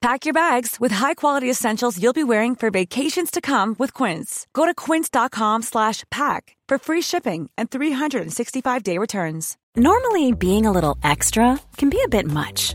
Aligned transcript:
Pack 0.00 0.24
your 0.24 0.32
bags 0.32 0.80
with 0.80 0.92
high-quality 0.92 1.50
essentials 1.50 2.02
you'll 2.02 2.14
be 2.14 2.24
wearing 2.24 2.56
for 2.56 2.70
vacations 2.70 3.30
to 3.30 3.42
come 3.42 3.76
with 3.78 3.92
Quince. 3.92 4.46
Go 4.54 4.64
to 4.64 4.74
quince.com 4.74 5.60
slash 5.60 6.04
pack 6.10 6.56
for 6.66 6.78
free 6.78 7.02
shipping 7.02 7.50
and 7.58 7.70
365-day 7.70 8.96
returns. 8.96 9.58
Normally, 9.76 10.32
being 10.32 10.64
a 10.64 10.70
little 10.72 10.96
extra 11.04 11.60
can 11.76 11.90
be 11.90 12.00
a 12.02 12.08
bit 12.08 12.26
much, 12.26 12.74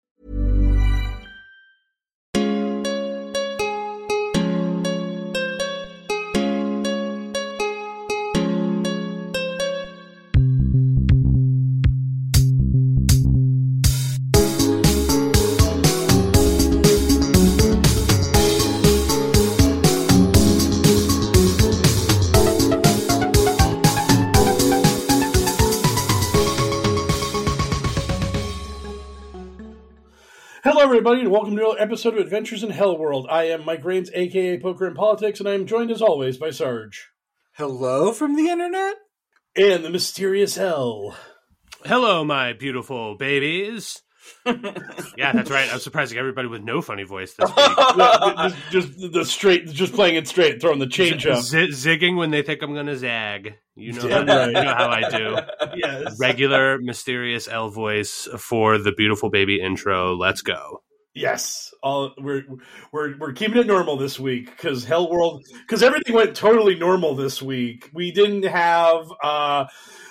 Hello, 30.81 30.93
everybody, 30.93 31.21
and 31.21 31.29
welcome 31.29 31.55
to 31.55 31.61
another 31.63 31.79
episode 31.79 32.15
of 32.15 32.21
Adventures 32.21 32.63
in 32.63 32.71
Hell 32.71 32.97
World. 32.97 33.27
I 33.29 33.43
am 33.43 33.63
Mike 33.65 33.85
Rains, 33.85 34.09
aka 34.15 34.59
Poker 34.59 34.87
and 34.87 34.95
Politics, 34.95 35.39
and 35.39 35.47
I 35.47 35.53
am 35.53 35.67
joined 35.67 35.91
as 35.91 36.01
always 36.01 36.39
by 36.39 36.49
Sarge 36.49 37.11
Hello 37.53 38.11
from 38.11 38.35
the 38.35 38.49
internet? 38.49 38.95
and 39.55 39.85
the 39.85 39.91
mysterious 39.91 40.55
hell. 40.55 41.15
Hello, 41.85 42.23
my 42.23 42.53
beautiful 42.53 43.15
babies. 43.15 44.01
yeah, 44.45 45.31
that's 45.33 45.51
right. 45.51 45.71
I'm 45.71 45.79
surprising 45.79 46.17
everybody 46.17 46.47
with 46.47 46.63
no 46.63 46.81
funny 46.81 47.03
voice 47.03 47.35
this 47.35 47.47
week. 47.55 47.77
just, 48.71 48.71
just 48.97 49.13
the 49.13 49.23
straight, 49.23 49.67
just 49.67 49.93
playing 49.93 50.15
it 50.15 50.27
straight, 50.27 50.61
throwing 50.61 50.79
the 50.79 50.87
change 50.87 51.27
up. 51.27 51.43
Z- 51.43 51.67
zigging 51.73 52.17
when 52.17 52.31
they 52.31 52.41
think 52.41 52.63
I'm 52.63 52.73
going 52.73 52.87
to 52.87 52.97
zag. 52.97 53.53
You 53.75 53.93
know, 53.93 54.07
Yeah, 54.07 54.25
how, 54.25 54.37
right. 54.37 54.47
you 54.47 54.53
know 54.53 54.73
how 54.75 54.89
I 54.89 55.09
do. 55.09 55.37
Yes, 55.75 56.19
Regular, 56.19 56.77
mysterious 56.79 57.47
L 57.47 57.69
voice 57.69 58.27
for 58.37 58.77
the 58.77 58.91
beautiful 58.91 59.29
baby 59.29 59.59
intro. 59.61 60.15
Let's 60.15 60.41
go. 60.41 60.83
yes. 61.13 61.73
All 61.83 62.13
we're 62.19 62.43
we're 62.91 63.17
we're 63.17 63.33
keeping 63.33 63.57
it 63.57 63.67
normal 63.67 63.97
this 63.97 64.19
week 64.19 64.49
because 64.51 64.83
Hell 64.85 65.09
World 65.09 65.43
because 65.65 65.81
everything 65.81 66.13
went 66.15 66.35
totally 66.35 66.75
normal 66.75 67.15
this 67.15 67.41
week. 67.41 67.89
We 67.93 68.11
didn't 68.11 68.43
have 68.43 69.11
uh 69.23 69.65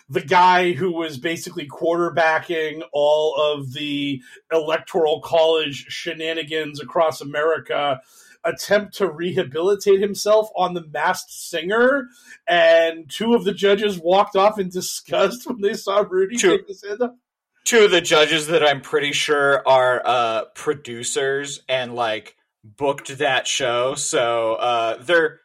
the 0.08 0.20
guy 0.22 0.72
who 0.72 0.92
was 0.92 1.18
basically 1.18 1.68
quarterbacking 1.68 2.82
all 2.92 3.36
of 3.36 3.72
the 3.72 4.20
electoral 4.50 5.20
college 5.20 5.86
shenanigans 5.88 6.80
across 6.80 7.20
America 7.20 8.00
attempt 8.44 8.94
to 8.94 9.10
rehabilitate 9.10 10.00
himself 10.00 10.48
on 10.56 10.74
the 10.74 10.86
masked 10.86 11.30
singer 11.30 12.08
and 12.48 13.10
two 13.10 13.34
of 13.34 13.44
the 13.44 13.52
judges 13.52 13.98
walked 13.98 14.36
off 14.36 14.58
in 14.58 14.68
disgust 14.68 15.46
when 15.46 15.60
they 15.60 15.74
saw 15.74 16.04
Rudy 16.08 16.36
Two. 16.36 16.58
take 16.58 16.68
his 16.68 16.84
hand 16.84 17.02
up. 17.02 17.16
Two 17.64 17.84
of 17.84 17.90
the 17.90 18.00
judges 18.00 18.46
that 18.48 18.64
I'm 18.66 18.80
pretty 18.80 19.12
sure 19.12 19.66
are 19.68 20.02
uh, 20.04 20.44
producers 20.54 21.60
and 21.68 21.94
like 21.94 22.36
booked 22.64 23.18
that 23.18 23.46
show, 23.46 23.94
so 23.94 24.54
uh, 24.54 25.02
their 25.02 25.40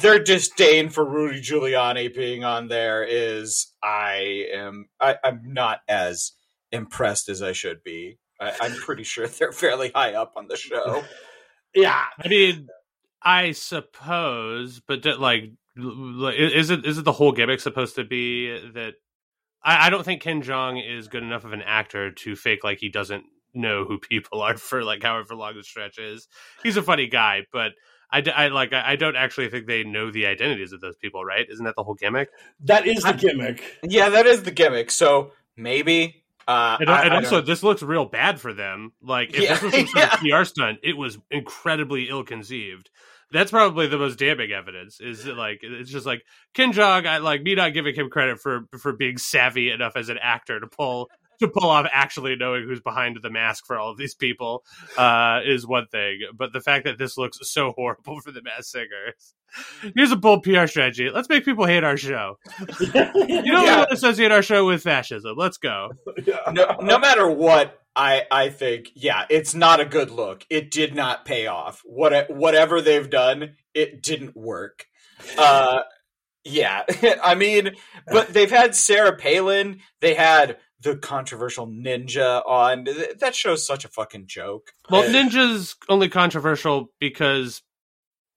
their 0.00 0.18
disdain 0.18 0.90
for 0.90 1.04
Rudy 1.04 1.40
Giuliani 1.40 2.14
being 2.14 2.44
on 2.44 2.68
there 2.68 3.02
is 3.02 3.72
I 3.82 4.46
am 4.54 4.88
I, 5.00 5.16
I'm 5.24 5.54
not 5.54 5.80
as 5.88 6.32
impressed 6.72 7.28
as 7.28 7.42
I 7.42 7.52
should 7.52 7.82
be. 7.82 8.18
I, 8.40 8.52
I'm 8.60 8.74
pretty 8.74 9.04
sure 9.04 9.26
they're 9.38 9.52
fairly 9.52 9.90
high 9.94 10.14
up 10.14 10.34
on 10.36 10.48
the 10.48 10.56
show. 10.56 11.04
Yeah, 11.76 12.02
I 12.18 12.28
mean, 12.28 12.68
I 13.22 13.52
suppose, 13.52 14.80
but 14.80 15.02
that, 15.04 15.20
like, 15.20 15.52
l- 15.78 16.24
l- 16.24 16.28
is 16.28 16.70
it 16.70 16.86
is 16.86 16.98
it 16.98 17.04
the 17.04 17.12
whole 17.12 17.32
gimmick 17.32 17.60
supposed 17.60 17.96
to 17.96 18.04
be 18.04 18.48
that? 18.74 18.94
I, 19.62 19.86
I 19.86 19.90
don't 19.90 20.04
think 20.04 20.22
Ken 20.22 20.42
Jeong 20.42 20.82
is 20.82 21.08
good 21.08 21.22
enough 21.22 21.44
of 21.44 21.52
an 21.52 21.62
actor 21.62 22.10
to 22.10 22.34
fake 22.36 22.64
like 22.64 22.78
he 22.78 22.88
doesn't 22.88 23.24
know 23.54 23.84
who 23.84 23.98
people 23.98 24.40
are 24.42 24.56
for 24.56 24.82
like 24.82 25.02
however 25.02 25.34
long 25.34 25.54
the 25.56 25.62
stretch 25.62 25.98
is. 25.98 26.28
He's 26.62 26.76
a 26.76 26.82
funny 26.82 27.08
guy, 27.08 27.42
but 27.52 27.72
I, 28.10 28.22
I 28.34 28.48
like 28.48 28.72
I 28.72 28.92
I 28.92 28.96
don't 28.96 29.16
actually 29.16 29.50
think 29.50 29.66
they 29.66 29.84
know 29.84 30.10
the 30.10 30.26
identities 30.26 30.72
of 30.72 30.80
those 30.80 30.96
people, 30.96 31.24
right? 31.24 31.46
Isn't 31.50 31.64
that 31.66 31.74
the 31.76 31.84
whole 31.84 31.94
gimmick? 31.94 32.30
that 32.64 32.86
is 32.86 33.02
the 33.02 33.12
gimmick. 33.12 33.62
Yeah, 33.82 34.08
that 34.10 34.26
is 34.26 34.44
the 34.44 34.50
gimmick. 34.50 34.90
So 34.90 35.32
maybe. 35.56 36.22
Uh, 36.46 36.76
And, 36.80 36.88
I- 36.90 37.02
and 37.04 37.12
I 37.12 37.16
also, 37.16 37.40
this 37.40 37.62
looks 37.62 37.82
real 37.82 38.04
bad 38.04 38.40
for 38.40 38.52
them. 38.52 38.92
Like, 39.02 39.30
if 39.34 39.40
Yeah, 39.42 39.54
this 39.54 39.62
was 39.62 39.74
some 39.74 39.86
sort 39.88 40.12
of 40.14 40.20
PR 40.20 40.44
stunt, 40.44 40.78
it 40.82 40.96
was 40.96 41.18
incredibly 41.30 42.08
ill 42.08 42.24
conceived. 42.24 42.90
That's 43.32 43.50
probably 43.50 43.88
the 43.88 43.98
most 43.98 44.18
damning 44.20 44.52
evidence. 44.52 45.00
Is 45.00 45.24
that, 45.24 45.36
like 45.36 45.58
it's 45.62 45.90
just 45.90 46.06
like 46.06 46.22
Ken 46.54 46.72
Jeong. 46.72 47.06
I 47.06 47.18
like 47.18 47.42
me 47.42 47.56
not 47.56 47.74
giving 47.74 47.92
him 47.94 48.08
credit 48.08 48.38
for 48.38 48.66
for 48.78 48.92
being 48.92 49.18
savvy 49.18 49.68
enough 49.70 49.94
as 49.96 50.08
an 50.08 50.18
actor 50.22 50.60
to 50.60 50.66
pull 50.68 51.08
to 51.38 51.48
pull 51.48 51.68
off 51.70 51.86
actually 51.92 52.36
knowing 52.36 52.64
who's 52.64 52.80
behind 52.80 53.18
the 53.22 53.30
mask 53.30 53.66
for 53.66 53.78
all 53.78 53.90
of 53.90 53.98
these 53.98 54.14
people 54.14 54.64
uh, 54.96 55.40
is 55.44 55.66
one 55.66 55.86
thing. 55.86 56.20
But 56.34 56.52
the 56.52 56.60
fact 56.60 56.84
that 56.84 56.98
this 56.98 57.16
looks 57.18 57.38
so 57.42 57.72
horrible 57.72 58.20
for 58.20 58.30
the 58.32 58.42
mask 58.42 58.64
singers. 58.72 59.34
Here's 59.94 60.10
a 60.12 60.16
bold 60.16 60.42
PR 60.42 60.66
strategy. 60.66 61.08
Let's 61.08 61.28
make 61.28 61.44
people 61.44 61.66
hate 61.66 61.84
our 61.84 61.96
show. 61.96 62.38
You 62.78 62.92
don't 62.92 63.46
Yeah. 63.46 63.76
want 63.78 63.88
to 63.90 63.94
associate 63.94 64.32
our 64.32 64.42
show 64.42 64.66
with 64.66 64.82
fascism. 64.82 65.34
Let's 65.36 65.58
go. 65.58 65.90
no, 66.52 66.76
no 66.82 66.98
matter 66.98 67.28
what, 67.30 67.78
I 67.94 68.24
I 68.30 68.48
think 68.50 68.90
yeah, 68.94 69.24
it's 69.30 69.54
not 69.54 69.80
a 69.80 69.84
good 69.86 70.10
look. 70.10 70.44
It 70.50 70.70
did 70.70 70.94
not 70.94 71.24
pay 71.24 71.46
off. 71.46 71.80
What 71.84 72.28
whatever 72.30 72.82
they've 72.82 73.08
done, 73.08 73.56
it 73.72 74.02
didn't 74.02 74.36
work. 74.36 74.84
Uh, 75.38 75.80
yeah, 76.44 76.82
I 77.24 77.34
mean, 77.36 77.70
but 78.06 78.28
they've 78.28 78.50
had 78.50 78.74
Sarah 78.74 79.16
Palin. 79.16 79.80
They 80.00 80.12
had 80.14 80.58
the 80.80 80.96
controversial 80.96 81.66
ninja 81.66 82.42
on. 82.46 82.84
Th- 82.84 83.16
That 83.18 83.34
show's 83.34 83.66
such 83.66 83.84
a 83.84 83.88
fucking 83.88 84.26
joke. 84.26 84.72
Well, 84.90 85.02
Uh, 85.02 85.06
Ninja's 85.06 85.74
only 85.88 86.08
controversial 86.08 86.92
because 87.00 87.62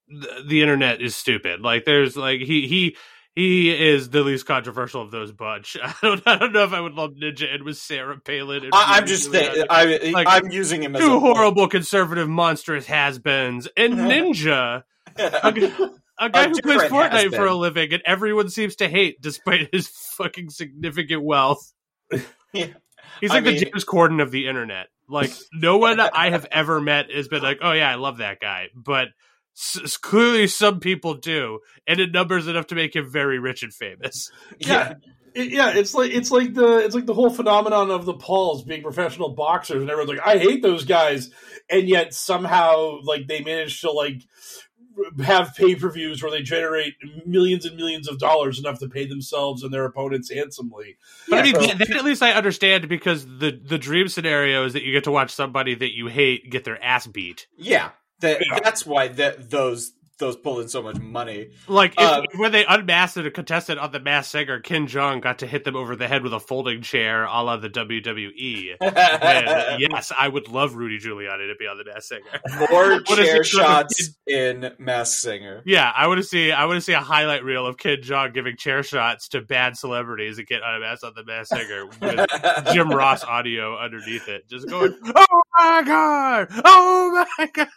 th- 0.10 0.48
the 0.48 0.62
internet 0.62 1.02
is 1.02 1.16
stupid. 1.16 1.62
Like, 1.62 1.86
there's 1.86 2.16
like 2.18 2.40
he 2.42 2.68
he 2.68 2.96
he 3.36 3.70
is 3.70 4.10
the 4.10 4.22
least 4.24 4.46
controversial 4.46 5.02
of 5.02 5.12
those 5.12 5.32
bunch. 5.32 5.78
I 5.84 5.94
don't 6.02 6.22
I 6.26 6.38
don't 6.38 6.52
know 6.54 6.64
if 6.64 6.74
I 6.74 6.80
would 6.82 6.94
love 6.94 7.12
Ninja 7.22 7.54
and 7.54 7.64
with 7.64 7.78
Sarah 7.78 8.20
Palin. 8.20 8.64
And 8.66 8.74
I, 8.74 8.98
I'm 8.98 9.06
just 9.06 9.30
Giuliani. 9.32 9.54
th- 9.54 9.66
I, 9.70 10.12
Like, 10.12 10.28
I'm 10.30 10.50
using 10.52 10.82
him 10.84 10.96
as 10.96 11.02
two 11.02 11.16
a 11.16 11.20
horrible 11.20 11.68
conservative 11.68 12.28
monstrous 12.30 12.86
has-beens 12.88 13.68
and 13.78 13.94
Ninja. 13.98 14.84
a 15.18 16.30
guy 16.30 16.44
A 16.46 16.50
who 16.50 16.62
plays 16.62 16.82
Fortnite 16.84 17.12
has-been. 17.12 17.32
for 17.32 17.46
a 17.46 17.56
living 17.56 17.94
and 17.94 18.02
everyone 18.06 18.50
seems 18.50 18.76
to 18.78 18.88
hate 18.88 19.22
despite 19.22 19.70
his 19.74 19.88
fucking 20.18 20.50
significant 20.50 21.24
wealth. 21.24 21.74
He's 22.52 23.32
I 23.32 23.36
like 23.36 23.44
mean- 23.44 23.56
the 23.56 23.66
James 23.66 23.86
Corden 23.86 24.22
of 24.22 24.32
the 24.32 24.48
internet. 24.48 24.88
Like 25.08 25.32
no 25.52 25.78
one 25.78 26.00
I 26.00 26.30
have 26.30 26.46
ever 26.52 26.80
met 26.80 27.12
has 27.12 27.28
been 27.28 27.42
like, 27.42 27.58
"Oh 27.62 27.72
yeah, 27.72 27.90
I 27.90 27.96
love 27.96 28.18
that 28.18 28.40
guy," 28.40 28.68
but 28.76 29.08
s- 29.58 29.98
clearly 29.98 30.46
some 30.46 30.80
people 30.80 31.16
do, 31.16 31.60
and 31.88 32.00
it 32.00 32.12
numbers 32.12 32.48
enough 32.48 32.68
to 32.68 32.76
make 32.76 32.96
him 32.96 33.10
very 33.10 33.40
rich 33.40 33.64
and 33.64 33.74
famous. 33.74 34.30
yeah. 34.60 34.94
It- 35.34 35.50
yeah, 35.52 35.72
it's 35.76 35.94
like 35.96 36.12
it's 36.12 36.30
like 36.32 36.54
the 36.54 36.78
it's 36.78 36.94
like 36.96 37.06
the 37.08 37.14
whole 37.16 37.30
phenomenon 37.32 37.90
of 37.92 38.06
the 38.06 38.14
Pauls 38.14 38.64
being 38.64 38.84
professional 38.84 39.34
boxers, 39.34 39.82
and 39.82 39.90
everyone's 39.90 40.18
like, 40.18 40.28
"I 40.28 40.38
hate 40.38 40.62
those 40.62 40.86
guys," 40.86 41.32
and 41.70 41.88
yet 41.90 42.14
somehow 42.14 43.00
like 43.04 43.28
they 43.28 43.42
manage 43.42 43.82
to 43.82 43.92
like 43.92 44.22
have 45.24 45.56
pay 45.56 45.76
per 45.76 45.90
views 45.92 46.22
where 46.22 46.32
they 46.32 46.42
generate 46.42 46.96
millions 47.26 47.66
and 47.66 47.76
millions 47.76 48.08
of 48.08 48.20
dollars, 48.20 48.60
enough 48.60 48.80
to 48.80 48.88
pay 48.90 49.06
themselves 49.06 49.64
and 49.64 49.74
their 49.74 49.86
opponents 49.86 50.32
handsomely. 50.32 50.98
But 51.30 51.40
I 51.40 51.42
mean, 51.44 51.56
so- 51.56 51.62
that, 51.62 51.78
that 51.80 51.92
at 51.92 52.06
least 52.06 52.22
I 52.24 52.32
understand 52.32 52.88
because 52.90 53.26
the 53.26 53.52
the 53.64 53.78
dream 53.78 54.08
scenario 54.08 54.66
is 54.66 54.74
that 54.74 54.84
you 54.84 54.92
get 54.92 55.04
to 55.06 55.12
watch 55.12 55.32
somebody 55.32 55.76
that 55.76 55.94
you 55.96 56.08
hate 56.08 56.50
get 56.50 56.64
their 56.64 56.82
ass 56.84 57.08
beat. 57.08 57.48
Yeah, 57.58 57.92
that, 58.22 58.42
Yeah. 58.46 58.60
that's 58.64 58.86
why 58.86 59.08
that 59.10 59.50
those 59.50 59.92
those 60.20 60.36
pulling 60.36 60.68
so 60.68 60.82
much 60.82 61.00
money. 61.00 61.50
Like 61.68 61.94
if, 61.98 62.00
Um, 62.00 62.26
when 62.36 62.52
they 62.52 62.66
unmasked 62.66 63.18
a 63.18 63.32
contestant 63.32 63.80
on 63.80 63.92
the 63.92 64.00
Masked 64.00 64.32
Singer, 64.32 64.60
Ken 64.60 64.88
Jeong 64.88 65.22
got 65.22 65.40
to 65.40 65.48
hit 65.48 65.64
them 65.64 65.76
over 65.76 65.96
the 65.96 66.08
head 66.08 66.24
with 66.24 66.34
a 66.34 66.40
folding 66.40 66.82
chair, 66.82 67.24
a 67.24 67.42
la 67.42 67.58
the 67.58 67.70
WWE. 67.70 68.76
And 68.82 69.82
yes, 69.82 70.12
I 70.18 70.28
would 70.28 70.48
love 70.48 70.76
Rudy 70.76 71.00
Giuliani 71.00 71.50
to 71.50 71.56
be 71.58 71.66
on 71.66 71.78
the 71.78 71.86
Masked 71.86 72.10
Singer. 72.10 72.68
More 72.70 73.00
What 73.08 73.20
is 73.20 73.28
chair 73.28 73.42
it, 73.42 73.46
sort 73.46 73.64
of 73.64 73.70
shots 73.70 74.10
in 74.28 74.72
Mask 74.78 75.20
Singer. 75.20 75.64
Yeah, 75.66 75.92
I 75.96 76.08
want 76.08 76.20
to 76.20 76.24
see. 76.24 76.52
I 76.52 76.66
want 76.66 76.78
to 76.78 76.82
see 76.82 76.94
a 76.94 77.00
highlight 77.00 77.44
reel 77.44 77.66
of 77.66 77.78
Ken 77.78 77.98
Jeong 78.04 78.34
giving 78.34 78.58
chair 78.58 78.84
shots 78.84 79.30
to 79.30 79.42
bad 79.42 79.78
celebrities 79.78 80.36
that 80.38 80.48
get 80.48 80.62
unmasked 80.64 81.04
on 81.04 81.14
the 81.16 81.24
Masked 81.24 81.56
Singer 81.56 81.86
with 81.86 82.74
Jim 82.74 82.90
Ross 82.90 83.24
audio 83.24 83.78
underneath 83.78 84.28
it, 84.28 84.50
just 84.50 84.68
going, 84.70 84.94
"Oh 85.16 85.42
my 85.60 85.82
god! 85.84 86.48
Oh 86.66 87.26
my 87.38 87.48
god!" 87.54 87.68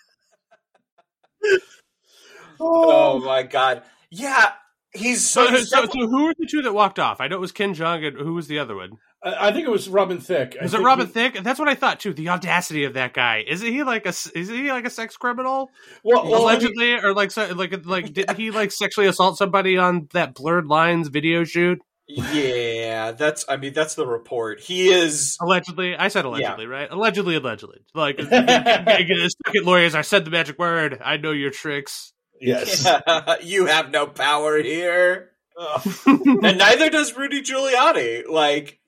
Oh, 2.62 3.20
oh 3.22 3.24
my 3.24 3.42
god! 3.42 3.82
Yeah, 4.10 4.52
he's 4.92 5.28
So, 5.28 5.46
so, 5.46 5.56
so, 5.56 5.84
so 5.86 6.06
who 6.06 6.24
were 6.26 6.34
the 6.38 6.46
two 6.46 6.62
that 6.62 6.72
walked 6.72 6.98
off? 6.98 7.20
I 7.20 7.28
know 7.28 7.36
it 7.36 7.40
was 7.40 7.52
Ken 7.52 7.74
Jeong, 7.74 8.06
and 8.06 8.16
who 8.16 8.34
was 8.34 8.46
the 8.46 8.58
other 8.58 8.76
one? 8.76 8.90
I, 9.22 9.48
I 9.48 9.52
think 9.52 9.66
it 9.66 9.70
was 9.70 9.88
Robin 9.88 10.18
Thicke. 10.18 10.56
I 10.60 10.64
Was 10.64 10.74
it 10.74 10.78
think 10.78 10.86
Robin 10.86 11.06
he- 11.06 11.12
Thicke? 11.12 11.42
That's 11.42 11.58
what 11.58 11.68
I 11.68 11.74
thought 11.74 12.00
too. 12.00 12.12
The 12.12 12.28
audacity 12.28 12.84
of 12.84 12.94
that 12.94 13.14
guy. 13.14 13.44
Isn't 13.48 13.66
he 13.72 13.82
like 13.82 14.06
a? 14.06 14.10
Is 14.10 14.48
he 14.48 14.70
like 14.70 14.84
a 14.86 14.90
sex 14.90 15.16
criminal? 15.16 15.70
Well, 16.04 16.24
well, 16.24 16.24
I 16.24 16.28
mean- 16.28 16.42
allegedly, 16.42 16.94
or 16.94 17.14
like, 17.14 17.30
so, 17.30 17.46
like, 17.54 17.84
like, 17.86 18.12
did 18.12 18.30
he 18.32 18.50
like 18.50 18.70
sexually 18.72 19.08
assault 19.08 19.38
somebody 19.38 19.76
on 19.78 20.08
that 20.12 20.34
Blurred 20.34 20.66
Lines 20.66 21.08
video 21.08 21.44
shoot? 21.44 21.80
yeah, 22.08 23.12
that's. 23.12 23.44
I 23.48 23.56
mean, 23.56 23.72
that's 23.72 23.94
the 23.94 24.06
report. 24.06 24.60
He 24.60 24.88
is. 24.90 25.38
Allegedly, 25.40 25.96
I 25.96 26.08
said 26.08 26.24
allegedly, 26.24 26.66
right? 26.66 26.90
Allegedly, 26.90 27.36
allegedly. 27.36 27.78
Like, 27.94 28.20
second 28.20 29.64
lawyers, 29.64 29.94
I 29.94 30.02
said 30.02 30.24
the 30.24 30.30
magic 30.30 30.58
word. 30.58 31.00
I 31.02 31.16
know 31.16 31.30
your 31.30 31.50
tricks. 31.50 32.12
Yes. 32.42 32.88
you 33.42 33.66
have 33.66 33.90
no 33.90 34.06
power 34.06 34.58
here, 34.58 35.30
oh. 35.56 35.82
and 36.06 36.58
neither 36.58 36.90
does 36.90 37.16
Rudy 37.16 37.42
Giuliani. 37.42 38.28
Like, 38.28 38.80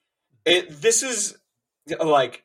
it. 0.45 0.81
This 0.81 1.03
is 1.03 1.37
like. 2.01 2.43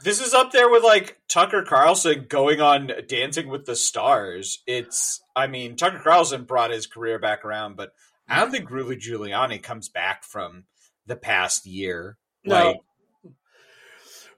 This 0.00 0.24
is 0.24 0.32
up 0.32 0.52
there 0.52 0.70
with 0.70 0.84
like 0.84 1.18
Tucker 1.28 1.64
Carlson 1.64 2.26
going 2.28 2.60
on 2.60 2.92
Dancing 3.08 3.48
with 3.48 3.66
the 3.66 3.74
Stars. 3.74 4.62
It's, 4.64 5.20
I 5.34 5.48
mean, 5.48 5.74
Tucker 5.74 5.98
Carlson 5.98 6.44
brought 6.44 6.70
his 6.70 6.86
career 6.86 7.18
back 7.18 7.44
around, 7.44 7.76
but 7.76 7.90
I 8.28 8.38
don't 8.38 8.52
think 8.52 8.70
Rudy 8.70 8.94
Giuliani 8.94 9.60
comes 9.60 9.88
back 9.88 10.22
from 10.22 10.66
the 11.06 11.16
past 11.16 11.66
year. 11.66 12.16
No. 12.44 12.54
Like, 12.54 12.76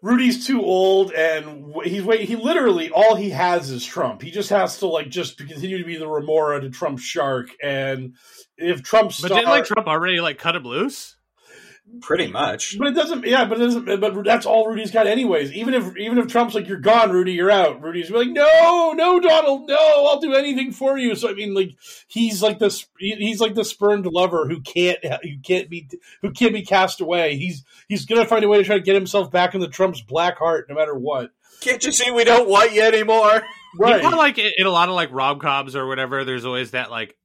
Rudy's 0.03 0.47
too 0.47 0.63
old, 0.63 1.13
and 1.13 1.75
he's 1.85 2.03
wait. 2.03 2.23
He 2.23 2.37
literally 2.37 2.91
all 2.91 3.17
he 3.17 3.31
has 3.31 3.71
is 3.71 3.85
Trump. 3.85 4.23
He 4.23 4.31
just 4.31 4.51
has 4.51 4.79
to 4.79 4.87
like 4.87 5.11
just 5.11 5.37
continue 5.37 5.79
to 5.79 5.85
be 5.85 5.97
the 5.97 6.09
remora 6.09 6.61
to 6.61 6.71
Trump's 6.71 7.03
shark. 7.03 7.51
And 7.63 8.15
if 8.57 8.83
Trump 8.83 9.13
But 9.21 9.29
didn't 9.29 9.49
like 9.49 9.67
Trump 9.67 9.87
already 9.87 10.21
like 10.21 10.39
cut 10.39 10.57
him 10.57 10.65
loose? 10.65 11.17
Pretty 12.01 12.27
much. 12.27 12.79
but 12.79 12.89
it 12.89 12.95
doesn't. 12.95 13.27
Yeah, 13.27 13.45
but 13.45 13.61
it 13.61 13.65
doesn't. 13.65 14.01
But 14.01 14.25
that's 14.25 14.47
all 14.47 14.69
Rudy's 14.69 14.91
got, 14.91 15.07
anyways. 15.07 15.53
Even 15.53 15.75
if 15.75 15.97
even 15.97 16.19
if 16.19 16.29
Trump's 16.29 16.55
like, 16.55 16.69
"You're 16.69 16.79
gone, 16.79 17.11
Rudy. 17.11 17.33
You're 17.33 17.51
out." 17.51 17.83
Rudy's 17.83 18.11
like, 18.11 18.29
"No, 18.29 18.93
no, 18.97 19.21
Donald, 19.21 19.69
no. 19.69 19.77
I'll 19.77 20.21
do 20.21 20.35
anything 20.35 20.73
for 20.73 20.99
you." 20.99 21.15
So 21.15 21.29
I 21.29 21.35
mean, 21.35 21.55
like, 21.55 21.77
he's 22.09 22.43
like 22.43 22.59
this. 22.59 22.87
He's 22.99 23.41
like 23.41 23.55
the 23.55 23.65
spurned 23.65 24.07
lover 24.07 24.47
who 24.49 24.61
can't 24.61 24.99
who 25.05 25.39
can't 25.43 25.69
be 25.69 25.89
who 26.23 26.31
can't 26.33 26.53
be 26.53 26.63
cast 26.65 27.01
away. 27.01 27.37
He's 27.37 27.65
he's 27.89 28.07
gonna 28.07 28.27
find 28.27 28.45
a 28.45 28.49
way 28.49 28.59
to 28.59 28.65
try 28.65 28.77
to 28.77 28.85
get 28.85 28.95
himself 28.95 29.31
back 29.31 29.55
into 29.55 29.69
Trump's 29.69 30.03
black 30.03 30.39
heart, 30.39 30.67
no 30.69 30.75
matter 30.75 30.95
what. 30.95 31.31
Can't 31.61 31.85
you 31.85 31.93
see 31.93 32.11
we 32.11 32.25
don't 32.25 32.49
want 32.49 32.73
you 32.73 32.83
anymore? 32.83 33.43
Right. 33.79 34.03
You 34.03 34.11
know, 34.11 34.17
like 34.17 34.39
in 34.39 34.51
in 34.57 34.67
a 34.67 34.71
lot 34.71 34.89
of 34.89 34.95
like 34.95 35.11
rom 35.13 35.39
coms 35.39 35.77
or 35.77 35.87
whatever, 35.87 36.25
there's 36.25 36.45
always 36.45 36.73
that 36.73 36.91
like, 36.91 37.17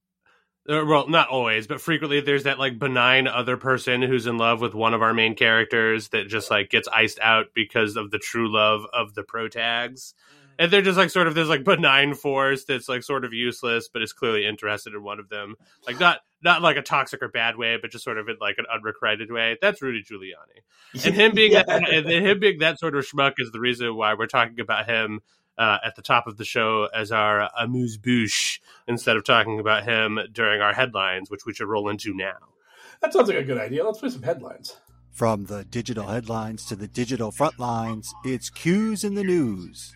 Uh, 0.68 0.84
well, 0.86 1.08
not 1.08 1.30
always, 1.30 1.68
but 1.68 1.80
frequently 1.80 2.22
there's 2.22 2.44
that 2.44 2.58
like 2.58 2.80
benign 2.80 3.28
other 3.28 3.56
person 3.56 4.02
who's 4.02 4.26
in 4.26 4.38
love 4.38 4.62
with 4.62 4.74
one 4.74 4.96
of 4.96 5.02
our 5.04 5.14
main 5.14 5.36
characters 5.36 6.10
that 6.10 6.28
just 6.28 6.50
like 6.50 6.70
gets 6.72 6.88
iced 6.88 7.20
out 7.22 7.48
because 7.54 7.96
of 7.96 8.10
the 8.10 8.18
true 8.18 8.52
love 8.52 8.84
of 8.92 9.14
the 9.14 9.22
pro 9.24 9.48
tags. 9.48 10.16
Mm-hmm. 10.18 10.42
And 10.58 10.72
they're 10.72 10.82
just 10.82 10.98
like 10.98 11.10
sort 11.12 11.28
of 11.28 11.36
this 11.36 11.48
like 11.50 11.64
benign 11.64 12.16
force 12.16 12.64
that's 12.64 12.90
like 12.90 13.04
sort 13.04 13.26
of 13.26 13.34
useless, 13.34 13.90
but 13.92 14.02
is 14.02 14.14
clearly 14.14 14.46
interested 14.46 14.94
in 14.94 15.04
one 15.04 15.20
of 15.20 15.30
them. 15.30 15.56
Like 15.86 16.00
not 16.00 16.22
not 16.42 16.62
like 16.62 16.78
a 16.78 16.82
toxic 16.82 17.22
or 17.22 17.28
bad 17.28 17.58
way, 17.58 17.78
but 17.80 17.92
just 17.92 18.04
sort 18.04 18.18
of 18.18 18.28
in 18.30 18.38
like 18.42 18.56
an 18.58 18.66
unrequited 18.74 19.32
way. 19.32 19.58
That's 19.62 19.82
Rudy 19.82 20.02
Giuliani. 20.04 21.06
and 21.06 21.14
him 21.14 21.34
being 21.36 21.52
Yeah. 21.54 21.64
that, 21.68 21.90
and 21.90 22.08
him 22.10 22.40
being 22.40 22.60
that 22.60 22.80
sort 22.80 22.96
of 22.96 23.06
schmuck 23.06 23.34
is 23.38 23.52
the 23.52 23.60
reason 23.60 23.96
why 23.96 24.14
we're 24.16 24.28
talking 24.28 24.60
about 24.60 24.88
him 24.88 25.20
uh, 25.58 25.78
at 25.84 25.96
the 25.96 26.02
top 26.02 26.28
of 26.28 26.38
the 26.38 26.46
show 26.46 26.88
as 26.94 27.12
our 27.12 27.50
amuse 27.58 27.98
bouche 27.98 28.60
instead 28.88 29.18
of 29.18 29.24
talking 29.24 29.60
about 29.60 29.84
him 29.84 30.20
during 30.32 30.62
our 30.62 30.74
headlines, 30.74 31.30
which 31.30 31.46
we 31.46 31.54
should 31.54 31.68
roll 31.68 31.90
into 31.90 32.14
now. 32.14 32.38
That 33.02 33.14
sounds 33.14 33.28
like 33.28 33.38
a 33.38 33.44
good 33.44 33.58
idea. 33.58 33.84
Let's 33.86 34.00
play 34.00 34.10
some 34.10 34.24
headlines. 34.24 34.78
From 35.12 35.46
the 35.46 35.64
digital 35.64 36.08
headlines 36.08 36.66
to 36.66 36.76
the 36.76 36.88
digital 36.88 37.32
front 37.32 37.58
lines, 37.58 38.14
it's 38.26 38.50
Cues 38.50 39.04
in 39.04 39.16
the 39.16 39.24
News. 39.24 39.94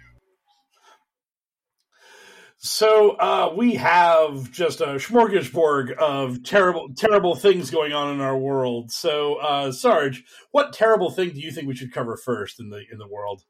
So 2.62 3.12
uh, 3.12 3.54
we 3.56 3.76
have 3.76 4.52
just 4.52 4.82
a 4.82 4.96
smorgasbord 4.96 5.94
of 5.94 6.44
terrible, 6.44 6.90
terrible 6.96 7.36
things 7.36 7.72
going 7.72 7.94
on 7.94 8.14
in 8.14 8.20
our 8.20 8.38
world. 8.38 8.92
So, 8.92 9.36
uh, 9.36 9.72
Sarge, 9.72 10.26
what 10.52 10.74
terrible 10.74 11.10
thing 11.10 11.30
do 11.30 11.40
you 11.40 11.52
think 11.52 11.70
we 11.70 11.76
should 11.76 11.94
cover 11.94 12.18
first 12.18 12.60
in 12.60 12.70
the 12.70 12.84
in 12.92 12.98
the 12.98 13.08
world? 13.08 13.44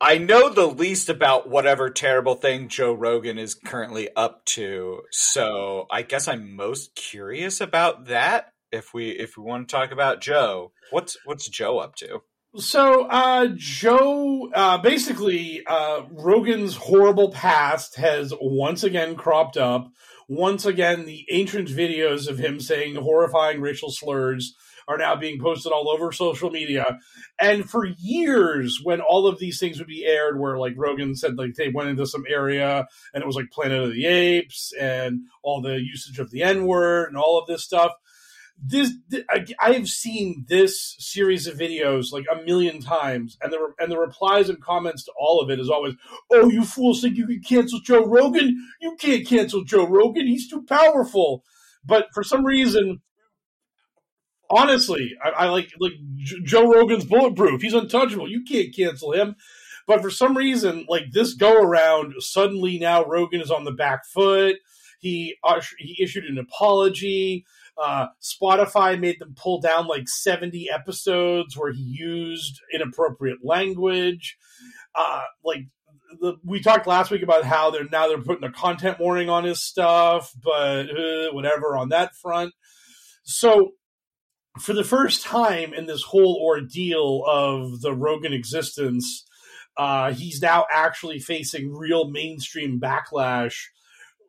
I 0.00 0.18
know 0.18 0.48
the 0.48 0.66
least 0.66 1.08
about 1.08 1.48
whatever 1.48 1.90
terrible 1.90 2.34
thing 2.34 2.68
Joe 2.68 2.92
Rogan 2.92 3.38
is 3.38 3.54
currently 3.54 4.08
up 4.14 4.44
to, 4.46 5.02
so 5.10 5.86
I 5.90 6.02
guess 6.02 6.28
I'm 6.28 6.54
most 6.54 6.94
curious 6.94 7.60
about 7.60 8.06
that. 8.06 8.52
If 8.70 8.92
we 8.92 9.10
if 9.10 9.36
we 9.36 9.44
want 9.44 9.68
to 9.68 9.74
talk 9.74 9.90
about 9.90 10.20
Joe, 10.20 10.72
what's 10.90 11.16
what's 11.24 11.48
Joe 11.48 11.78
up 11.78 11.94
to? 11.96 12.22
So, 12.56 13.04
uh, 13.04 13.48
Joe, 13.54 14.50
uh, 14.54 14.78
basically, 14.78 15.62
uh, 15.66 16.02
Rogan's 16.10 16.76
horrible 16.76 17.30
past 17.30 17.96
has 17.96 18.32
once 18.40 18.82
again 18.82 19.16
cropped 19.16 19.56
up. 19.56 19.90
Once 20.28 20.64
again, 20.66 21.04
the 21.04 21.26
ancient 21.30 21.68
videos 21.68 22.28
of 22.28 22.38
him 22.38 22.58
saying 22.60 22.96
horrifying 22.96 23.60
racial 23.60 23.90
slurs 23.90 24.54
are 24.88 24.98
now 24.98 25.14
being 25.14 25.40
posted 25.40 25.70
all 25.70 25.88
over 25.88 26.10
social 26.10 26.50
media. 26.50 26.98
And 27.40 27.68
for 27.68 27.84
years, 27.84 28.80
when 28.82 29.00
all 29.00 29.26
of 29.26 29.38
these 29.38 29.60
things 29.60 29.78
would 29.78 29.86
be 29.86 30.04
aired, 30.04 30.40
where 30.40 30.58
like 30.58 30.74
Rogan 30.76 31.14
said, 31.14 31.38
like 31.38 31.54
they 31.54 31.68
went 31.68 31.90
into 31.90 32.06
some 32.06 32.24
area 32.28 32.88
and 33.14 33.22
it 33.22 33.26
was 33.26 33.36
like 33.36 33.50
Planet 33.50 33.84
of 33.84 33.92
the 33.92 34.06
Apes 34.06 34.72
and 34.80 35.20
all 35.42 35.60
the 35.60 35.80
usage 35.80 36.18
of 36.18 36.30
the 36.30 36.42
N 36.42 36.66
word 36.66 37.08
and 37.08 37.16
all 37.16 37.38
of 37.38 37.46
this 37.46 37.62
stuff 37.62 37.92
this 38.60 38.92
I, 39.30 39.46
I 39.60 39.72
have 39.72 39.88
seen 39.88 40.44
this 40.48 40.96
series 40.98 41.46
of 41.46 41.56
videos 41.56 42.12
like 42.12 42.24
a 42.30 42.42
million 42.42 42.80
times, 42.80 43.38
and 43.40 43.52
the 43.52 43.72
and 43.78 43.90
the 43.90 43.98
replies 43.98 44.48
and 44.48 44.60
comments 44.60 45.04
to 45.04 45.12
all 45.18 45.40
of 45.40 45.50
it 45.50 45.60
is 45.60 45.70
always, 45.70 45.94
"Oh, 46.30 46.50
you 46.50 46.64
fools 46.64 47.00
think 47.00 47.16
you 47.16 47.26
can 47.26 47.40
cancel 47.40 47.80
Joe 47.80 48.04
Rogan? 48.04 48.56
You 48.80 48.96
can't 48.96 49.26
cancel 49.26 49.62
Joe 49.64 49.86
Rogan. 49.86 50.26
He's 50.26 50.48
too 50.48 50.62
powerful." 50.62 51.44
But 51.84 52.08
for 52.12 52.24
some 52.24 52.44
reason, 52.44 53.00
honestly, 54.50 55.14
I, 55.22 55.30
I 55.30 55.48
like 55.48 55.72
like 55.78 55.92
Joe 56.16 56.70
Rogan's 56.70 57.04
bulletproof. 57.04 57.62
He's 57.62 57.74
untouchable. 57.74 58.28
You 58.28 58.44
can't 58.44 58.74
cancel 58.74 59.12
him. 59.12 59.36
But 59.86 60.02
for 60.02 60.10
some 60.10 60.36
reason, 60.36 60.84
like 60.88 61.12
this 61.12 61.34
go 61.34 61.56
around, 61.62 62.14
suddenly 62.18 62.78
now 62.78 63.04
Rogan 63.04 63.40
is 63.40 63.50
on 63.50 63.64
the 63.64 63.72
back 63.72 64.04
foot. 64.06 64.56
He 65.00 65.36
he 65.78 66.02
issued 66.02 66.24
an 66.24 66.38
apology. 66.38 67.46
Uh, 67.76 68.08
Spotify 68.20 68.98
made 68.98 69.20
them 69.20 69.34
pull 69.36 69.60
down 69.60 69.86
like 69.86 70.08
70 70.08 70.68
episodes 70.68 71.56
where 71.56 71.72
he 71.72 71.80
used 71.82 72.60
inappropriate 72.74 73.38
language. 73.44 74.36
Uh, 74.96 75.22
like 75.44 75.60
the, 76.20 76.34
we 76.44 76.60
talked 76.60 76.88
last 76.88 77.10
week 77.10 77.22
about 77.22 77.44
how 77.44 77.70
they're 77.70 77.88
now 77.90 78.08
they're 78.08 78.20
putting 78.20 78.48
a 78.48 78.52
content 78.52 78.98
warning 78.98 79.28
on 79.28 79.44
his 79.44 79.62
stuff, 79.62 80.32
but 80.42 80.90
uh, 80.90 81.32
whatever 81.32 81.76
on 81.76 81.90
that 81.90 82.16
front. 82.16 82.52
So 83.22 83.72
for 84.60 84.72
the 84.72 84.84
first 84.84 85.22
time 85.22 85.72
in 85.72 85.86
this 85.86 86.02
whole 86.02 86.40
ordeal 86.42 87.24
of 87.26 87.80
the 87.80 87.94
Rogan 87.94 88.32
existence, 88.32 89.24
uh, 89.76 90.12
he's 90.12 90.42
now 90.42 90.66
actually 90.72 91.18
facing 91.18 91.72
real 91.72 92.10
mainstream 92.10 92.80
backlash 92.80 93.54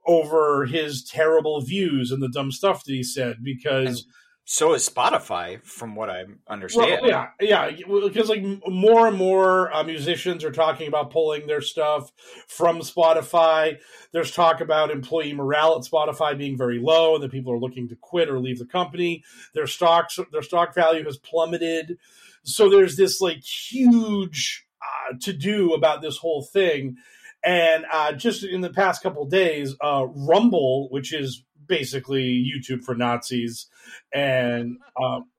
over 0.06 0.66
his 0.66 1.04
terrible 1.04 1.62
views 1.62 2.12
and 2.12 2.22
the 2.22 2.30
dumb 2.30 2.52
stuff 2.52 2.84
that 2.84 2.94
he 2.94 3.04
said 3.04 3.38
because 3.44 4.06
so 4.51 4.74
is 4.74 4.89
Spotify, 4.89 5.63
from 5.63 5.94
what 5.94 6.10
I 6.10 6.24
understand. 6.48 7.01
well, 7.03 7.08
yeah, 7.08 7.27
yeah, 7.39 7.70
because 7.70 8.29
like 8.29 8.44
more 8.68 9.08
and 9.08 9.15
more 9.15 9.72
uh, 9.72 9.84
musicians 9.84 10.44
are 10.44 10.51
talking 10.51 10.88
about 10.88 11.12
pulling 11.12 11.46
their 11.46 11.62
stuff 11.62 12.12
from 12.48 12.79
Spotify. 12.79 13.77
There's 14.12 14.32
talk 14.32 14.60
about 14.60 14.89
employee 14.89 15.34
morale 15.34 15.75
at 15.77 15.84
Spotify 15.84 16.36
being 16.36 16.58
very 16.58 16.79
low, 16.79 17.13
and 17.13 17.24
that 17.24 17.32
people 17.32 17.53
are 17.53 17.60
looking 17.60 17.89
to 17.89 17.96
quit 17.96 18.27
or 18.27 18.39
leave 18.39 18.58
the 18.58 18.65
company. 18.65 19.24
Their 19.53 19.68
stocks, 19.68 20.18
their 20.32 20.41
stock 20.41 20.74
value 20.74 21.06
has 21.06 21.20
plummeted. 21.20 22.00
So 22.41 22.72
there's 22.72 22.98
this 22.98 23.22
like 23.22 23.44
huge 23.44 24.65
uh, 24.82 25.18
to 25.22 25.32
do 25.32 25.75
about 25.75 26.01
this 26.01 26.18
whole 26.18 26.41
thing. 26.41 26.96
And 27.44 27.86
uh, 27.94 28.13
just 28.13 28.44
in 28.44 28.62
the 28.62 28.72
past 28.72 29.03
couple 29.03 29.25
days, 29.25 29.75
uh, 29.79 30.08
Rumble, 30.10 30.89
which 30.89 31.13
is 31.13 31.44
basically 31.70 32.46
YouTube 32.46 32.84
for 32.84 32.96
Nazis, 32.96 33.68
and 34.14 34.78
um, 35.02 35.30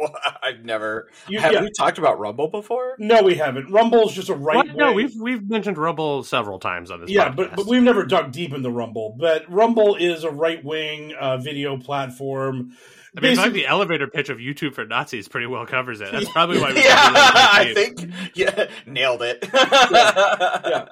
I've 0.42 0.64
never. 0.64 1.08
You- 1.28 1.40
have 1.40 1.52
yeah. 1.52 1.62
we 1.62 1.70
talked 1.70 1.96
about 1.98 2.18
Rumble 2.18 2.48
before? 2.48 2.96
no, 2.98 3.22
we 3.22 3.34
haven't. 3.36 3.70
Rumble's 3.70 4.12
just 4.12 4.28
a 4.28 4.34
right. 4.34 4.56
What? 4.56 4.76
No, 4.76 4.92
we've 4.92 5.14
we've 5.18 5.48
mentioned 5.48 5.78
Rumble 5.78 6.22
several 6.22 6.58
times 6.58 6.90
on 6.90 7.00
this. 7.00 7.10
yeah, 7.10 7.30
podcast. 7.30 7.36
but 7.36 7.56
but 7.56 7.66
we've 7.66 7.82
never 7.82 8.04
dug 8.04 8.32
deep 8.32 8.52
into 8.52 8.70
Rumble. 8.70 9.16
But 9.18 9.50
Rumble 9.50 9.94
is 9.96 10.24
a 10.24 10.30
right 10.30 10.62
wing 10.62 11.14
uh, 11.18 11.38
video 11.38 11.78
platform. 11.78 12.72
I 13.18 13.20
mean, 13.20 13.32
it's 13.32 13.40
like 13.40 13.52
the 13.52 13.66
elevator 13.66 14.06
pitch 14.06 14.28
of 14.28 14.38
YouTube 14.38 14.74
for 14.74 14.84
Nazis 14.84 15.26
pretty 15.26 15.48
well 15.48 15.66
covers 15.66 16.00
it. 16.00 16.12
That's 16.12 16.28
probably 16.28 16.60
why. 16.60 16.72
We 16.72 16.84
yeah, 16.84 17.08
really 17.08 17.20
I 17.20 17.74
think 17.74 18.12
yeah, 18.34 18.68
nailed 18.86 19.22
it. 19.22 19.44
yeah. 19.52 20.86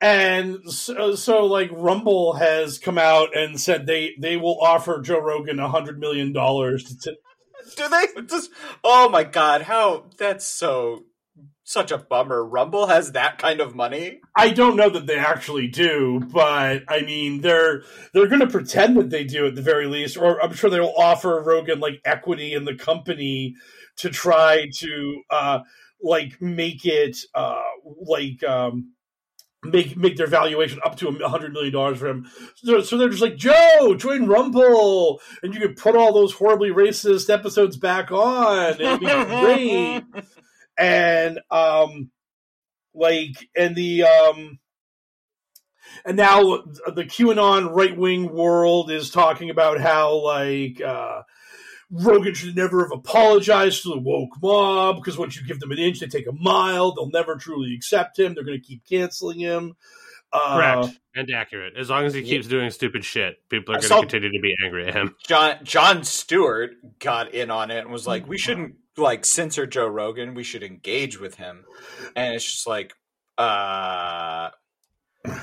and 0.00 0.70
so, 0.72 1.14
so 1.14 1.44
like 1.44 1.68
Rumble 1.72 2.32
has 2.32 2.78
come 2.78 2.96
out 2.96 3.36
and 3.36 3.60
said 3.60 3.86
they 3.86 4.14
they 4.18 4.38
will 4.38 4.58
offer 4.58 5.02
Joe 5.02 5.20
Rogan 5.20 5.58
a 5.58 5.68
hundred 5.68 6.00
million 6.00 6.32
dollars 6.32 6.84
to. 6.84 6.96
T- 6.96 7.18
Do 7.76 7.88
they 7.90 8.22
just? 8.22 8.50
Oh 8.82 9.10
my 9.10 9.24
god, 9.24 9.60
how 9.60 10.06
that's 10.16 10.46
so 10.46 11.04
such 11.66 11.90
a 11.90 11.98
bummer. 11.98 12.44
Rumble 12.44 12.86
has 12.86 13.10
that 13.12 13.38
kind 13.38 13.60
of 13.60 13.74
money. 13.74 14.20
I 14.36 14.50
don't 14.50 14.76
know 14.76 14.88
that 14.88 15.08
they 15.08 15.18
actually 15.18 15.66
do, 15.66 16.20
but 16.32 16.84
I 16.88 17.02
mean 17.02 17.40
they're 17.40 17.82
they're 18.14 18.28
going 18.28 18.40
to 18.40 18.46
pretend 18.46 18.96
that 18.96 19.10
they 19.10 19.24
do 19.24 19.46
at 19.46 19.56
the 19.56 19.62
very 19.62 19.86
least, 19.86 20.16
or 20.16 20.40
I'm 20.40 20.54
sure 20.54 20.70
they'll 20.70 20.94
offer 20.96 21.42
Rogan 21.42 21.80
like 21.80 22.00
equity 22.04 22.54
in 22.54 22.64
the 22.64 22.76
company 22.76 23.56
to 23.96 24.10
try 24.10 24.70
to 24.76 25.22
uh 25.28 25.58
like 26.00 26.40
make 26.40 26.86
it 26.86 27.18
uh 27.34 27.60
like 27.84 28.44
um 28.44 28.92
make 29.64 29.96
make 29.96 30.16
their 30.16 30.28
valuation 30.28 30.78
up 30.84 30.96
to 30.98 31.08
a 31.08 31.28
hundred 31.28 31.52
million 31.52 31.72
dollars 31.72 31.98
for 31.98 32.06
him. 32.06 32.30
So, 32.56 32.80
so 32.80 32.96
they're 32.96 33.08
just 33.08 33.22
like 33.22 33.36
Joe, 33.36 33.96
join 33.98 34.26
Rumble, 34.26 35.20
and 35.42 35.52
you 35.52 35.58
can 35.58 35.74
put 35.74 35.96
all 35.96 36.12
those 36.12 36.32
horribly 36.32 36.70
racist 36.70 37.28
episodes 37.28 37.76
back 37.76 38.12
on. 38.12 38.80
It'll 38.80 38.98
be 38.98 39.06
great. 40.04 40.04
And 40.78 41.40
um, 41.50 42.10
like, 42.94 43.48
and 43.56 43.74
the 43.74 44.04
um, 44.04 44.58
and 46.04 46.16
now 46.16 46.62
the 46.86 47.04
QAnon 47.04 47.74
right 47.74 47.96
wing 47.96 48.32
world 48.32 48.90
is 48.90 49.10
talking 49.10 49.50
about 49.50 49.80
how 49.80 50.14
like 50.16 50.80
uh, 50.80 51.22
Rogan 51.90 52.34
should 52.34 52.56
never 52.56 52.82
have 52.82 52.92
apologized 52.92 53.82
to 53.82 53.90
the 53.90 53.98
woke 53.98 54.40
mob 54.42 54.96
because 54.96 55.18
once 55.18 55.36
you 55.36 55.46
give 55.46 55.60
them 55.60 55.72
an 55.72 55.78
inch, 55.78 56.00
they 56.00 56.06
take 56.06 56.26
a 56.26 56.32
mile. 56.32 56.92
They'll 56.92 57.10
never 57.10 57.36
truly 57.36 57.74
accept 57.74 58.18
him. 58.18 58.34
They're 58.34 58.44
going 58.44 58.60
to 58.60 58.66
keep 58.66 58.84
canceling 58.84 59.38
him. 59.38 59.76
Uh, 60.32 60.56
correct 60.82 60.98
and 61.14 61.30
accurate. 61.30 61.74
As 61.76 61.88
long 61.88 62.04
as 62.04 62.12
he 62.12 62.22
keeps 62.22 62.46
doing 62.46 62.70
stupid 62.70 63.04
shit, 63.04 63.36
people 63.48 63.74
are 63.74 63.78
going 63.80 63.88
to 63.88 64.00
continue 64.00 64.32
to 64.32 64.40
be 64.40 64.54
angry 64.64 64.86
at 64.88 64.94
him. 64.94 65.14
John 65.26 65.56
Jon 65.62 66.04
Stewart 66.04 66.72
got 66.98 67.32
in 67.32 67.50
on 67.50 67.70
it 67.70 67.78
and 67.78 67.90
was 67.90 68.06
like, 68.06 68.26
"We 68.26 68.36
shouldn't 68.36 68.74
like 68.96 69.24
censor 69.24 69.66
Joe 69.66 69.86
Rogan. 69.86 70.34
We 70.34 70.42
should 70.42 70.62
engage 70.62 71.18
with 71.20 71.36
him." 71.36 71.64
And 72.16 72.34
it's 72.34 72.44
just 72.44 72.66
like, 72.66 72.94
uh, 73.38 74.50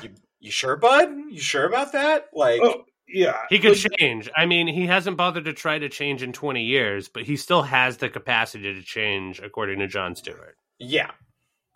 you, 0.02 0.10
you 0.40 0.52
sure, 0.52 0.75
bud? 0.75 1.10
You 1.30 1.40
sure 1.40 1.66
about 1.66 1.94
that? 1.94 2.28
Like, 2.34 2.62
Oh, 2.62 2.84
yeah, 3.08 3.38
He 3.50 3.60
could 3.60 3.78
Like, 3.82 3.92
change. 4.00 4.30
I 4.36 4.46
mean, 4.46 4.68
he 4.68 4.86
hasn't 4.88 5.18
bothered 5.18 5.46
to 5.46 5.54
try 5.54 5.78
to 5.80 5.90
change 5.90 6.24
in 6.24 6.34
20 6.34 6.63
years, 6.63 7.08
but 7.10 7.24
he 7.24 7.36
still 7.38 7.62
has 7.63 7.98
the 7.98 8.10
capacity 8.10 8.74
to 8.74 8.82
change, 8.82 9.40
according 9.40 9.80
to 9.80 9.88
Jon 9.88 10.16
Stewart. 10.16 10.58
yeah, 10.80 11.12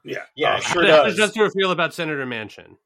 yeah, 0.04 0.24
yeah, 0.36 0.56
Uh, 0.56 0.60
sure 0.60 0.82
How 0.88 1.04
does 1.04 1.16
John 1.16 1.28
does. 1.28 1.32
Stewart 1.32 1.54
feel 1.54 1.72
about 1.72 1.94
Senator 1.94 2.26
Manchin? 2.26 2.78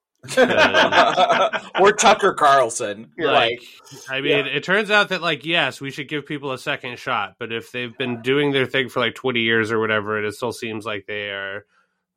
Or 1.79 1.91
Tucker 1.93 2.33
Carlson. 2.33 3.11
Like, 3.17 3.41
Like, 3.51 3.61
I 4.09 4.21
mean, 4.21 4.45
it 4.47 4.63
turns 4.63 4.91
out 4.91 5.09
that, 5.09 5.21
like, 5.21 5.45
yes, 5.45 5.81
we 5.81 5.91
should 5.91 6.07
give 6.07 6.25
people 6.25 6.51
a 6.51 6.57
second 6.57 6.99
shot, 6.99 7.35
but 7.39 7.51
if 7.51 7.71
they've 7.71 7.95
been 7.97 8.21
doing 8.21 8.51
their 8.51 8.65
thing 8.65 8.89
for 8.89 8.99
like 8.99 9.15
20 9.15 9.39
years 9.41 9.71
or 9.71 9.79
whatever, 9.79 10.17
and 10.17 10.25
it 10.25 10.33
still 10.33 10.51
seems 10.51 10.85
like 10.85 11.05
they 11.07 11.29
are, 11.29 11.65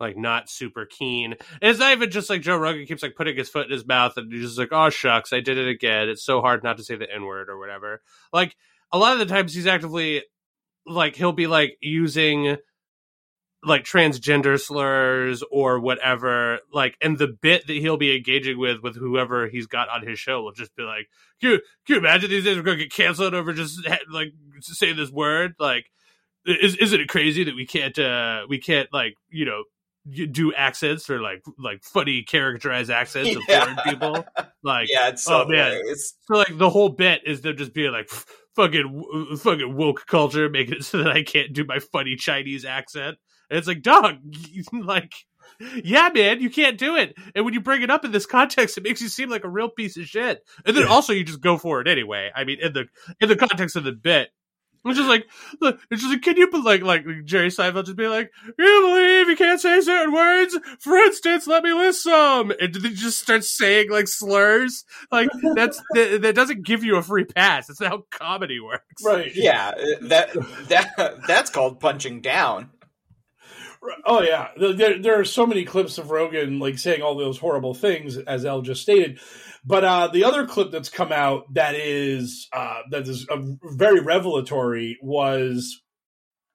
like, 0.00 0.16
not 0.16 0.50
super 0.50 0.86
keen. 0.86 1.32
And 1.32 1.70
it's 1.70 1.78
not 1.78 1.92
even 1.92 2.10
just 2.10 2.30
like 2.30 2.42
Joe 2.42 2.56
Rogan 2.56 2.86
keeps, 2.86 3.02
like, 3.02 3.16
putting 3.16 3.36
his 3.36 3.48
foot 3.48 3.66
in 3.66 3.72
his 3.72 3.86
mouth 3.86 4.16
and 4.16 4.32
he's 4.32 4.42
just 4.42 4.58
like, 4.58 4.72
oh, 4.72 4.90
shucks, 4.90 5.32
I 5.32 5.40
did 5.40 5.58
it 5.58 5.68
again. 5.68 6.08
It's 6.08 6.24
so 6.24 6.40
hard 6.40 6.62
not 6.62 6.76
to 6.78 6.84
say 6.84 6.96
the 6.96 7.12
N 7.12 7.24
word 7.24 7.48
or 7.48 7.58
whatever. 7.58 8.02
Like, 8.32 8.56
a 8.92 8.98
lot 8.98 9.12
of 9.12 9.18
the 9.18 9.32
times 9.32 9.54
he's 9.54 9.66
actively, 9.66 10.22
like, 10.86 11.16
he'll 11.16 11.32
be, 11.32 11.46
like, 11.46 11.78
using 11.80 12.56
like 13.66 13.84
transgender 13.84 14.60
slurs 14.60 15.42
or 15.50 15.80
whatever 15.80 16.58
like 16.72 16.96
and 17.00 17.18
the 17.18 17.26
bit 17.26 17.66
that 17.66 17.74
he'll 17.74 17.96
be 17.96 18.16
engaging 18.16 18.58
with 18.58 18.82
with 18.82 18.96
whoever 18.96 19.48
he's 19.48 19.66
got 19.66 19.88
on 19.88 20.06
his 20.06 20.18
show 20.18 20.42
will 20.42 20.52
just 20.52 20.74
be 20.76 20.82
like 20.82 21.08
can 21.40 21.52
you, 21.52 21.60
can 21.86 21.94
you 21.94 21.98
imagine 21.98 22.30
these 22.30 22.44
days 22.44 22.56
we're 22.56 22.62
gonna 22.62 22.76
get 22.76 22.92
canceled 22.92 23.34
over 23.34 23.52
just 23.52 23.80
like 24.10 24.28
saying 24.60 24.96
this 24.96 25.10
word 25.10 25.54
like 25.58 25.90
is, 26.46 26.76
isn't 26.76 27.00
it 27.00 27.08
crazy 27.08 27.44
that 27.44 27.54
we 27.54 27.66
can't 27.66 27.98
uh 27.98 28.42
we 28.48 28.58
can't 28.58 28.88
like 28.92 29.14
you 29.30 29.44
know 29.44 29.64
do 30.30 30.52
accents 30.52 31.08
or 31.08 31.22
like 31.22 31.42
like 31.58 31.82
funny 31.82 32.22
characterized 32.22 32.90
accents 32.90 33.34
of 33.34 33.42
foreign 33.44 33.76
people 33.84 34.24
like 34.62 34.86
yeah, 34.90 35.08
it's 35.08 35.22
so 35.22 35.44
oh, 35.44 35.48
man. 35.48 35.80
so 35.94 36.36
like 36.36 36.58
the 36.58 36.68
whole 36.68 36.90
bit 36.90 37.22
is 37.24 37.40
them 37.40 37.56
just 37.56 37.72
being 37.72 37.90
like 37.90 38.10
fucking 38.54 39.36
fucking 39.38 39.74
woke 39.76 40.06
culture, 40.06 40.48
making 40.48 40.74
it 40.74 40.84
so 40.84 40.98
that 40.98 41.08
I 41.08 41.22
can't 41.22 41.52
do 41.52 41.64
my 41.64 41.78
funny 41.78 42.16
Chinese 42.16 42.64
accent. 42.64 43.18
And 43.50 43.58
it's 43.58 43.68
like, 43.68 43.82
dog, 43.82 44.16
like, 44.72 45.12
yeah, 45.82 46.10
man, 46.12 46.40
you 46.40 46.50
can't 46.50 46.78
do 46.78 46.96
it. 46.96 47.14
And 47.34 47.44
when 47.44 47.54
you 47.54 47.60
bring 47.60 47.82
it 47.82 47.90
up 47.90 48.04
in 48.04 48.12
this 48.12 48.26
context, 48.26 48.76
it 48.78 48.84
makes 48.84 49.00
you 49.00 49.08
seem 49.08 49.28
like 49.28 49.44
a 49.44 49.48
real 49.48 49.68
piece 49.68 49.96
of 49.96 50.06
shit. 50.06 50.44
And 50.64 50.76
then 50.76 50.86
also 50.86 51.12
you 51.12 51.24
just 51.24 51.40
go 51.40 51.58
for 51.58 51.80
it 51.80 51.88
anyway. 51.88 52.30
I 52.34 52.44
mean, 52.44 52.58
in 52.60 52.72
the 52.72 52.86
in 53.20 53.28
the 53.28 53.36
context 53.36 53.76
of 53.76 53.84
the 53.84 53.92
bit. 53.92 54.30
It's 54.86 54.98
just 54.98 55.08
like, 55.08 55.26
look, 55.62 55.80
it's 55.90 56.02
just 56.02 56.12
like, 56.12 56.20
can 56.20 56.36
you, 56.36 56.50
like, 56.62 56.82
like 56.82 57.06
Jerry 57.24 57.48
Seinfeld 57.48 57.86
just 57.86 57.96
be 57.96 58.06
like, 58.06 58.30
you 58.46 58.80
believe 58.82 59.28
you 59.28 59.36
can't 59.36 59.58
say 59.58 59.80
certain 59.80 60.12
words? 60.12 60.58
For 60.80 60.94
instance, 60.98 61.46
let 61.46 61.64
me 61.64 61.72
list 61.72 62.02
some. 62.02 62.52
And 62.60 62.74
they 62.74 62.90
just 62.90 63.20
start 63.20 63.44
saying 63.44 63.90
like 63.90 64.08
slurs. 64.08 64.84
Like 65.10 65.30
that's 65.54 65.82
that, 65.94 66.20
that 66.20 66.34
doesn't 66.34 66.66
give 66.66 66.84
you 66.84 66.96
a 66.96 67.02
free 67.02 67.24
pass. 67.24 67.70
It's 67.70 67.80
not 67.80 67.90
how 67.90 68.04
comedy 68.10 68.60
works. 68.60 69.02
right, 69.02 69.34
Yeah, 69.34 69.72
that 70.02 70.34
that 70.68 71.20
that's 71.26 71.48
called 71.48 71.80
punching 71.80 72.20
down. 72.20 72.68
Oh 74.06 74.22
yeah, 74.22 74.48
there, 74.56 74.98
there 74.98 75.20
are 75.20 75.24
so 75.24 75.46
many 75.46 75.64
clips 75.64 75.98
of 75.98 76.10
Rogan 76.10 76.58
like 76.58 76.78
saying 76.78 77.02
all 77.02 77.16
those 77.16 77.38
horrible 77.38 77.74
things, 77.74 78.16
as 78.16 78.44
El 78.44 78.62
just 78.62 78.82
stated. 78.82 79.20
But 79.64 79.84
uh, 79.84 80.08
the 80.08 80.24
other 80.24 80.46
clip 80.46 80.70
that's 80.70 80.88
come 80.88 81.12
out 81.12 81.52
that 81.54 81.74
is 81.74 82.48
uh, 82.52 82.80
that 82.90 83.08
is 83.08 83.26
uh, 83.28 83.38
very 83.62 84.00
revelatory 84.00 84.98
was 85.02 85.82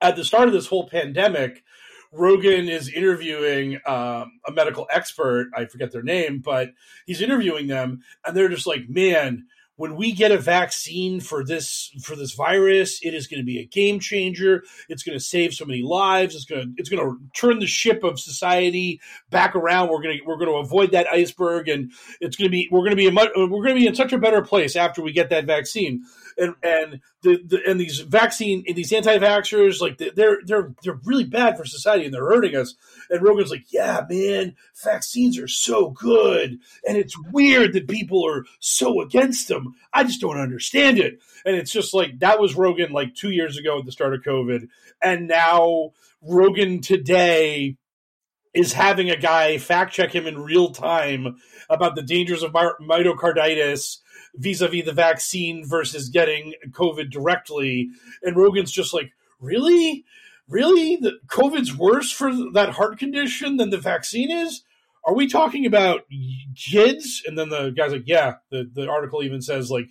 at 0.01 0.15
the 0.15 0.25
start 0.25 0.47
of 0.47 0.53
this 0.53 0.67
whole 0.67 0.87
pandemic. 0.87 1.63
Rogan 2.11 2.67
is 2.67 2.89
interviewing 2.89 3.75
um, 3.85 4.39
a 4.47 4.51
medical 4.51 4.87
expert. 4.91 5.49
I 5.55 5.65
forget 5.65 5.91
their 5.91 6.01
name, 6.01 6.41
but 6.43 6.69
he's 7.05 7.21
interviewing 7.21 7.67
them, 7.67 8.01
and 8.25 8.35
they're 8.35 8.49
just 8.49 8.67
like, 8.67 8.89
"Man, 8.89 9.45
when 9.79 9.95
we 9.95 10.11
get 10.11 10.33
a 10.33 10.37
vaccine 10.37 11.21
for 11.21 11.41
this 11.41 11.89
for 12.03 12.13
this 12.13 12.33
virus, 12.33 12.99
it 13.01 13.13
is 13.13 13.27
going 13.27 13.39
to 13.39 13.45
be 13.45 13.59
a 13.59 13.65
game 13.65 13.97
changer. 14.01 14.65
It's 14.89 15.03
going 15.03 15.17
to 15.17 15.23
save 15.23 15.53
so 15.53 15.63
many 15.63 15.81
lives. 15.83 16.35
It's 16.35 16.43
going 16.43 16.61
to 16.61 16.73
it's 16.75 16.89
going 16.89 17.01
to 17.01 17.17
turn 17.33 17.59
the 17.59 17.65
ship 17.65 18.03
of 18.03 18.19
society 18.19 18.99
back 19.29 19.55
around. 19.55 19.87
We're 19.87 20.01
going 20.01 20.17
to 20.17 20.25
we're 20.25 20.35
going 20.35 20.49
to 20.49 20.57
avoid 20.57 20.91
that 20.91 21.07
iceberg, 21.07 21.69
and 21.69 21.93
it's 22.19 22.35
going 22.35 22.47
to 22.47 22.51
be 22.51 22.67
we're 22.69 22.81
going 22.81 22.89
to 22.89 22.97
be 22.97 23.07
a 23.07 23.11
much, 23.13 23.29
we're 23.37 23.47
going 23.47 23.75
to 23.75 23.79
be 23.79 23.87
in 23.87 23.95
such 23.95 24.11
a 24.11 24.17
better 24.17 24.41
place 24.41 24.75
after 24.75 25.01
we 25.01 25.13
get 25.13 25.29
that 25.29 25.45
vaccine. 25.45 26.03
And 26.39 26.55
and 26.63 27.01
the, 27.21 27.41
the 27.45 27.61
and 27.67 27.79
these 27.79 27.99
vaccine 27.99 28.63
and 28.67 28.75
these 28.75 28.93
anti-vaxxers 28.93 29.81
like 29.81 29.97
they're 29.97 30.39
they're 30.45 30.73
they're 30.83 30.99
really 31.05 31.25
bad 31.25 31.57
for 31.57 31.65
society 31.65 32.05
and 32.05 32.13
they're 32.13 32.25
hurting 32.25 32.55
us. 32.55 32.75
And 33.09 33.21
Rogan's 33.21 33.51
like, 33.51 33.65
yeah, 33.71 34.01
man, 34.09 34.55
vaccines 34.83 35.37
are 35.37 35.47
so 35.47 35.89
good, 35.89 36.59
and 36.87 36.97
it's 36.97 37.17
weird 37.31 37.73
that 37.73 37.87
people 37.87 38.25
are 38.25 38.45
so 38.59 39.01
against 39.01 39.47
them. 39.47 39.75
I 39.93 40.03
just 40.03 40.21
don't 40.21 40.39
understand 40.39 40.99
it. 40.99 41.19
And 41.45 41.55
it's 41.55 41.71
just 41.71 41.93
like 41.93 42.19
that 42.19 42.39
was 42.39 42.55
Rogan 42.55 42.91
like 42.91 43.15
two 43.15 43.31
years 43.31 43.57
ago 43.57 43.79
at 43.79 43.85
the 43.85 43.91
start 43.91 44.13
of 44.13 44.21
COVID, 44.21 44.67
and 45.01 45.27
now 45.27 45.91
Rogan 46.21 46.81
today 46.81 47.77
is 48.53 48.73
having 48.73 49.09
a 49.09 49.17
guy 49.17 49.57
fact 49.57 49.93
check 49.93 50.13
him 50.13 50.25
in 50.25 50.37
real 50.37 50.71
time 50.71 51.37
about 51.69 51.95
the 51.95 52.01
dangers 52.01 52.41
of 52.43 52.51
myocarditis 52.51 53.97
vis-a-vis 54.39 54.85
the 54.85 54.93
vaccine 54.93 55.67
versus 55.67 56.09
getting 56.09 56.53
COVID 56.71 57.11
directly. 57.11 57.89
And 58.23 58.37
Rogan's 58.37 58.71
just 58.71 58.93
like, 58.93 59.11
really? 59.39 60.05
Really? 60.47 60.95
The 60.95 61.19
COVID's 61.27 61.75
worse 61.75 62.11
for 62.11 62.31
that 62.53 62.71
heart 62.71 62.97
condition 62.97 63.57
than 63.57 63.69
the 63.69 63.77
vaccine 63.77 64.31
is? 64.31 64.63
Are 65.05 65.13
we 65.13 65.27
talking 65.27 65.65
about 65.65 66.01
kids? 66.55 67.21
And 67.25 67.37
then 67.37 67.49
the 67.49 67.69
guy's 67.69 67.91
like, 67.91 68.07
yeah. 68.07 68.35
The, 68.49 68.69
the 68.71 68.89
article 68.89 69.23
even 69.23 69.41
says 69.41 69.69
like 69.69 69.87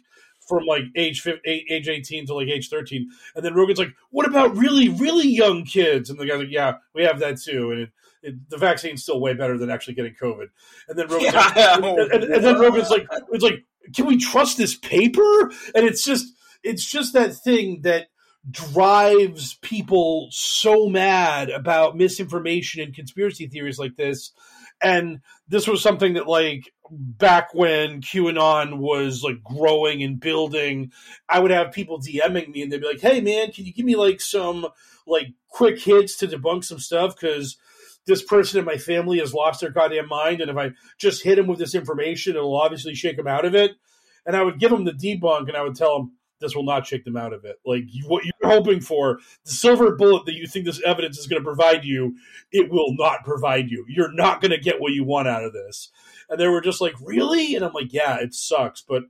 from 0.49 0.65
like 0.65 0.85
age 0.97 1.21
15, 1.21 1.41
age 1.47 1.89
18 1.89 2.27
to 2.27 2.35
like 2.35 2.49
age 2.49 2.69
13. 2.69 3.09
And 3.37 3.45
then 3.45 3.55
Rogan's 3.55 3.79
like, 3.79 3.95
what 4.11 4.27
about 4.27 4.57
really, 4.57 4.89
really 4.89 5.29
young 5.29 5.65
kids? 5.65 6.11
And 6.11 6.19
the 6.19 6.27
guy's 6.27 6.39
like, 6.39 6.51
yeah, 6.51 6.75
we 6.95 7.05
have 7.05 7.21
that 7.21 7.41
too. 7.41 7.71
And 7.71 7.81
it, 7.81 7.91
it, 8.23 8.51
the 8.51 8.57
vaccine's 8.57 9.03
still 9.03 9.21
way 9.21 9.35
better 9.35 9.59
than 9.59 9.71
actually 9.71 9.95
getting 9.95 10.15
COVID. 10.15 10.49
And 10.89 10.99
then 10.99 11.07
Rogan's 11.09 11.33
yeah. 11.35 11.77
like, 11.77 11.85
and, 11.85 12.13
and, 12.13 12.25
and, 12.25 12.45
then 12.45 12.59
Rogan's 12.59 12.91
like, 12.91 13.07
it's 13.31 13.45
like, 13.45 13.65
can 13.95 14.07
we 14.07 14.17
trust 14.17 14.57
this 14.57 14.77
paper? 14.77 15.51
And 15.75 15.87
it's 15.87 16.05
just 16.05 16.27
it's 16.63 16.85
just 16.85 17.13
that 17.13 17.35
thing 17.35 17.83
that 17.83 18.09
drives 18.51 19.55
people 19.63 20.29
so 20.31 20.89
mad 20.89 21.51
about 21.51 21.97
misinformation 21.97 22.83
and 22.83 22.95
conspiracy 22.95 23.47
theories 23.47 23.79
like 23.79 23.97
this. 23.97 24.33
And 24.81 25.21
this 25.49 25.67
was 25.67 25.83
something 25.83 26.15
that 26.15 26.29
like 26.29 26.73
back 26.91 27.53
when 27.53 28.01
QAnon 28.01 28.79
was 28.79 29.23
like 29.23 29.43
growing 29.43 30.03
and 30.03 30.21
building, 30.21 30.93
I 31.29 31.41
would 31.41 31.51
have 31.51 31.73
people 31.73 32.01
DMing 32.01 32.49
me 32.51 32.63
and 32.63 32.73
they'd 32.73 32.81
be 32.81 32.87
like, 32.87 33.01
"Hey 33.01 33.21
man, 33.21 33.51
can 33.51 33.65
you 33.65 33.73
give 33.73 33.85
me 33.87 33.97
like 33.97 34.21
some 34.21 34.67
like 35.07 35.29
quick 35.49 35.81
hits 35.81 36.17
to 36.19 36.29
debunk 36.29 36.65
some 36.65 36.79
stuff 36.79 37.17
cuz 37.17 37.57
this 38.09 38.23
person 38.23 38.59
in 38.59 38.65
my 38.65 38.79
family 38.79 39.19
has 39.19 39.35
lost 39.35 39.61
their 39.61 39.71
goddamn 39.71 40.09
mind, 40.09 40.41
and 40.41 40.51
if 40.51 40.57
I 40.57 40.73
just 40.99 41.23
hit 41.23 41.39
him 41.39 41.47
with 41.47 41.59
this 41.59 41.75
information, 41.75 42.35
it'll 42.35 42.57
obviously 42.57 42.95
shake 42.95 43.19
him 43.19 43.29
out 43.29 43.45
of 43.45 43.55
it. 43.55 43.73
And 44.27 44.35
I 44.35 44.43
would 44.43 44.59
give 44.59 44.73
him 44.73 44.85
the 44.85 44.93
debunk, 44.93 45.49
and 45.49 45.57
I 45.57 45.63
would 45.63 45.77
tell 45.77 45.97
him 45.97 46.13
this 46.41 46.55
will 46.57 46.65
not 46.65 46.87
shake 46.87 47.05
them 47.05 47.17
out 47.17 47.33
of 47.33 47.45
it. 47.45 47.57
Like 47.67 47.83
you, 47.87 48.05
what 48.07 48.25
you're 48.25 48.51
hoping 48.51 48.81
for, 48.81 49.19
the 49.45 49.51
silver 49.51 49.95
bullet 49.95 50.25
that 50.27 50.35
you 50.35 50.47
think 50.47 50.65
this 50.65 50.83
evidence 50.85 51.19
is 51.19 51.27
going 51.27 51.41
to 51.41 51.47
provide 51.47 51.85
you, 51.85 52.17
it 52.51 52.71
will 52.71 52.95
not 52.97 53.25
provide 53.25 53.71
you. 53.71 53.85
You're 53.89 54.13
not 54.13 54.41
going 54.41 54.53
to 54.53 54.59
get 54.59 54.81
what 54.81 54.93
you 54.93 55.05
want 55.05 55.29
out 55.29 55.45
of 55.45 55.53
this. 55.53 55.91
And 56.31 56.41
they 56.41 56.49
were 56.49 56.61
just 56.61 56.81
like, 56.81 56.95
really? 57.03 57.55
And 57.55 57.65
I'm 57.65 57.73
like, 57.73 57.93
yeah, 57.93 58.17
it 58.17 58.35
sucks, 58.35 58.83
but 58.83 59.05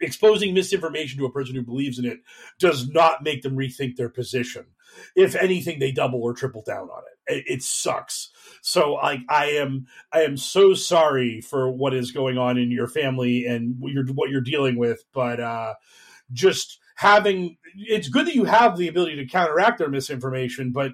exposing 0.00 0.54
misinformation 0.54 1.18
to 1.18 1.26
a 1.26 1.32
person 1.32 1.54
who 1.54 1.62
believes 1.62 1.98
in 1.98 2.04
it 2.04 2.20
does 2.58 2.88
not 2.88 3.22
make 3.22 3.42
them 3.42 3.56
rethink 3.56 3.96
their 3.96 4.08
position. 4.08 4.66
If 5.14 5.34
anything, 5.34 5.78
they 5.78 5.92
double 5.92 6.22
or 6.22 6.34
triple 6.34 6.62
down 6.62 6.88
on 6.88 7.02
it. 7.02 7.34
It, 7.34 7.44
it 7.46 7.62
sucks. 7.62 8.30
So 8.62 8.96
I, 8.96 9.20
I 9.28 9.46
am, 9.52 9.86
I 10.12 10.22
am 10.22 10.36
so 10.36 10.74
sorry 10.74 11.40
for 11.40 11.70
what 11.70 11.94
is 11.94 12.12
going 12.12 12.38
on 12.38 12.58
in 12.58 12.70
your 12.70 12.88
family 12.88 13.46
and 13.46 13.76
what 13.78 13.92
you're, 13.92 14.06
what 14.06 14.30
you're 14.30 14.40
dealing 14.40 14.76
with. 14.76 15.04
But 15.12 15.40
uh, 15.40 15.74
just 16.32 16.78
having, 16.96 17.56
it's 17.74 18.08
good 18.08 18.26
that 18.26 18.34
you 18.34 18.44
have 18.44 18.76
the 18.76 18.88
ability 18.88 19.16
to 19.16 19.26
counteract 19.26 19.78
their 19.78 19.88
misinformation, 19.88 20.72
but 20.72 20.92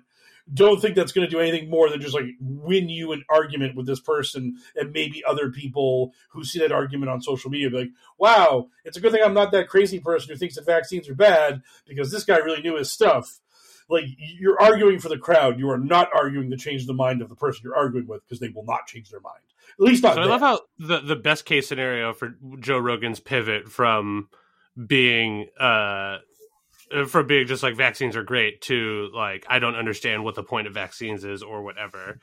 don't 0.52 0.80
think 0.80 0.96
that's 0.96 1.12
going 1.12 1.26
to 1.26 1.30
do 1.30 1.40
anything 1.40 1.70
more 1.70 1.88
than 1.88 2.00
just 2.00 2.14
like 2.14 2.24
win 2.40 2.88
you 2.88 3.12
an 3.12 3.24
argument 3.28 3.76
with 3.76 3.86
this 3.86 4.00
person 4.00 4.56
and 4.74 4.92
maybe 4.92 5.22
other 5.24 5.50
people 5.50 6.12
who 6.30 6.44
see 6.44 6.58
that 6.58 6.72
argument 6.72 7.10
on 7.10 7.20
social 7.20 7.50
media 7.50 7.70
be 7.70 7.78
like 7.78 7.90
wow 8.18 8.68
it's 8.84 8.96
a 8.96 9.00
good 9.00 9.12
thing 9.12 9.22
i'm 9.24 9.34
not 9.34 9.52
that 9.52 9.68
crazy 9.68 10.00
person 10.00 10.30
who 10.30 10.36
thinks 10.36 10.56
that 10.56 10.66
vaccines 10.66 11.08
are 11.08 11.14
bad 11.14 11.62
because 11.86 12.10
this 12.10 12.24
guy 12.24 12.38
really 12.38 12.62
knew 12.62 12.76
his 12.76 12.90
stuff 12.90 13.40
like 13.90 14.04
you're 14.16 14.60
arguing 14.60 14.98
for 14.98 15.08
the 15.08 15.18
crowd 15.18 15.58
you 15.58 15.68
are 15.68 15.78
not 15.78 16.08
arguing 16.14 16.50
to 16.50 16.56
change 16.56 16.86
the 16.86 16.94
mind 16.94 17.20
of 17.20 17.28
the 17.28 17.34
person 17.34 17.60
you're 17.64 17.76
arguing 17.76 18.06
with 18.06 18.22
because 18.24 18.40
they 18.40 18.48
will 18.48 18.64
not 18.64 18.86
change 18.86 19.10
their 19.10 19.20
mind 19.20 19.42
at 19.78 19.84
least 19.84 20.02
not 20.02 20.14
so 20.14 20.22
i 20.22 20.24
love 20.24 20.40
how 20.40 20.60
the, 20.78 21.00
the 21.00 21.16
best 21.16 21.44
case 21.44 21.68
scenario 21.68 22.12
for 22.14 22.34
joe 22.58 22.78
rogan's 22.78 23.20
pivot 23.20 23.68
from 23.68 24.28
being 24.86 25.46
uh 25.58 26.18
uh, 26.92 27.04
from 27.04 27.26
being 27.26 27.46
just 27.46 27.62
like 27.62 27.76
vaccines 27.76 28.16
are 28.16 28.24
great 28.24 28.60
to 28.62 29.10
like 29.14 29.46
I 29.48 29.58
don't 29.58 29.76
understand 29.76 30.24
what 30.24 30.34
the 30.34 30.42
point 30.42 30.66
of 30.66 30.74
vaccines 30.74 31.24
is 31.24 31.42
or 31.42 31.62
whatever. 31.62 32.18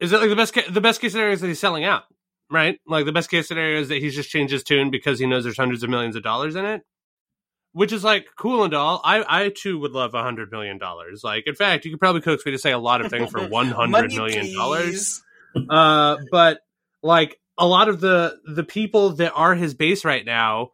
Is 0.00 0.12
it 0.12 0.20
like 0.20 0.30
the 0.30 0.36
best 0.36 0.54
ca- 0.54 0.70
the 0.70 0.80
best 0.80 1.00
case 1.00 1.12
scenario 1.12 1.32
is 1.32 1.40
that 1.40 1.48
he's 1.48 1.58
selling 1.58 1.84
out, 1.84 2.04
right? 2.50 2.78
Like 2.86 3.06
the 3.06 3.12
best 3.12 3.30
case 3.30 3.48
scenario 3.48 3.80
is 3.80 3.88
that 3.88 3.98
he's 3.98 4.14
just 4.14 4.30
changed 4.30 4.52
his 4.52 4.62
tune 4.62 4.90
because 4.90 5.18
he 5.18 5.26
knows 5.26 5.44
there's 5.44 5.56
hundreds 5.56 5.82
of 5.82 5.90
millions 5.90 6.14
of 6.14 6.22
dollars 6.22 6.54
in 6.54 6.64
it, 6.64 6.82
which 7.72 7.92
is 7.92 8.04
like 8.04 8.26
cool 8.36 8.64
and 8.64 8.74
all. 8.74 9.00
I 9.04 9.44
I 9.44 9.48
too 9.50 9.78
would 9.80 9.92
love 9.92 10.14
a 10.14 10.22
hundred 10.22 10.50
million 10.50 10.78
dollars. 10.78 11.22
Like 11.22 11.46
in 11.46 11.54
fact, 11.54 11.84
you 11.84 11.90
could 11.90 12.00
probably 12.00 12.20
coax 12.20 12.44
me 12.44 12.52
to 12.52 12.58
say 12.58 12.72
a 12.72 12.78
lot 12.78 13.00
of 13.00 13.10
things 13.10 13.30
for 13.30 13.46
one 13.48 13.68
hundred 13.68 14.12
million 14.12 14.54
dollars. 14.54 15.22
Uh, 15.68 16.16
but 16.30 16.60
like 17.02 17.38
a 17.56 17.66
lot 17.66 17.88
of 17.88 18.00
the 18.00 18.38
the 18.46 18.64
people 18.64 19.10
that 19.10 19.32
are 19.34 19.54
his 19.54 19.74
base 19.74 20.04
right 20.04 20.24
now 20.24 20.70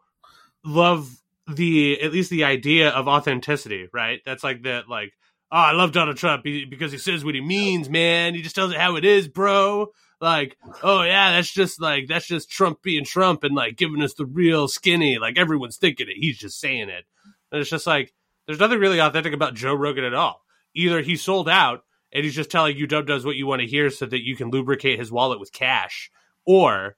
love 0.63 1.09
the 1.47 2.01
at 2.01 2.11
least 2.11 2.29
the 2.29 2.43
idea 2.43 2.89
of 2.89 3.07
authenticity, 3.07 3.87
right? 3.93 4.21
That's 4.25 4.43
like 4.43 4.63
that, 4.63 4.89
like, 4.89 5.13
oh, 5.51 5.57
I 5.57 5.71
love 5.73 5.91
Donald 5.91 6.17
Trump 6.17 6.43
because 6.43 6.91
he 6.91 6.97
says 6.97 7.23
what 7.23 7.35
he 7.35 7.41
means, 7.41 7.89
man. 7.89 8.33
He 8.33 8.41
just 8.41 8.55
tells 8.55 8.71
it 8.71 8.77
how 8.77 8.95
it 8.95 9.05
is, 9.05 9.27
bro. 9.27 9.91
Like, 10.21 10.57
oh 10.81 11.03
yeah, 11.03 11.31
that's 11.31 11.51
just 11.51 11.81
like 11.81 12.07
that's 12.07 12.27
just 12.27 12.49
Trump 12.49 12.81
being 12.81 13.05
Trump 13.05 13.43
and 13.43 13.53
like 13.53 13.75
giving 13.75 14.01
us 14.01 14.13
the 14.13 14.25
real 14.25 14.67
skinny. 14.67 15.17
Like 15.17 15.37
everyone's 15.37 15.77
thinking 15.77 16.07
it, 16.09 16.17
he's 16.17 16.37
just 16.37 16.59
saying 16.59 16.89
it. 16.89 17.05
And 17.51 17.61
it's 17.61 17.69
just 17.69 17.87
like 17.87 18.13
there's 18.47 18.59
nothing 18.59 18.79
really 18.79 18.99
authentic 18.99 19.33
about 19.33 19.55
Joe 19.55 19.73
Rogan 19.73 20.03
at 20.03 20.13
all. 20.13 20.41
Either 20.73 21.01
he 21.01 21.15
sold 21.15 21.49
out 21.49 21.83
and 22.13 22.23
he's 22.23 22.35
just 22.35 22.51
telling 22.51 22.77
you 22.77 22.87
Dub 22.87 23.07
does 23.07 23.25
what 23.25 23.35
you 23.35 23.47
want 23.47 23.61
to 23.61 23.67
hear 23.67 23.89
so 23.89 24.05
that 24.05 24.25
you 24.25 24.35
can 24.35 24.49
lubricate 24.49 24.99
his 24.99 25.11
wallet 25.11 25.39
with 25.39 25.51
cash, 25.51 26.09
or 26.45 26.95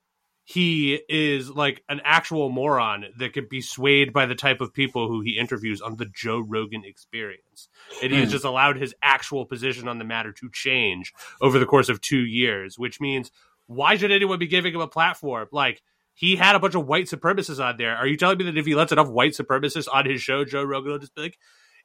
he 0.48 0.98
is 1.10 1.50
like 1.50 1.82
an 1.90 2.00
actual 2.04 2.48
moron 2.48 3.04
that 3.18 3.34
could 3.34 3.50
be 3.50 3.60
swayed 3.60 4.14
by 4.14 4.24
the 4.24 4.34
type 4.34 4.62
of 4.62 4.72
people 4.72 5.06
who 5.06 5.20
he 5.20 5.36
interviews 5.36 5.82
on 5.82 5.96
the 5.96 6.06
Joe 6.06 6.38
Rogan 6.38 6.84
experience. 6.86 7.68
And 8.02 8.10
he 8.10 8.18
has 8.20 8.28
hmm. 8.28 8.32
just 8.32 8.46
allowed 8.46 8.78
his 8.78 8.94
actual 9.02 9.44
position 9.44 9.88
on 9.88 9.98
the 9.98 10.06
matter 10.06 10.32
to 10.32 10.48
change 10.50 11.12
over 11.42 11.58
the 11.58 11.66
course 11.66 11.90
of 11.90 12.00
two 12.00 12.24
years, 12.24 12.78
which 12.78 12.98
means 12.98 13.30
why 13.66 13.98
should 13.98 14.10
anyone 14.10 14.38
be 14.38 14.46
giving 14.46 14.72
him 14.72 14.80
a 14.80 14.88
platform? 14.88 15.48
Like, 15.52 15.82
he 16.14 16.36
had 16.36 16.56
a 16.56 16.60
bunch 16.60 16.74
of 16.74 16.86
white 16.86 17.08
supremacists 17.08 17.62
on 17.62 17.76
there. 17.76 17.94
Are 17.94 18.06
you 18.06 18.16
telling 18.16 18.38
me 18.38 18.46
that 18.46 18.56
if 18.56 18.64
he 18.64 18.74
lets 18.74 18.90
enough 18.90 19.10
white 19.10 19.32
supremacists 19.32 19.86
on 19.92 20.08
his 20.08 20.22
show, 20.22 20.46
Joe 20.46 20.64
Rogan 20.64 20.92
will 20.92 20.98
just 20.98 21.14
be 21.14 21.20
like, 21.20 21.38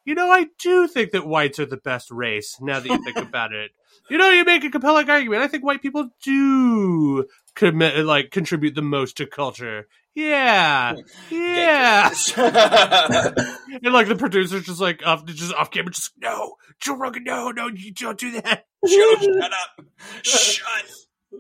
you 0.06 0.16
know, 0.16 0.32
I 0.32 0.48
do 0.60 0.88
think 0.88 1.12
that 1.12 1.28
whites 1.28 1.60
are 1.60 1.66
the 1.66 1.76
best 1.76 2.12
race 2.12 2.58
now 2.62 2.80
that 2.80 2.88
you 2.88 3.04
think 3.04 3.18
about 3.28 3.52
it. 3.52 3.72
You 4.10 4.18
know, 4.18 4.30
you 4.30 4.44
make 4.46 4.64
a 4.64 4.70
compelling 4.70 5.10
argument. 5.10 5.42
I 5.42 5.48
think 5.48 5.66
white 5.66 5.82
people 5.82 6.10
do 6.24 7.26
commit, 7.56 8.06
like 8.06 8.32
contribute 8.32 8.76
the 8.76 8.82
most 8.82 9.18
to 9.18 9.28
culture. 9.28 9.88
Yeah, 10.16 10.96
yeah. 11.32 12.10
and 12.38 13.94
like 13.94 14.08
the 14.08 14.16
producers 14.18 14.66
just 14.66 14.80
like 14.80 15.06
off, 15.06 15.26
just 15.26 15.54
off 15.54 15.72
camera, 15.72 15.92
just 15.92 16.12
no, 16.22 16.56
Joe 16.80 16.98
Rogan, 16.98 17.24
no, 17.24 17.50
no, 17.52 17.68
you 17.68 17.92
don't 17.94 18.20
do 18.20 18.32
that. 18.42 18.66
Joe, 18.88 19.16
shut 19.20 19.52
up, 19.52 19.86
shut 20.24 20.84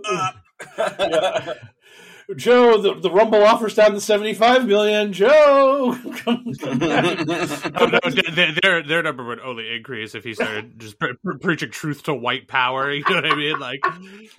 up. 0.10 1.58
Yeah. 2.29 2.36
Joe, 2.36 2.77
the, 2.81 2.93
the 2.95 3.12
Rumble 3.12 3.43
offers 3.43 3.75
down 3.75 3.91
to 3.91 4.01
seventy 4.01 4.33
five 4.33 4.65
million. 4.67 5.13
Joe, 5.13 5.97
oh, 6.27 6.39
no, 7.86 7.99
their 8.62 8.83
their 8.83 9.03
number 9.03 9.23
would 9.25 9.39
only 9.39 9.73
increase 9.75 10.15
if 10.15 10.23
he 10.23 10.33
started 10.33 10.79
just 10.79 10.99
pre- 10.99 11.15
pre- 11.23 11.38
preaching 11.39 11.71
truth 11.71 12.03
to 12.03 12.13
white 12.13 12.47
power. 12.47 12.91
You 13.03 13.03
know 13.09 13.15
what 13.15 13.25
I 13.25 13.36
mean? 13.36 13.59
Like 13.59 13.86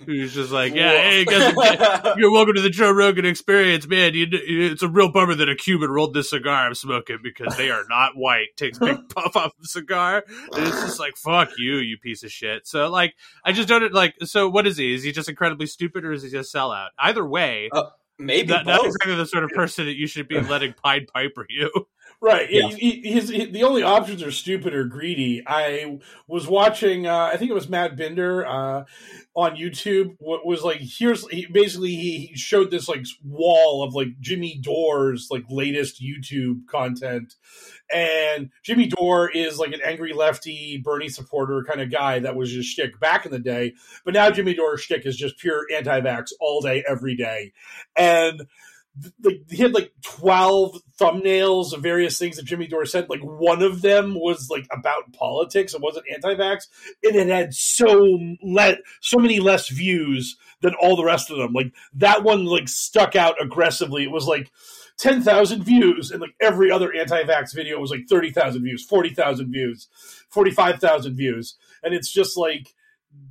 he's 0.05 0.33
just 0.33 0.51
like, 0.51 0.73
yeah, 0.73 0.91
hey, 0.91 1.25
guys, 1.25 1.53
you're 2.17 2.31
welcome 2.31 2.55
to 2.55 2.61
the 2.61 2.69
Joe 2.69 2.91
Rogan 2.91 3.25
Experience, 3.25 3.87
man. 3.87 4.13
You, 4.13 4.27
it's 4.31 4.81
a 4.81 4.87
real 4.87 5.11
bummer 5.11 5.35
that 5.35 5.49
a 5.49 5.55
Cuban 5.55 5.89
rolled 5.89 6.13
this 6.13 6.31
cigar 6.31 6.65
I'm 6.65 6.73
smoking 6.73 7.19
because 7.21 7.55
they 7.57 7.69
are 7.69 7.83
not 7.89 8.13
white. 8.15 8.55
Takes 8.57 8.77
a 8.79 8.85
big 8.85 9.09
puff 9.15 9.35
off 9.35 9.51
the 9.59 9.67
cigar, 9.67 10.23
and 10.53 10.67
it's 10.67 10.81
just 10.81 10.99
like, 10.99 11.15
fuck 11.15 11.51
you, 11.57 11.75
you 11.77 11.97
piece 11.97 12.23
of 12.23 12.31
shit. 12.31 12.65
So 12.67 12.89
like, 12.89 13.13
I 13.43 13.51
just 13.51 13.67
don't 13.67 13.93
like. 13.93 14.15
So 14.23 14.49
what 14.49 14.65
is 14.65 14.77
he? 14.77 14.93
Is 14.93 15.03
he 15.03 15.11
just 15.11 15.29
incredibly 15.29 15.67
stupid, 15.67 16.05
or 16.05 16.11
is 16.11 16.23
he 16.23 16.29
just 16.29 16.53
sellout? 16.53 16.89
Either 16.97 17.25
way. 17.25 17.69
Uh, 17.71 17.84
maybe 18.19 18.49
that, 18.49 18.65
that's 18.65 18.85
exactly 18.85 19.15
the 19.15 19.25
sort 19.25 19.43
of 19.43 19.49
person 19.55 19.85
that 19.85 19.95
you 19.95 20.07
should 20.07 20.27
be 20.27 20.39
letting 20.39 20.73
Pied 20.73 21.07
Piper 21.07 21.45
you. 21.49 21.71
Right. 22.21 22.49
Yeah. 22.49 22.69
He- 22.69 23.01
he- 23.01 23.11
his, 23.11 23.29
he- 23.29 23.45
the 23.45 23.63
only 23.63 23.83
options 23.83 24.23
are 24.23 24.31
stupid 24.31 24.73
or 24.73 24.85
greedy. 24.85 25.43
I 25.45 25.99
was 26.27 26.47
watching, 26.47 27.05
uh, 27.05 27.29
I 27.31 27.37
think 27.37 27.51
it 27.51 27.53
was 27.55 27.69
Matt 27.69 27.95
Binder 27.97 28.45
uh, 28.45 28.85
on 29.35 29.55
YouTube. 29.55 30.15
What 30.19 30.45
was 30.45 30.63
like, 30.63 30.79
here's 30.81 31.27
he, 31.29 31.45
basically 31.45 31.95
he 31.95 32.31
showed 32.35 32.71
this 32.71 32.87
like 32.87 33.05
wall 33.23 33.83
of 33.83 33.93
like 33.93 34.19
Jimmy 34.19 34.57
Dore's 34.59 35.27
like 35.29 35.43
latest 35.49 36.01
YouTube 36.01 36.65
content. 36.67 37.35
And 37.93 38.49
Jimmy 38.63 38.87
Dore 38.87 39.29
is 39.29 39.59
like 39.59 39.73
an 39.73 39.81
angry 39.85 40.13
lefty 40.13 40.81
Bernie 40.83 41.09
supporter 41.09 41.63
kind 41.63 41.81
of 41.81 41.91
guy 41.91 42.17
that 42.19 42.35
was 42.35 42.51
just 42.51 42.69
shtick 42.69 42.99
back 42.99 43.27
in 43.27 43.31
the 43.31 43.37
day. 43.39 43.73
But 44.03 44.15
now 44.15 44.31
Jimmy 44.31 44.55
Dore's 44.55 44.81
shtick 44.81 45.05
is 45.05 45.15
just 45.15 45.37
pure 45.37 45.67
anti 45.71 46.01
vax 46.01 46.31
all 46.39 46.61
day, 46.61 46.83
every 46.87 47.15
day. 47.15 47.53
And 47.95 48.47
like 49.23 49.41
he 49.49 49.57
had 49.57 49.73
like 49.73 49.91
12 50.03 50.79
thumbnails 50.99 51.73
of 51.73 51.81
various 51.81 52.17
things 52.17 52.37
that 52.37 52.45
Jimmy 52.45 52.67
Dore 52.67 52.85
said. 52.85 53.09
Like 53.09 53.21
one 53.21 53.61
of 53.61 53.81
them 53.81 54.15
was 54.15 54.49
like 54.49 54.67
about 54.71 55.11
politics. 55.13 55.73
It 55.73 55.81
wasn't 55.81 56.05
anti-vax. 56.13 56.67
And 57.03 57.15
it 57.15 57.27
had 57.27 57.53
so 57.53 58.19
let 58.41 58.79
so 59.01 59.17
many 59.17 59.39
less 59.39 59.69
views 59.69 60.37
than 60.61 60.75
all 60.75 60.95
the 60.95 61.03
rest 61.03 61.29
of 61.29 61.37
them. 61.37 61.53
Like 61.53 61.73
that 61.95 62.23
one 62.23 62.45
like 62.45 62.69
stuck 62.69 63.15
out 63.15 63.41
aggressively. 63.41 64.03
It 64.03 64.11
was 64.11 64.27
like 64.27 64.51
10,000 64.97 65.63
views 65.63 66.11
and 66.11 66.21
like 66.21 66.35
every 66.41 66.71
other 66.71 66.93
anti-vax 66.93 67.53
video 67.53 67.79
was 67.79 67.91
like 67.91 68.07
30,000 68.09 68.63
views, 68.63 68.85
40,000 68.85 69.51
views, 69.51 69.89
45,000 70.29 71.15
views. 71.15 71.57
And 71.83 71.93
it's 71.93 72.11
just 72.11 72.37
like 72.37 72.73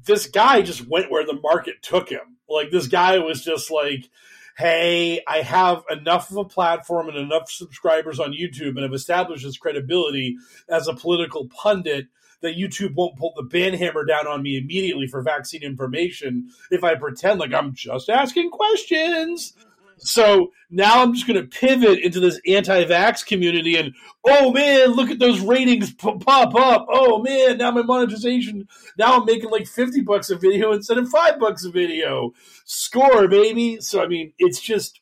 this 0.05 0.27
guy 0.27 0.61
just 0.61 0.87
went 0.87 1.11
where 1.11 1.24
the 1.24 1.40
market 1.40 1.83
took 1.83 2.11
him. 2.11 2.37
Like 2.48 2.70
this 2.70 2.88
guy 2.88 3.18
was 3.18 3.42
just 3.42 3.70
like 3.70 4.11
hey, 4.57 5.21
I 5.27 5.43
have 5.43 5.83
enough 5.90 6.31
of 6.31 6.37
a 6.37 6.45
platform 6.45 7.09
and 7.09 7.17
enough 7.17 7.51
subscribers 7.51 8.21
on 8.21 8.33
YouTube 8.33 8.71
and 8.71 8.83
have 8.83 8.95
established 8.95 9.45
this 9.45 9.59
credibility 9.59 10.37
as 10.69 10.87
a 10.87 10.95
political 10.95 11.49
pundit 11.49 12.07
that 12.40 12.57
YouTube 12.57 12.95
won't 12.95 13.17
pull 13.19 13.33
the 13.37 13.43
ban 13.43 13.75
hammer 13.75 14.05
down 14.05 14.27
on 14.27 14.43
me 14.43 14.59
immediately 14.59 15.07
for 15.07 15.23
vaccine 15.23 15.62
information 15.62 16.51
if 16.71 16.85
I 16.85 16.95
pretend 16.95 17.40
like 17.40 17.55
I'm 17.55 17.75
just 17.75 18.09
asking 18.09 18.51
questions. 18.51 19.55
So 19.99 20.51
now 20.71 21.03
I'm 21.03 21.15
just 21.15 21.27
going 21.27 21.41
to 21.41 21.47
pivot 21.47 22.01
into 22.01 22.21
this 22.21 22.41
anti-vax 22.47 23.25
community, 23.25 23.77
and 23.77 23.95
oh 24.25 24.53
man, 24.53 24.91
look 24.91 25.11
at 25.11 25.19
those 25.19 25.41
ratings 25.41 25.95
p- 25.95 26.19
pop 26.19 26.55
up. 26.55 26.87
Oh 26.91 27.23
man, 27.23 27.59
now 27.59 27.71
my 27.71 27.83
monetization. 27.83 28.67
Now 28.99 29.19
I'm 29.19 29.25
making 29.25 29.51
like 29.51 29.67
fifty 29.67 30.01
bucks 30.01 30.31
a 30.31 30.37
video 30.37 30.73
instead 30.73 30.99
of 30.99 31.09
five 31.09 31.39
bucks 31.39 31.65
a 31.65 31.71
video. 31.71 32.33
Score, 32.65 33.29
baby. 33.29 33.79
So 33.81 34.03
I 34.03 34.09
mean, 34.09 34.33
it's 34.39 34.61
just 34.61 35.01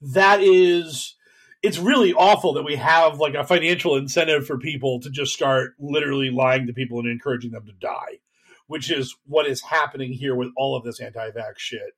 that 0.00 0.40
is 0.40 1.16
it's 1.62 1.78
really 1.78 2.12
awful 2.12 2.54
that 2.54 2.62
we 2.62 2.76
have 2.76 3.18
like 3.18 3.34
a 3.34 3.44
financial 3.44 3.96
incentive 3.96 4.46
for 4.46 4.58
people 4.58 5.00
to 5.00 5.10
just 5.10 5.32
start 5.32 5.72
literally 5.78 6.30
lying 6.30 6.66
to 6.66 6.72
people 6.72 6.98
and 6.98 7.08
encouraging 7.08 7.50
them 7.50 7.66
to 7.66 7.72
die, 7.72 8.20
which 8.66 8.90
is 8.90 9.16
what 9.26 9.46
is 9.46 9.62
happening 9.62 10.12
here 10.12 10.34
with 10.34 10.50
all 10.56 10.76
of 10.76 10.84
this 10.84 11.00
anti-vax 11.00 11.58
shit. 11.58 11.94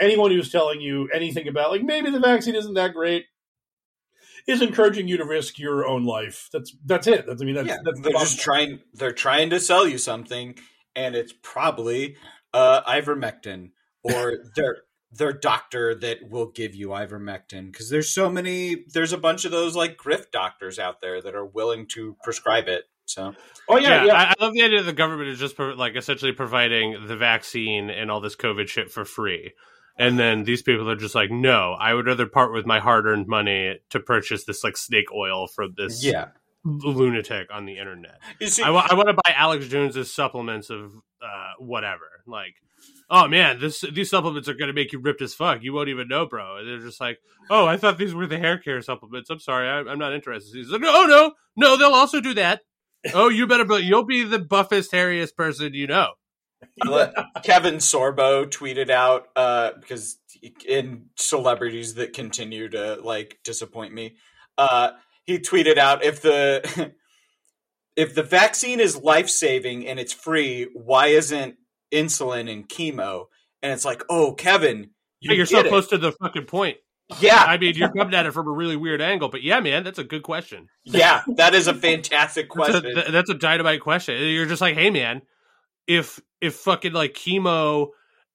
Anyone 0.00 0.30
who's 0.30 0.50
telling 0.50 0.80
you 0.80 1.08
anything 1.14 1.48
about 1.48 1.70
like 1.70 1.82
maybe 1.82 2.10
the 2.10 2.20
vaccine 2.20 2.54
isn't 2.54 2.74
that 2.74 2.94
great 2.94 3.26
is 4.46 4.60
encouraging 4.60 5.08
you 5.08 5.16
to 5.16 5.24
risk 5.24 5.58
your 5.58 5.86
own 5.86 6.04
life. 6.04 6.48
That's 6.52 6.76
that's 6.84 7.06
it. 7.06 7.26
That's 7.26 7.40
I 7.40 7.44
mean 7.44 7.54
that's, 7.54 7.68
yeah, 7.68 7.78
that's 7.84 8.00
they're 8.00 8.12
bottom 8.12 8.26
just 8.26 8.40
trying. 8.40 8.80
They're 8.92 9.12
trying 9.12 9.50
to 9.50 9.60
sell 9.60 9.86
you 9.86 9.98
something, 9.98 10.56
and 10.94 11.14
it's 11.14 11.32
probably 11.42 12.16
uh, 12.52 12.82
ivermectin 12.82 13.70
or 14.02 14.34
their 14.56 14.78
their 15.12 15.32
doctor 15.32 15.94
that 15.94 16.28
will 16.28 16.46
give 16.46 16.74
you 16.74 16.88
ivermectin 16.88 17.70
because 17.70 17.88
there's 17.88 18.10
so 18.10 18.28
many. 18.28 18.84
There's 18.92 19.12
a 19.12 19.18
bunch 19.18 19.44
of 19.44 19.50
those 19.50 19.76
like 19.76 19.96
grift 19.96 20.30
doctors 20.32 20.78
out 20.78 21.00
there 21.00 21.22
that 21.22 21.34
are 21.34 21.46
willing 21.46 21.86
to 21.94 22.16
prescribe 22.22 22.68
it. 22.68 22.84
So 23.06 23.34
Oh 23.68 23.78
yeah, 23.78 24.04
yeah. 24.04 24.14
I, 24.14 24.24
I 24.24 24.34
love 24.44 24.54
the 24.54 24.62
idea 24.62 24.78
that 24.80 24.86
the 24.86 24.92
government 24.92 25.28
is 25.28 25.38
just 25.38 25.56
pro- 25.56 25.74
like 25.74 25.96
essentially 25.96 26.32
providing 26.32 27.06
the 27.06 27.16
vaccine 27.16 27.90
and 27.90 28.10
all 28.10 28.20
this 28.20 28.36
COVID 28.36 28.68
shit 28.68 28.90
for 28.90 29.04
free. 29.04 29.52
And 29.96 30.18
then 30.18 30.44
these 30.44 30.62
people 30.62 30.90
are 30.90 30.96
just 30.96 31.14
like, 31.14 31.30
no, 31.30 31.72
I 31.78 31.94
would 31.94 32.06
rather 32.06 32.26
part 32.26 32.52
with 32.52 32.66
my 32.66 32.80
hard 32.80 33.06
earned 33.06 33.28
money 33.28 33.78
to 33.90 34.00
purchase 34.00 34.44
this 34.44 34.64
like 34.64 34.76
snake 34.76 35.12
oil 35.12 35.46
from 35.46 35.74
this 35.76 36.04
yeah, 36.04 36.28
lunatic 36.64 37.48
on 37.52 37.64
the 37.64 37.78
internet. 37.78 38.18
see, 38.44 38.62
I 38.62 38.70
want 38.70 39.08
to 39.08 39.14
buy 39.14 39.34
Alex 39.36 39.68
Jones's 39.68 40.12
supplements 40.12 40.70
of 40.70 40.92
uh, 41.22 41.52
whatever. 41.58 42.22
Like, 42.26 42.54
oh 43.08 43.28
man, 43.28 43.60
this 43.60 43.84
these 43.92 44.10
supplements 44.10 44.48
are 44.48 44.54
going 44.54 44.68
to 44.68 44.74
make 44.74 44.92
you 44.92 44.98
ripped 44.98 45.22
as 45.22 45.32
fuck. 45.32 45.62
You 45.62 45.72
won't 45.72 45.88
even 45.88 46.08
know, 46.08 46.26
bro. 46.26 46.56
And 46.56 46.68
they're 46.68 46.78
just 46.78 47.00
like, 47.00 47.20
oh, 47.48 47.66
I 47.66 47.76
thought 47.76 47.96
these 47.96 48.14
were 48.14 48.26
the 48.26 48.38
hair 48.38 48.58
care 48.58 48.82
supplements. 48.82 49.30
I'm 49.30 49.38
sorry, 49.38 49.68
I, 49.68 49.90
I'm 49.90 49.98
not 49.98 50.12
interested. 50.12 50.56
He's 50.56 50.70
like, 50.70 50.82
oh 50.84 51.06
no, 51.06 51.32
no, 51.54 51.76
they'll 51.76 51.94
also 51.94 52.20
do 52.20 52.34
that. 52.34 52.62
Oh, 53.12 53.28
you 53.28 53.46
better, 53.46 53.66
but 53.66 53.84
you'll 53.84 54.06
be 54.06 54.24
the 54.24 54.38
buffest, 54.38 54.90
hairiest 54.90 55.36
person 55.36 55.74
you 55.74 55.86
know. 55.86 56.14
Kevin 57.42 57.76
Sorbo 57.76 58.46
tweeted 58.46 58.90
out 58.90 59.28
uh, 59.36 59.72
because 59.80 60.18
in 60.66 61.06
celebrities 61.16 61.94
that 61.94 62.12
continue 62.12 62.68
to 62.68 62.96
like 63.02 63.38
disappoint 63.44 63.92
me, 63.94 64.16
uh, 64.58 64.90
he 65.24 65.38
tweeted 65.38 65.78
out 65.78 66.04
if 66.04 66.20
the 66.22 66.92
if 67.96 68.14
the 68.14 68.22
vaccine 68.22 68.80
is 68.80 68.96
life 68.96 69.28
saving 69.28 69.86
and 69.86 69.98
it's 69.98 70.12
free, 70.12 70.68
why 70.74 71.08
isn't 71.08 71.56
insulin 71.92 72.50
and 72.52 72.68
chemo? 72.68 73.26
And 73.62 73.72
it's 73.72 73.84
like, 73.84 74.02
oh, 74.10 74.32
Kevin, 74.32 74.90
you 75.20 75.30
Yeah, 75.30 75.36
you're 75.36 75.46
so 75.46 75.60
it. 75.60 75.68
close 75.68 75.88
to 75.88 75.98
the 75.98 76.12
fucking 76.12 76.44
point. 76.44 76.76
Yeah, 77.20 77.36
I 77.42 77.58
mean, 77.58 77.74
you're 77.76 77.92
coming 77.92 78.14
at 78.14 78.24
it 78.24 78.32
from 78.32 78.48
a 78.48 78.50
really 78.50 78.76
weird 78.76 79.02
angle, 79.02 79.28
but 79.28 79.42
yeah, 79.42 79.60
man, 79.60 79.84
that's 79.84 79.98
a 79.98 80.04
good 80.04 80.22
question. 80.22 80.68
yeah, 80.84 81.22
that 81.36 81.54
is 81.54 81.66
a 81.66 81.74
fantastic 81.74 82.48
That's 82.54 82.74
a, 82.76 82.80
question. 82.80 83.12
that's 83.12 83.28
a 83.28 83.34
dynamite 83.34 83.82
question. 83.82 84.16
You're 84.28 84.46
just 84.46 84.62
like, 84.62 84.74
hey, 84.74 84.88
man, 84.90 85.20
if 85.86 86.20
if 86.40 86.54
fucking 86.54 86.92
like 86.92 87.14
chemo 87.14 87.88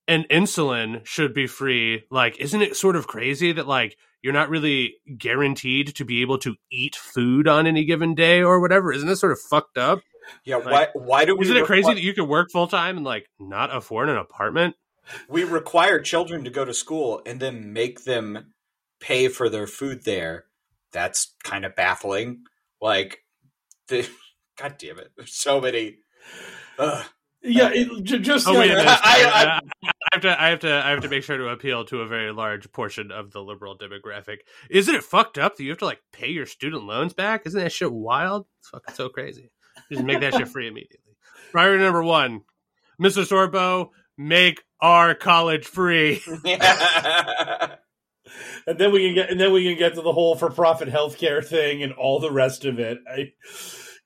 and 0.07 0.27
insulin 0.29 1.05
should 1.05 1.33
be 1.33 1.47
free, 1.47 2.03
like, 2.09 2.39
isn't 2.39 2.61
it 2.61 2.75
sort 2.75 2.95
of 2.95 3.07
crazy 3.07 3.51
that 3.51 3.67
like 3.67 3.97
you're 4.21 4.33
not 4.33 4.49
really 4.49 4.95
guaranteed 5.17 5.95
to 5.95 6.05
be 6.05 6.21
able 6.21 6.37
to 6.39 6.55
eat 6.71 6.95
food 6.95 7.47
on 7.47 7.67
any 7.67 7.85
given 7.85 8.15
day 8.15 8.41
or 8.41 8.59
whatever? 8.59 8.91
Isn't 8.91 9.07
this 9.07 9.19
sort 9.19 9.31
of 9.31 9.39
fucked 9.39 9.77
up? 9.77 9.99
yeah, 10.45 10.57
why 10.57 10.71
like, 10.71 10.89
why 10.93 11.25
do 11.25 11.35
we? 11.35 11.45
Isn't 11.45 11.57
it 11.57 11.65
crazy 11.65 11.93
that 11.93 12.01
you 12.01 12.13
could 12.13 12.27
work 12.27 12.51
full 12.51 12.67
time 12.67 12.97
and 12.97 13.05
like 13.05 13.27
not 13.39 13.75
afford 13.75 14.09
an 14.09 14.17
apartment? 14.17 14.75
we 15.27 15.43
require 15.43 15.99
children 15.99 16.43
to 16.43 16.49
go 16.49 16.65
to 16.65 16.73
school 16.73 17.21
and 17.25 17.39
then 17.39 17.73
make 17.73 18.03
them 18.03 18.53
pay 18.99 19.27
for 19.27 19.49
their 19.49 19.67
food 19.67 20.03
there. 20.03 20.45
That's 20.91 21.35
kind 21.43 21.65
of 21.65 21.75
baffling. 21.75 22.43
Like, 22.81 23.19
the 23.87 24.09
God 24.59 24.75
damn 24.77 24.99
it! 24.99 25.11
There's 25.15 25.33
so 25.33 25.61
many. 25.61 25.97
Ugh. 26.77 27.05
Yeah, 27.43 27.69
it, 27.73 28.03
j- 28.03 28.19
just 28.19 28.47
Oh 28.47 28.57
wait 28.57 28.65
a 28.71 28.73
yeah, 28.73 28.79
minute! 28.79 28.99
I- 29.03 29.23
I, 29.25 29.43
I- 29.57 29.89
I 30.11 30.15
have 30.15 30.21
to, 30.23 30.41
I 30.41 30.49
have 30.49 30.59
to, 30.61 30.73
I 30.73 30.89
have 30.89 31.01
to 31.01 31.07
make 31.07 31.21
sure 31.23 31.37
to 31.37 31.49
appeal 31.49 31.85
to 31.85 32.01
a 32.01 32.07
very 32.07 32.31
large 32.33 32.71
portion 32.71 33.11
of 33.11 33.31
the 33.31 33.41
liberal 33.41 33.77
demographic. 33.77 34.37
Isn't 34.71 34.95
it 34.95 35.03
fucked 35.03 35.37
up 35.37 35.55
that 35.55 35.63
you 35.63 35.69
have 35.69 35.77
to 35.79 35.85
like 35.85 35.99
pay 36.11 36.29
your 36.29 36.47
student 36.47 36.83
loans 36.85 37.13
back? 37.13 37.43
Isn't 37.45 37.61
that 37.61 37.71
shit 37.71 37.91
wild? 37.91 38.47
It's 38.59 38.69
fucking 38.69 38.95
so 38.95 39.09
crazy. 39.09 39.51
Just 39.91 40.03
make 40.03 40.19
that 40.21 40.33
shit 40.33 40.47
free 40.47 40.67
immediately. 40.67 41.15
Priority 41.51 41.83
number 41.83 42.01
one, 42.03 42.41
Mr. 42.99 43.23
Sorbo, 43.23 43.89
make 44.17 44.63
our 44.81 45.13
college 45.13 45.65
free. 45.67 46.21
and 48.67 48.77
then 48.77 48.91
we 48.91 49.05
can 49.05 49.15
get 49.15 49.29
and 49.29 49.39
then 49.39 49.51
we 49.53 49.63
can 49.63 49.77
get 49.77 49.93
to 49.95 50.01
the 50.01 50.11
whole 50.13 50.35
for 50.35 50.49
profit 50.49 50.89
healthcare 50.89 51.45
thing 51.45 51.83
and 51.83 51.93
all 51.93 52.19
the 52.19 52.31
rest 52.31 52.65
of 52.65 52.79
it. 52.79 52.97
I, 53.07 53.33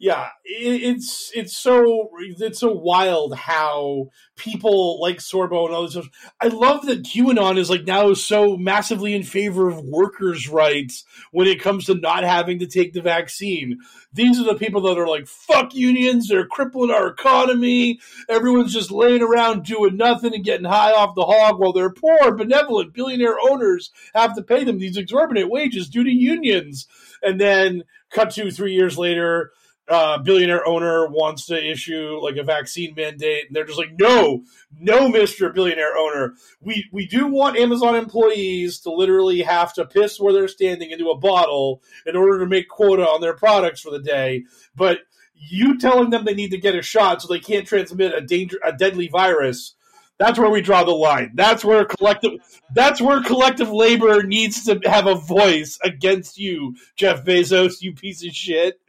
yeah, 0.03 0.27
it, 0.43 0.83
it's 0.83 1.31
it's 1.33 1.55
so 1.55 2.09
it's 2.19 2.59
so 2.59 2.73
wild 2.73 3.37
how 3.37 4.09
people 4.35 4.99
like 4.99 5.19
Sorbo 5.19 5.65
and 5.65 5.73
others. 5.73 5.97
I 6.41 6.47
love 6.47 6.85
that 6.87 7.03
QAnon 7.03 7.57
is 7.57 7.69
like 7.69 7.85
now 7.85 8.13
so 8.13 8.57
massively 8.57 9.13
in 9.13 9.23
favor 9.23 9.69
of 9.69 9.85
workers' 9.85 10.49
rights 10.49 11.05
when 11.31 11.47
it 11.47 11.61
comes 11.61 11.85
to 11.85 11.95
not 11.95 12.25
having 12.25 12.59
to 12.59 12.67
take 12.67 12.91
the 12.91 13.01
vaccine. 13.01 13.79
These 14.11 14.41
are 14.41 14.43
the 14.43 14.55
people 14.55 14.81
that 14.81 14.97
are 14.97 15.07
like, 15.07 15.25
fuck 15.25 15.73
unions, 15.73 16.27
they're 16.27 16.47
crippling 16.47 16.91
our 16.91 17.07
economy. 17.07 18.01
Everyone's 18.27 18.73
just 18.73 18.91
laying 18.91 19.23
around 19.23 19.63
doing 19.63 19.95
nothing 19.95 20.35
and 20.35 20.43
getting 20.43 20.65
high 20.65 20.91
off 20.91 21.15
the 21.15 21.23
hog 21.23 21.59
while 21.59 21.71
their 21.71 21.93
poor, 21.93 22.35
benevolent 22.35 22.93
billionaire 22.93 23.37
owners 23.49 23.89
have 24.13 24.35
to 24.35 24.43
pay 24.43 24.65
them 24.65 24.79
these 24.79 24.97
exorbitant 24.97 25.49
wages 25.49 25.87
due 25.87 26.03
to 26.03 26.11
unions. 26.11 26.87
And 27.21 27.39
then, 27.39 27.85
cut 28.11 28.31
to 28.31 28.51
three 28.51 28.73
years 28.73 28.97
later, 28.97 29.51
uh, 29.89 30.17
billionaire 30.19 30.65
owner 30.67 31.07
wants 31.07 31.45
to 31.47 31.71
issue 31.71 32.19
like 32.21 32.37
a 32.37 32.43
vaccine 32.43 32.93
mandate, 32.95 33.47
and 33.47 33.55
they're 33.55 33.65
just 33.65 33.77
like, 33.77 33.93
no, 33.99 34.43
no, 34.79 35.09
Mister 35.09 35.51
Billionaire 35.51 35.97
owner, 35.97 36.35
we 36.61 36.87
we 36.91 37.05
do 37.05 37.27
want 37.27 37.57
Amazon 37.57 37.95
employees 37.95 38.79
to 38.79 38.91
literally 38.91 39.41
have 39.41 39.73
to 39.73 39.85
piss 39.85 40.19
where 40.19 40.33
they're 40.33 40.47
standing 40.47 40.91
into 40.91 41.09
a 41.09 41.17
bottle 41.17 41.81
in 42.05 42.15
order 42.15 42.39
to 42.39 42.45
make 42.45 42.69
quota 42.69 43.03
on 43.03 43.21
their 43.21 43.35
products 43.35 43.81
for 43.81 43.91
the 43.91 43.99
day, 43.99 44.43
but 44.75 44.99
you 45.35 45.77
telling 45.77 46.09
them 46.09 46.23
they 46.23 46.33
need 46.33 46.51
to 46.51 46.57
get 46.57 46.75
a 46.75 46.81
shot 46.81 47.21
so 47.21 47.27
they 47.27 47.39
can't 47.39 47.67
transmit 47.67 48.13
a 48.13 48.21
danger 48.21 48.57
a 48.63 48.71
deadly 48.71 49.09
virus 49.09 49.75
That's 50.19 50.39
where 50.39 50.49
we 50.49 50.61
draw 50.61 50.83
the 50.83 50.91
line. 50.91 51.31
That's 51.33 51.65
where 51.65 51.85
collective. 51.85 52.33
That's 52.73 53.01
where 53.01 53.21
collective 53.21 53.69
labor 53.71 54.23
needs 54.23 54.63
to 54.65 54.79
have 54.85 55.07
a 55.07 55.15
voice 55.15 55.77
against 55.83 56.37
you, 56.37 56.75
Jeff 56.95 57.25
Bezos, 57.25 57.81
you 57.81 57.93
piece 57.93 58.23
of 58.25 58.31
shit. 58.31 58.79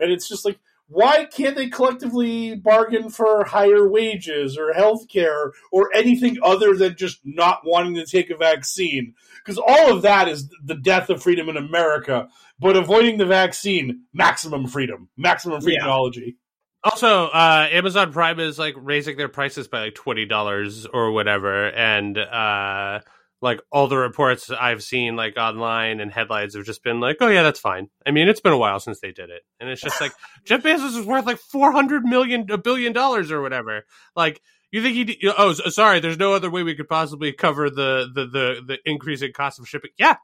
And 0.00 0.12
it's 0.12 0.28
just 0.28 0.44
like, 0.44 0.58
why 0.88 1.26
can't 1.26 1.54
they 1.54 1.68
collectively 1.68 2.56
bargain 2.56 3.10
for 3.10 3.44
higher 3.44 3.86
wages 3.86 4.56
or 4.56 4.72
health 4.72 5.06
care 5.08 5.52
or 5.70 5.94
anything 5.94 6.38
other 6.42 6.74
than 6.74 6.96
just 6.96 7.20
not 7.24 7.60
wanting 7.64 7.94
to 7.96 8.06
take 8.06 8.30
a 8.30 8.36
vaccine? 8.36 9.14
Because 9.44 9.58
all 9.58 9.92
of 9.92 10.02
that 10.02 10.28
is 10.28 10.48
the 10.64 10.74
death 10.74 11.10
of 11.10 11.22
freedom 11.22 11.48
in 11.50 11.58
America. 11.58 12.28
But 12.58 12.76
avoiding 12.76 13.18
the 13.18 13.26
vaccine, 13.26 14.04
maximum 14.14 14.66
freedom, 14.66 15.10
maximum 15.16 15.60
freedomology. 15.60 16.36
Also, 16.84 17.26
uh, 17.26 17.68
Amazon 17.70 18.12
Prime 18.12 18.40
is 18.40 18.58
like 18.58 18.74
raising 18.78 19.16
their 19.16 19.28
prices 19.28 19.68
by 19.68 19.80
like 19.80 19.94
twenty 19.94 20.26
dollars 20.26 20.86
or 20.86 21.10
whatever, 21.10 21.68
and 21.68 22.16
uh, 22.16 23.00
like 23.40 23.60
all 23.70 23.86
the 23.86 23.96
reports 23.96 24.50
I've 24.50 24.82
seen 24.82 25.16
like 25.16 25.36
online 25.36 26.00
and 26.00 26.12
headlines 26.12 26.54
have 26.54 26.64
just 26.64 26.82
been 26.82 27.00
like, 27.00 27.18
"Oh 27.20 27.28
yeah, 27.28 27.42
that's 27.42 27.60
fine." 27.60 27.88
I 28.06 28.10
mean, 28.10 28.28
it's 28.28 28.40
been 28.40 28.52
a 28.52 28.58
while 28.58 28.80
since 28.80 29.00
they 29.00 29.12
did 29.12 29.30
it, 29.30 29.42
and 29.60 29.68
it's 29.68 29.82
just 29.82 30.00
like 30.00 30.12
Jeff 30.44 30.62
Bezos 30.62 30.98
is 30.98 31.06
worth 31.06 31.26
like 31.26 31.38
four 31.38 31.72
hundred 31.72 32.04
million, 32.04 32.50
a 32.50 32.58
billion 32.58 32.92
dollars 32.92 33.30
or 33.30 33.40
whatever. 33.40 33.84
Like, 34.16 34.40
you 34.72 34.82
think 34.82 34.96
he? 34.96 35.30
Oh, 35.36 35.52
sorry. 35.52 36.00
There's 36.00 36.18
no 36.18 36.34
other 36.34 36.50
way 36.50 36.62
we 36.62 36.74
could 36.74 36.88
possibly 36.88 37.32
cover 37.32 37.70
the 37.70 38.10
the 38.12 38.26
the, 38.26 38.62
the 38.66 38.78
increasing 38.84 39.32
cost 39.32 39.60
of 39.60 39.68
shipping. 39.68 39.90
Yeah, 39.98 40.16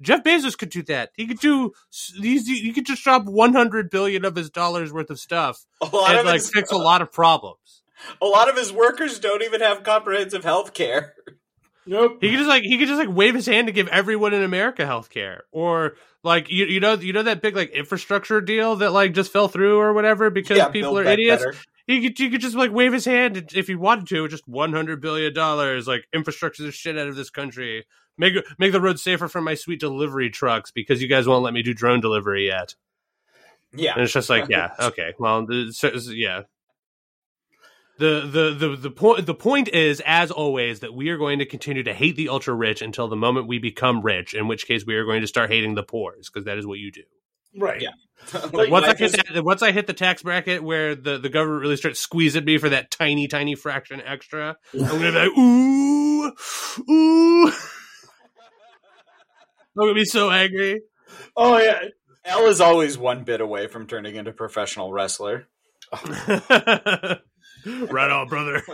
Jeff 0.00 0.22
Bezos 0.22 0.56
could 0.56 0.70
do 0.70 0.82
that. 0.84 1.10
He 1.14 1.26
could 1.26 1.40
do. 1.40 1.72
these. 2.20 2.46
he 2.46 2.72
could 2.72 2.86
just 2.86 3.02
drop 3.02 3.24
100 3.24 3.90
billion 3.90 4.24
of 4.24 4.36
his 4.36 4.50
dollars 4.50 4.92
worth 4.92 5.10
of 5.10 5.18
stuff 5.18 5.64
and 5.80 5.92
like 5.92 6.34
his, 6.34 6.50
fix 6.50 6.70
a 6.70 6.76
lot 6.76 7.02
of 7.02 7.12
problems. 7.12 7.82
A 8.22 8.26
lot 8.26 8.48
of 8.48 8.56
his 8.56 8.72
workers 8.72 9.18
don't 9.18 9.42
even 9.42 9.60
have 9.60 9.82
comprehensive 9.82 10.44
health 10.44 10.72
care. 10.72 11.14
Nope. 11.88 12.18
He 12.20 12.30
could 12.30 12.36
just 12.38 12.48
like 12.48 12.62
he 12.62 12.76
could 12.76 12.88
just 12.88 12.98
like 12.98 13.14
wave 13.14 13.34
his 13.34 13.46
hand 13.46 13.66
to 13.66 13.72
give 13.72 13.88
everyone 13.88 14.34
in 14.34 14.42
America 14.42 14.84
health 14.84 15.08
care, 15.08 15.44
or 15.52 15.94
like 16.22 16.50
you 16.50 16.66
you 16.66 16.80
know 16.80 16.94
you 16.94 17.14
know 17.14 17.22
that 17.22 17.40
big 17.40 17.56
like 17.56 17.70
infrastructure 17.70 18.40
deal 18.42 18.76
that 18.76 18.92
like 18.92 19.14
just 19.14 19.32
fell 19.32 19.48
through 19.48 19.78
or 19.78 19.94
whatever 19.94 20.28
because 20.28 20.58
yeah, 20.58 20.68
people 20.68 20.98
are 20.98 21.04
idiots. 21.04 21.44
Better. 21.44 21.56
He 21.86 22.02
could, 22.02 22.18
he 22.18 22.28
could 22.28 22.42
just 22.42 22.54
like 22.54 22.70
wave 22.70 22.92
his 22.92 23.06
hand 23.06 23.52
if 23.54 23.66
he 23.66 23.74
wanted 23.74 24.06
to, 24.08 24.28
just 24.28 24.46
one 24.46 24.74
hundred 24.74 25.00
billion 25.00 25.32
dollars, 25.32 25.88
like 25.88 26.06
infrastructure 26.12 26.62
the 26.62 26.72
shit 26.72 26.98
out 26.98 27.08
of 27.08 27.16
this 27.16 27.30
country 27.30 27.86
make 28.18 28.34
make 28.58 28.72
the 28.72 28.80
road 28.80 28.98
safer 28.98 29.28
for 29.28 29.40
my 29.40 29.54
sweet 29.54 29.80
delivery 29.80 30.28
trucks 30.28 30.70
because 30.70 31.00
you 31.00 31.08
guys 31.08 31.26
won't 31.26 31.42
let 31.42 31.54
me 31.54 31.62
do 31.62 31.72
drone 31.72 32.00
delivery 32.00 32.46
yet. 32.46 32.74
Yeah, 33.72 33.94
and 33.94 34.02
it's 34.02 34.12
just 34.12 34.28
like, 34.28 34.48
yeah, 34.48 34.72
okay, 34.80 35.14
well, 35.18 35.46
so, 35.70 35.90
yeah. 36.08 36.42
The, 37.98 38.20
the 38.30 38.68
the 38.68 38.76
the 38.76 38.90
point 38.90 39.26
the 39.26 39.34
point 39.34 39.68
is 39.68 40.00
as 40.06 40.30
always 40.30 40.80
that 40.80 40.94
we 40.94 41.08
are 41.08 41.18
going 41.18 41.40
to 41.40 41.46
continue 41.46 41.82
to 41.82 41.92
hate 41.92 42.14
the 42.14 42.28
ultra 42.28 42.54
rich 42.54 42.80
until 42.80 43.08
the 43.08 43.16
moment 43.16 43.48
we 43.48 43.58
become 43.58 44.02
rich 44.02 44.34
in 44.34 44.46
which 44.46 44.66
case 44.66 44.86
we 44.86 44.94
are 44.94 45.04
going 45.04 45.20
to 45.22 45.26
start 45.26 45.50
hating 45.50 45.74
the 45.74 45.82
poor 45.82 46.14
because 46.16 46.44
that 46.44 46.58
is 46.58 46.66
what 46.66 46.78
you 46.78 46.92
do 46.92 47.02
right 47.56 47.82
yeah 47.82 47.90
like, 48.52 48.70
once 48.70 48.86
I 48.86 48.94
hit 48.94 49.12
that, 49.12 49.44
once 49.44 49.62
I 49.62 49.72
hit 49.72 49.86
the 49.86 49.92
tax 49.92 50.22
bracket 50.22 50.62
where 50.62 50.94
the, 50.94 51.18
the 51.18 51.28
government 51.28 51.62
really 51.62 51.76
starts 51.76 51.98
squeezing 52.00 52.44
me 52.44 52.58
for 52.58 52.68
that 52.68 52.90
tiny 52.90 53.28
tiny 53.28 53.54
fraction 53.54 54.00
extra, 54.00 54.56
I'm 54.74 54.80
gonna 54.80 54.98
be 54.98 55.18
like, 55.18 55.38
ooh, 55.38 56.32
ooh. 56.90 57.46
I'm 59.76 59.84
gonna 59.84 59.94
be 59.94 60.04
so 60.04 60.30
angry. 60.30 60.82
Oh 61.36 61.58
yeah. 61.58 61.80
L 62.24 62.46
is 62.46 62.60
always 62.60 62.98
one 62.98 63.24
bit 63.24 63.40
away 63.40 63.68
from 63.68 63.86
turning 63.86 64.16
into 64.16 64.32
professional 64.32 64.92
wrestler. 64.92 65.46
right 67.90 68.10
on, 68.10 68.28
brother. 68.28 68.62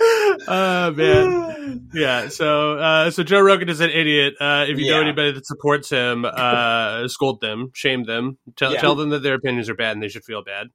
oh 0.48 0.92
man, 0.92 1.88
yeah. 1.92 2.28
So, 2.28 2.78
uh, 2.78 3.10
so 3.10 3.22
Joe 3.22 3.40
Rogan 3.40 3.68
is 3.68 3.80
an 3.80 3.90
idiot. 3.90 4.34
Uh, 4.40 4.66
if 4.68 4.78
you 4.78 4.86
yeah. 4.86 4.92
know 4.92 5.00
anybody 5.02 5.32
that 5.32 5.46
supports 5.46 5.90
him, 5.90 6.24
uh, 6.24 7.08
scold 7.08 7.40
them, 7.40 7.70
shame 7.74 8.04
them, 8.04 8.38
tell 8.56 8.72
yeah. 8.72 8.80
tell 8.80 8.94
them 8.94 9.10
that 9.10 9.22
their 9.22 9.34
opinions 9.34 9.68
are 9.68 9.74
bad 9.74 9.92
and 9.92 10.02
they 10.02 10.08
should 10.08 10.24
feel 10.24 10.42
bad. 10.42 10.68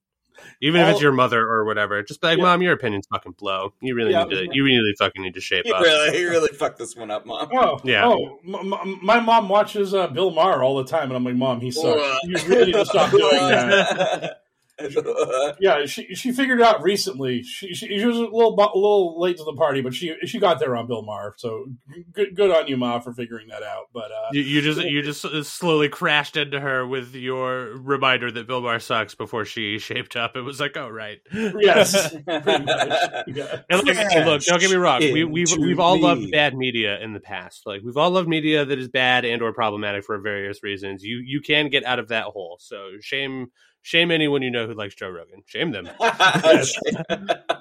Even 0.62 0.82
All, 0.82 0.88
if 0.88 0.94
it's 0.94 1.02
your 1.02 1.12
mother 1.12 1.42
or 1.42 1.66
whatever, 1.66 2.02
just 2.04 2.22
be 2.22 2.28
like, 2.28 2.38
yeah. 2.38 2.44
"Mom, 2.44 2.62
your 2.62 2.74
opinion's 2.74 3.08
fucking 3.08 3.34
blow. 3.34 3.74
You 3.82 3.96
really 3.96 4.12
yeah. 4.12 4.24
need 4.24 4.50
to. 4.50 4.56
You 4.56 4.64
really 4.64 4.94
fucking 4.98 5.22
need 5.22 5.34
to 5.36 5.42
shape 5.42 5.66
you 5.66 5.74
up." 5.74 5.82
Really, 5.82 6.20
you 6.20 6.30
really 6.30 6.54
fucked 6.54 6.80
this 6.80 6.96
one 6.96 7.12
up, 7.12 7.26
mom. 7.26 7.50
Oh, 7.54 7.80
yeah. 7.84 8.06
Oh, 8.06 8.40
m- 8.46 9.00
my 9.02 9.20
mom 9.20 9.50
watches 9.50 9.94
uh, 9.94 10.08
Bill 10.08 10.32
Maher 10.32 10.64
all 10.64 10.78
the 10.78 10.86
time, 10.86 11.10
and 11.10 11.14
I'm 11.14 11.24
like, 11.24 11.36
"Mom, 11.36 11.62
he 11.62 11.72
sucks. 11.72 12.20
you 12.24 12.36
really 12.48 12.66
need 12.68 12.74
to 12.74 12.86
stop 12.86 13.12
doing 13.12 13.30
that." 13.30 14.40
yeah, 15.60 15.86
she 15.86 16.14
she 16.16 16.32
figured 16.32 16.60
it 16.60 16.66
out 16.66 16.82
recently. 16.82 17.44
She, 17.44 17.74
she, 17.74 17.88
she 18.00 18.06
was 18.06 18.18
a 18.18 18.22
little 18.22 18.54
a 18.54 18.78
little 18.78 19.20
late 19.20 19.38
to 19.38 19.44
the 19.44 19.54
party, 19.54 19.82
but 19.82 19.94
she 19.94 20.16
she 20.26 20.40
got 20.40 20.60
there 20.60 20.76
on 20.76 20.88
Bill 20.88 21.02
Maher. 21.02 21.36
So 21.38 21.66
good 22.12 22.36
good 22.36 22.52
on 22.52 22.68
you, 22.68 22.78
Ma, 22.78 23.00
for 23.00 23.14
figuring 23.14 23.48
that 23.50 23.64
out. 23.64 23.86
But 23.94 24.12
uh, 24.12 24.30
you, 24.32 24.42
you, 24.42 24.62
just 24.62 24.82
you 24.82 25.02
just 25.02 25.22
slowly 25.46 25.90
crashed 25.90 26.38
into 26.38 26.60
her 26.60 26.86
with 26.86 27.16
your 27.16 27.78
reminder 27.78 28.32
that 28.32 28.48
Bill 28.48 28.62
Maher 28.62 28.80
sucks 28.80 29.16
before 29.16 29.46
she 29.46 29.80
shaped 29.80 30.16
up. 30.16 30.36
It 30.36 30.42
was 30.42 30.60
like, 30.60 30.76
oh 30.78 30.90
right, 30.90 31.20
yes. 31.32 32.16
Yeah. 33.26 33.62
And 33.70 33.84
look, 33.84 33.96
look, 34.26 34.42
don't 34.44 34.60
get 34.60 34.70
me 34.70 34.76
wrong. 34.76 35.00
We, 35.00 35.24
we've 35.24 35.52
we've 35.58 35.80
all 35.80 36.00
loved 36.00 36.30
bad 36.32 36.56
media 36.56 37.00
in 37.00 37.14
the 37.14 37.20
past. 37.20 37.66
Like 37.66 37.82
we've 37.84 37.98
all 37.98 38.12
loved 38.12 38.28
media 38.28 38.66
that 38.66 38.78
is 38.78 38.88
bad 38.88 39.26
and 39.26 39.42
or 39.42 39.54
problematic 39.54 40.04
for 40.04 40.20
various 40.20 40.64
reasons. 40.64 41.04
You 41.04 41.22
you 41.26 41.42
can 41.42 41.70
get 41.70 41.86
out 41.86 42.00
of 42.00 42.10
that 42.10 42.26
hole. 42.26 42.58
So 42.60 42.92
shame 43.02 43.52
Shame 43.84 44.12
anyone 44.12 44.42
you 44.42 44.50
know 44.50 44.66
who 44.66 44.74
likes 44.74 44.96
Joe 44.96 45.10
Rogan. 45.10 45.44
Shame 45.46 45.72
them. 45.72 45.90
yes. 46.00 46.74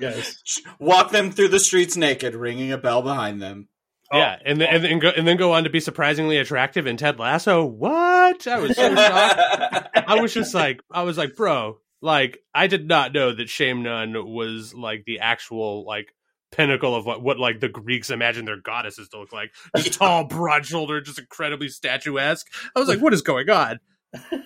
yes. 0.01 0.61
Walk 0.79 1.11
them 1.11 1.33
through 1.33 1.49
the 1.49 1.59
streets 1.59 1.97
naked, 1.97 2.37
ringing 2.37 2.71
a 2.71 2.79
bell 2.79 3.03
behind 3.03 3.43
them. 3.43 3.69
Yeah, 4.13 4.37
oh. 4.39 4.43
and 4.45 4.61
then, 4.61 4.69
and 4.69 4.85
then 4.85 4.99
go 4.99 5.09
and 5.09 5.27
then 5.27 5.37
go 5.37 5.53
on 5.53 5.65
to 5.65 5.71
be 5.71 5.81
surprisingly 5.81 6.37
attractive 6.37 6.87
in 6.87 6.97
Ted 6.97 7.19
Lasso. 7.19 7.65
What? 7.65 8.47
I 8.47 8.59
was 8.59 8.77
so 8.77 8.95
shocked. 8.95 9.89
I 9.97 10.21
was 10.21 10.33
just 10.33 10.55
like, 10.55 10.81
I 10.91 11.03
was 11.03 11.19
like, 11.19 11.35
bro, 11.35 11.79
like 12.01 12.39
I 12.55 12.69
did 12.69 12.87
not 12.87 13.13
know 13.13 13.35
that 13.35 13.49
Shame 13.49 13.83
Nunn 13.83 14.15
was 14.27 14.75
like 14.75 15.05
the 15.07 15.21
actual 15.21 15.85
like 15.85 16.15
pinnacle 16.53 16.95
of 16.95 17.07
what 17.07 17.23
what 17.23 17.39
like 17.39 17.61
the 17.61 17.69
Greeks 17.69 18.11
imagine 18.11 18.45
their 18.45 18.61
goddesses 18.61 19.09
to 19.09 19.19
look 19.19 19.33
like. 19.33 19.53
Just 19.77 19.95
tall, 19.99 20.25
broad 20.25 20.67
shouldered, 20.67 21.07
just 21.07 21.19
incredibly 21.19 21.69
statuesque. 21.69 22.47
I 22.77 22.81
was 22.81 22.89
like, 22.89 23.01
what 23.01 23.15
is 23.15 23.23
going 23.23 23.51
on? 23.51 23.81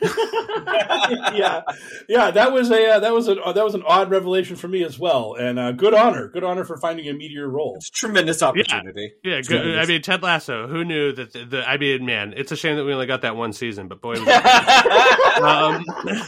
yeah, 1.35 1.63
yeah, 2.09 2.31
that 2.31 2.53
was 2.53 2.71
a 2.71 2.93
uh, 2.93 3.01
that 3.01 3.13
was 3.13 3.27
a 3.27 3.41
uh, 3.43 3.53
that 3.53 3.65
was 3.65 3.75
an 3.75 3.83
odd 3.85 4.11
revelation 4.11 4.55
for 4.55 4.69
me 4.69 4.85
as 4.85 4.97
well, 4.97 5.35
and 5.35 5.59
uh, 5.59 5.73
good 5.73 5.93
honor, 5.93 6.29
good 6.29 6.45
honor 6.45 6.65
for 6.65 6.77
finding 6.77 7.09
a 7.09 7.13
meteor 7.13 7.49
role. 7.49 7.75
It's 7.77 7.91
tremendous 7.91 8.43
opportunity. 8.43 9.15
Yeah, 9.25 9.37
yeah 9.37 9.43
good. 9.43 9.79
I 9.79 9.85
mean, 9.87 10.03
Ted 10.03 10.23
Lasso. 10.23 10.69
Who 10.69 10.85
knew 10.85 11.13
that? 11.13 11.33
The, 11.33 11.45
the, 11.45 11.69
I 11.69 11.79
mean, 11.79 12.07
man, 12.07 12.33
it's 12.37 12.53
a 12.53 12.57
shame 12.57 12.77
that 12.77 12.85
we 12.85 12.93
only 12.93 13.07
got 13.07 13.23
that 13.23 13.35
one 13.35 13.53
season, 13.53 13.89
but 13.89 14.01
boy. 14.01 14.15
um, 15.43 15.85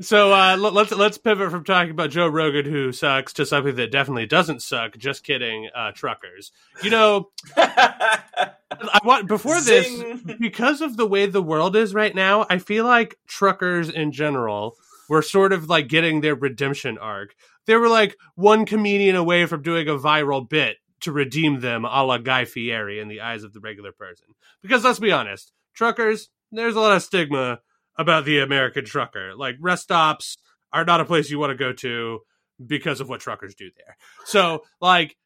so 0.00 0.32
uh, 0.32 0.56
let's 0.56 0.92
let's 0.92 1.18
pivot 1.18 1.50
from 1.50 1.64
talking 1.64 1.90
about 1.90 2.10
Joe 2.10 2.28
Rogan 2.28 2.64
who 2.64 2.92
sucks 2.92 3.32
to 3.34 3.46
something 3.46 3.76
that 3.76 3.90
definitely 3.90 4.26
doesn't 4.26 4.62
suck. 4.62 4.96
Just 4.96 5.24
kidding, 5.24 5.68
uh, 5.74 5.92
truckers. 5.92 6.52
You 6.82 6.90
know, 6.90 7.30
I 7.56 9.00
want 9.04 9.26
before 9.26 9.60
Zing. 9.60 10.20
this 10.24 10.36
because 10.38 10.80
of 10.80 10.96
the 10.96 11.06
way 11.06 11.26
the 11.26 11.42
world 11.42 11.74
is 11.76 11.94
right 11.94 12.14
now. 12.14 12.46
I 12.48 12.58
feel 12.58 12.84
like 12.84 13.18
truckers 13.26 13.88
in 13.90 14.12
general 14.12 14.76
were 15.08 15.22
sort 15.22 15.52
of 15.52 15.68
like 15.68 15.88
getting 15.88 16.20
their 16.20 16.34
redemption 16.34 16.98
arc. 16.98 17.34
They 17.66 17.76
were 17.76 17.88
like 17.88 18.16
one 18.34 18.66
comedian 18.66 19.16
away 19.16 19.46
from 19.46 19.62
doing 19.62 19.88
a 19.88 19.98
viral 19.98 20.48
bit 20.48 20.76
to 21.00 21.12
redeem 21.12 21.60
them, 21.60 21.84
a 21.84 22.04
la 22.04 22.18
Guy 22.18 22.44
Fieri, 22.44 23.00
in 23.00 23.08
the 23.08 23.20
eyes 23.20 23.42
of 23.44 23.52
the 23.52 23.60
regular 23.60 23.92
person. 23.92 24.28
Because 24.62 24.84
let's 24.84 24.98
be 24.98 25.12
honest, 25.12 25.52
truckers, 25.74 26.28
there's 26.50 26.76
a 26.76 26.80
lot 26.80 26.96
of 26.96 27.02
stigma 27.02 27.60
about 27.98 28.24
the 28.24 28.38
American 28.38 28.84
trucker. 28.84 29.34
Like 29.36 29.56
rest 29.60 29.82
stops 29.82 30.38
are 30.72 30.84
not 30.84 31.00
a 31.00 31.04
place 31.04 31.30
you 31.30 31.38
want 31.38 31.50
to 31.50 31.56
go 31.56 31.72
to 31.72 32.20
because 32.64 33.00
of 33.00 33.08
what 33.08 33.20
truckers 33.20 33.54
do 33.54 33.70
there. 33.76 33.96
So 34.24 34.62
like 34.80 35.16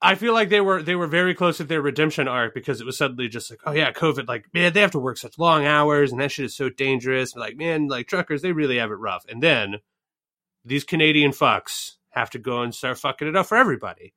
I 0.00 0.16
feel 0.16 0.32
like 0.32 0.48
they 0.48 0.60
were 0.60 0.82
they 0.82 0.96
were 0.96 1.06
very 1.06 1.34
close 1.34 1.58
to 1.58 1.64
their 1.64 1.80
redemption 1.82 2.28
arc 2.28 2.54
because 2.54 2.80
it 2.80 2.86
was 2.86 2.98
suddenly 2.98 3.28
just 3.28 3.50
like, 3.50 3.60
oh 3.64 3.72
yeah, 3.72 3.92
COVID, 3.92 4.26
like 4.26 4.46
man, 4.52 4.72
they 4.72 4.80
have 4.80 4.90
to 4.92 4.98
work 4.98 5.16
such 5.16 5.38
long 5.38 5.64
hours 5.64 6.12
and 6.12 6.20
that 6.20 6.32
shit 6.32 6.46
is 6.46 6.56
so 6.56 6.68
dangerous. 6.68 7.36
Like 7.36 7.56
man, 7.56 7.88
like 7.88 8.06
truckers, 8.06 8.42
they 8.42 8.52
really 8.52 8.78
have 8.78 8.90
it 8.90 8.94
rough. 8.94 9.24
And 9.28 9.42
then 9.42 9.76
these 10.64 10.84
Canadian 10.84 11.32
fucks 11.32 11.92
have 12.10 12.30
to 12.30 12.38
go 12.38 12.62
and 12.62 12.74
start 12.74 12.98
fucking 12.98 13.28
it 13.28 13.36
up 13.36 13.46
for 13.46 13.56
everybody. 13.56 14.14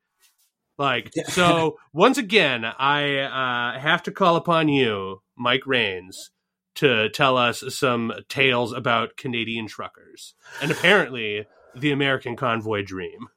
Like 0.77 1.11
so, 1.29 1.77
once 1.91 2.17
again, 2.17 2.63
I 2.63 3.19
uh, 3.19 3.79
have 3.79 4.03
to 4.03 4.11
call 4.11 4.35
upon 4.35 4.69
you, 4.69 5.21
Mike 5.35 5.65
Rains, 5.65 6.31
to 6.77 7.09
tell 7.09 7.37
us 7.37 7.63
some 7.69 8.13
tales 8.29 8.73
about 8.73 9.17
Canadian 9.17 9.67
truckers 9.67 10.33
and 10.61 10.71
apparently 10.71 11.45
the 11.75 11.91
American 11.91 12.35
convoy 12.35 12.83
dream. 12.83 13.27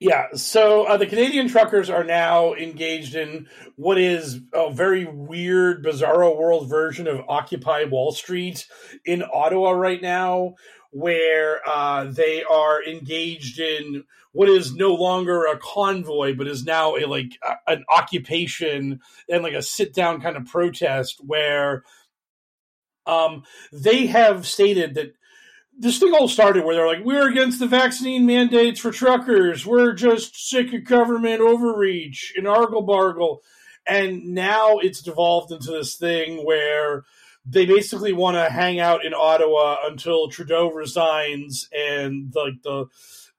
Yeah, 0.00 0.26
so 0.34 0.84
uh, 0.84 0.96
the 0.96 1.06
Canadian 1.06 1.48
truckers 1.48 1.88
are 1.88 2.04
now 2.04 2.54
engaged 2.54 3.14
in 3.14 3.46
what 3.76 3.96
is 3.96 4.40
a 4.52 4.70
very 4.72 5.04
weird, 5.04 5.84
bizarro 5.84 6.36
world 6.36 6.68
version 6.68 7.06
of 7.06 7.22
Occupy 7.28 7.84
Wall 7.84 8.12
Street 8.12 8.66
in 9.04 9.22
Ottawa 9.22 9.70
right 9.70 10.02
now, 10.02 10.56
where 10.90 11.60
uh, 11.66 12.04
they 12.04 12.42
are 12.42 12.84
engaged 12.84 13.60
in 13.60 14.04
what 14.32 14.48
is 14.48 14.74
no 14.74 14.94
longer 14.94 15.46
a 15.46 15.58
convoy, 15.58 16.34
but 16.34 16.48
is 16.48 16.64
now 16.64 16.96
a 16.96 17.06
like 17.06 17.38
a, 17.42 17.72
an 17.72 17.84
occupation 17.88 19.00
and 19.28 19.42
like 19.44 19.54
a 19.54 19.62
sit 19.62 19.94
down 19.94 20.20
kind 20.20 20.36
of 20.36 20.44
protest 20.44 21.20
where 21.24 21.84
um, 23.06 23.44
they 23.72 24.06
have 24.06 24.46
stated 24.46 24.94
that 24.94 25.14
this 25.76 25.98
thing 25.98 26.14
all 26.14 26.28
started 26.28 26.64
where 26.64 26.74
they're 26.74 26.86
like, 26.86 27.04
we're 27.04 27.28
against 27.28 27.58
the 27.58 27.66
vaccine 27.66 28.26
mandates 28.26 28.80
for 28.80 28.90
truckers. 28.90 29.66
We're 29.66 29.92
just 29.92 30.48
sick 30.48 30.72
of 30.72 30.84
government 30.84 31.40
overreach 31.40 32.32
and 32.36 32.46
argle 32.46 32.82
bargle. 32.82 33.42
And 33.86 34.34
now 34.34 34.78
it's 34.78 35.02
devolved 35.02 35.52
into 35.52 35.70
this 35.70 35.96
thing 35.96 36.44
where 36.44 37.04
they 37.44 37.66
basically 37.66 38.12
want 38.12 38.36
to 38.36 38.52
hang 38.52 38.80
out 38.80 39.04
in 39.04 39.12
Ottawa 39.12 39.76
until 39.84 40.28
Trudeau 40.28 40.70
resigns 40.70 41.68
and 41.76 42.32
the 42.32 42.52
the 42.62 42.86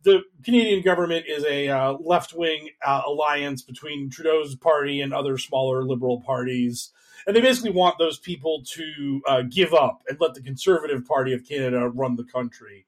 the 0.03 0.21
Canadian 0.43 0.83
government 0.83 1.25
is 1.27 1.43
a 1.45 1.67
uh, 1.67 1.93
left 1.93 2.31
wing 2.31 2.69
uh, 2.85 3.01
alliance 3.07 3.63
between 3.63 4.11
Trudeau's 4.11 4.55
party 4.55 5.01
and 5.01 5.11
other 5.11 5.39
smaller 5.39 5.83
liberal 5.83 6.21
parties 6.21 6.91
and 7.25 7.35
they 7.35 7.41
basically 7.41 7.71
want 7.71 7.97
those 7.97 8.19
people 8.19 8.63
to 8.73 9.21
uh, 9.27 9.41
give 9.49 9.73
up 9.73 10.03
and 10.07 10.19
let 10.19 10.33
the 10.33 10.41
Conservative 10.41 11.05
Party 11.05 11.33
of 11.33 11.47
Canada 11.47 11.89
run 11.89 12.15
the 12.15 12.23
country. 12.23 12.85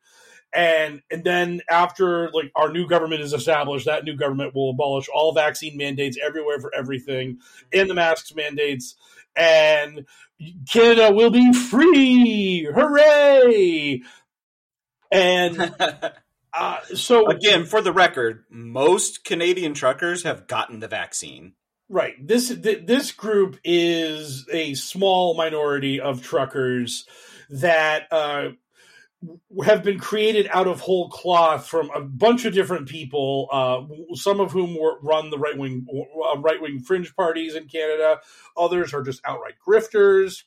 And 0.54 1.02
and 1.12 1.24
then 1.24 1.62
after 1.70 2.32
like 2.32 2.52
our 2.56 2.72
new 2.72 2.88
government 2.88 3.22
is 3.22 3.34
established, 3.34 3.86
that 3.86 4.06
new 4.06 4.16
government 4.16 4.56
will 4.56 4.70
abolish 4.70 5.10
all 5.14 5.34
vaccine 5.34 5.76
mandates 5.76 6.18
everywhere 6.24 6.60
for 6.60 6.74
everything, 6.74 7.40
and 7.74 7.90
the 7.90 7.94
masks 7.94 8.34
mandates, 8.34 8.96
and 9.36 10.06
Canada 10.72 11.14
will 11.14 11.32
be 11.32 11.52
free! 11.52 12.64
Hooray! 12.64 14.02
And 15.12 15.76
uh, 16.54 16.80
so 16.94 17.28
again, 17.28 17.66
for 17.66 17.82
the 17.82 17.94
record, 17.94 18.46
most 18.50 19.26
Canadian 19.26 19.74
truckers 19.74 20.24
have 20.24 20.48
gotten 20.48 20.80
the 20.80 20.88
vaccine. 20.88 21.54
Right. 21.90 22.16
This 22.26 22.50
this 22.50 23.14
group 23.14 23.58
is 23.64 24.46
a 24.52 24.74
small 24.74 25.36
minority 25.36 26.02
of 26.02 26.22
truckers 26.22 27.06
that 27.50 28.12
uh, 28.12 28.50
have 29.64 29.84
been 29.84 29.98
created 29.98 30.50
out 30.52 30.68
of 30.68 30.82
whole 30.82 31.10
cloth 31.10 31.66
from 31.66 31.90
a 31.96 32.02
bunch 32.02 32.44
of 32.44 32.54
different 32.54 32.90
people. 32.90 33.48
Uh, 33.52 34.16
some 34.16 34.42
of 34.42 34.52
whom 34.52 34.78
were, 34.78 35.00
run 35.02 35.30
the 35.30 35.40
right 35.40 35.58
wing 35.58 35.88
uh, 35.90 36.38
right 36.40 36.62
wing 36.62 36.82
fringe 36.82 37.16
parties 37.16 37.56
in 37.56 37.68
Canada. 37.68 38.20
Others 38.58 38.94
are 38.94 39.02
just 39.02 39.22
outright 39.26 39.56
grifters. 39.66 40.44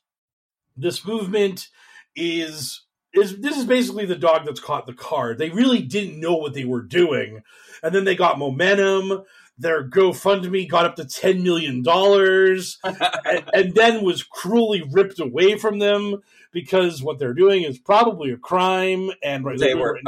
This 0.77 1.07
movement 1.07 1.69
is 2.15 2.83
is 3.15 3.39
this 3.39 3.57
is 3.57 3.65
basically 3.65 4.05
the 4.05 4.15
dog 4.15 4.45
that's 4.45 4.61
caught 4.61 4.87
the 4.87 4.93
card. 4.93 5.39
They 5.39 5.51
really 5.51 5.81
didn't 5.81 6.21
know 6.21 6.37
what 6.37 6.53
they 6.53 6.67
were 6.67 6.83
doing, 6.83 7.43
and 7.83 7.95
then 7.95 8.05
they 8.05 8.15
got 8.15 8.39
momentum 8.39 9.25
their 9.61 9.87
GoFundMe 9.87 10.69
got 10.69 10.87
up 10.87 10.97
to 10.97 11.05
$10 11.05 11.43
million 11.43 11.85
and, 13.25 13.45
and, 13.53 13.75
then 13.75 14.03
was 14.03 14.23
cruelly 14.23 14.83
ripped 14.91 15.21
away 15.21 15.59
from 15.59 15.79
them 15.79 16.23
because 16.51 17.03
what 17.03 17.19
they're 17.19 17.35
doing 17.35 17.63
is 17.63 17.79
probably 17.79 18.33
a 18.33 18.39
crime. 18.39 19.11
And 19.23 19.45
right, 19.45 19.59
they 19.59 19.75
were. 19.75 19.99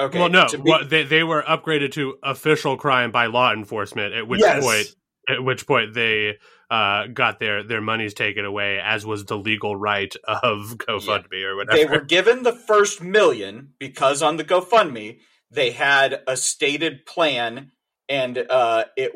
Okay. 0.00 0.18
Well, 0.18 0.28
no, 0.28 0.46
be- 0.48 0.84
they, 0.88 1.04
they 1.04 1.24
were 1.24 1.42
upgraded 1.42 1.92
to 1.92 2.18
official 2.22 2.76
crime 2.76 3.10
by 3.10 3.26
law 3.26 3.52
enforcement, 3.52 4.14
at 4.14 4.28
which 4.28 4.40
yes. 4.40 4.64
point 4.64 4.94
at 5.28 5.44
which 5.44 5.66
point 5.66 5.92
they 5.94 6.38
uh, 6.70 7.06
got 7.08 7.38
their 7.38 7.62
their 7.62 7.80
monies 7.80 8.14
taken 8.14 8.44
away, 8.44 8.80
as 8.82 9.04
was 9.04 9.24
the 9.24 9.36
legal 9.36 9.74
right 9.74 10.14
of 10.26 10.76
GoFundMe 10.78 11.26
yeah. 11.32 11.46
or 11.46 11.56
whatever. 11.56 11.76
They 11.76 11.86
were 11.86 12.04
given 12.04 12.42
the 12.42 12.52
first 12.52 13.02
million 13.02 13.74
because 13.78 14.22
on 14.22 14.36
the 14.36 14.44
GoFundMe 14.44 15.18
they 15.50 15.70
had 15.70 16.22
a 16.26 16.36
stated 16.36 17.06
plan 17.06 17.72
and 18.08 18.38
uh, 18.50 18.84
it 18.96 19.12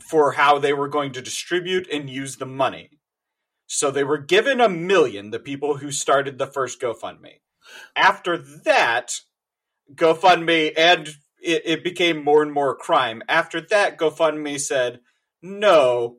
for 0.00 0.32
how 0.32 0.58
they 0.58 0.72
were 0.72 0.88
going 0.88 1.12
to 1.12 1.22
distribute 1.22 1.88
and 1.90 2.08
use 2.08 2.36
the 2.36 2.46
money. 2.46 2.90
So 3.66 3.90
they 3.90 4.04
were 4.04 4.18
given 4.18 4.60
a 4.60 4.68
million, 4.68 5.30
the 5.30 5.38
people 5.38 5.76
who 5.76 5.90
started 5.90 6.38
the 6.38 6.46
first 6.46 6.80
GoFundMe. 6.80 7.40
After 7.94 8.38
that, 8.38 9.20
GoFundMe, 9.94 10.72
and 10.76 11.08
it, 11.42 11.62
it 11.64 11.84
became 11.84 12.24
more 12.24 12.42
and 12.42 12.52
more 12.52 12.74
crime. 12.74 13.22
After 13.28 13.60
that, 13.60 13.98
GoFundMe 13.98 14.58
said, 14.58 15.00
no, 15.42 16.16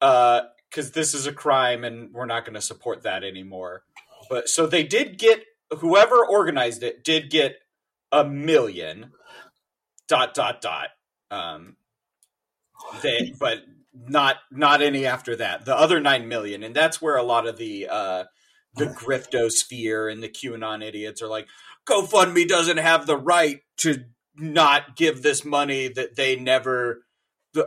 because 0.00 0.88
uh, 0.88 0.92
this 0.94 1.14
is 1.14 1.26
a 1.26 1.32
crime 1.32 1.84
and 1.84 2.12
we're 2.12 2.26
not 2.26 2.44
going 2.44 2.54
to 2.54 2.60
support 2.60 3.02
that 3.04 3.24
anymore. 3.24 3.84
But 4.28 4.48
so 4.48 4.66
they 4.66 4.82
did 4.82 5.18
get, 5.18 5.44
whoever 5.78 6.24
organized 6.26 6.82
it 6.82 7.02
did 7.02 7.30
get 7.30 7.56
a 8.10 8.24
million, 8.24 9.12
dot, 10.08 10.34
dot, 10.34 10.60
dot. 10.60 10.88
Um, 11.32 11.76
they, 13.02 13.34
but 13.38 13.64
not 13.94 14.36
not 14.50 14.82
any 14.82 15.06
after 15.06 15.36
that. 15.36 15.64
The 15.64 15.76
other 15.76 16.00
nine 16.00 16.28
million, 16.28 16.62
and 16.62 16.74
that's 16.74 17.00
where 17.00 17.16
a 17.16 17.22
lot 17.22 17.46
of 17.46 17.56
the 17.56 17.88
uh, 17.90 18.24
the 18.74 18.86
griftosphere 18.86 20.10
and 20.10 20.22
the 20.22 20.28
QAnon 20.28 20.82
idiots 20.84 21.22
are 21.22 21.28
like, 21.28 21.46
GoFundMe 21.86 22.46
doesn't 22.46 22.78
have 22.78 23.06
the 23.06 23.16
right 23.16 23.60
to 23.78 24.04
not 24.34 24.96
give 24.96 25.22
this 25.22 25.44
money 25.44 25.88
that 25.88 26.16
they 26.16 26.36
never 26.36 27.02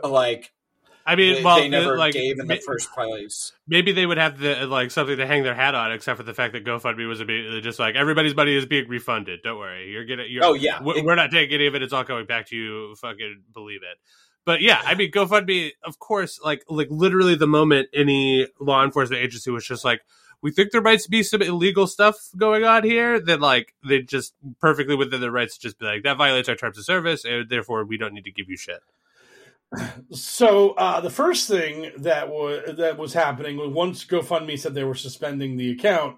like 0.02 0.52
I 1.06 1.14
mean, 1.14 1.36
they, 1.36 1.44
well, 1.44 1.56
they 1.58 1.68
never 1.68 1.96
like, 1.96 2.14
gave 2.14 2.40
in 2.40 2.48
the 2.48 2.56
first 2.56 2.92
place. 2.92 3.52
Maybe 3.68 3.92
they 3.92 4.04
would 4.04 4.18
have 4.18 4.38
the 4.38 4.66
like 4.66 4.90
something 4.90 5.16
to 5.16 5.26
hang 5.26 5.44
their 5.44 5.54
hat 5.54 5.74
on, 5.74 5.92
except 5.92 6.16
for 6.16 6.24
the 6.24 6.34
fact 6.34 6.52
that 6.54 6.64
GoFundMe 6.64 7.06
was 7.06 7.22
bit 7.22 7.62
just 7.62 7.78
like 7.78 7.94
everybody's 7.94 8.34
money 8.34 8.56
is 8.56 8.66
being 8.66 8.88
refunded. 8.88 9.40
Don't 9.44 9.58
worry, 9.58 9.90
you're 9.90 10.04
gonna. 10.04 10.24
You're, 10.24 10.44
oh 10.44 10.54
yeah, 10.54 10.82
we're, 10.82 10.98
it, 10.98 11.04
we're 11.04 11.14
not 11.14 11.30
taking 11.30 11.54
any 11.54 11.68
of 11.68 11.76
it. 11.76 11.82
It's 11.82 11.92
all 11.92 12.02
going 12.02 12.26
back 12.26 12.48
to 12.48 12.56
you. 12.56 12.96
Fucking 12.96 13.44
believe 13.54 13.82
it. 13.82 13.98
But 14.44 14.62
yeah, 14.62 14.80
I 14.84 14.94
mean, 14.94 15.12
GoFundMe, 15.12 15.72
of 15.84 16.00
course, 16.00 16.40
like 16.42 16.64
like 16.68 16.88
literally 16.90 17.36
the 17.36 17.46
moment 17.46 17.88
any 17.94 18.48
law 18.60 18.82
enforcement 18.82 19.22
agency 19.22 19.52
was 19.52 19.64
just 19.64 19.84
like, 19.84 20.00
we 20.42 20.50
think 20.50 20.72
there 20.72 20.82
might 20.82 21.02
be 21.08 21.22
some 21.22 21.42
illegal 21.42 21.86
stuff 21.86 22.16
going 22.36 22.64
on 22.64 22.82
here, 22.82 23.20
then 23.20 23.40
like 23.40 23.74
they 23.86 24.02
just 24.02 24.34
perfectly 24.60 24.96
within 24.96 25.20
their 25.20 25.30
rights 25.30 25.56
to 25.56 25.60
just 25.62 25.78
be 25.78 25.86
like 25.86 26.02
that 26.02 26.16
violates 26.16 26.48
our 26.48 26.56
terms 26.56 26.78
of 26.78 26.84
service, 26.84 27.24
and 27.24 27.48
therefore 27.48 27.84
we 27.84 27.96
don't 27.96 28.12
need 28.12 28.24
to 28.24 28.32
give 28.32 28.48
you 28.48 28.56
shit. 28.56 28.80
So 30.12 30.70
uh, 30.70 31.00
the 31.00 31.10
first 31.10 31.48
thing 31.48 31.90
that 31.98 32.28
was 32.28 32.76
that 32.76 32.98
was 32.98 33.12
happening 33.12 33.56
was 33.56 33.70
once 33.70 34.04
GoFundMe 34.04 34.58
said 34.58 34.74
they 34.74 34.84
were 34.84 34.94
suspending 34.94 35.56
the 35.56 35.72
account 35.72 36.16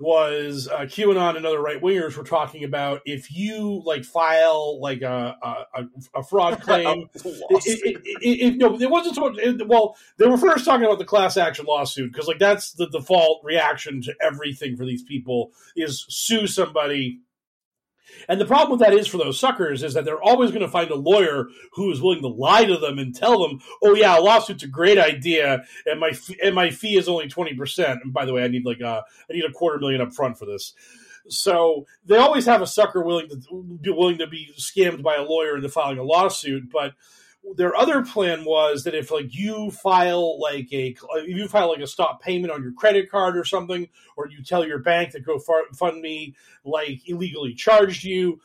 was 0.00 0.66
uh, 0.66 0.80
QAnon 0.80 1.36
and 1.36 1.44
other 1.44 1.60
right 1.60 1.80
wingers 1.80 2.16
were 2.16 2.24
talking 2.24 2.64
about 2.64 3.02
if 3.04 3.30
you 3.30 3.82
like 3.84 4.02
file 4.02 4.80
like 4.80 5.02
a 5.02 5.36
a, 5.74 5.84
a 6.16 6.22
fraud 6.24 6.60
claim. 6.62 7.08
it, 7.14 8.00
it, 8.04 8.20
it, 8.22 8.56
no, 8.56 8.80
it 8.80 8.90
wasn't 8.90 9.14
so 9.14 9.30
much. 9.30 9.38
well, 9.66 9.96
they 10.16 10.26
were 10.26 10.38
first 10.38 10.64
talking 10.64 10.86
about 10.86 10.98
the 10.98 11.04
class 11.04 11.36
action 11.36 11.66
lawsuit 11.66 12.10
because 12.12 12.26
like 12.26 12.38
that's 12.38 12.72
the 12.72 12.88
default 12.88 13.42
reaction 13.44 14.00
to 14.02 14.14
everything 14.22 14.74
for 14.76 14.86
these 14.86 15.02
people 15.02 15.52
is 15.76 16.06
sue 16.08 16.46
somebody 16.46 17.20
and 18.28 18.40
the 18.40 18.46
problem 18.46 18.70
with 18.78 18.80
that 18.80 18.96
is 18.96 19.06
for 19.06 19.18
those 19.18 19.38
suckers 19.38 19.82
is 19.82 19.94
that 19.94 20.04
they're 20.04 20.22
always 20.22 20.50
going 20.50 20.62
to 20.62 20.68
find 20.68 20.90
a 20.90 20.96
lawyer 20.96 21.48
who 21.72 21.90
is 21.90 22.00
willing 22.00 22.22
to 22.22 22.28
lie 22.28 22.64
to 22.64 22.76
them 22.76 22.98
and 22.98 23.14
tell 23.14 23.40
them, 23.40 23.60
"Oh 23.82 23.94
yeah, 23.94 24.18
a 24.18 24.20
lawsuit's 24.20 24.62
a 24.62 24.68
great 24.68 24.98
idea, 24.98 25.64
and 25.86 26.00
my 26.00 26.12
and 26.42 26.54
my 26.54 26.70
fee 26.70 26.96
is 26.96 27.08
only 27.08 27.28
twenty 27.28 27.54
percent." 27.54 28.00
And 28.02 28.12
by 28.12 28.24
the 28.24 28.32
way, 28.32 28.44
I 28.44 28.48
need 28.48 28.64
like 28.64 28.80
a 28.80 29.04
I 29.28 29.32
need 29.32 29.44
a 29.44 29.52
quarter 29.52 29.78
million 29.78 30.00
up 30.00 30.12
front 30.12 30.38
for 30.38 30.46
this. 30.46 30.74
So 31.28 31.86
they 32.06 32.16
always 32.16 32.46
have 32.46 32.62
a 32.62 32.66
sucker 32.66 33.02
willing 33.02 33.28
to 33.28 33.78
be 33.80 33.90
willing 33.90 34.18
to 34.18 34.26
be 34.26 34.52
scammed 34.58 35.02
by 35.02 35.16
a 35.16 35.22
lawyer 35.22 35.56
into 35.56 35.68
filing 35.68 35.98
a 35.98 36.02
lawsuit, 36.02 36.70
but 36.70 36.94
their 37.56 37.74
other 37.74 38.04
plan 38.04 38.44
was 38.44 38.84
that 38.84 38.94
if 38.94 39.10
like 39.10 39.34
you 39.34 39.70
file 39.70 40.38
like 40.38 40.72
a 40.72 40.96
if 41.14 41.28
you 41.28 41.48
file 41.48 41.70
like 41.70 41.80
a 41.80 41.86
stop 41.86 42.22
payment 42.22 42.52
on 42.52 42.62
your 42.62 42.72
credit 42.72 43.10
card 43.10 43.36
or 43.36 43.44
something, 43.44 43.88
or 44.16 44.28
you 44.28 44.42
tell 44.42 44.66
your 44.66 44.78
bank 44.78 45.12
that 45.12 45.24
GoFundMe 45.24 46.34
like 46.64 47.00
illegally 47.06 47.54
charged 47.54 48.04
you, 48.04 48.40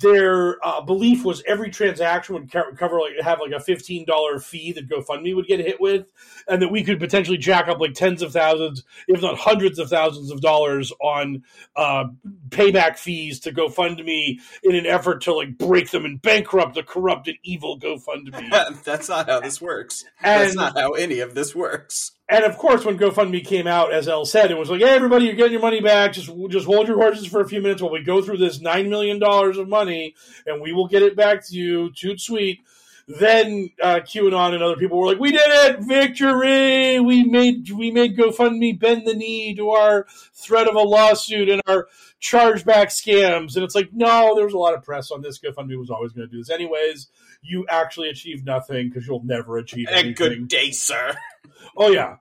their 0.00 0.64
uh, 0.66 0.82
belief 0.82 1.24
was 1.24 1.42
every 1.46 1.70
transaction 1.70 2.34
would 2.34 2.50
cover 2.50 3.00
like 3.00 3.12
have 3.22 3.40
like 3.40 3.52
a 3.52 3.60
fifteen 3.60 4.04
dollar 4.04 4.38
fee 4.38 4.72
that 4.72 4.88
GoFundMe 4.88 5.34
would 5.34 5.46
get 5.46 5.60
hit 5.60 5.80
with, 5.80 6.06
and 6.46 6.60
that 6.60 6.68
we 6.68 6.84
could 6.84 7.00
potentially 7.00 7.38
jack 7.38 7.66
up 7.66 7.80
like 7.80 7.94
tens 7.94 8.20
of 8.20 8.32
thousands, 8.32 8.84
if 9.08 9.22
not 9.22 9.38
hundreds 9.38 9.78
of 9.78 9.88
thousands 9.88 10.30
of 10.30 10.42
dollars 10.42 10.92
on 11.00 11.44
uh, 11.76 12.04
payback 12.50 12.98
fees 12.98 13.40
to 13.40 13.52
GoFundMe 13.52 14.38
in 14.62 14.74
an 14.74 14.84
effort 14.84 15.22
to 15.22 15.34
like 15.34 15.56
break 15.56 15.90
them 15.90 16.04
and 16.04 16.20
bankrupt 16.20 16.74
the 16.74 16.82
corrupt 16.82 17.28
and 17.28 17.38
evil 17.42 17.78
GoFundMe. 17.80 18.82
That's 18.84 19.08
not 19.08 19.28
how 19.30 19.40
this 19.40 19.62
works. 19.62 20.04
And, 20.22 20.42
That's 20.42 20.54
not 20.54 20.78
how 20.78 20.92
any 20.92 21.20
of 21.20 21.34
this 21.34 21.54
works. 21.54 22.12
And 22.30 22.44
of 22.44 22.56
course, 22.56 22.84
when 22.84 22.96
GoFundMe 22.96 23.44
came 23.44 23.66
out, 23.66 23.92
as 23.92 24.08
El 24.08 24.24
said, 24.24 24.50
it 24.50 24.56
was 24.56 24.70
like, 24.70 24.80
"Hey, 24.80 24.90
everybody, 24.90 25.24
you're 25.24 25.34
getting 25.34 25.52
your 25.52 25.60
money 25.60 25.80
back. 25.80 26.12
Just 26.12 26.30
just 26.48 26.66
hold 26.66 26.86
your 26.86 26.96
horses 26.96 27.26
for 27.26 27.40
a 27.40 27.48
few 27.48 27.60
minutes 27.60 27.82
while 27.82 27.90
we 27.90 28.02
go 28.02 28.22
through 28.22 28.38
this 28.38 28.60
nine 28.60 28.88
million 28.88 29.18
dollars 29.18 29.58
of 29.58 29.68
money, 29.68 30.14
and 30.46 30.62
we 30.62 30.72
will 30.72 30.86
get 30.86 31.02
it 31.02 31.16
back 31.16 31.44
to 31.48 31.56
you. 31.56 31.90
Toot 31.92 32.20
sweet." 32.20 32.60
Then 33.18 33.70
uh, 33.82 34.00
QAnon 34.04 34.54
and 34.54 34.62
other 34.62 34.76
people 34.76 34.96
were 34.96 35.08
like, 35.08 35.18
"We 35.18 35.32
did 35.32 35.40
it! 35.44 35.80
Victory! 35.80 37.00
We 37.00 37.24
made 37.24 37.68
we 37.72 37.90
made 37.90 38.16
GoFundMe 38.16 38.78
bend 38.78 39.06
the 39.06 39.14
knee 39.14 39.52
to 39.56 39.70
our 39.70 40.06
threat 40.32 40.68
of 40.68 40.76
a 40.76 40.80
lawsuit 40.80 41.48
and 41.48 41.60
our 41.66 41.88
chargeback 42.22 42.86
scams." 42.86 43.56
And 43.56 43.64
it's 43.64 43.74
like, 43.74 43.92
no, 43.92 44.36
there 44.36 44.44
was 44.44 44.54
a 44.54 44.58
lot 44.58 44.74
of 44.74 44.84
press 44.84 45.10
on 45.10 45.22
this. 45.22 45.40
GoFundMe 45.40 45.76
was 45.76 45.90
always 45.90 46.12
going 46.12 46.28
to 46.28 46.32
do 46.32 46.38
this 46.38 46.50
anyways. 46.50 47.08
You 47.42 47.66
actually 47.68 48.08
achieve 48.10 48.44
nothing 48.44 48.88
because 48.88 49.06
you'll 49.06 49.24
never 49.24 49.58
achieve 49.58 49.86
And 49.88 49.96
anything. 49.98 50.14
good 50.14 50.48
day, 50.48 50.70
sir. 50.70 51.14
Oh 51.76 51.90
yeah. 51.90 52.16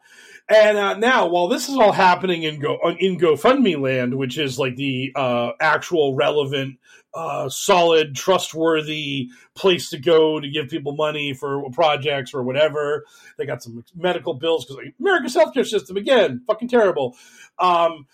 And 0.47 0.77
uh, 0.77 0.95
now, 0.95 1.27
while 1.27 1.47
this 1.47 1.69
is 1.69 1.75
all 1.75 1.91
happening 1.91 2.43
in 2.43 2.59
Go 2.59 2.77
in 2.99 3.17
GoFundMe 3.17 3.79
land, 3.79 4.15
which 4.15 4.37
is 4.37 4.57
like 4.59 4.75
the 4.75 5.11
uh, 5.15 5.51
actual 5.59 6.15
relevant, 6.15 6.77
uh, 7.13 7.49
solid, 7.49 8.15
trustworthy 8.15 9.29
place 9.55 9.89
to 9.91 9.97
go 9.97 10.39
to 10.39 10.49
give 10.49 10.69
people 10.69 10.95
money 10.95 11.33
for 11.33 11.69
projects 11.71 12.33
or 12.33 12.43
whatever, 12.43 13.05
they 13.37 13.45
got 13.45 13.61
some 13.63 13.83
medical 13.95 14.33
bills 14.33 14.65
because 14.65 14.83
like, 14.83 14.95
America's 14.99 15.35
healthcare 15.35 15.65
system 15.65 15.97
again, 15.97 16.41
fucking 16.47 16.67
terrible. 16.67 17.15
Um, 17.59 18.07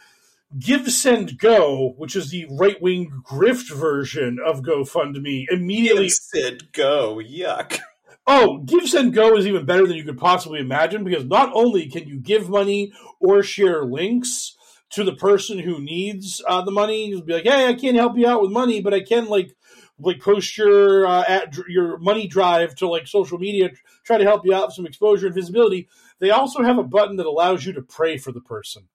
Give 0.58 0.90
Send 0.90 1.38
Go, 1.38 1.96
which 1.98 2.16
is 2.16 2.30
the 2.30 2.48
right 2.50 2.82
wing 2.82 3.12
grift 3.26 3.74
version 3.74 4.38
of 4.44 4.62
GoFundMe, 4.62 5.46
immediately 5.50 6.10
Sid, 6.10 6.72
go. 6.72 7.18
Yuck. 7.18 7.80
Oh, 8.28 8.60
Give 8.60 8.88
Send 8.88 9.14
Go 9.14 9.36
is 9.36 9.46
even 9.46 9.66
better 9.66 9.86
than 9.86 9.98
you 9.98 10.04
could 10.04 10.18
possibly 10.18 10.60
imagine 10.60 11.04
because 11.04 11.26
not 11.26 11.52
only 11.54 11.90
can 11.90 12.08
you 12.08 12.20
give 12.20 12.50
money 12.50 12.94
or 13.20 13.44
share 13.44 13.84
links 13.84 14.56
to 14.92 15.04
the 15.04 15.16
person 15.16 15.60
who 15.60 15.82
needs 15.82 16.42
uh, 16.48 16.62
the 16.62 16.72
money, 16.72 17.08
you'll 17.08 17.22
be 17.22 17.34
like, 17.34 17.44
"Hey, 17.44 17.68
I 17.68 17.74
can't 17.74 17.98
help 17.98 18.18
you 18.18 18.28
out 18.28 18.42
with 18.42 18.52
money, 18.52 18.82
but 18.82 18.94
I 18.94 19.02
can 19.02 19.26
like 19.28 19.56
like 20.00 20.22
post 20.22 20.58
your 20.58 21.06
uh, 21.06 21.24
at 21.28 21.56
your 21.68 21.98
money 21.98 22.28
drive 22.28 22.76
to 22.76 22.88
like 22.88 23.08
social 23.08 23.38
media, 23.38 23.72
try 24.04 24.18
to 24.18 24.24
help 24.24 24.46
you 24.46 24.54
out 24.54 24.68
with 24.68 24.76
some 24.76 24.86
exposure 24.86 25.28
and 25.28 25.36
visibility." 25.36 25.90
They 26.20 26.30
also 26.30 26.64
have 26.64 26.78
a 26.78 26.84
button 26.84 27.18
that 27.18 27.26
allows 27.26 27.66
you 27.66 27.74
to 27.74 27.82
pray 27.82 28.18
for 28.18 28.32
the 28.32 28.42
person. 28.42 28.88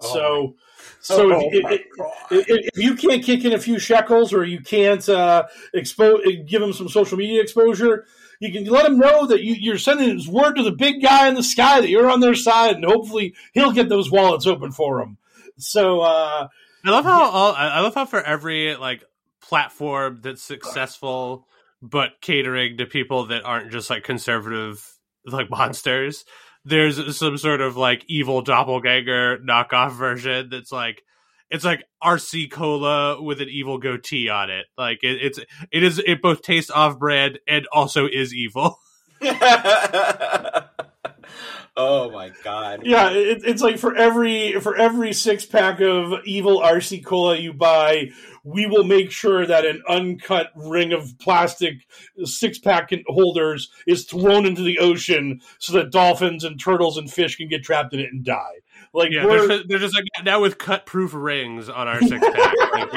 So, 0.00 0.56
so 1.00 1.32
Oh 1.32 1.50
if, 1.52 1.64
if, 1.70 1.80
if, 2.30 2.46
if 2.74 2.78
you 2.78 2.94
can't 2.94 3.22
kick 3.22 3.44
in 3.44 3.52
a 3.52 3.58
few 3.58 3.78
shekels 3.78 4.32
or 4.32 4.44
you 4.44 4.60
can't 4.60 5.06
uh, 5.08 5.46
expose, 5.72 6.22
give 6.46 6.60
them 6.60 6.72
some 6.72 6.88
social 6.88 7.16
media 7.16 7.40
exposure, 7.40 8.06
you 8.40 8.52
can 8.52 8.64
let 8.64 8.84
them 8.84 8.98
know 8.98 9.26
that 9.26 9.42
you, 9.42 9.54
you're 9.54 9.78
sending 9.78 10.10
his 10.10 10.28
word 10.28 10.54
to 10.54 10.62
the 10.62 10.72
big 10.72 11.02
guy 11.02 11.28
in 11.28 11.34
the 11.34 11.42
sky 11.42 11.80
that 11.80 11.88
you're 11.88 12.10
on 12.10 12.20
their 12.20 12.34
side, 12.34 12.76
and 12.76 12.84
hopefully 12.84 13.34
he'll 13.52 13.72
get 13.72 13.88
those 13.88 14.10
wallets 14.10 14.46
open 14.46 14.72
for 14.72 14.98
them. 14.98 15.16
So, 15.58 16.00
uh, 16.00 16.48
I 16.84 16.90
love 16.90 17.04
how 17.04 17.30
all 17.30 17.52
I 17.52 17.68
I 17.68 17.80
love 17.80 17.94
how 17.94 18.04
for 18.04 18.22
every 18.22 18.76
like 18.76 19.02
platform 19.40 20.20
that's 20.22 20.42
successful 20.42 21.46
but 21.82 22.20
catering 22.20 22.78
to 22.78 22.86
people 22.86 23.26
that 23.26 23.44
aren't 23.44 23.70
just 23.70 23.90
like 23.90 24.04
conservative 24.04 24.84
like 25.24 25.50
monsters, 25.50 26.24
there's 26.66 27.16
some 27.16 27.38
sort 27.38 27.60
of 27.60 27.76
like 27.76 28.04
evil 28.08 28.42
doppelganger 28.42 29.38
knockoff 29.38 29.92
version 29.92 30.48
that's 30.50 30.72
like 30.72 31.02
it's 31.48 31.64
like 31.64 31.84
RC 32.02 32.50
cola 32.50 33.22
with 33.22 33.40
an 33.40 33.48
evil 33.48 33.78
goatee 33.78 34.28
on 34.28 34.50
it. 34.50 34.66
Like 34.76 35.04
it, 35.04 35.18
it's 35.22 35.38
it 35.70 35.82
is 35.84 36.00
it 36.04 36.20
both 36.20 36.42
tastes 36.42 36.70
off 36.70 36.98
brand 36.98 37.38
and 37.46 37.66
also 37.72 38.06
is 38.06 38.34
evil. 38.34 38.80
oh 41.76 42.10
my 42.10 42.30
god. 42.42 42.82
yeah, 42.84 43.10
it, 43.10 43.42
it's 43.44 43.62
like 43.62 43.78
for 43.78 43.94
every 43.96 44.52
for 44.60 44.76
every 44.76 45.12
six 45.12 45.44
pack 45.44 45.80
of 45.80 46.24
evil 46.24 46.60
RC 46.60 47.04
cola 47.04 47.36
you 47.36 47.52
buy, 47.52 48.10
we 48.44 48.66
will 48.66 48.84
make 48.84 49.10
sure 49.10 49.46
that 49.46 49.64
an 49.64 49.82
uncut 49.88 50.52
ring 50.54 50.92
of 50.92 51.18
plastic 51.18 51.74
six 52.24 52.58
pack 52.58 52.90
holders 53.06 53.70
is 53.86 54.04
thrown 54.04 54.46
into 54.46 54.62
the 54.62 54.78
ocean 54.78 55.40
so 55.58 55.72
that 55.72 55.90
dolphins 55.90 56.44
and 56.44 56.60
turtles 56.60 56.96
and 56.96 57.10
fish 57.10 57.36
can 57.36 57.48
get 57.48 57.62
trapped 57.62 57.92
in 57.92 58.00
it 58.00 58.12
and 58.12 58.24
die. 58.24 58.60
Like 58.96 59.12
Yeah, 59.12 59.26
we're- 59.26 59.46
they're, 59.46 59.62
they're 59.68 59.78
just 59.78 59.94
like 59.94 60.04
now 60.24 60.40
with 60.40 60.56
cut 60.58 60.86
proof 60.86 61.12
rings 61.14 61.68
on 61.68 61.86
our 61.86 62.00
six 62.00 62.26
pack. 62.26 62.54
like, 62.72 62.92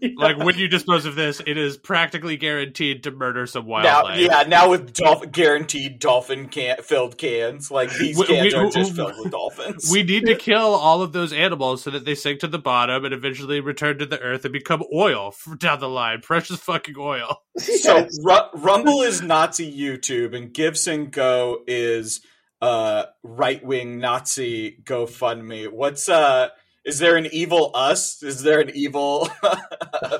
you, 0.00 0.14
like 0.18 0.38
when 0.38 0.56
you 0.58 0.66
dispose 0.66 1.04
of 1.04 1.14
this, 1.14 1.40
it 1.46 1.58
is 1.58 1.76
practically 1.76 2.36
guaranteed 2.36 3.04
to 3.04 3.10
murder 3.10 3.46
some 3.46 3.64
Now, 3.66 3.70
wildlife. 4.04 4.20
yeah, 4.20 4.42
now 4.48 4.70
with 4.70 4.92
dolphin, 4.94 5.30
guaranteed 5.30 5.98
dolphin 5.98 6.48
can 6.48 6.78
filled 6.82 7.18
cans, 7.18 7.70
like 7.70 7.92
these 7.96 8.16
We- 8.18 8.26
cans 8.26 8.54
we- 8.54 8.58
are 8.58 8.70
just 8.70 8.96
filled 8.96 9.14
with 9.18 9.30
dolphins. 9.30 9.90
We 9.92 10.02
need 10.02 10.26
to 10.26 10.34
kill 10.34 10.74
all 10.74 11.02
of 11.02 11.12
those 11.12 11.32
animals 11.32 11.82
so 11.82 11.90
that 11.90 12.04
they 12.04 12.14
sink 12.14 12.40
to 12.40 12.48
the 12.48 12.58
bottom 12.58 13.04
and 13.04 13.12
eventually 13.12 13.60
return 13.60 13.98
to 13.98 14.06
the 14.06 14.18
earth 14.20 14.44
and 14.44 14.52
become 14.52 14.82
oil 14.94 15.30
for 15.30 15.54
down 15.56 15.80
the 15.80 15.88
line. 15.88 16.20
Precious 16.22 16.58
fucking 16.60 16.94
oil. 16.98 17.42
So 17.58 18.08
Ru- 18.22 18.50
Rumble 18.54 19.02
is 19.02 19.20
Nazi 19.20 19.70
YouTube, 19.70 20.34
and 20.34 20.52
Give 20.52 20.78
Send 20.78 21.12
Go 21.12 21.58
is 21.66 22.20
uh, 22.60 23.04
right 23.22 23.64
wing 23.64 23.98
Nazi 23.98 24.76
GoFundMe. 24.84 25.70
What's 25.72 26.08
uh? 26.08 26.48
Is 26.84 26.98
there 26.98 27.16
an 27.16 27.26
evil 27.32 27.70
us? 27.74 28.22
Is 28.22 28.42
there 28.42 28.60
an 28.60 28.70
evil? 28.74 29.28
uh, 29.42 30.18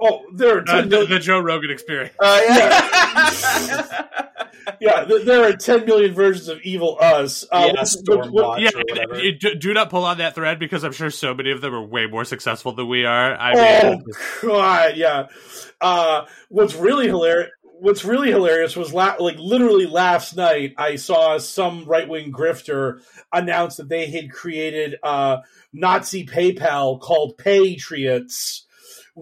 oh, 0.00 0.22
there 0.34 0.56
are 0.58 0.60
Uh, 0.62 0.64
10 0.64 0.84
the, 0.84 0.88
million, 0.96 1.10
the 1.10 1.18
Joe 1.18 1.40
Rogan 1.40 1.70
experience. 1.70 2.14
yeah. 2.22 4.02
yeah, 4.80 5.04
th- 5.04 5.24
there 5.26 5.44
are 5.48 5.52
ten 5.52 5.84
million 5.84 6.12
versions 6.14 6.48
of 6.48 6.60
evil 6.62 6.96
us. 7.00 7.44
Uh, 7.52 7.70
yeah, 7.74 7.84
what- 8.06 8.18
what- 8.18 8.32
what- 8.32 8.60
Yeah, 8.60 8.70
or 8.74 8.82
whatever. 8.88 9.14
and- 9.14 9.22
and 9.24 9.38
do, 9.38 9.54
do 9.54 9.74
not 9.74 9.90
pull 9.90 10.04
on 10.04 10.18
that 10.18 10.34
thread 10.34 10.58
because 10.58 10.84
I'm 10.84 10.92
sure 10.92 11.10
so 11.10 11.34
many 11.34 11.50
of 11.50 11.60
them 11.60 11.74
are 11.74 11.84
way 11.84 12.06
more 12.06 12.24
successful 12.24 12.72
than 12.72 12.88
we 12.88 13.04
are. 13.04 13.34
I 13.36 13.52
oh 13.54 13.90
mean, 13.90 14.04
god, 14.42 14.96
yeah. 14.96 15.26
Uh, 15.80 16.24
what's 16.48 16.74
really 16.74 17.06
hilarious? 17.06 17.50
What's 17.78 18.04
really 18.04 18.30
hilarious 18.30 18.74
was 18.74 18.92
la- 18.92 19.16
like 19.18 19.38
literally 19.38 19.86
last 19.86 20.34
night 20.34 20.74
I 20.78 20.96
saw 20.96 21.36
some 21.38 21.84
right 21.84 22.08
wing 22.08 22.32
grifter 22.32 23.02
announce 23.32 23.76
that 23.76 23.88
they 23.88 24.06
had 24.06 24.32
created 24.32 24.96
uh, 25.02 25.38
Nazi 25.72 26.24
PayPal 26.26 27.00
called 27.00 27.36
Patriots, 27.36 28.66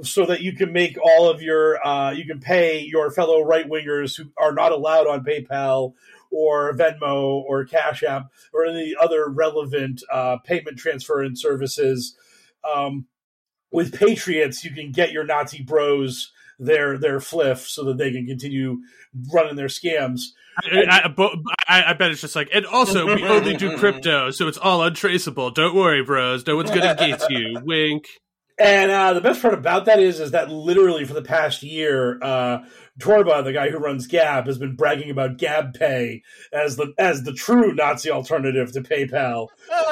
so 0.03 0.27
that 0.27 0.41
you 0.41 0.55
can 0.55 0.73
make 0.73 0.97
all 1.03 1.29
of 1.29 1.43
your 1.43 1.85
uh, 1.87 2.13
you 2.13 2.25
can 2.25 2.41
pay 2.41 2.81
your 2.81 3.11
fellow 3.11 3.43
right 3.43 3.69
wingers 3.69 4.17
who 4.17 4.25
are 4.37 4.53
not 4.53 4.73
allowed 4.73 5.07
on 5.07 5.25
PayPal 5.25 5.95
or 6.31 6.73
Venmo 6.75 7.43
or 7.43 7.65
Cash 7.65 8.03
App 8.03 8.31
or 8.53 8.67
any 8.67 8.95
other 9.01 9.29
relevant 9.29 10.03
uh, 10.13 10.39
payment 10.39 10.79
transfer 10.79 11.23
and 11.23 11.39
services. 11.39 12.17
Um, 12.65 13.07
with 13.71 13.99
Patriots, 13.99 14.65
you 14.65 14.71
can 14.71 14.93
get 14.93 15.13
your 15.13 15.25
Nazi 15.25 15.63
bros 15.63 16.33
their 16.65 16.99
their 16.99 17.21
fliff 17.21 17.69
so 17.69 17.85
that 17.85 17.99
they 17.99 18.13
can 18.13 18.27
continue 18.27 18.79
running 19.33 19.57
their 19.57 19.67
scams. 19.67 20.23
I, 20.57 20.85
I, 20.89 21.37
I, 21.69 21.91
I 21.91 21.93
bet 21.95 22.13
it's 22.13 22.21
just 22.21 22.37
like, 22.37 22.49
and 22.55 22.65
also 22.65 23.07
we 23.15 23.25
only 23.27 23.57
do 23.57 23.77
crypto, 23.77 24.31
so 24.31 24.47
it's 24.47 24.59
all 24.59 24.83
untraceable. 24.83 25.51
Don't 25.51 25.75
worry, 25.75 26.05
bros. 26.05 26.47
No 26.47 26.57
one's 26.57 26.71
gonna 26.71 26.95
get 26.95 27.29
you. 27.31 27.61
Wink. 27.65 28.07
And 28.57 28.91
uh, 28.91 29.15
the 29.15 29.21
best 29.21 29.43
part 29.43 29.55
about 29.55 29.87
that 29.87 29.99
is, 29.99 30.21
is 30.21 30.31
that 30.31 30.49
literally 30.49 31.05
for 31.05 31.15
the 31.15 31.23
past 31.23 31.65
year, 31.65 32.23
uh, 32.23 32.59
Torba, 32.99 33.43
the 33.43 33.53
guy 33.53 33.71
who 33.71 33.79
runs 33.79 34.07
Gab, 34.07 34.47
has 34.47 34.57
been 34.57 34.77
bragging 34.77 35.11
about 35.11 35.37
Gab 35.37 35.75
Pay 35.75 36.23
as 36.53 36.77
the 36.77 36.95
as 36.97 37.25
the 37.25 37.33
true 37.33 37.75
Nazi 37.75 38.11
alternative 38.11 38.71
to 38.73 38.81
PayPal. 38.83 39.49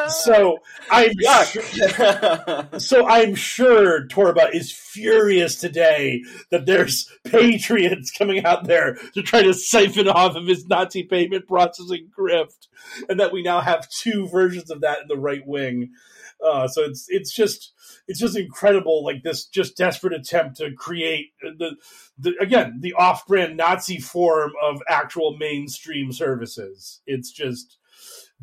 So 0.08 0.58
I'm 0.90 1.10
Yuck. 1.10 2.80
so 2.80 3.06
I'm 3.08 3.34
sure 3.34 4.06
Torba 4.06 4.54
is 4.54 4.70
furious 4.70 5.56
today 5.56 6.22
that 6.50 6.66
there's 6.66 7.10
patriots 7.24 8.10
coming 8.10 8.44
out 8.44 8.64
there 8.64 8.94
to 9.14 9.22
try 9.22 9.42
to 9.42 9.54
siphon 9.54 10.08
off 10.08 10.36
of 10.36 10.46
his 10.46 10.66
Nazi 10.66 11.02
payment 11.02 11.48
processing 11.48 12.08
grift, 12.16 12.68
and 13.08 13.18
that 13.18 13.32
we 13.32 13.42
now 13.42 13.60
have 13.60 13.88
two 13.88 14.28
versions 14.28 14.70
of 14.70 14.80
that 14.82 15.02
in 15.02 15.08
the 15.08 15.16
right 15.18 15.46
wing. 15.46 15.90
Uh, 16.44 16.66
so 16.66 16.82
it's 16.82 17.06
it's 17.08 17.32
just 17.32 17.72
it's 18.08 18.18
just 18.18 18.36
incredible, 18.36 19.04
like 19.04 19.22
this 19.22 19.46
just 19.46 19.76
desperate 19.76 20.12
attempt 20.12 20.56
to 20.56 20.72
create 20.72 21.32
the, 21.40 21.76
the 22.18 22.34
again 22.40 22.78
the 22.80 22.92
off-brand 22.94 23.56
Nazi 23.56 23.98
form 23.98 24.52
of 24.62 24.82
actual 24.88 25.36
mainstream 25.36 26.12
services. 26.12 27.00
It's 27.06 27.30
just 27.30 27.78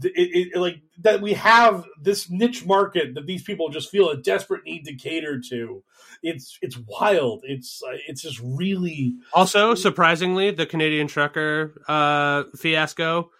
it, 0.04 0.52
it, 0.54 0.60
like 0.60 0.82
that 1.00 1.22
we 1.22 1.34
have 1.34 1.86
this 2.02 2.30
niche 2.30 2.66
market 2.66 3.16
that 3.16 3.26
these 3.26 3.44
people 3.44 3.70
just 3.70 3.90
feel 3.90 4.10
a 4.10 4.18
desperate 4.18 4.64
need 4.64 4.86
to 4.86 4.96
cater 4.96 5.42
to. 5.50 5.84
It's 6.24 6.58
it's 6.62 6.78
wild. 6.78 7.42
It's 7.44 7.82
uh, 7.84 7.98
it's 8.08 8.22
just 8.22 8.40
really 8.44 9.16
Also, 9.34 9.76
surprisingly, 9.76 10.52
the 10.52 10.66
Canadian 10.66 11.08
trucker 11.08 11.82
uh, 11.88 12.44
fiasco, 12.56 13.32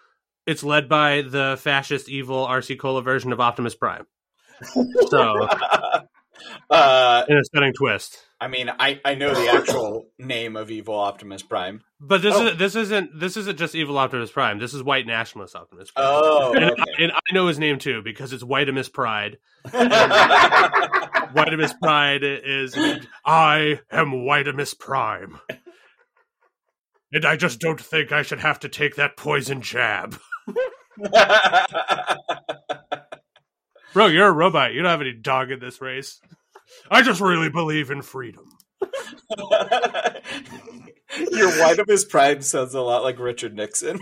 it's 0.46 0.62
led 0.62 0.88
by 0.88 1.22
the 1.22 1.58
fascist, 1.60 2.08
evil 2.08 2.46
RC 2.46 2.78
Cola 2.78 3.02
version 3.02 3.32
of 3.32 3.40
Optimus 3.40 3.74
Prime. 3.74 4.06
So 5.08 5.48
Uh, 6.70 7.24
in 7.28 7.36
a 7.36 7.44
stunning 7.44 7.74
twist. 7.74 8.24
I 8.40 8.48
mean, 8.48 8.70
I, 8.70 8.98
I 9.04 9.14
know 9.14 9.34
the 9.34 9.50
actual 9.52 10.06
name 10.18 10.56
of 10.56 10.70
evil 10.70 10.94
Optimus 10.94 11.42
Prime. 11.42 11.82
But 12.00 12.22
this 12.22 12.34
Oh. 12.34 12.46
is 12.46 12.56
this 12.56 12.74
isn't 12.76 13.18
this 13.18 13.36
isn't 13.36 13.58
just 13.58 13.74
evil 13.74 13.98
Optimus 13.98 14.30
Prime. 14.30 14.58
This 14.58 14.72
is 14.72 14.82
white 14.82 15.06
nationalist 15.06 15.54
Optimus 15.54 15.90
Prime. 15.90 16.06
Oh, 16.08 16.54
and, 16.54 16.64
okay. 16.70 16.82
and 16.98 17.12
I 17.12 17.34
know 17.34 17.46
his 17.48 17.58
name 17.58 17.78
too 17.78 18.00
because 18.02 18.32
it's 18.32 18.42
Whitemus 18.42 18.88
Pride. 18.88 19.36
Whitemus 19.66 21.74
Pride 21.82 22.22
is 22.22 22.74
I 23.24 23.80
am 23.90 24.12
Whitemus 24.24 24.78
Prime. 24.78 25.38
And 27.12 27.26
I 27.26 27.36
just 27.36 27.60
don't 27.60 27.80
think 27.80 28.12
I 28.12 28.22
should 28.22 28.40
have 28.40 28.60
to 28.60 28.68
take 28.68 28.94
that 28.96 29.16
poison 29.16 29.60
jab. 29.60 30.18
Bro, 33.92 34.06
you're 34.06 34.28
a 34.28 34.32
robot. 34.32 34.72
You 34.72 34.82
don't 34.82 34.90
have 34.90 35.00
any 35.00 35.12
dog 35.12 35.50
in 35.50 35.60
this 35.60 35.80
race. 35.80 36.20
I 36.90 37.02
just 37.02 37.20
really 37.20 37.50
believe 37.50 37.90
in 37.90 38.02
freedom. 38.02 38.44
Your 41.32 41.50
Whitemus 41.50 42.08
Prime 42.08 42.40
sounds 42.42 42.74
a 42.74 42.80
lot 42.80 43.02
like 43.02 43.18
Richard 43.18 43.54
Nixon. 43.54 43.98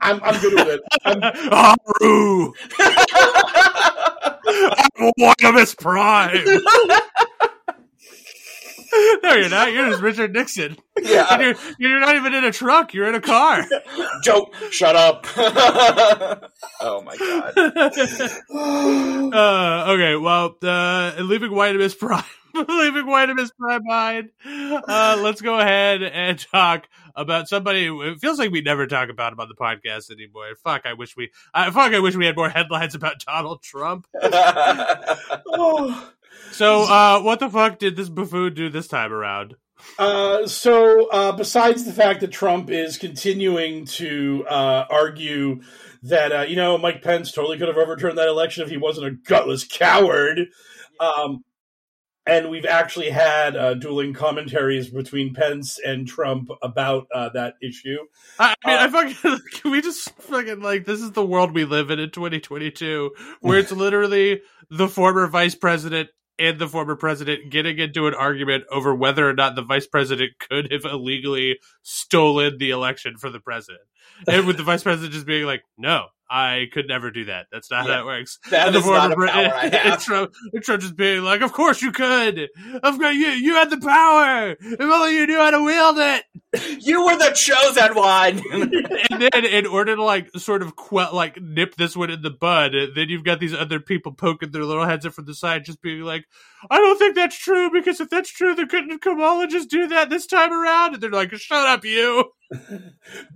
I'm, 0.00 0.20
I'm 0.22 0.40
good 0.40 0.54
with 0.54 0.68
it. 0.68 0.80
I'm, 1.04 1.20
Haru! 2.00 2.52
I'm 4.48 5.12
Whitemus 5.18 5.76
Prime! 5.78 6.46
No, 9.22 9.34
you're 9.34 9.48
not. 9.48 9.72
You're 9.72 9.90
just 9.90 10.02
Richard 10.02 10.32
Nixon. 10.32 10.76
And 10.96 11.06
yeah, 11.06 11.40
you're, 11.40 11.54
you're 11.78 12.00
not 12.00 12.14
even 12.16 12.34
in 12.34 12.44
a 12.44 12.52
truck. 12.52 12.94
You're 12.94 13.08
in 13.08 13.14
a 13.14 13.20
car. 13.20 13.64
Joke. 14.22 14.54
shut 14.70 14.94
up. 14.94 15.26
oh 16.80 17.02
my 17.02 17.16
god. 17.16 17.52
uh, 19.34 19.92
okay, 19.92 20.16
well, 20.16 20.56
uh, 20.62 21.14
leaving 21.20 21.52
Miss 21.52 21.94
Prime, 21.94 22.22
leaving 22.54 23.06
Whitemus 23.06 23.50
Prime 23.58 23.82
behind, 23.84 24.30
uh, 24.46 25.18
let's 25.20 25.40
go 25.40 25.58
ahead 25.58 26.02
and 26.02 26.38
talk 26.38 26.88
about 27.16 27.48
somebody. 27.48 27.86
It 27.86 28.20
feels 28.20 28.38
like 28.38 28.50
we 28.50 28.60
never 28.60 28.86
talk 28.86 29.08
about 29.08 29.32
him 29.32 29.40
on 29.40 29.48
the 29.48 29.54
podcast 29.54 30.10
anymore. 30.10 30.54
Fuck, 30.62 30.82
I 30.84 30.92
wish 30.94 31.16
we. 31.16 31.30
I 31.52 31.70
fuck, 31.70 31.92
I 31.92 32.00
wish 32.00 32.14
we 32.16 32.26
had 32.26 32.36
more 32.36 32.48
headlines 32.48 32.94
about 32.94 33.20
Donald 33.26 33.62
Trump. 33.62 34.06
oh. 34.22 36.10
So, 36.52 36.82
uh, 36.82 37.20
what 37.20 37.40
the 37.40 37.50
fuck 37.50 37.78
did 37.78 37.96
this 37.96 38.08
buffoon 38.08 38.54
do 38.54 38.68
this 38.70 38.86
time 38.86 39.12
around? 39.12 39.56
Uh, 39.98 40.46
so, 40.46 41.08
uh, 41.08 41.32
besides 41.32 41.84
the 41.84 41.92
fact 41.92 42.20
that 42.20 42.30
Trump 42.32 42.70
is 42.70 42.96
continuing 42.96 43.84
to 43.86 44.44
uh, 44.48 44.84
argue 44.88 45.60
that 46.02 46.32
uh, 46.32 46.42
you 46.42 46.56
know 46.56 46.78
Mike 46.78 47.02
Pence 47.02 47.32
totally 47.32 47.58
could 47.58 47.68
have 47.68 47.76
overturned 47.76 48.18
that 48.18 48.28
election 48.28 48.62
if 48.62 48.70
he 48.70 48.76
wasn't 48.76 49.06
a 49.06 49.10
gutless 49.10 49.64
coward, 49.64 50.46
um, 51.00 51.42
and 52.26 52.50
we've 52.50 52.64
actually 52.66 53.10
had 53.10 53.56
uh, 53.56 53.74
dueling 53.74 54.14
commentaries 54.14 54.88
between 54.88 55.34
Pence 55.34 55.78
and 55.84 56.06
Trump 56.06 56.48
about 56.62 57.06
uh, 57.14 57.30
that 57.34 57.54
issue. 57.62 57.98
I, 58.38 58.54
I 58.64 58.70
mean, 58.70 58.78
Uh, 58.78 58.82
I 58.82 58.88
fucking 59.12 59.40
can 59.54 59.70
we 59.70 59.82
just 59.82 60.10
fucking 60.10 60.60
like 60.60 60.84
this 60.84 61.00
is 61.00 61.12
the 61.12 61.26
world 61.26 61.52
we 61.52 61.64
live 61.64 61.90
in 61.90 61.98
in 61.98 62.10
2022, 62.10 63.10
where 63.40 63.58
it's 63.58 63.72
literally 63.72 64.40
the 64.70 64.88
former 64.88 65.26
vice 65.26 65.54
president 65.54 66.08
and 66.38 66.58
the 66.58 66.68
former 66.68 66.96
president 66.96 67.50
getting 67.50 67.78
into 67.78 68.06
an 68.06 68.14
argument 68.14 68.64
over 68.70 68.94
whether 68.94 69.28
or 69.28 69.34
not 69.34 69.54
the 69.54 69.62
vice 69.62 69.86
president 69.86 70.32
could 70.38 70.72
have 70.72 70.84
illegally 70.84 71.58
stolen 71.82 72.58
the 72.58 72.70
election 72.70 73.16
for 73.16 73.30
the 73.30 73.40
president, 73.40 73.82
and 74.28 74.46
with 74.46 74.56
the 74.56 74.62
vice 74.62 74.82
president 74.82 75.12
just 75.12 75.26
being 75.26 75.46
like, 75.46 75.62
"No, 75.78 76.06
I 76.34 76.66
could 76.72 76.88
never 76.88 77.10
do 77.12 77.26
that. 77.26 77.46
That's 77.52 77.70
not 77.70 77.86
Yeah. 77.86 77.94
how 77.94 78.00
it 78.00 78.06
works." 78.06 78.38
That 78.50 78.66
And 78.68 78.76
is 78.76 78.84
not 78.86 79.12
a 79.12 79.14
power 79.14 79.28
I 79.28 79.68
have. 79.72 80.04
Trump, 80.04 80.32
and 80.52 80.62
Trump 80.64 80.82
just 80.82 80.96
being 80.96 81.22
like, 81.22 81.42
"Of 81.42 81.52
course 81.52 81.80
you 81.80 81.92
could. 81.92 82.48
Of 82.82 82.98
course 82.98 83.14
you 83.16 83.28
you 83.28 83.54
had 83.54 83.70
the 83.70 83.78
power. 83.78 84.56
If 84.60 84.80
only 84.80 85.16
you 85.16 85.26
knew 85.26 85.38
how 85.38 85.50
to 85.50 85.62
wield 85.62 85.98
it." 85.98 86.24
You 86.80 87.04
were 87.04 87.16
the 87.16 87.32
chosen 87.34 87.94
one. 87.96 88.40
and 89.10 89.22
then 89.32 89.44
in 89.44 89.66
order 89.66 89.96
to 89.96 90.02
like 90.04 90.30
sort 90.36 90.62
of 90.62 90.76
que- 90.76 91.12
like 91.12 91.40
nip 91.40 91.74
this 91.76 91.96
one 91.96 92.10
in 92.10 92.22
the 92.22 92.30
bud, 92.30 92.72
then 92.94 93.08
you've 93.08 93.24
got 93.24 93.40
these 93.40 93.54
other 93.54 93.80
people 93.80 94.12
poking 94.12 94.50
their 94.52 94.64
little 94.64 94.84
heads 94.86 95.04
up 95.04 95.14
from 95.14 95.24
the 95.24 95.34
side, 95.34 95.64
just 95.64 95.82
being 95.82 96.02
like, 96.02 96.26
"I 96.70 96.76
don't 96.78 96.96
think 96.98 97.16
that's 97.16 97.36
true 97.36 97.70
because 97.72 98.00
if 98.00 98.08
that's 98.08 98.30
true, 98.30 98.54
then 98.54 98.68
couldn't 98.68 99.00
Kamala 99.02 99.48
just 99.48 99.68
do 99.68 99.88
that 99.88 100.10
this 100.10 100.26
time 100.26 100.52
around?" 100.52 100.94
And 100.94 101.02
they're 101.02 101.10
like, 101.10 101.32
"Shut 101.34 101.66
up, 101.66 101.84
you!" 101.84 102.30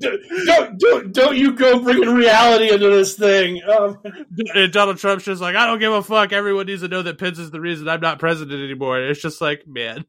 Don't, 0.00 0.78
don't, 0.78 1.12
don't 1.12 1.36
you 1.36 1.52
go 1.54 1.80
bringing 1.80 2.14
reality 2.14 2.70
into 2.72 2.87
this 2.90 3.16
thing. 3.16 3.62
Um, 3.64 3.98
And 4.54 4.72
Donald 4.72 4.98
Trump's 4.98 5.24
just 5.24 5.40
like, 5.42 5.56
"I 5.56 5.66
don't 5.66 5.78
give 5.78 5.92
a 5.92 6.02
fuck. 6.02 6.32
Everyone 6.32 6.66
needs 6.66 6.82
to 6.82 6.88
know 6.88 7.02
that 7.02 7.18
Pence 7.18 7.38
is 7.38 7.50
the 7.50 7.60
reason 7.60 7.88
I'm 7.88 8.00
not 8.00 8.18
president 8.18 8.60
anymore." 8.62 8.98
And 8.98 9.10
it's 9.10 9.22
just 9.22 9.40
like, 9.40 9.66
man. 9.66 10.04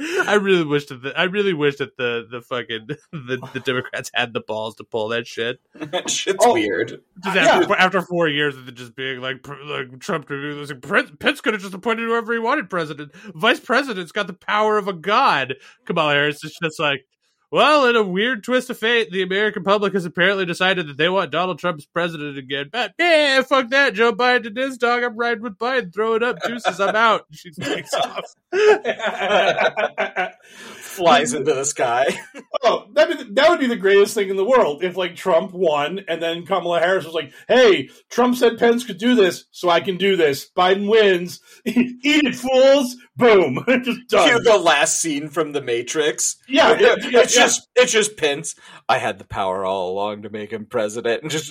I 0.00 0.34
really 0.34 0.64
wish 0.64 0.86
that 0.86 1.02
the, 1.02 1.18
I 1.18 1.24
really 1.24 1.52
wish 1.54 1.78
that 1.78 1.96
the 1.96 2.24
the 2.30 2.40
fucking 2.40 2.86
the, 3.12 3.48
the 3.52 3.58
Democrats 3.58 4.12
had 4.14 4.32
the 4.32 4.38
balls 4.40 4.76
to 4.76 4.84
pull 4.84 5.08
that 5.08 5.26
shit. 5.26 5.58
that 5.74 6.08
shit's 6.08 6.38
Oh. 6.46 6.52
weird. 6.52 7.00
Just 7.24 7.34
Yeah. 7.36 7.46
after, 7.58 7.74
after 7.74 8.02
four 8.02 8.28
years 8.28 8.56
of 8.56 8.72
just 8.76 8.94
being 8.94 9.20
like, 9.20 9.44
like 9.48 9.98
Trump, 9.98 10.30
was 10.30 10.70
like, 10.70 10.82
Pence 10.82 11.10
Pence 11.18 11.40
could 11.40 11.54
have 11.54 11.62
just 11.62 11.74
appointed 11.74 12.04
whoever 12.06 12.32
he 12.32 12.38
wanted 12.38 12.70
president. 12.70 13.12
Vice 13.34 13.58
president's 13.58 14.12
got 14.12 14.28
the 14.28 14.34
power 14.34 14.78
of 14.78 14.86
a 14.86 14.92
god. 14.92 15.56
Kamala 15.84 16.12
Harris 16.12 16.44
is 16.44 16.56
just 16.62 16.78
like, 16.78 17.04
well, 17.50 17.86
in 17.88 17.96
a 17.96 18.02
weird 18.02 18.44
twist 18.44 18.68
of 18.68 18.78
fate, 18.78 19.10
the 19.10 19.22
American 19.22 19.64
public 19.64 19.94
has 19.94 20.04
apparently 20.04 20.44
decided 20.44 20.86
that 20.88 20.98
they 20.98 21.08
want 21.08 21.30
Donald 21.30 21.58
Trump 21.58 21.78
as 21.78 21.86
president 21.86 22.36
again. 22.36 22.68
But 22.70 22.92
yeah, 22.98 23.40
fuck 23.42 23.70
that. 23.70 23.94
Joe 23.94 24.12
Biden 24.12 24.58
is 24.58 24.76
dog. 24.76 25.02
I'm 25.02 25.16
riding 25.16 25.42
with 25.42 25.56
Biden. 25.56 25.92
Throw 25.94 26.14
it 26.14 26.22
up, 26.22 26.42
deuces. 26.42 26.80
I'm 26.80 26.94
out. 26.94 27.26
She 27.38 27.52
takes 27.52 27.94
off. 27.94 28.24
Flies 30.80 31.34
into 31.34 31.54
the 31.54 31.64
sky. 31.64 32.06
Oh, 32.64 32.88
that 32.94 33.08
would 33.08 33.36
that 33.36 33.50
would 33.50 33.60
be 33.60 33.68
the 33.68 33.76
greatest 33.76 34.14
thing 34.14 34.30
in 34.30 34.36
the 34.36 34.44
world 34.44 34.82
if 34.82 34.96
like 34.96 35.14
Trump 35.14 35.52
won 35.52 36.00
and 36.08 36.20
then 36.20 36.44
Kamala 36.44 36.80
Harris 36.80 37.04
was 37.04 37.14
like, 37.14 37.32
"Hey, 37.46 37.88
Trump 38.10 38.36
said 38.36 38.58
Pence 38.58 38.84
could 38.84 38.98
do 38.98 39.14
this, 39.14 39.44
so 39.52 39.68
I 39.70 39.80
can 39.80 39.96
do 39.96 40.16
this." 40.16 40.50
Biden 40.56 40.90
wins. 40.90 41.40
Eat 41.64 42.00
it, 42.02 42.34
fools! 42.34 42.96
Boom, 43.18 43.64
just 43.68 44.08
Cue 44.08 44.08
done. 44.08 44.44
the 44.44 44.56
last 44.56 45.00
scene 45.00 45.28
from 45.28 45.52
The 45.52 45.60
Matrix. 45.60 46.36
Yeah, 46.48 46.78
yeah, 46.78 46.94
yeah, 47.00 47.20
it's 47.20 47.34
just 47.34 47.68
it's 47.74 47.92
just 47.92 48.16
Pence. 48.16 48.54
I 48.88 48.98
had 48.98 49.18
the 49.18 49.24
power 49.24 49.64
all 49.64 49.92
along 49.92 50.22
to 50.22 50.30
make 50.30 50.52
him 50.52 50.66
president, 50.66 51.22
and 51.22 51.30
just 51.30 51.50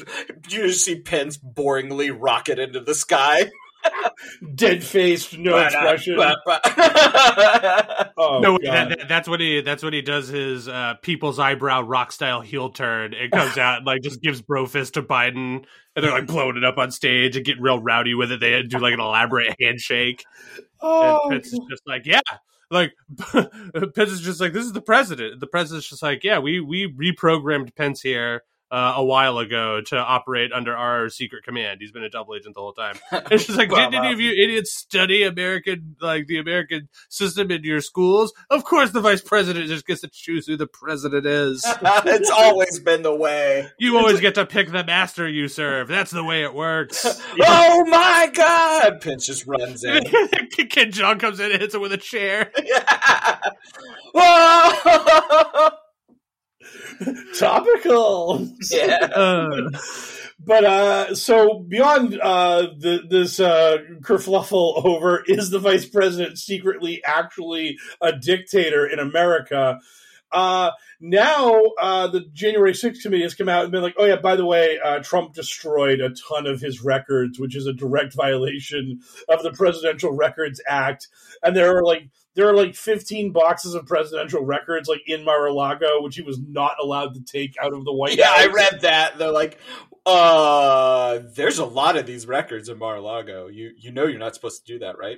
you 0.50 0.68
just 0.68 0.86
see 0.86 1.02
Pence 1.02 1.38
boringly 1.38 2.16
rocket 2.18 2.58
into 2.58 2.80
the 2.80 2.96
sky. 2.96 3.50
dead 4.56 4.84
faced, 4.84 5.38
no 5.38 5.58
expression. 5.58 6.18
Oh, 6.20 6.36
No, 8.42 8.58
that, 8.64 8.90
that, 8.90 9.06
that's 9.08 9.30
what 9.30 9.40
he. 9.40 9.62
That's 9.62 9.84
what 9.84 9.94
he 9.94 10.02
does. 10.02 10.28
His 10.30 10.68
uh, 10.68 10.96
people's 11.02 11.40
eyebrow 11.40 11.82
rock 11.82 12.12
style 12.12 12.42
heel 12.42 12.70
turn. 12.70 13.14
It 13.14 13.32
comes 13.32 13.58
out 13.58 13.84
like 13.86 14.02
just 14.02 14.22
gives 14.22 14.42
brofist 14.42 14.94
to 14.94 15.04
Biden, 15.04 15.66
and 15.96 16.06
they're 16.06 16.12
like 16.12 16.28
blowing 16.28 16.58
it 16.58 16.64
up 16.64 16.78
on 16.78 16.92
stage 16.92 17.36
and 17.36 17.46
getting 17.46 17.62
real 17.62 17.80
rowdy 17.80 18.14
with 18.14 18.32
it. 18.32 18.40
They 18.40 18.62
do 18.64 18.80
like 18.80 18.94
an 18.94 19.00
elaborate 19.00 19.56
handshake, 19.60 20.24
oh, 20.82 21.22
and 21.24 21.32
Pence 21.32 21.54
is 21.54 21.60
just 21.70 21.84
like, 21.88 22.06
yeah. 22.06 22.22
Like 22.70 22.94
Pence 23.32 24.10
is 24.10 24.22
just 24.22 24.42
like, 24.42 24.54
this 24.54 24.66
is 24.66 24.74
the 24.74 24.82
president. 24.82 25.40
The 25.40 25.48
president's 25.48 25.90
just 25.90 26.04
like, 26.04 26.24
yeah, 26.24 26.40
we 26.40 26.60
we 26.60 26.92
reprogrammed 26.94 27.76
Pence 27.76 28.02
here 28.02 28.44
uh, 28.70 28.94
a 28.98 29.04
while 29.04 29.38
ago 29.38 29.82
to 29.82 29.98
operate 29.98 30.52
under 30.52 30.76
our 30.76 31.10
secret 31.10 31.44
command. 31.44 31.80
He's 31.80 31.92
been 31.92 32.04
a 32.04 32.10
double 32.10 32.36
agent 32.36 32.56
the 32.56 32.62
whole 32.62 32.74
time. 32.74 32.96
It's 33.30 33.46
just 33.46 33.58
like, 33.58 33.70
didn't 33.70 33.94
any 33.94 34.14
of 34.14 34.20
you 34.20 34.32
idiots 34.32 34.76
study 34.76 35.24
American, 35.24 35.96
like 36.02 36.28
the 36.28 36.38
American 36.38 36.88
system 37.10 37.52
in 37.52 37.64
your 37.64 37.82
schools? 37.82 38.34
Of 38.50 38.64
course, 38.64 38.92
the 38.92 39.02
vice 39.02 39.22
president 39.22 39.68
just 39.68 39.86
gets 39.86 40.02
to 40.02 40.08
choose 40.08 40.48
who 40.48 40.56
the 40.56 40.68
president 40.68 41.26
is. 41.26 41.64
it's 41.82 42.30
always 42.30 42.80
been 42.80 43.02
the 43.04 43.16
way. 43.16 43.68
You 43.78 43.98
always 43.98 44.22
get 44.22 44.36
to 44.36 44.46
pick 44.46 44.72
the 44.72 44.84
master 44.84 45.28
you 45.28 45.48
serve. 45.48 45.88
That's 45.88 46.12
the 46.12 46.24
way 46.24 46.44
it 46.44 46.54
works. 46.54 47.06
Oh 47.40 47.86
my 47.86 48.30
God! 48.34 49.02
Pence 49.02 49.26
just 49.26 49.46
runs 49.46 49.84
in. 49.84 50.04
Kid 50.70 50.92
John 50.92 51.20
comes 51.20 51.40
in 51.40 51.52
and 51.52 51.62
hits 51.62 51.76
him 51.76 51.82
with 51.82 51.94
a 51.94 51.98
chair. 51.98 52.52
Whoa! 54.14 55.70
Topical. 57.38 58.50
yeah. 58.72 59.08
Uh, 59.16 59.70
But 60.40 60.64
uh, 60.64 61.16
so 61.16 61.60
beyond 61.68 62.18
uh, 62.22 62.68
the, 62.78 63.02
this 63.10 63.40
uh, 63.40 63.78
kerfluffle 64.02 64.86
over 64.86 65.24
is 65.28 65.50
the 65.50 65.60
vice 65.60 65.86
president 65.86 66.38
secretly 66.38 67.02
actually 67.06 67.78
a 68.02 68.14
dictator 68.14 68.86
in 68.86 69.00
America? 69.00 69.80
Uh, 70.32 70.72
now 71.00 71.62
uh, 71.80 72.08
the 72.08 72.22
January 72.34 72.74
6th 72.74 73.02
committee 73.02 73.24
has 73.24 73.34
come 73.34 73.50
out 73.50 73.64
and 73.64 73.72
been 73.72 73.82
like, 73.82 73.96
oh 73.98 74.06
yeah, 74.06 74.18
by 74.18 74.36
the 74.36 74.46
way, 74.46 74.78
uh, 74.84 75.00
Trump 75.00 75.34
destroyed 75.34 76.00
a 76.00 76.10
ton 76.12 76.46
of 76.46 76.62
his 76.62 76.82
records, 76.82 77.40
which 77.40 77.56
is 77.56 77.66
a 77.66 77.74
direct 77.74 78.14
violation 78.14 79.02
of 79.30 79.42
the 79.44 79.52
Presidential 79.52 80.12
Records 80.12 80.62
Act. 80.68 81.08
And 81.44 81.56
there 81.56 81.78
are 81.78 81.84
like 81.84 82.10
there 82.38 82.48
are 82.48 82.54
like 82.56 82.76
15 82.76 83.32
boxes 83.32 83.74
of 83.74 83.88
presidential 83.88 84.44
records 84.46 84.88
like 84.88 85.02
in 85.08 85.26
Mar-a-Lago, 85.26 86.02
which 86.04 86.16
he 86.16 86.22
was 86.22 86.40
not 86.40 86.76
allowed 86.82 87.16
to 87.16 87.22
take 87.22 87.56
out 87.62 87.74
of 87.74 87.84
the 87.84 87.92
White 87.92 88.16
Yeah, 88.16 88.28
House. 88.28 88.40
I 88.42 88.48
read 88.48 88.82
that. 88.82 89.18
They're 89.18 89.32
like, 89.32 89.58
uh, 90.06 91.20
there's 91.36 91.58
a 91.58 91.66
lot 91.66 91.98
of 91.98 92.06
these 92.06 92.28
records 92.28 92.70
in 92.70 92.78
Mar-a-Lago. 92.78 93.48
You 93.48 93.72
you 93.76 93.92
know 93.92 94.06
you're 94.06 94.20
not 94.20 94.36
supposed 94.36 94.66
to 94.66 94.74
do 94.74 94.80
that, 94.80 94.98
right? 95.00 95.18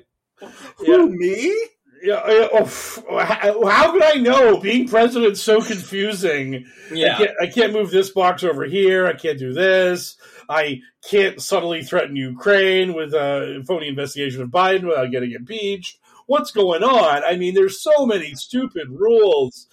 Who 0.77 1.09
me? 1.09 1.53
Yeah, 2.01 2.21
yeah, 2.31 2.47
oh, 2.53 3.23
how 3.25 3.67
how 3.67 3.91
could 3.91 4.03
I 4.03 4.13
know? 4.13 4.57
Being 4.61 4.87
president's 4.87 5.41
so 5.41 5.61
confusing. 5.61 6.65
I 6.89 6.93
Yeah. 6.93 7.17
can't, 7.17 7.31
I 7.41 7.47
can't 7.47 7.73
move 7.73 7.91
this 7.91 8.09
box 8.11 8.45
over 8.45 8.63
here. 8.63 9.05
I 9.05 9.13
can't 9.13 9.37
do 9.37 9.51
this. 9.51 10.15
I 10.47 10.79
can't 11.07 11.41
subtly 11.41 11.83
threaten 11.83 12.15
Ukraine 12.15 12.93
with 12.93 13.13
a 13.13 13.61
phony 13.67 13.89
investigation 13.89 14.41
of 14.41 14.49
Biden 14.49 14.83
without 14.87 15.11
getting 15.11 15.33
impeached. 15.33 15.98
What's 16.29 16.51
going 16.51 16.83
on? 16.83 17.23
I 17.23 17.37
mean, 17.37 17.55
there's 17.55 17.81
so 17.81 18.05
many 18.05 18.35
stupid 18.35 18.87
rules. 18.91 19.65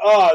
Uh, 0.00 0.30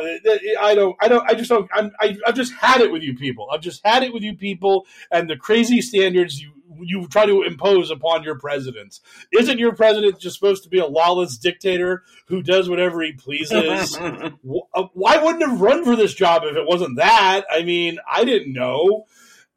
I 0.59 0.75
don't, 0.75 0.93
I 0.99 1.07
don't, 1.07 1.30
I 1.30 1.36
just 1.36 1.49
don't, 1.49 1.69
I'm, 1.73 1.91
I, 2.01 2.17
I've 2.27 2.36
just 2.36 2.53
had 2.53 2.82
it 2.82 2.91
with 2.91 3.01
you 3.01 3.15
people. 3.15 3.47
I've 3.49 3.61
just 3.61 3.80
had 3.86 4.03
it 4.03 4.11
with 4.11 4.21
you 4.21 4.36
people 4.36 4.86
and 5.09 5.30
the 5.30 5.38
crazy 5.38 5.80
standards 5.80 6.41
you, 6.41 6.51
you 6.82 7.07
try 7.07 7.25
to 7.25 7.43
impose 7.43 7.91
upon 7.91 8.23
your 8.23 8.38
presidents. 8.38 8.99
Isn't 9.32 9.57
your 9.57 9.73
president 9.73 10.19
just 10.19 10.38
supposed 10.38 10.63
to 10.63 10.69
be 10.69 10.80
a 10.80 10.86
lawless 10.86 11.38
dictator 11.38 12.03
who 12.27 12.43
does 12.43 12.67
whatever 12.67 13.01
he 13.01 13.13
pleases? 13.13 13.97
Uh, 14.73 14.84
why 14.93 15.17
wouldn't 15.17 15.47
have 15.47 15.61
run 15.61 15.84
for 15.84 15.95
this 15.95 16.13
job 16.13 16.43
if 16.45 16.55
it 16.55 16.65
wasn't 16.67 16.97
that? 16.97 17.45
I 17.49 17.63
mean, 17.63 17.99
I 18.09 18.23
didn't 18.25 18.53
know. 18.53 19.05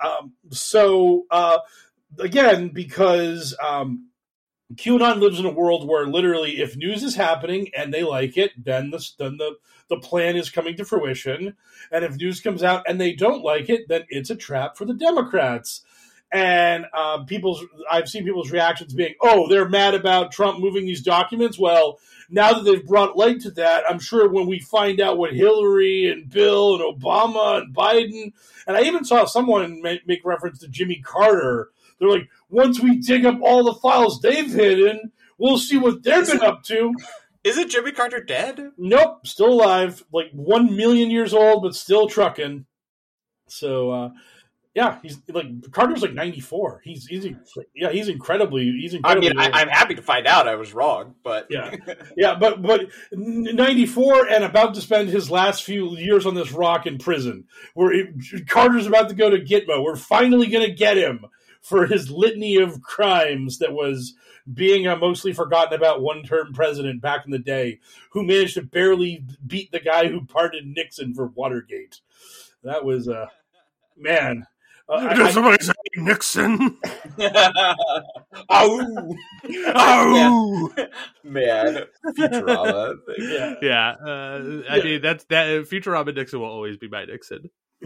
Um, 0.00 0.32
so 0.50 1.26
uh, 1.30 1.58
again, 2.18 2.68
because 2.68 3.56
um, 3.62 4.08
QAnon 4.74 5.20
lives 5.20 5.38
in 5.38 5.46
a 5.46 5.52
world 5.52 5.88
where 5.88 6.06
literally, 6.06 6.60
if 6.60 6.76
news 6.76 7.02
is 7.02 7.16
happening 7.16 7.70
and 7.76 7.92
they 7.92 8.04
like 8.04 8.36
it, 8.36 8.52
then 8.56 8.90
the 8.90 9.06
then 9.18 9.36
the 9.36 9.56
the 9.88 9.98
plan 9.98 10.36
is 10.36 10.50
coming 10.50 10.76
to 10.76 10.84
fruition. 10.84 11.54
And 11.90 12.04
if 12.04 12.16
news 12.16 12.40
comes 12.40 12.62
out 12.62 12.84
and 12.88 13.00
they 13.00 13.12
don't 13.12 13.42
like 13.42 13.68
it, 13.68 13.88
then 13.88 14.04
it's 14.08 14.30
a 14.30 14.36
trap 14.36 14.76
for 14.76 14.84
the 14.84 14.94
Democrats. 14.94 15.82
And 16.32 16.86
uh, 16.94 17.24
people's, 17.24 17.62
I've 17.90 18.08
seen 18.08 18.24
people's 18.24 18.50
reactions 18.50 18.94
being, 18.94 19.14
"Oh, 19.20 19.48
they're 19.48 19.68
mad 19.68 19.94
about 19.94 20.32
Trump 20.32 20.60
moving 20.60 20.86
these 20.86 21.02
documents." 21.02 21.58
Well, 21.58 21.98
now 22.30 22.54
that 22.54 22.64
they've 22.64 22.86
brought 22.86 23.18
light 23.18 23.40
to 23.40 23.50
that, 23.52 23.84
I'm 23.86 23.98
sure 23.98 24.30
when 24.30 24.46
we 24.46 24.58
find 24.58 24.98
out 24.98 25.18
what 25.18 25.34
Hillary 25.34 26.10
and 26.10 26.30
Bill 26.30 26.74
and 26.74 26.82
Obama 26.82 27.60
and 27.60 27.74
Biden, 27.74 28.32
and 28.66 28.76
I 28.78 28.84
even 28.84 29.04
saw 29.04 29.26
someone 29.26 29.82
make, 29.82 30.06
make 30.08 30.24
reference 30.24 30.60
to 30.60 30.68
Jimmy 30.68 31.02
Carter. 31.04 31.68
They're 31.98 32.08
like, 32.08 32.30
once 32.52 32.78
we 32.78 32.98
dig 32.98 33.24
up 33.26 33.40
all 33.42 33.64
the 33.64 33.74
files 33.74 34.20
they've 34.20 34.52
hidden, 34.52 35.10
we'll 35.38 35.58
see 35.58 35.78
what 35.78 36.02
they've 36.04 36.26
been 36.26 36.42
up 36.42 36.62
to. 36.64 36.92
Isn't 37.42 37.70
Jimmy 37.70 37.90
Carter 37.90 38.22
dead? 38.22 38.60
Nope, 38.78 39.26
still 39.26 39.52
alive, 39.52 40.04
like 40.12 40.30
one 40.32 40.76
million 40.76 41.10
years 41.10 41.34
old, 41.34 41.64
but 41.64 41.74
still 41.74 42.06
trucking. 42.06 42.66
So, 43.48 43.90
uh, 43.90 44.10
yeah, 44.74 44.98
he's 45.02 45.18
like 45.28 45.46
Carter's 45.72 46.02
like 46.02 46.14
ninety 46.14 46.40
four. 46.40 46.80
He's 46.84 47.06
he's 47.06 47.26
yeah, 47.74 47.90
he's 47.90 48.08
incredibly 48.08 48.70
he's 48.80 48.94
I 48.94 48.98
incredibly. 48.98 49.30
mean, 49.30 49.38
I, 49.38 49.46
old. 49.46 49.54
I'm 49.54 49.68
happy 49.68 49.94
to 49.96 50.02
find 50.02 50.26
out 50.26 50.48
I 50.48 50.54
was 50.54 50.72
wrong, 50.72 51.14
but 51.22 51.48
Yeah. 51.50 51.74
yeah, 52.16 52.36
but 52.36 52.62
but 52.62 52.86
ninety 53.12 53.84
four 53.86 54.26
and 54.28 54.44
about 54.44 54.74
to 54.74 54.80
spend 54.80 55.08
his 55.10 55.30
last 55.30 55.64
few 55.64 55.96
years 55.98 56.24
on 56.24 56.34
this 56.34 56.52
rock 56.52 56.86
in 56.86 56.96
prison. 56.96 57.44
Where 57.74 57.92
it, 57.92 58.46
Carter's 58.46 58.86
about 58.86 59.10
to 59.10 59.14
go 59.14 59.28
to 59.28 59.38
Gitmo. 59.40 59.82
We're 59.84 59.96
finally 59.96 60.46
going 60.46 60.66
to 60.66 60.72
get 60.74 60.96
him 60.96 61.26
for 61.62 61.86
his 61.86 62.10
litany 62.10 62.56
of 62.56 62.82
crimes 62.82 63.58
that 63.58 63.72
was 63.72 64.14
being 64.52 64.86
a 64.86 64.96
mostly 64.96 65.32
forgotten 65.32 65.72
about 65.74 66.02
one 66.02 66.22
term 66.24 66.52
president 66.52 67.00
back 67.00 67.24
in 67.24 67.30
the 67.30 67.38
day, 67.38 67.78
who 68.10 68.24
managed 68.24 68.54
to 68.54 68.62
barely 68.62 69.24
beat 69.46 69.70
the 69.72 69.80
guy 69.80 70.08
who 70.08 70.26
pardoned 70.26 70.74
Nixon 70.74 71.14
for 71.14 71.26
Watergate. 71.28 72.00
That 72.64 72.84
was 72.84 73.08
uh, 73.08 73.26
man. 73.96 74.46
Uh, 74.88 74.94
I- 74.94 75.14
Did 75.14 75.32
somebody 75.32 75.64
say 75.64 75.72
Nixon? 75.96 76.76
oh, 78.48 79.16
Oh, 79.74 80.72
man, 81.24 81.78
Futurama. 82.18 82.94
yeah. 83.18 83.54
yeah. 83.62 83.88
Uh, 84.04 84.62
I 84.68 84.76
Yeah. 84.78 84.82
mean, 84.84 85.02
that's 85.02 85.24
that. 85.26 85.46
Futurama 85.68 86.12
Nixon 86.14 86.40
will 86.40 86.48
always 86.50 86.76
be 86.78 86.88
my 86.88 87.04
Nixon, 87.04 87.48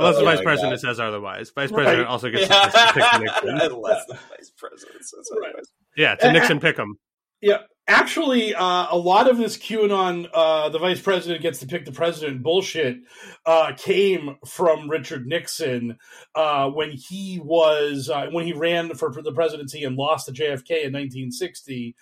unless 0.00 0.18
the 0.18 0.24
vice 0.24 0.40
president 0.42 0.72
God. 0.74 0.80
says 0.80 1.00
otherwise. 1.00 1.50
Vice 1.50 1.70
Right. 1.70 1.84
president 1.84 2.08
also 2.08 2.30
gets 2.30 2.48
to 2.48 2.92
pick 2.94 3.20
Nixon. 3.20 3.48
Unless 3.60 4.06
the 4.06 4.14
vice 4.14 4.52
president 4.56 5.04
says 5.04 5.30
otherwise. 5.32 5.66
Yeah, 5.96 6.14
to 6.16 6.32
Nixon 6.32 6.60
pick 6.60 6.76
him. 6.76 6.96
Yeah, 7.40 7.58
actually, 7.88 8.54
uh, 8.54 8.86
a 8.90 8.98
lot 8.98 9.28
of 9.28 9.38
this 9.38 9.56
QAnon, 9.56 10.28
uh, 10.32 10.68
the 10.68 10.78
vice 10.78 11.00
president 11.00 11.40
gets 11.42 11.58
to 11.60 11.66
pick 11.66 11.84
the 11.86 11.92
president 11.92 12.42
bullshit, 12.42 12.98
uh, 13.46 13.72
came 13.76 14.36
from 14.46 14.90
Richard 14.90 15.26
Nixon 15.26 15.96
uh, 16.34 16.68
when 16.70 16.90
he 16.92 17.40
was 17.42 18.10
uh, 18.10 18.26
when 18.30 18.46
he 18.46 18.52
ran 18.52 18.94
for 18.94 19.10
the 19.22 19.32
presidency 19.32 19.84
and 19.84 19.96
lost 19.96 20.26
to 20.26 20.32
JFK 20.32 20.84
in 20.84 20.92
1960. 20.92 21.96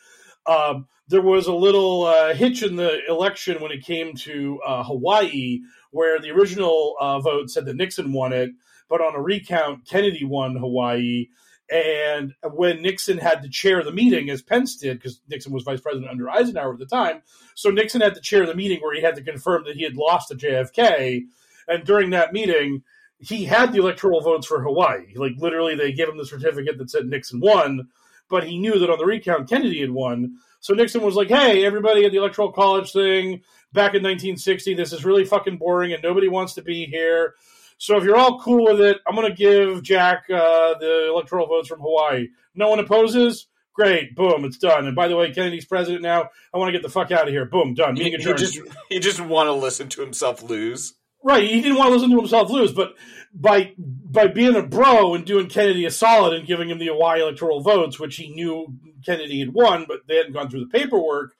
Um, 0.46 0.86
there 1.08 1.22
was 1.22 1.46
a 1.46 1.54
little 1.54 2.04
uh, 2.04 2.34
hitch 2.34 2.62
in 2.62 2.76
the 2.76 2.98
election 3.08 3.60
when 3.62 3.70
it 3.72 3.84
came 3.84 4.14
to 4.16 4.60
uh, 4.66 4.82
Hawaii, 4.82 5.60
where 5.90 6.20
the 6.20 6.30
original 6.30 6.96
uh, 7.00 7.20
vote 7.20 7.50
said 7.50 7.64
that 7.66 7.76
Nixon 7.76 8.12
won 8.12 8.32
it, 8.32 8.50
but 8.88 9.00
on 9.00 9.14
a 9.14 9.20
recount, 9.20 9.86
Kennedy 9.86 10.24
won 10.24 10.56
Hawaii. 10.56 11.28
And 11.70 12.34
when 12.54 12.80
Nixon 12.80 13.18
had 13.18 13.42
to 13.42 13.48
chair 13.48 13.82
the 13.84 13.92
meeting, 13.92 14.30
as 14.30 14.40
Pence 14.40 14.76
did, 14.76 14.98
because 14.98 15.20
Nixon 15.28 15.52
was 15.52 15.64
vice 15.64 15.80
president 15.80 16.10
under 16.10 16.30
Eisenhower 16.30 16.72
at 16.72 16.78
the 16.78 16.86
time, 16.86 17.22
so 17.54 17.70
Nixon 17.70 18.00
had 18.00 18.14
to 18.14 18.20
chair 18.20 18.46
the 18.46 18.54
meeting 18.54 18.80
where 18.80 18.94
he 18.94 19.02
had 19.02 19.16
to 19.16 19.22
confirm 19.22 19.64
that 19.64 19.76
he 19.76 19.82
had 19.82 19.96
lost 19.96 20.28
to 20.28 20.34
JFK. 20.34 21.24
And 21.68 21.84
during 21.84 22.10
that 22.10 22.32
meeting, 22.32 22.82
he 23.18 23.44
had 23.44 23.72
the 23.72 23.80
electoral 23.80 24.22
votes 24.22 24.46
for 24.46 24.62
Hawaii. 24.62 25.14
Like 25.14 25.32
literally, 25.36 25.74
they 25.74 25.92
gave 25.92 26.08
him 26.08 26.16
the 26.16 26.24
certificate 26.24 26.78
that 26.78 26.90
said 26.90 27.06
Nixon 27.06 27.40
won, 27.40 27.88
but 28.30 28.44
he 28.44 28.58
knew 28.58 28.78
that 28.78 28.90
on 28.90 28.98
the 28.98 29.04
recount 29.04 29.48
Kennedy 29.48 29.80
had 29.80 29.90
won. 29.90 30.38
So 30.60 30.72
Nixon 30.72 31.02
was 31.02 31.16
like, 31.16 31.28
"Hey, 31.28 31.64
everybody 31.64 32.04
at 32.04 32.12
the 32.12 32.18
electoral 32.18 32.52
college 32.52 32.92
thing 32.92 33.42
back 33.72 33.94
in 33.94 34.02
1960, 34.02 34.74
this 34.74 34.92
is 34.92 35.04
really 35.04 35.24
fucking 35.24 35.58
boring, 35.58 35.92
and 35.92 36.02
nobody 36.02 36.28
wants 36.28 36.54
to 36.54 36.62
be 36.62 36.86
here." 36.86 37.34
So 37.78 37.96
if 37.96 38.02
you're 38.02 38.16
all 38.16 38.40
cool 38.40 38.64
with 38.64 38.80
it, 38.80 38.98
I'm 39.06 39.14
going 39.14 39.28
to 39.28 39.34
give 39.34 39.82
Jack 39.82 40.24
uh, 40.28 40.74
the 40.80 41.08
electoral 41.10 41.46
votes 41.46 41.68
from 41.68 41.80
Hawaii. 41.80 42.28
No 42.54 42.68
one 42.68 42.80
opposes? 42.80 43.46
Great. 43.72 44.16
Boom. 44.16 44.44
It's 44.44 44.58
done. 44.58 44.88
And 44.88 44.96
by 44.96 45.06
the 45.06 45.16
way, 45.16 45.30
Kennedy's 45.32 45.64
president 45.64 46.02
now. 46.02 46.30
I 46.52 46.58
want 46.58 46.68
to 46.68 46.72
get 46.72 46.82
the 46.82 46.88
fuck 46.88 47.12
out 47.12 47.28
of 47.28 47.28
here. 47.28 47.44
Boom. 47.44 47.74
Done. 47.74 47.94
He, 47.94 48.10
he 48.10 48.16
just 48.16 48.58
he 48.88 48.98
just 48.98 49.20
want 49.20 49.46
to 49.46 49.52
listen 49.52 49.88
to 49.90 50.00
himself 50.00 50.42
lose. 50.42 50.94
Right. 51.22 51.48
He 51.48 51.60
didn't 51.60 51.78
want 51.78 51.90
to 51.90 51.94
listen 51.94 52.10
to 52.10 52.16
himself 52.16 52.50
lose, 52.50 52.72
but 52.72 52.94
by 53.32 53.72
by 53.78 54.26
being 54.26 54.56
a 54.56 54.62
bro 54.62 55.14
and 55.14 55.24
doing 55.24 55.46
Kennedy 55.46 55.84
a 55.84 55.92
solid 55.92 56.36
and 56.36 56.46
giving 56.46 56.70
him 56.70 56.78
the 56.78 56.88
Hawaii 56.88 57.20
electoral 57.20 57.60
votes, 57.60 58.00
which 58.00 58.16
he 58.16 58.30
knew 58.30 58.66
Kennedy 59.06 59.38
had 59.38 59.54
won, 59.54 59.84
but 59.86 60.00
they 60.08 60.16
hadn't 60.16 60.32
gone 60.32 60.50
through 60.50 60.64
the 60.64 60.78
paperwork. 60.78 61.36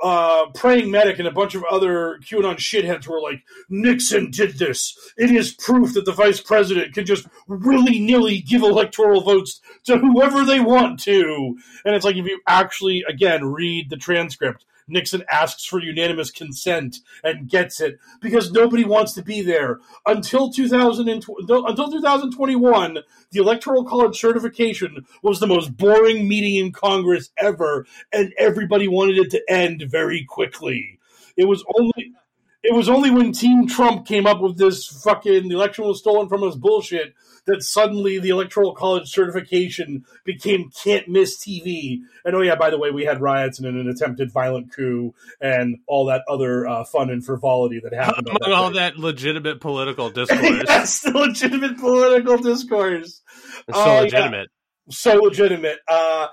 Uh, 0.00 0.46
praying 0.54 0.92
medic 0.92 1.18
and 1.18 1.26
a 1.26 1.32
bunch 1.32 1.56
of 1.56 1.64
other 1.68 2.20
QAnon 2.22 2.54
shitheads 2.56 3.08
were 3.08 3.20
like, 3.20 3.42
Nixon 3.68 4.30
did 4.30 4.56
this. 4.56 4.96
It 5.16 5.30
is 5.30 5.54
proof 5.54 5.94
that 5.94 6.04
the 6.04 6.12
vice 6.12 6.40
president 6.40 6.94
can 6.94 7.04
just 7.04 7.26
willy 7.48 7.98
nilly 7.98 8.40
give 8.40 8.62
electoral 8.62 9.22
votes 9.22 9.60
to 9.84 9.98
whoever 9.98 10.44
they 10.44 10.60
want 10.60 11.00
to. 11.00 11.58
And 11.84 11.96
it's 11.96 12.04
like, 12.04 12.16
if 12.16 12.26
you 12.26 12.40
actually, 12.46 13.02
again, 13.08 13.44
read 13.46 13.90
the 13.90 13.96
transcript, 13.96 14.64
Nixon 14.88 15.22
asks 15.30 15.64
for 15.64 15.80
unanimous 15.80 16.30
consent 16.30 16.98
and 17.22 17.48
gets 17.48 17.80
it 17.80 17.98
because 18.20 18.50
nobody 18.50 18.84
wants 18.84 19.12
to 19.14 19.22
be 19.22 19.42
there 19.42 19.78
until 20.06 20.50
2000 20.50 21.08
and, 21.08 21.24
until 21.48 21.90
2021. 21.90 22.98
The 23.30 23.40
electoral 23.40 23.84
college 23.84 24.18
certification 24.18 25.06
was 25.22 25.40
the 25.40 25.46
most 25.46 25.76
boring 25.76 26.28
meeting 26.28 26.56
in 26.56 26.72
Congress 26.72 27.30
ever, 27.36 27.86
and 28.12 28.32
everybody 28.38 28.88
wanted 28.88 29.18
it 29.18 29.30
to 29.32 29.42
end 29.48 29.84
very 29.88 30.24
quickly. 30.24 30.98
It 31.36 31.46
was 31.46 31.64
only 31.78 32.14
it 32.62 32.74
was 32.74 32.88
only 32.88 33.10
when 33.10 33.32
Team 33.32 33.68
Trump 33.68 34.06
came 34.06 34.26
up 34.26 34.40
with 34.40 34.58
this 34.58 34.86
fucking 34.86 35.48
the 35.48 35.54
election 35.54 35.84
was 35.84 36.00
stolen 36.00 36.28
from 36.28 36.42
us 36.42 36.56
bullshit 36.56 37.14
that 37.48 37.62
suddenly 37.62 38.18
the 38.18 38.28
electoral 38.28 38.74
college 38.74 39.08
certification 39.08 40.04
became 40.24 40.70
can't 40.70 41.08
miss 41.08 41.36
TV. 41.38 42.00
And 42.24 42.36
oh 42.36 42.42
yeah, 42.42 42.54
by 42.54 42.70
the 42.70 42.78
way, 42.78 42.90
we 42.90 43.04
had 43.04 43.20
riots 43.20 43.58
and 43.58 43.66
an 43.66 43.88
attempted 43.88 44.30
violent 44.30 44.72
coup 44.72 45.14
and 45.40 45.78
all 45.86 46.06
that 46.06 46.22
other 46.28 46.66
uh, 46.68 46.84
fun 46.84 47.10
and 47.10 47.24
frivolity 47.24 47.80
that 47.82 47.92
happened. 47.94 48.28
on 48.28 48.36
Among 48.44 48.58
all 48.58 48.70
day. 48.70 48.78
that 48.78 48.98
legitimate 48.98 49.60
political 49.60 50.10
discourse, 50.18 50.64
yes, 50.68 51.00
the 51.00 51.10
legitimate 51.10 51.78
political 51.78 52.36
discourse. 52.36 53.22
it's 53.66 53.78
so 53.78 53.86
yeah. 53.86 54.00
legitimate. 54.00 54.48
So 54.90 55.14
legitimate. 55.16 55.78
Uh, 55.88 56.28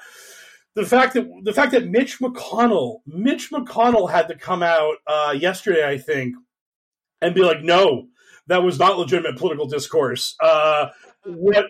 the 0.76 0.86
fact 0.86 1.14
that 1.14 1.28
the 1.44 1.54
fact 1.54 1.72
that 1.72 1.88
Mitch 1.88 2.20
McConnell, 2.20 3.00
Mitch 3.08 3.52
McConnell 3.52 4.12
had 4.12 4.28
to 4.28 4.36
come 4.36 4.62
out 4.62 4.96
uh, 5.08 5.34
yesterday, 5.38 5.88
I 5.88 5.98
think, 5.98 6.36
and 7.22 7.34
be 7.34 7.42
like, 7.42 7.64
"No, 7.64 8.08
that 8.48 8.64
was 8.64 8.80
not 8.80 8.98
legitimate 8.98 9.38
political 9.38 9.68
discourse." 9.68 10.36
Uh, 10.40 10.90
what 11.26 11.68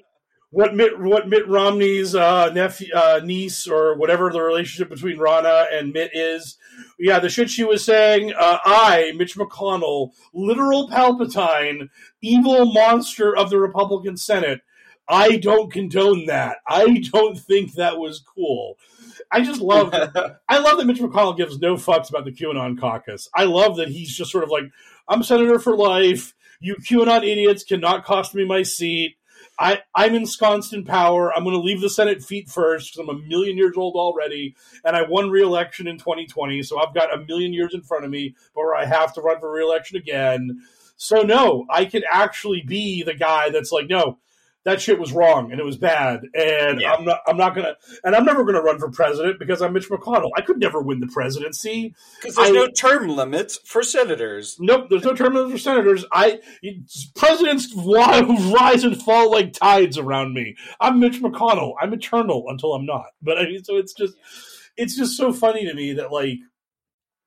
what 0.55 0.73
Mitt 0.73 0.97
what 0.99 1.27
Mitt 1.27 1.47
Romney's 1.47 2.15
uh, 2.15 2.49
nephew, 2.53 2.87
uh, 2.95 3.19
niece 3.23 3.67
or 3.67 3.97
whatever 3.97 4.31
the 4.31 4.41
relationship 4.41 4.89
between 4.89 5.17
Ronna 5.17 5.65
and 5.73 5.91
Mitt 5.91 6.11
is, 6.13 6.57
yeah, 6.97 7.19
the 7.19 7.29
shit 7.29 7.49
she 7.49 7.65
was 7.65 7.83
saying. 7.83 8.33
Uh, 8.33 8.59
I, 8.63 9.11
Mitch 9.17 9.35
McConnell, 9.35 10.11
literal 10.33 10.89
Palpatine, 10.89 11.89
evil 12.21 12.71
monster 12.71 13.35
of 13.35 13.49
the 13.49 13.59
Republican 13.59 14.15
Senate. 14.15 14.61
I 15.09 15.35
don't 15.35 15.71
condone 15.71 16.25
that. 16.27 16.57
I 16.67 16.99
don't 17.11 17.37
think 17.37 17.73
that 17.73 17.97
was 17.99 18.19
cool. 18.19 18.77
I 19.31 19.41
just 19.41 19.59
love 19.59 19.93
I 20.49 20.57
love 20.59 20.77
that 20.77 20.85
Mitch 20.85 20.99
McConnell 20.99 21.35
gives 21.35 21.59
no 21.59 21.75
fucks 21.75 22.09
about 22.09 22.23
the 22.23 22.31
QAnon 22.31 22.79
caucus. 22.79 23.29
I 23.35 23.43
love 23.43 23.75
that 23.75 23.89
he's 23.89 24.15
just 24.15 24.31
sort 24.31 24.45
of 24.45 24.49
like, 24.49 24.63
I'm 25.09 25.21
senator 25.21 25.59
for 25.59 25.75
life. 25.75 26.33
You 26.65 26.77
QAnon 26.77 27.19
idiots 27.19 27.63
cannot 27.63 28.05
cost 28.05 28.33
me 28.33 28.43
my 28.43 28.63
seat. 28.63 29.17
I, 29.59 29.83
I'm 29.93 30.15
ensconced 30.15 30.73
in 30.73 30.83
power. 30.83 31.31
I'm 31.31 31.43
going 31.43 31.55
to 31.55 31.61
leave 31.61 31.79
the 31.79 31.91
Senate 31.91 32.23
feet 32.23 32.49
first 32.49 32.91
because 32.91 33.07
I'm 33.07 33.15
a 33.15 33.27
million 33.27 33.55
years 33.55 33.77
old 33.77 33.93
already, 33.93 34.55
and 34.83 34.95
I 34.95 35.03
won 35.03 35.29
re-election 35.29 35.87
in 35.87 35.99
2020, 35.99 36.63
so 36.63 36.79
I've 36.79 36.95
got 36.95 37.13
a 37.13 37.23
million 37.23 37.53
years 37.53 37.75
in 37.75 37.83
front 37.83 38.03
of 38.03 38.09
me, 38.09 38.33
where 38.53 38.73
I 38.73 38.85
have 38.85 39.13
to 39.13 39.21
run 39.21 39.39
for 39.39 39.51
re-election 39.51 39.95
again. 39.95 40.63
So 40.97 41.21
no, 41.21 41.65
I 41.69 41.85
could 41.85 42.03
actually 42.11 42.63
be 42.65 43.03
the 43.03 43.13
guy 43.13 43.51
that's 43.51 43.71
like, 43.71 43.87
no, 43.87 44.17
that 44.65 44.81
shit 44.81 44.99
was 44.99 45.13
wrong 45.13 45.51
and 45.51 45.61
it 45.61 45.63
was 45.63 45.77
bad. 45.77 46.21
And 46.33 46.81
yeah. 46.81 46.93
i'm 46.93 47.05
not 47.05 47.21
i'm 47.25 47.37
not 47.37 47.55
gonna 47.55 47.75
and 48.03 48.15
i'm 48.15 48.25
never 48.25 48.43
gonna 48.43 48.61
run 48.61 48.77
for 48.77 48.91
president 48.91 49.39
because 49.39 49.61
i'm 49.61 49.73
mitch 49.73 49.89
mcconnell. 49.89 50.31
I 50.35 50.41
could 50.41 50.59
never 50.59 50.81
win 50.81 50.99
the 50.99 51.07
presidency. 51.07 51.95
Because 52.19 52.35
there's 52.35 52.49
I, 52.49 52.51
no 52.51 52.67
term 52.67 53.07
limits 53.07 53.59
for 53.63 53.81
senators. 53.81 54.57
Nope 54.59 54.87
there's 54.89 55.03
no 55.03 55.13
term 55.13 55.33
limits 55.33 55.53
for 55.53 55.57
senators. 55.59 56.05
I 56.11 56.39
presidents 57.15 57.73
rise 57.75 58.83
and 58.83 59.01
fall 59.01 59.31
like 59.31 59.53
tides 59.53 59.97
around 59.97 60.33
me. 60.33 60.55
I'm 60.81 60.99
mitch 60.99 61.21
mcconnell. 61.21 61.75
I'm 61.79 61.93
eternal 61.93 62.45
until 62.49 62.73
i'm 62.73 62.85
not. 62.85 63.07
But 63.21 63.37
i 63.37 63.43
mean 63.45 63.63
so 63.63 63.77
it's 63.77 63.93
just 63.93 64.15
it's 64.77 64.97
just 64.97 65.15
so 65.15 65.31
funny 65.31 65.65
to 65.65 65.73
me 65.73 65.93
that 65.93 66.11
like 66.11 66.39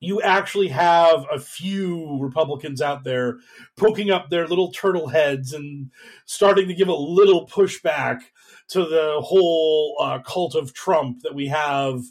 you 0.01 0.23
actually 0.23 0.69
have 0.69 1.27
a 1.33 1.41
few 1.41 2.19
Republicans 2.21 2.81
out 2.81 3.05
there 3.05 3.39
poking 3.77 4.11
up 4.11 4.31
their 4.31 4.47
little 4.47 4.71
turtle 4.71 5.09
heads 5.09 5.53
and 5.53 5.91
starting 6.25 6.69
to 6.69 6.75
give 6.75 6.89
a 6.89 6.95
little 6.95 7.47
pushback 7.49 8.21
to 8.69 8.81
the 8.81 9.21
whole 9.21 9.97
uh, 10.01 10.19
cult 10.21 10.55
of 10.55 10.75
Trump 10.75 11.23
that 11.23 11.35
we 11.35 11.49
have 11.49 12.03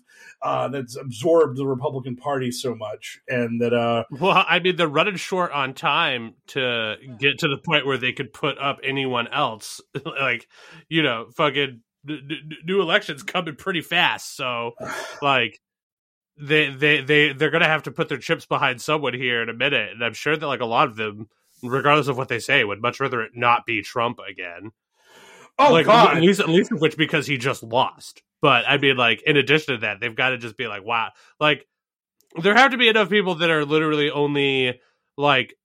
uh, 0.42 0.68
that's 0.68 0.96
absorbed 0.96 1.58
the 1.58 1.66
Republican 1.66 2.16
Party 2.16 2.52
so 2.52 2.76
much, 2.76 3.20
and 3.28 3.62
that. 3.62 3.74
Uh, 3.74 4.04
well, 4.12 4.44
I 4.48 4.60
mean, 4.60 4.76
they're 4.76 4.88
running 4.88 5.16
short 5.16 5.52
on 5.52 5.74
time 5.74 6.36
to 6.48 6.96
get 7.20 7.40
to 7.40 7.48
the 7.48 7.58
point 7.58 7.86
where 7.86 7.98
they 7.98 8.12
could 8.12 8.34
put 8.34 8.58
up 8.58 8.80
anyone 8.84 9.28
else. 9.28 9.82
like, 10.06 10.48
you 10.90 11.02
know, 11.02 11.28
fucking 11.36 11.82
new 12.06 12.82
elections 12.82 13.24
coming 13.24 13.56
pretty 13.56 13.82
fast, 13.82 14.36
so 14.36 14.74
like 15.22 15.60
they 16.40 16.70
they 16.70 17.02
they 17.02 17.34
they're 17.34 17.50
gonna 17.50 17.66
have 17.66 17.84
to 17.84 17.92
put 17.92 18.10
their 18.10 18.18
chips 18.18 18.46
behind 18.46 18.82
someone 18.82 19.14
here 19.14 19.42
in 19.42 19.50
a 19.50 19.54
minute, 19.54 19.92
and 19.92 20.04
I'm 20.04 20.14
sure 20.14 20.38
that 20.38 20.48
like 20.48 20.62
a 20.62 20.66
lot 20.66 20.88
of 20.88 20.96
them, 20.96 21.30
regardless 21.64 22.08
of 22.08 22.18
what 22.18 22.28
they 22.28 22.40
say, 22.40 22.64
would 22.64 22.82
much 22.82 23.00
rather 23.00 23.22
it 23.22 23.32
not 23.36 23.66
be 23.66 23.82
Trump 23.82 24.20
again. 24.20 24.72
Oh 25.60 25.72
like, 25.72 25.88
God! 25.88 26.18
At 26.18 26.22
least, 26.22 26.40
at 26.40 26.50
least 26.50 26.72
of 26.72 26.82
which 26.82 26.98
because 26.98 27.26
he 27.26 27.38
just 27.38 27.64
lost. 27.64 28.22
But 28.42 28.66
I 28.68 28.78
mean, 28.78 28.98
like 28.98 29.24
in 29.24 29.38
addition 29.38 29.76
to 29.76 29.82
that, 29.82 30.00
they've 30.00 30.16
got 30.16 30.30
to 30.30 30.38
just 30.38 30.58
be 30.58 30.68
like, 30.68 30.84
wow, 30.84 31.12
like 31.40 31.68
there 32.42 32.56
have 32.56 32.72
to 32.72 32.78
be 32.78 32.90
enough 32.90 33.10
people 33.10 33.36
that 33.36 33.50
are 33.50 33.66
literally 33.66 34.12
only 34.12 34.80
like 35.18 35.56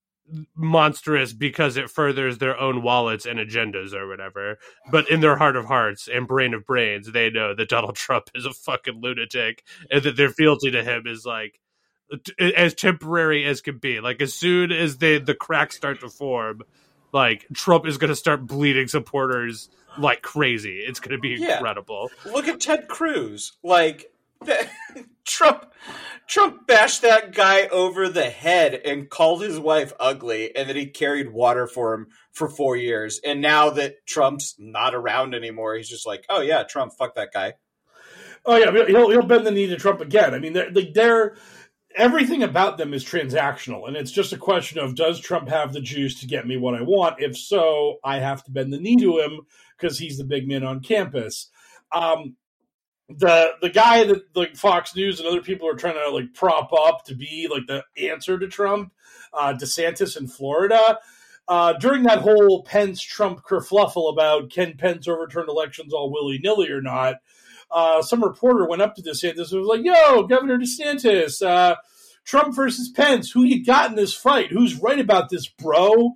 monstrous 0.54 1.32
because 1.32 1.76
it 1.76 1.90
furthers 1.90 2.38
their 2.38 2.58
own 2.58 2.82
wallets 2.82 3.26
and 3.26 3.38
agendas 3.38 3.92
or 3.92 4.08
whatever. 4.08 4.58
But 4.90 5.10
in 5.10 5.20
their 5.20 5.36
heart 5.36 5.56
of 5.56 5.66
hearts 5.66 6.08
and 6.12 6.26
brain 6.26 6.54
of 6.54 6.66
brains, 6.66 7.10
they 7.10 7.30
know 7.30 7.54
that 7.54 7.68
Donald 7.68 7.96
Trump 7.96 8.30
is 8.34 8.46
a 8.46 8.52
fucking 8.52 9.00
lunatic 9.00 9.64
and 9.90 10.02
that 10.02 10.16
their 10.16 10.30
fealty 10.30 10.70
to 10.70 10.82
him 10.82 11.06
is 11.06 11.24
like 11.24 11.60
as 12.38 12.74
temporary 12.74 13.44
as 13.44 13.60
can 13.60 13.78
be. 13.78 14.00
Like 14.00 14.20
as 14.20 14.34
soon 14.34 14.72
as 14.72 14.98
they 14.98 15.18
the 15.18 15.34
cracks 15.34 15.76
start 15.76 16.00
to 16.00 16.08
form, 16.08 16.62
like 17.12 17.46
Trump 17.54 17.86
is 17.86 17.98
going 17.98 18.10
to 18.10 18.16
start 18.16 18.46
bleeding 18.46 18.88
supporters 18.88 19.68
like 19.98 20.22
crazy. 20.22 20.78
It's 20.78 21.00
going 21.00 21.16
to 21.16 21.20
be 21.20 21.36
yeah. 21.38 21.54
incredible. 21.54 22.10
Look 22.24 22.48
at 22.48 22.60
Ted 22.60 22.88
Cruz. 22.88 23.52
Like 23.62 24.10
Trump 25.24 25.72
Trump 26.26 26.66
bashed 26.66 27.02
that 27.02 27.34
guy 27.34 27.66
over 27.66 28.08
the 28.08 28.30
head 28.30 28.74
and 28.74 29.10
called 29.10 29.42
his 29.42 29.58
wife 29.58 29.92
ugly, 30.00 30.54
and 30.56 30.68
then 30.68 30.76
he 30.76 30.86
carried 30.86 31.32
water 31.32 31.66
for 31.66 31.94
him 31.94 32.06
for 32.32 32.48
four 32.48 32.76
years. 32.76 33.20
And 33.24 33.40
now 33.40 33.70
that 33.70 34.06
Trump's 34.06 34.54
not 34.58 34.94
around 34.94 35.34
anymore, 35.34 35.74
he's 35.76 35.88
just 35.88 36.06
like, 36.06 36.24
oh 36.28 36.40
yeah, 36.40 36.62
Trump, 36.62 36.92
fuck 36.96 37.16
that 37.16 37.32
guy. 37.32 37.54
Oh 38.44 38.56
yeah, 38.56 38.70
he'll 38.86 39.10
he'll 39.10 39.26
bend 39.26 39.46
the 39.46 39.50
knee 39.50 39.66
to 39.68 39.76
Trump 39.76 40.00
again. 40.00 40.34
I 40.34 40.38
mean, 40.38 40.52
they're, 40.52 40.70
they're 40.92 41.36
everything 41.94 42.42
about 42.42 42.78
them 42.78 42.94
is 42.94 43.04
transactional, 43.04 43.86
and 43.86 43.96
it's 43.96 44.10
just 44.10 44.32
a 44.32 44.38
question 44.38 44.78
of 44.78 44.94
does 44.94 45.20
Trump 45.20 45.48
have 45.48 45.72
the 45.72 45.80
juice 45.80 46.20
to 46.20 46.26
get 46.26 46.46
me 46.46 46.56
what 46.56 46.74
I 46.74 46.82
want? 46.82 47.20
If 47.22 47.36
so, 47.36 47.98
I 48.02 48.18
have 48.18 48.42
to 48.44 48.50
bend 48.50 48.72
the 48.72 48.80
knee 48.80 48.96
to 48.96 49.18
him 49.18 49.40
because 49.78 49.98
he's 49.98 50.18
the 50.18 50.24
big 50.24 50.48
man 50.48 50.64
on 50.64 50.80
campus. 50.80 51.50
Um, 51.92 52.36
the 53.18 53.52
the 53.60 53.70
guy 53.70 54.04
that 54.04 54.36
like 54.36 54.56
Fox 54.56 54.94
News 54.94 55.18
and 55.18 55.28
other 55.28 55.42
people 55.42 55.68
are 55.68 55.74
trying 55.74 55.94
to 55.94 56.10
like 56.10 56.34
prop 56.34 56.72
up 56.72 57.04
to 57.06 57.14
be 57.14 57.48
like 57.50 57.66
the 57.66 57.84
answer 58.08 58.38
to 58.38 58.48
Trump, 58.48 58.92
uh, 59.32 59.54
DeSantis 59.54 60.16
in 60.16 60.28
Florida. 60.28 60.98
Uh, 61.48 61.72
during 61.74 62.04
that 62.04 62.20
whole 62.20 62.62
Pence 62.62 63.02
Trump 63.02 63.42
kerfluffle 63.44 64.12
about 64.12 64.50
can 64.50 64.76
Pence 64.76 65.08
overturn 65.08 65.46
elections 65.48 65.92
all 65.92 66.12
willy 66.12 66.38
nilly 66.42 66.70
or 66.70 66.80
not, 66.80 67.16
uh, 67.70 68.00
some 68.02 68.22
reporter 68.22 68.66
went 68.66 68.82
up 68.82 68.94
to 68.94 69.02
DeSantis 69.02 69.50
and 69.50 69.60
was 69.60 69.68
like, 69.68 69.84
"Yo, 69.84 70.22
Governor 70.24 70.58
DeSantis, 70.58 71.44
uh, 71.44 71.76
Trump 72.24 72.54
versus 72.54 72.88
Pence, 72.90 73.30
who 73.30 73.42
you 73.42 73.64
got 73.64 73.90
in 73.90 73.96
this 73.96 74.14
fight? 74.14 74.52
Who's 74.52 74.80
right 74.80 75.00
about 75.00 75.30
this, 75.30 75.48
bro?" 75.48 76.14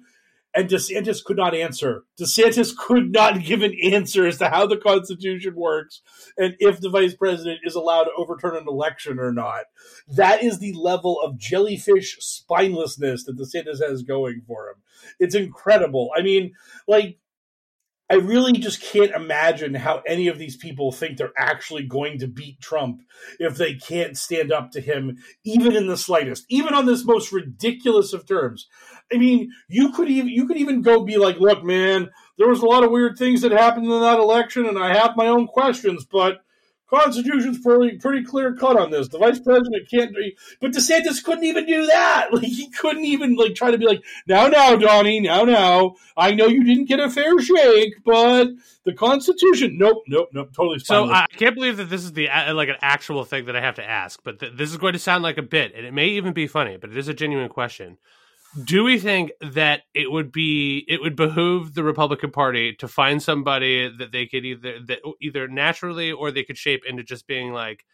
And 0.56 0.70
DeSantis 0.70 1.22
could 1.22 1.36
not 1.36 1.54
answer. 1.54 2.04
DeSantis 2.18 2.74
could 2.74 3.12
not 3.12 3.44
give 3.44 3.62
an 3.62 3.74
answer 3.84 4.26
as 4.26 4.38
to 4.38 4.48
how 4.48 4.66
the 4.66 4.78
Constitution 4.78 5.54
works 5.54 6.00
and 6.38 6.54
if 6.58 6.80
the 6.80 6.88
vice 6.88 7.14
president 7.14 7.60
is 7.64 7.74
allowed 7.74 8.04
to 8.04 8.12
overturn 8.16 8.56
an 8.56 8.66
election 8.66 9.18
or 9.18 9.32
not. 9.32 9.64
That 10.08 10.42
is 10.42 10.58
the 10.58 10.72
level 10.72 11.20
of 11.20 11.38
jellyfish 11.38 12.18
spinelessness 12.18 13.26
that 13.26 13.36
DeSantis 13.38 13.86
has 13.86 14.02
going 14.02 14.42
for 14.46 14.70
him. 14.70 14.76
It's 15.20 15.34
incredible. 15.34 16.10
I 16.16 16.22
mean, 16.22 16.54
like, 16.88 17.18
I 18.08 18.14
really 18.14 18.52
just 18.52 18.80
can't 18.80 19.10
imagine 19.10 19.74
how 19.74 20.00
any 20.06 20.28
of 20.28 20.38
these 20.38 20.56
people 20.56 20.92
think 20.92 21.18
they're 21.18 21.32
actually 21.36 21.84
going 21.84 22.20
to 22.20 22.28
beat 22.28 22.60
Trump 22.60 23.02
if 23.40 23.56
they 23.56 23.74
can't 23.74 24.16
stand 24.16 24.52
up 24.52 24.70
to 24.72 24.80
him, 24.80 25.16
even 25.44 25.74
in 25.74 25.88
the 25.88 25.96
slightest, 25.96 26.44
even 26.48 26.72
on 26.72 26.86
this 26.86 27.04
most 27.04 27.32
ridiculous 27.32 28.12
of 28.12 28.24
terms. 28.24 28.68
I 29.12 29.18
mean, 29.18 29.52
you 29.68 29.92
could 29.92 30.08
even 30.08 30.28
you 30.28 30.46
could 30.46 30.56
even 30.56 30.82
go 30.82 31.04
be 31.04 31.16
like, 31.16 31.38
look, 31.38 31.62
man, 31.64 32.10
there 32.38 32.48
was 32.48 32.60
a 32.60 32.66
lot 32.66 32.84
of 32.84 32.90
weird 32.90 33.16
things 33.18 33.42
that 33.42 33.52
happened 33.52 33.86
in 33.86 34.00
that 34.00 34.18
election, 34.18 34.66
and 34.66 34.78
I 34.78 34.94
have 34.94 35.16
my 35.16 35.28
own 35.28 35.46
questions, 35.46 36.04
but 36.04 36.42
Constitution's 36.88 37.58
pretty 37.60 37.98
pretty 37.98 38.24
clear 38.24 38.54
cut 38.54 38.76
on 38.76 38.90
this. 38.90 39.08
The 39.08 39.18
vice 39.18 39.40
president 39.40 39.90
can't, 39.90 40.14
do, 40.14 40.32
but 40.60 40.70
DeSantis 40.70 41.22
couldn't 41.22 41.44
even 41.44 41.66
do 41.66 41.86
that. 41.86 42.28
Like 42.36 42.44
he 42.44 42.68
couldn't 42.70 43.04
even 43.04 43.34
like 43.36 43.54
try 43.54 43.70
to 43.70 43.78
be 43.78 43.86
like, 43.86 44.02
now, 44.26 44.48
now, 44.48 44.76
Donnie, 44.76 45.20
now, 45.20 45.44
now. 45.44 45.94
I 46.16 46.32
know 46.32 46.46
you 46.46 46.64
didn't 46.64 46.86
get 46.86 47.00
a 47.00 47.08
fair 47.08 47.38
shake, 47.40 47.94
but 48.04 48.48
the 48.84 48.92
Constitution, 48.92 49.78
nope, 49.78 50.02
nope, 50.06 50.28
nope, 50.34 50.50
totally. 50.54 50.80
So 50.80 51.10
I 51.10 51.26
can't 51.36 51.54
believe 51.54 51.78
that 51.78 51.88
this 51.88 52.04
is 52.04 52.12
the 52.12 52.28
uh, 52.28 52.52
like 52.54 52.68
an 52.68 52.76
actual 52.82 53.24
thing 53.24 53.46
that 53.46 53.56
I 53.56 53.60
have 53.60 53.76
to 53.76 53.88
ask, 53.88 54.20
but 54.22 54.40
th- 54.40 54.52
this 54.54 54.70
is 54.70 54.76
going 54.76 54.92
to 54.92 54.98
sound 54.98 55.22
like 55.22 55.38
a 55.38 55.42
bit, 55.42 55.72
and 55.74 55.86
it 55.86 55.94
may 55.94 56.08
even 56.08 56.32
be 56.32 56.46
funny, 56.46 56.76
but 56.76 56.90
it 56.90 56.96
is 56.96 57.08
a 57.08 57.14
genuine 57.14 57.48
question 57.48 57.98
do 58.64 58.84
we 58.84 58.98
think 58.98 59.32
that 59.40 59.82
it 59.94 60.10
would 60.10 60.32
be 60.32 60.84
it 60.88 61.00
would 61.00 61.16
behoove 61.16 61.74
the 61.74 61.84
Republican 61.84 62.30
Party 62.30 62.74
to 62.74 62.88
find 62.88 63.22
somebody 63.22 63.90
that 63.98 64.12
they 64.12 64.26
could 64.26 64.44
either 64.44 64.78
that 64.86 65.00
either 65.20 65.48
naturally 65.48 66.12
or 66.12 66.30
they 66.30 66.44
could 66.44 66.56
shape 66.56 66.82
into 66.86 67.02
just 67.02 67.26
being 67.26 67.52
like, 67.52 67.84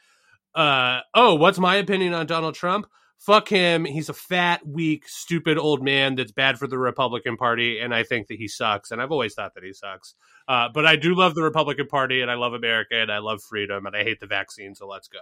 uh, 0.54 1.00
oh, 1.14 1.34
what's 1.34 1.58
my 1.58 1.76
opinion 1.76 2.14
on 2.14 2.26
Donald 2.26 2.54
Trump? 2.54 2.86
Fuck 3.18 3.48
him. 3.48 3.84
He's 3.84 4.08
a 4.08 4.14
fat, 4.14 4.66
weak, 4.66 5.04
stupid 5.06 5.56
old 5.56 5.82
man 5.82 6.16
that's 6.16 6.32
bad 6.32 6.58
for 6.58 6.66
the 6.66 6.78
Republican 6.78 7.36
Party, 7.36 7.78
and 7.78 7.94
I 7.94 8.02
think 8.02 8.26
that 8.26 8.38
he 8.38 8.48
sucks. 8.48 8.90
And 8.90 9.00
I've 9.00 9.12
always 9.12 9.34
thought 9.34 9.54
that 9.54 9.62
he 9.62 9.72
sucks. 9.72 10.16
Uh, 10.48 10.68
but 10.74 10.86
I 10.86 10.96
do 10.96 11.14
love 11.14 11.36
the 11.36 11.42
Republican 11.42 11.86
Party, 11.86 12.20
and 12.20 12.30
I 12.30 12.34
love 12.34 12.52
America, 12.52 12.96
and 12.96 13.12
I 13.12 13.18
love 13.18 13.40
freedom, 13.40 13.86
and 13.86 13.94
I 13.94 14.02
hate 14.02 14.18
the 14.18 14.26
vaccine. 14.26 14.74
So 14.74 14.88
let's 14.88 15.06
go 15.06 15.20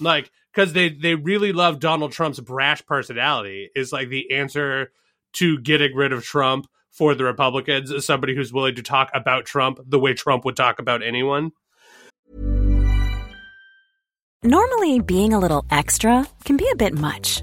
like 0.00 0.30
because 0.52 0.72
they 0.72 0.88
they 0.88 1.14
really 1.14 1.52
love 1.52 1.80
Donald 1.80 2.12
Trump's 2.12 2.40
brash 2.40 2.84
personality 2.86 3.70
is 3.74 3.92
like 3.92 4.08
the 4.08 4.32
answer 4.32 4.92
to 5.34 5.58
getting 5.58 5.94
rid 5.94 6.12
of 6.12 6.24
Trump 6.24 6.66
for 6.90 7.14
the 7.14 7.24
Republicans. 7.24 7.90
is 7.90 8.06
Somebody 8.06 8.34
who's 8.34 8.52
willing 8.52 8.76
to 8.76 8.82
talk 8.82 9.10
about 9.14 9.44
Trump 9.44 9.80
the 9.86 9.98
way 9.98 10.14
Trump 10.14 10.44
would 10.44 10.56
talk 10.56 10.78
about 10.78 11.02
anyone. 11.02 11.52
Normally, 14.42 15.00
being 15.00 15.32
a 15.32 15.38
little 15.38 15.64
extra 15.70 16.26
can 16.44 16.58
be 16.58 16.68
a 16.70 16.76
bit 16.76 16.92
much, 16.92 17.42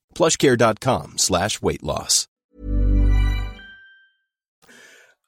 plushcare.com 0.13 1.17
slash 1.17 1.61
weight 1.61 1.83
loss. 1.83 2.27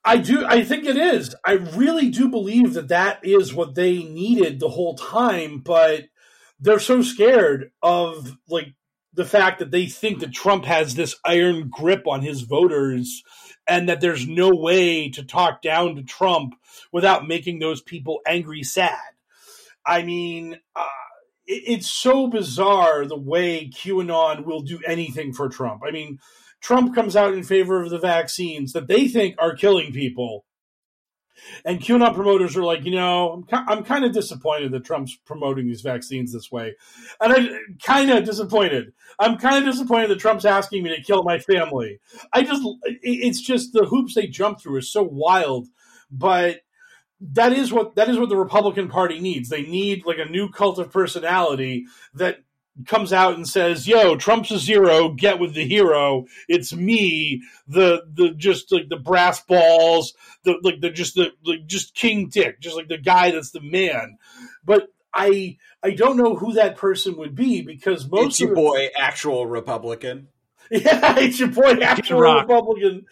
I 0.05 0.17
do. 0.17 0.45
I 0.45 0.63
think 0.63 0.85
it 0.85 0.97
is. 0.97 1.33
I 1.45 1.53
really 1.53 2.09
do 2.09 2.27
believe 2.27 2.73
that 2.73 2.89
that 2.89 3.19
is 3.23 3.53
what 3.53 3.75
they 3.75 4.03
needed 4.03 4.59
the 4.59 4.69
whole 4.69 4.95
time, 4.95 5.59
but 5.59 6.05
they're 6.59 6.79
so 6.79 7.01
scared 7.01 7.71
of 7.81 8.37
like 8.49 8.73
the 9.13 9.25
fact 9.25 9.59
that 9.59 9.71
they 9.71 9.85
think 9.85 10.19
that 10.19 10.33
Trump 10.33 10.65
has 10.65 10.95
this 10.95 11.15
iron 11.23 11.69
grip 11.69 12.07
on 12.07 12.21
his 12.21 12.41
voters 12.41 13.23
and 13.67 13.87
that 13.87 14.01
there's 14.01 14.27
no 14.27 14.49
way 14.49 15.09
to 15.09 15.23
talk 15.23 15.61
down 15.61 15.95
to 15.95 16.03
Trump 16.03 16.55
without 16.91 17.27
making 17.27 17.59
those 17.59 17.81
people 17.81 18.19
angry 18.27 18.63
sad. 18.63 18.97
I 19.85 20.03
mean, 20.03 20.57
uh, 20.75 20.85
it's 21.45 21.89
so 21.89 22.27
bizarre 22.27 23.05
the 23.05 23.19
way 23.19 23.69
QAnon 23.69 24.45
will 24.45 24.61
do 24.61 24.79
anything 24.87 25.33
for 25.33 25.49
Trump. 25.49 25.81
I 25.85 25.91
mean, 25.91 26.19
Trump 26.61 26.95
comes 26.95 27.15
out 27.15 27.33
in 27.33 27.43
favor 27.43 27.81
of 27.81 27.89
the 27.89 27.99
vaccines 27.99 28.73
that 28.73 28.87
they 28.87 29.07
think 29.07 29.35
are 29.39 29.55
killing 29.55 29.91
people. 29.91 30.45
And 31.65 31.81
QAnon 31.81 32.13
promoters 32.13 32.55
are 32.55 32.63
like, 32.63 32.85
you 32.85 32.91
know, 32.91 33.43
I'm, 33.51 33.65
I'm 33.67 33.83
kind 33.83 34.05
of 34.05 34.13
disappointed 34.13 34.71
that 34.71 34.85
Trump's 34.85 35.17
promoting 35.25 35.67
these 35.67 35.81
vaccines 35.81 36.31
this 36.31 36.51
way. 36.51 36.75
And 37.19 37.33
I'm 37.33 37.77
kind 37.83 38.11
of 38.11 38.23
disappointed. 38.23 38.93
I'm 39.19 39.37
kind 39.37 39.57
of 39.57 39.71
disappointed 39.71 40.09
that 40.11 40.19
Trump's 40.19 40.45
asking 40.45 40.83
me 40.83 40.95
to 40.95 41.03
kill 41.03 41.23
my 41.23 41.39
family. 41.39 41.99
I 42.31 42.43
just, 42.43 42.63
it's 43.01 43.41
just 43.41 43.73
the 43.73 43.85
hoops 43.85 44.15
they 44.15 44.27
jump 44.27 44.61
through 44.61 44.77
is 44.77 44.91
so 44.91 45.03
wild. 45.03 45.67
But 46.09 46.61
that 47.31 47.53
is 47.53 47.71
what 47.71 47.95
that 47.95 48.09
is 48.09 48.19
what 48.19 48.29
the 48.29 48.37
Republican 48.37 48.89
Party 48.89 49.19
needs. 49.19 49.49
They 49.49 49.63
need 49.63 50.05
like 50.05 50.17
a 50.17 50.29
new 50.29 50.49
cult 50.49 50.77
of 50.79 50.91
personality 50.91 51.85
that 52.13 52.39
comes 52.85 53.13
out 53.13 53.35
and 53.35 53.47
says, 53.47 53.87
"Yo, 53.87 54.15
Trump's 54.15 54.51
a 54.51 54.59
zero. 54.59 55.09
Get 55.09 55.39
with 55.39 55.53
the 55.53 55.65
hero. 55.65 56.25
It's 56.49 56.73
me, 56.73 57.41
the 57.67 58.03
the 58.13 58.31
just 58.31 58.71
like 58.71 58.89
the 58.89 58.97
brass 58.97 59.41
balls, 59.41 60.13
the 60.43 60.59
like 60.63 60.81
the 60.81 60.89
just 60.89 61.15
the 61.15 61.31
like 61.45 61.65
just 61.65 61.95
King 61.95 62.29
Dick, 62.29 62.59
just 62.59 62.75
like 62.75 62.89
the 62.89 62.97
guy 62.97 63.31
that's 63.31 63.51
the 63.51 63.61
man." 63.61 64.17
But 64.65 64.89
I 65.13 65.57
I 65.81 65.91
don't 65.91 66.17
know 66.17 66.35
who 66.35 66.53
that 66.53 66.75
person 66.75 67.17
would 67.17 67.35
be 67.35 67.61
because 67.61 68.09
most 68.09 68.25
it's 68.25 68.39
your 68.41 68.55
boy, 68.55 68.89
actual 68.97 69.45
Republican. 69.45 70.27
Yeah, 70.73 71.15
it's 71.19 71.39
your 71.39 71.49
boy, 71.49 71.73
actual. 71.81 72.19
Republican. 72.19 73.05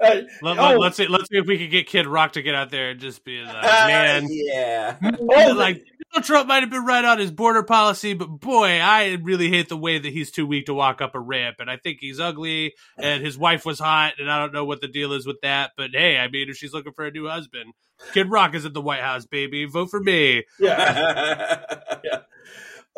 Uh, 0.00 0.20
Let, 0.40 0.58
oh, 0.58 0.84
us 0.84 0.96
see. 0.96 1.08
Let's 1.08 1.28
see 1.28 1.38
if 1.38 1.46
we 1.46 1.58
can 1.58 1.68
get 1.68 1.88
Kid 1.88 2.06
Rock 2.06 2.34
to 2.34 2.42
get 2.42 2.54
out 2.54 2.70
there 2.70 2.90
and 2.90 3.00
just 3.00 3.24
be 3.24 3.40
like, 3.40 3.54
Uh, 3.58 3.86
man, 3.88 4.26
yeah. 4.30 4.96
oh, 5.02 5.52
like 5.52 5.84
Donald 6.12 6.24
Trump 6.24 6.46
might 6.46 6.62
have 6.62 6.70
been 6.70 6.84
right 6.84 7.04
on 7.04 7.18
his 7.18 7.32
border 7.32 7.64
policy, 7.64 8.14
but 8.14 8.26
boy, 8.26 8.78
I 8.78 9.18
really 9.20 9.48
hate 9.48 9.68
the 9.68 9.76
way 9.76 9.98
that 9.98 10.12
he's 10.12 10.30
too 10.30 10.46
weak 10.46 10.66
to 10.66 10.74
walk 10.74 11.00
up 11.00 11.16
a 11.16 11.20
ramp, 11.20 11.56
and 11.58 11.68
I 11.68 11.76
think 11.76 11.98
he's 12.00 12.20
ugly, 12.20 12.74
and 12.96 13.24
his 13.24 13.36
wife 13.36 13.66
was 13.66 13.80
hot, 13.80 14.14
and 14.18 14.30
I 14.30 14.38
don't 14.38 14.54
know 14.54 14.64
what 14.64 14.80
the 14.80 14.88
deal 14.88 15.12
is 15.12 15.26
with 15.26 15.40
that. 15.42 15.72
But 15.76 15.90
hey, 15.92 16.18
I 16.18 16.28
mean, 16.28 16.48
if 16.48 16.56
she's 16.56 16.72
looking 16.72 16.92
for 16.92 17.04
a 17.04 17.10
new 17.10 17.26
husband, 17.28 17.72
Kid 18.12 18.30
Rock 18.30 18.54
is 18.54 18.64
at 18.64 18.74
the 18.74 18.80
White 18.80 19.02
House, 19.02 19.26
baby. 19.26 19.64
Vote 19.64 19.90
for 19.90 20.00
me. 20.00 20.44
yeah. 20.60 21.64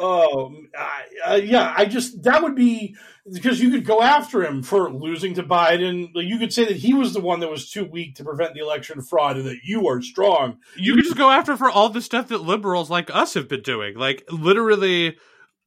Oh, 0.02 0.56
uh, 1.26 1.34
yeah. 1.34 1.74
I 1.76 1.84
just 1.84 2.22
that 2.22 2.42
would 2.42 2.54
be 2.54 2.96
because 3.30 3.60
you 3.60 3.70
could 3.70 3.84
go 3.84 4.00
after 4.00 4.42
him 4.42 4.62
for 4.62 4.90
losing 4.90 5.34
to 5.34 5.42
Biden. 5.42 6.08
You 6.14 6.38
could 6.38 6.52
say 6.52 6.64
that 6.64 6.76
he 6.76 6.94
was 6.94 7.12
the 7.12 7.20
one 7.20 7.40
that 7.40 7.50
was 7.50 7.70
too 7.70 7.84
weak 7.84 8.14
to 8.16 8.24
prevent 8.24 8.54
the 8.54 8.60
election 8.60 9.02
fraud, 9.02 9.36
and 9.36 9.46
that 9.46 9.58
you 9.62 9.88
are 9.88 10.00
strong. 10.00 10.58
You 10.76 10.94
can 10.94 11.04
just 11.04 11.18
go 11.18 11.30
after 11.30 11.56
for 11.56 11.68
all 11.70 11.90
the 11.90 12.00
stuff 12.00 12.28
that 12.28 12.38
liberals 12.38 12.90
like 12.90 13.10
us 13.14 13.34
have 13.34 13.48
been 13.48 13.62
doing. 13.62 13.96
Like 13.96 14.24
literally, 14.30 15.18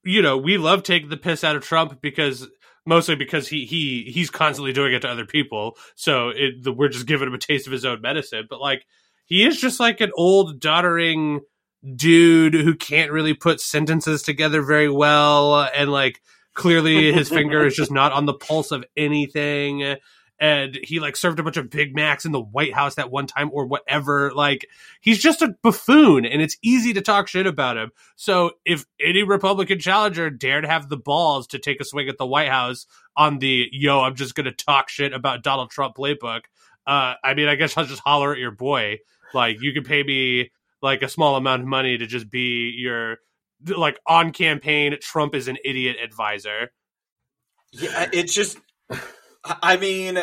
you 0.04 0.22
know, 0.22 0.38
we 0.38 0.58
love 0.58 0.82
taking 0.82 1.10
the 1.10 1.18
piss 1.18 1.44
out 1.44 1.56
of 1.56 1.64
Trump 1.64 2.02
because 2.02 2.48
mostly 2.86 3.16
because 3.16 3.48
he 3.48 3.66
he 3.66 4.12
he's 4.12 4.30
constantly 4.30 4.74
doing 4.74 4.94
it 4.94 5.02
to 5.02 5.10
other 5.10 5.26
people. 5.26 5.78
So 5.96 6.30
it, 6.30 6.64
the, 6.64 6.74
we're 6.74 6.90
just 6.90 7.08
giving 7.08 7.28
him 7.28 7.34
a 7.34 7.40
taste 7.40 7.68
of 7.68 7.74
his 7.74 7.86
own 7.86 8.02
medicine. 8.02 8.48
But 8.50 8.60
like, 8.60 8.84
he 9.26 9.46
is 9.46 9.60
just 9.60 9.80
like 9.80 10.02
an 10.02 10.12
old 10.16 10.60
doddering 10.60 11.42
dude 11.96 12.54
who 12.54 12.76
can't 12.76 13.12
really 13.12 13.34
put 13.34 13.62
sentences 13.62 14.24
together 14.24 14.62
very 14.62 14.90
well, 14.90 15.62
and 15.76 15.92
like 15.92 16.22
clearly 16.54 17.12
his 17.12 17.30
finger 17.30 17.66
is 17.66 17.76
just 17.76 17.92
not 17.92 18.12
on 18.12 18.26
the 18.26 18.34
pulse 18.34 18.72
of 18.72 18.86
anything. 18.96 19.96
And 20.40 20.78
he 20.84 21.00
like 21.00 21.16
served 21.16 21.40
a 21.40 21.44
bunch 21.44 21.58
of 21.58 21.70
Big 21.70 21.96
Macs 21.96 22.26
in 22.26 22.32
the 22.34 22.42
White 22.42 22.74
House 22.74 22.96
that 22.96 23.12
one 23.12 23.28
time 23.28 23.50
or 23.54 23.66
whatever. 23.66 24.32
Like 24.34 24.68
he's 25.00 25.20
just 25.20 25.42
a 25.42 25.56
buffoon, 25.62 26.26
and 26.26 26.42
it's 26.42 26.58
easy 26.62 26.94
to 26.94 27.02
talk 27.02 27.28
shit 27.28 27.48
about 27.48 27.78
him. 27.78 27.92
So 28.16 28.52
if 28.66 28.86
any 29.00 29.24
Republican 29.24 29.80
challenger 29.80 30.30
dared 30.30 30.66
have 30.66 30.90
the 30.90 30.98
balls 30.98 31.48
to 31.48 31.60
take 31.60 31.80
a 31.80 31.86
swing 31.86 32.10
at 32.10 32.18
the 32.18 32.26
White 32.26 32.50
House 32.50 32.88
on 33.16 33.40
the 33.40 33.70
yo, 33.72 34.02
I'm 34.02 34.16
just 34.16 34.36
gonna 34.36 34.52
talk 34.52 34.90
shit 34.90 35.14
about 35.14 35.44
Donald 35.44 35.70
Trump 35.70 35.96
playbook, 35.96 36.42
uh, 36.86 37.14
I 37.24 37.34
mean, 37.34 37.48
I 37.48 37.56
guess 37.56 37.78
I'll 37.78 37.86
just 37.86 38.02
holler 38.02 38.34
at 38.34 38.40
your 38.40 38.52
boy. 38.52 39.00
Like 39.34 39.62
you 39.62 39.74
can 39.74 39.84
pay 39.84 40.04
me 40.04 40.52
like 40.84 41.02
a 41.02 41.10
small 41.10 41.38
amount 41.38 41.64
of 41.64 41.68
money 41.68 41.98
to 41.98 42.06
just 42.06 42.30
be 42.30 42.76
your 42.78 43.18
like 43.66 44.00
on 44.06 44.32
campaign 44.32 44.96
Trump 45.02 45.34
is 45.34 45.48
an 45.48 45.58
idiot 45.66 45.98
advisor. 46.04 46.72
Yeah, 47.72 48.10
it's 48.14 48.34
just. 48.34 48.60
I 49.44 49.78
mean, 49.78 50.18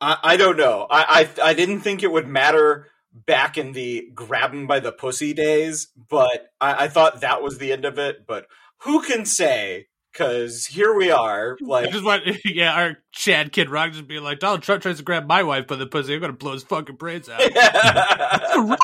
I, 0.00 0.16
I 0.22 0.36
don't 0.36 0.56
know. 0.56 0.86
I, 0.88 1.26
I 1.42 1.50
I 1.50 1.54
didn't 1.54 1.80
think 1.80 2.02
it 2.02 2.12
would 2.12 2.28
matter 2.28 2.86
back 3.12 3.58
in 3.58 3.72
the 3.72 4.10
grab 4.14 4.54
him 4.54 4.66
by 4.66 4.80
the 4.80 4.92
pussy 4.92 5.34
days, 5.34 5.88
but 6.08 6.48
I, 6.60 6.84
I 6.84 6.88
thought 6.88 7.22
that 7.22 7.42
was 7.42 7.58
the 7.58 7.72
end 7.72 7.84
of 7.84 7.98
it. 7.98 8.26
But 8.26 8.46
who 8.82 9.02
can 9.02 9.24
say? 9.24 9.86
Because 10.12 10.66
here 10.66 10.94
we 10.94 11.10
are, 11.10 11.56
I 11.62 11.64
like 11.64 11.90
just 11.90 12.04
want, 12.04 12.24
yeah, 12.44 12.74
our 12.74 12.98
Chad 13.12 13.50
Kid 13.50 13.70
Rock 13.70 13.92
just 13.92 14.06
being 14.06 14.22
like, 14.22 14.40
Donald 14.40 14.62
Trump 14.62 14.82
tries 14.82 14.98
to 14.98 15.02
grab 15.02 15.26
my 15.26 15.42
wife 15.42 15.66
by 15.66 15.76
the 15.76 15.86
pussy, 15.86 16.14
I'm 16.14 16.20
gonna 16.20 16.34
blow 16.34 16.52
his 16.52 16.64
fucking 16.64 16.96
brains 16.96 17.30
out. 17.30 17.40
yeah, 17.54 18.78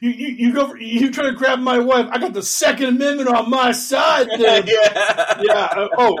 you, 0.00 0.10
you, 0.10 0.28
you 0.28 0.54
go. 0.54 0.68
For, 0.68 0.78
you 0.78 1.10
try 1.10 1.26
to 1.26 1.32
grab 1.32 1.58
my 1.60 1.78
wife. 1.78 2.06
I 2.10 2.18
got 2.18 2.32
the 2.32 2.42
Second 2.42 2.86
Amendment 2.86 3.28
on 3.28 3.50
my 3.50 3.72
side. 3.72 4.28
There. 4.40 4.64
yeah. 4.66 5.40
yeah. 5.42 5.64
uh, 5.76 5.88
Oh, 5.98 6.18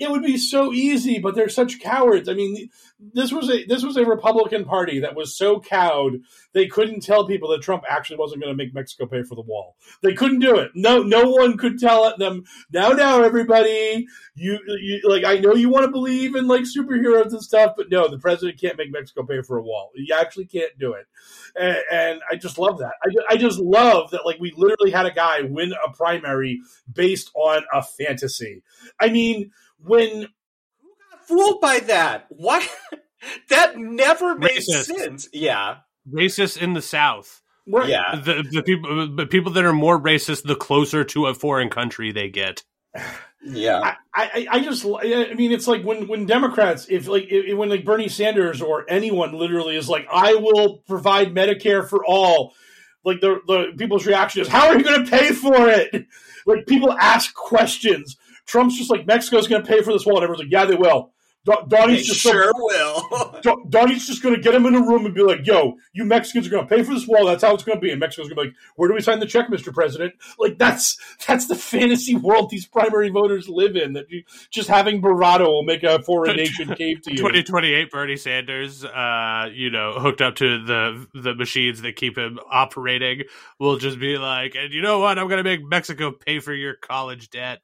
it 0.00 0.10
would 0.10 0.22
be 0.22 0.38
so 0.38 0.72
easy, 0.72 1.18
but 1.18 1.34
they're 1.34 1.48
such 1.48 1.80
cowards. 1.80 2.28
I 2.28 2.34
mean, 2.34 2.70
this 2.98 3.30
was 3.30 3.50
a 3.50 3.64
this 3.66 3.82
was 3.82 3.96
a 3.96 4.04
Republican 4.04 4.64
Party 4.64 5.00
that 5.00 5.14
was 5.14 5.36
so 5.36 5.60
cowed 5.60 6.20
they 6.54 6.66
couldn't 6.66 7.02
tell 7.02 7.26
people 7.26 7.50
that 7.50 7.60
Trump 7.60 7.84
actually 7.88 8.16
wasn't 8.16 8.40
going 8.40 8.52
to 8.52 8.56
make 8.56 8.74
Mexico 8.74 9.04
pay 9.06 9.22
for 9.22 9.34
the 9.34 9.42
wall. 9.42 9.76
They 10.02 10.14
couldn't 10.14 10.38
do 10.38 10.56
it. 10.56 10.70
No, 10.74 11.02
no 11.02 11.30
one 11.30 11.58
could 11.58 11.78
tell 11.78 12.16
them. 12.16 12.44
Now, 12.72 12.90
now, 12.90 13.22
everybody, 13.22 14.06
you, 14.34 14.58
you 14.80 15.02
like. 15.04 15.24
I 15.24 15.38
know 15.38 15.54
you 15.54 15.68
want 15.68 15.84
to 15.84 15.92
believe 15.92 16.34
in 16.34 16.46
like 16.46 16.62
superheroes 16.62 17.32
and 17.32 17.42
stuff, 17.42 17.74
but 17.76 17.90
no, 17.90 18.08
the 18.08 18.18
president 18.18 18.58
can't 18.58 18.78
make 18.78 18.90
Mexico 18.90 19.24
pay 19.24 19.42
for 19.42 19.58
a 19.58 19.62
wall. 19.62 19.90
He 19.94 20.10
actually 20.12 20.46
can't 20.46 20.78
do 20.78 20.94
it, 20.94 21.06
and, 21.54 21.76
and 21.92 22.20
I 22.30 22.36
just 22.36 22.58
love 22.58 22.78
that. 22.78 22.94
I, 23.02 23.34
I 23.34 23.36
just 23.36 23.58
love 23.58 24.10
that. 24.12 24.24
Like 24.24 24.40
we 24.40 24.54
literally 24.56 24.90
had 24.90 25.04
a 25.04 25.12
guy 25.12 25.42
win 25.42 25.72
a 25.72 25.92
primary 25.92 26.62
based 26.90 27.30
on 27.34 27.62
a 27.74 27.82
fantasy. 27.82 28.62
I 28.98 29.10
mean, 29.10 29.50
when 29.78 30.28
fooled 31.26 31.60
by 31.60 31.80
that. 31.80 32.26
What? 32.30 32.68
that 33.50 33.76
never 33.76 34.36
makes 34.36 34.68
Racist. 34.68 34.84
sense. 34.84 35.28
Yeah. 35.32 35.78
Racist 36.10 36.60
in 36.60 36.74
the 36.74 36.82
South. 36.82 37.42
right, 37.66 37.88
Yeah. 37.88 38.20
The 38.24 38.44
the 38.50 38.62
people 38.62 39.16
the 39.16 39.26
people 39.26 39.52
that 39.52 39.64
are 39.64 39.72
more 39.72 40.00
racist, 40.00 40.44
the 40.44 40.56
closer 40.56 41.04
to 41.04 41.26
a 41.26 41.34
foreign 41.34 41.70
country 41.70 42.12
they 42.12 42.28
get. 42.28 42.62
Yeah. 43.48 43.78
I, 43.80 43.96
I, 44.12 44.46
I 44.50 44.60
just 44.60 44.84
I 44.84 45.34
mean 45.34 45.52
it's 45.52 45.68
like 45.68 45.84
when 45.84 46.08
when 46.08 46.26
Democrats 46.26 46.86
if 46.88 47.06
like 47.06 47.26
if, 47.28 47.56
when 47.56 47.68
like 47.68 47.84
Bernie 47.84 48.08
Sanders 48.08 48.60
or 48.60 48.84
anyone 48.88 49.34
literally 49.34 49.76
is 49.76 49.88
like 49.88 50.08
I 50.10 50.34
will 50.34 50.78
provide 50.88 51.32
Medicare 51.32 51.88
for 51.88 52.04
all 52.04 52.54
like 53.04 53.20
the 53.20 53.38
the 53.46 53.72
people's 53.78 54.04
reaction 54.04 54.42
is 54.42 54.48
how 54.48 54.66
are 54.66 54.76
you 54.76 54.82
going 54.82 55.04
to 55.04 55.10
pay 55.10 55.32
for 55.32 55.68
it 55.68 56.06
like 56.44 56.66
people 56.66 56.92
ask 56.92 57.34
questions 57.34 58.16
Trump's 58.46 58.76
just 58.76 58.90
like 58.90 59.06
Mexico's 59.06 59.46
going 59.46 59.62
to 59.62 59.68
pay 59.68 59.80
for 59.80 59.92
this 59.92 60.04
wall 60.04 60.16
and 60.16 60.24
everyone's 60.24 60.44
like 60.44 60.52
yeah 60.52 60.64
they 60.64 60.74
will 60.74 61.12
Donnie's 61.68 62.06
just 62.06 62.20
sure 62.20 62.52
will. 62.56 63.40
Donnie's 63.68 64.06
just 64.06 64.22
going 64.22 64.34
to 64.34 64.40
get 64.40 64.54
him 64.54 64.66
in 64.66 64.74
a 64.74 64.80
room 64.80 65.06
and 65.06 65.14
be 65.14 65.22
like, 65.22 65.46
"Yo, 65.46 65.76
you 65.92 66.04
Mexicans 66.04 66.46
are 66.46 66.50
going 66.50 66.66
to 66.66 66.74
pay 66.74 66.82
for 66.82 66.92
this 66.92 67.06
wall. 67.06 67.26
That's 67.26 67.42
how 67.42 67.54
it's 67.54 67.62
going 67.62 67.78
to 67.78 67.80
be." 67.80 67.90
And 67.90 68.00
Mexico's 68.00 68.28
going 68.28 68.36
to 68.36 68.42
be 68.42 68.48
like, 68.48 68.56
"Where 68.74 68.88
do 68.88 68.94
we 68.94 69.00
sign 69.00 69.20
the 69.20 69.26
check, 69.26 69.48
Mr. 69.48 69.72
President?" 69.72 70.14
Like 70.38 70.58
that's 70.58 70.98
that's 71.26 71.46
the 71.46 71.54
fantasy 71.54 72.16
world 72.16 72.50
these 72.50 72.66
primary 72.66 73.10
voters 73.10 73.48
live 73.48 73.76
in. 73.76 73.92
That 73.92 74.10
you, 74.10 74.24
just 74.50 74.68
having 74.68 75.00
bravado 75.00 75.44
will 75.44 75.62
make 75.62 75.84
a 75.84 76.02
foreign 76.02 76.36
nation 76.36 76.74
cave 76.74 77.02
to 77.02 77.12
you. 77.12 77.18
Twenty 77.18 77.44
twenty 77.44 77.72
eight, 77.72 77.90
Bernie 77.90 78.16
Sanders, 78.16 78.84
uh, 78.84 79.48
you 79.52 79.70
know, 79.70 79.92
hooked 79.92 80.20
up 80.20 80.34
to 80.36 80.64
the 80.64 81.06
the 81.14 81.34
machines 81.34 81.82
that 81.82 81.94
keep 81.94 82.18
him 82.18 82.40
operating, 82.50 83.22
will 83.60 83.78
just 83.78 84.00
be 84.00 84.18
like, 84.18 84.56
"And 84.56 84.72
you 84.72 84.82
know 84.82 84.98
what? 84.98 85.18
I'm 85.18 85.28
going 85.28 85.42
to 85.42 85.48
make 85.48 85.64
Mexico 85.64 86.10
pay 86.10 86.40
for 86.40 86.52
your 86.52 86.74
college 86.74 87.30
debt." 87.30 87.60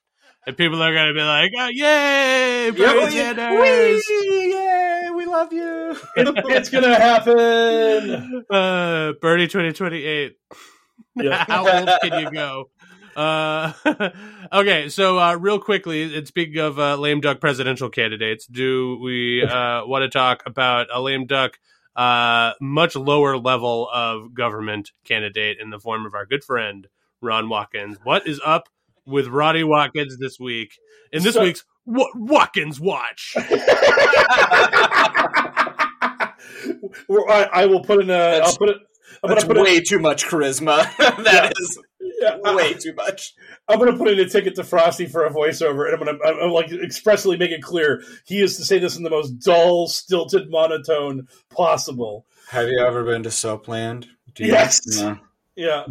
And 0.47 0.57
people 0.57 0.83
are 0.83 0.93
gonna 0.93 1.15
be 1.15 1.23
like, 1.23 1.53
oh, 1.57 1.69
"Yay, 1.69 2.71
Bernie 2.71 3.15
Yeah, 3.15 3.35
Sanders!" 3.35 4.05
we, 4.09 4.53
yay, 4.53 5.11
we 5.15 5.27
love 5.27 5.53
you. 5.53 5.97
It's 6.17 6.71
going 6.71 6.85
to 6.85 6.95
happen. 6.95 8.45
Uh, 8.51 9.13
Bernie 9.21 9.49
twenty 9.49 9.73
twenty 9.73 10.05
eight. 10.05 10.39
Yeah. 11.17 11.45
How 11.49 11.61
old 11.61 11.91
can 12.03 12.21
you 12.21 12.31
go? 12.31 12.71
Uh, 13.15 13.73
okay, 14.53 14.89
so 14.89 15.19
uh, 15.19 15.35
real 15.35 15.59
quickly, 15.59 16.17
and 16.17 16.27
speaking 16.27 16.59
of 16.59 16.79
uh, 16.79 16.97
lame 16.97 17.21
duck 17.21 17.41
presidential 17.41 17.91
candidates, 17.91 18.47
do 18.47 18.99
we 19.01 19.45
uh, 19.45 19.85
want 19.87 20.03
to 20.03 20.09
talk 20.09 20.43
about 20.47 20.89
a 20.93 21.01
lame 21.01 21.27
duck, 21.27 21.59
uh, 21.95 22.53
much 22.61 22.97
lower 22.97 23.37
level 23.37 23.89
of 23.93 24.35
government 24.35 24.93
candidate 25.05 25.59
in 25.61 25.71
the 25.71 25.79
form 25.79 26.07
of 26.07 26.15
our 26.15 26.27
good 26.27 26.43
friend 26.43 26.89
Ron 27.21 27.49
Watkins? 27.49 27.99
What 28.03 28.27
is 28.27 28.41
up 28.45 28.69
with 29.07 29.27
Roddy 29.29 29.65
Watkins 29.65 30.17
this 30.19 30.39
week 30.41 30.71
in 31.13 31.23
this 31.23 31.35
So- 31.35 31.43
week's 31.43 31.65
Wa- 31.85 32.11
Watkins 32.15 32.79
Watch? 32.81 33.35
I, 37.11 37.49
I 37.53 37.67
will 37.67 37.83
put 37.83 38.01
in 38.01 38.11
a. 38.11 38.41
I'll 38.43 38.57
put 38.57 38.69
it. 38.71 38.77
I'm 39.23 39.29
That's 39.31 39.45
gonna 39.45 39.55
put 39.61 39.65
way 39.65 39.77
it. 39.77 39.87
too 39.89 39.99
much 39.99 40.25
charisma. 40.27 40.85
That 41.25 41.53
is 41.61 41.79
Yeah, 42.21 42.39
I- 42.45 42.55
way 42.57 42.75
too 42.75 42.95
much. 42.95 43.35
I'm 43.69 43.79
gonna 43.79 43.97
put 43.97 44.09
in 44.09 44.19
a 44.21 44.29
ticket 44.29 44.55
to 44.57 44.65
Frosty 44.65 45.07
for 45.07 45.25
a 45.25 45.31
voiceover, 45.31 45.85
and 45.87 45.95
I'm 45.95 45.99
gonna 46.07 46.19
I'm, 46.25 46.45
I'm 46.45 46.51
like 46.51 46.73
expressly 46.73 47.37
make 47.37 47.51
it 47.51 47.63
clear 47.63 48.03
he 48.25 48.41
is 48.41 48.57
to 48.57 48.65
say 48.65 48.79
this 48.79 48.97
in 48.97 49.03
the 49.03 49.11
most 49.11 49.31
dull, 49.45 49.87
stilted 49.89 50.51
monotone 50.51 51.29
possible. 51.51 52.27
Have 52.51 52.69
you 52.69 52.81
ever 52.81 53.05
been 53.05 53.23
to 53.25 53.29
Soapland? 53.29 54.07
Do 54.35 54.45
you- 54.45 54.53
Yes. 54.53 54.81
Yeah. 55.55 55.85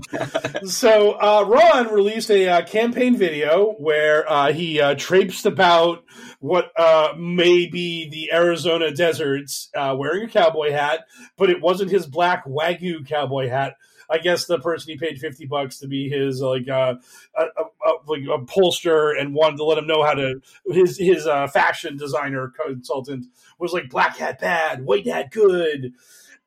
so 0.65 1.11
uh, 1.11 1.45
Ron 1.47 1.93
released 1.93 2.31
a 2.31 2.49
uh, 2.49 2.65
campaign 2.65 3.15
video 3.15 3.73
where 3.73 4.29
uh, 4.29 4.51
he 4.53 4.81
uh, 4.81 4.95
traipsed 4.95 5.45
about 5.45 6.03
what 6.39 6.71
uh, 6.77 7.13
may 7.17 7.67
be 7.67 8.09
the 8.09 8.33
Arizona 8.33 8.91
deserts 8.91 9.69
uh, 9.75 9.95
wearing 9.97 10.23
a 10.23 10.27
cowboy 10.27 10.71
hat, 10.71 11.01
but 11.37 11.51
it 11.51 11.61
wasn't 11.61 11.91
his 11.91 12.07
black 12.07 12.45
wagyu 12.45 13.07
cowboy 13.07 13.49
hat. 13.49 13.75
I 14.09 14.17
guess 14.17 14.45
the 14.45 14.59
person 14.59 14.91
he 14.91 14.97
paid 14.97 15.19
fifty 15.19 15.45
bucks 15.45 15.79
to 15.79 15.87
be 15.87 16.09
his 16.09 16.41
like 16.41 16.67
uh, 16.67 16.95
a, 17.37 17.43
a, 17.43 17.63
a, 17.63 17.93
like 18.07 18.23
a 18.23 18.43
pollster 18.43 19.17
and 19.17 19.33
wanted 19.33 19.57
to 19.57 19.63
let 19.63 19.77
him 19.77 19.87
know 19.87 20.03
how 20.03 20.15
to 20.15 20.41
his 20.65 20.97
his 20.97 21.25
uh, 21.25 21.47
fashion 21.47 21.95
designer 21.95 22.51
consultant 22.65 23.27
was 23.57 23.71
like 23.71 23.89
black 23.89 24.17
hat 24.17 24.39
bad, 24.41 24.83
white 24.83 25.07
hat 25.07 25.31
good, 25.31 25.93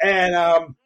and 0.02 0.34
um, 0.34 0.76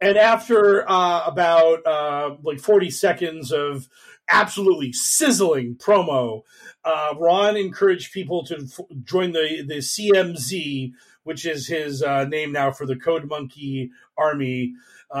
and 0.00 0.18
after 0.18 0.88
uh, 0.88 1.24
about 1.26 1.86
uh, 1.86 2.36
like 2.42 2.60
40 2.60 2.90
seconds 2.90 3.52
of 3.52 3.88
absolutely 4.28 4.92
sizzling 4.92 5.76
promo, 5.76 6.42
uh, 6.84 7.14
Ron 7.18 7.56
encouraged 7.56 8.12
people 8.12 8.44
to 8.46 8.56
f- 8.56 8.86
join 9.04 9.32
the, 9.32 9.64
the 9.66 9.78
CMZ, 9.78 10.92
which 11.24 11.46
is 11.46 11.66
his 11.66 12.02
uh, 12.02 12.24
name 12.24 12.52
now 12.52 12.72
for 12.72 12.86
the 12.86 12.96
Code 12.96 13.26
Monkey 13.26 13.90
Army, 14.18 14.74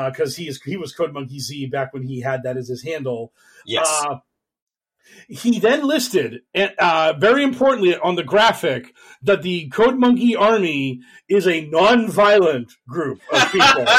because 0.06 0.36
he 0.36 0.48
is 0.48 0.60
he 0.62 0.76
was 0.76 0.92
Code 0.92 1.12
Monkey 1.12 1.38
Z 1.38 1.66
back 1.66 1.92
when 1.92 2.02
he 2.02 2.20
had 2.20 2.42
that 2.42 2.56
as 2.56 2.68
his 2.68 2.82
handle. 2.82 3.32
Yes. 3.64 4.04
He 5.28 5.58
then 5.58 5.86
listed, 5.86 6.42
and 6.54 6.72
uh, 6.78 7.14
very 7.18 7.42
importantly 7.42 7.96
on 7.96 8.14
the 8.14 8.22
graphic, 8.22 8.94
that 9.22 9.42
the 9.42 9.68
Code 9.68 9.98
Monkey 9.98 10.36
Army 10.36 11.00
is 11.28 11.48
a 11.48 11.66
non-violent 11.66 12.72
group 12.88 13.20
of 13.32 13.52
people. 13.52 13.84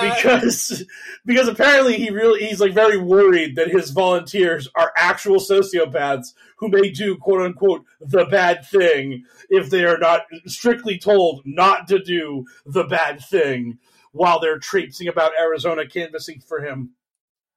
Because 0.00 0.84
because 1.24 1.48
apparently 1.48 1.96
he 1.96 2.10
really 2.10 2.46
he's 2.46 2.60
like 2.60 2.72
very 2.72 2.96
worried 2.96 3.56
that 3.56 3.68
his 3.68 3.90
volunteers 3.90 4.68
are 4.74 4.92
actual 4.96 5.36
sociopaths 5.36 6.28
who 6.58 6.68
may 6.68 6.90
do 6.90 7.16
quote 7.16 7.42
unquote 7.42 7.84
the 8.00 8.24
bad 8.24 8.64
thing 8.64 9.24
if 9.48 9.70
they 9.70 9.84
are 9.84 9.98
not 9.98 10.22
strictly 10.46 10.98
told 10.98 11.42
not 11.44 11.88
to 11.88 11.98
do 11.98 12.44
the 12.64 12.84
bad 12.84 13.20
thing 13.20 13.78
while 14.12 14.40
they're 14.40 14.58
traipsing 14.58 15.08
about 15.08 15.32
Arizona 15.38 15.86
canvassing 15.86 16.40
for 16.40 16.60
him 16.60 16.90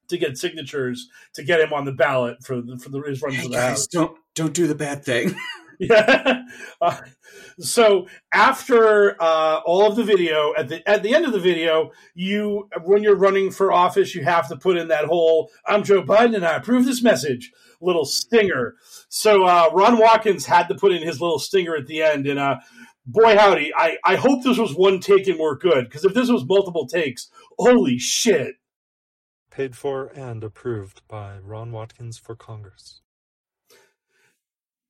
to 0.09 0.17
get 0.17 0.37
signatures 0.37 1.07
to 1.33 1.43
get 1.43 1.61
him 1.61 1.73
on 1.73 1.85
the 1.85 1.91
ballot 1.91 2.43
for 2.43 2.61
the, 2.61 2.77
for 2.77 2.89
the 2.89 3.01
his 3.01 3.21
run 3.21 3.33
Hey 3.33 3.43
for 3.43 3.49
the 3.49 3.61
house. 3.61 3.87
don't 3.87 4.17
don't 4.35 4.53
do 4.53 4.67
the 4.67 4.75
bad 4.75 5.03
thing. 5.03 5.35
Yeah. 5.81 6.41
Uh, 6.81 6.97
so 7.57 8.07
after 8.33 9.15
uh, 9.21 9.61
all 9.65 9.87
of 9.87 9.95
the 9.95 10.03
video, 10.03 10.53
at 10.57 10.67
the 10.67 10.87
at 10.87 11.03
the 11.03 11.15
end 11.15 11.23
of 11.23 11.31
the 11.31 11.39
video, 11.39 11.91
you 12.13 12.67
when 12.83 13.01
you're 13.01 13.15
running 13.15 13.49
for 13.49 13.71
office, 13.71 14.13
you 14.13 14.25
have 14.25 14.49
to 14.49 14.57
put 14.57 14.75
in 14.75 14.89
that 14.89 15.05
whole 15.05 15.49
"I'm 15.65 15.83
Joe 15.85 16.03
Biden 16.03 16.35
and 16.35 16.45
I 16.45 16.57
approve 16.57 16.83
this 16.83 17.01
message" 17.01 17.53
little 17.79 18.03
stinger. 18.03 18.75
So 19.07 19.45
uh, 19.45 19.69
Ron 19.71 19.97
Watkins 19.99 20.45
had 20.45 20.67
to 20.67 20.75
put 20.75 20.91
in 20.91 21.01
his 21.01 21.21
little 21.21 21.39
stinger 21.39 21.77
at 21.77 21.87
the 21.87 22.01
end, 22.01 22.27
and 22.27 22.39
uh, 22.39 22.57
boy 23.05 23.37
howdy, 23.37 23.71
I 23.73 23.97
I 24.03 24.15
hope 24.17 24.43
this 24.43 24.57
was 24.57 24.75
one 24.75 24.99
take 24.99 25.27
and 25.27 25.39
we're 25.39 25.55
good 25.55 25.85
because 25.85 26.03
if 26.03 26.13
this 26.13 26.29
was 26.29 26.43
multiple 26.43 26.87
takes, 26.87 27.29
holy 27.57 27.97
shit. 27.99 28.55
Paid 29.51 29.75
for 29.75 30.07
and 30.15 30.43
approved 30.43 31.01
by 31.07 31.37
Ron 31.39 31.71
Watkins 31.71 32.17
for 32.17 32.35
Congress. 32.35 33.01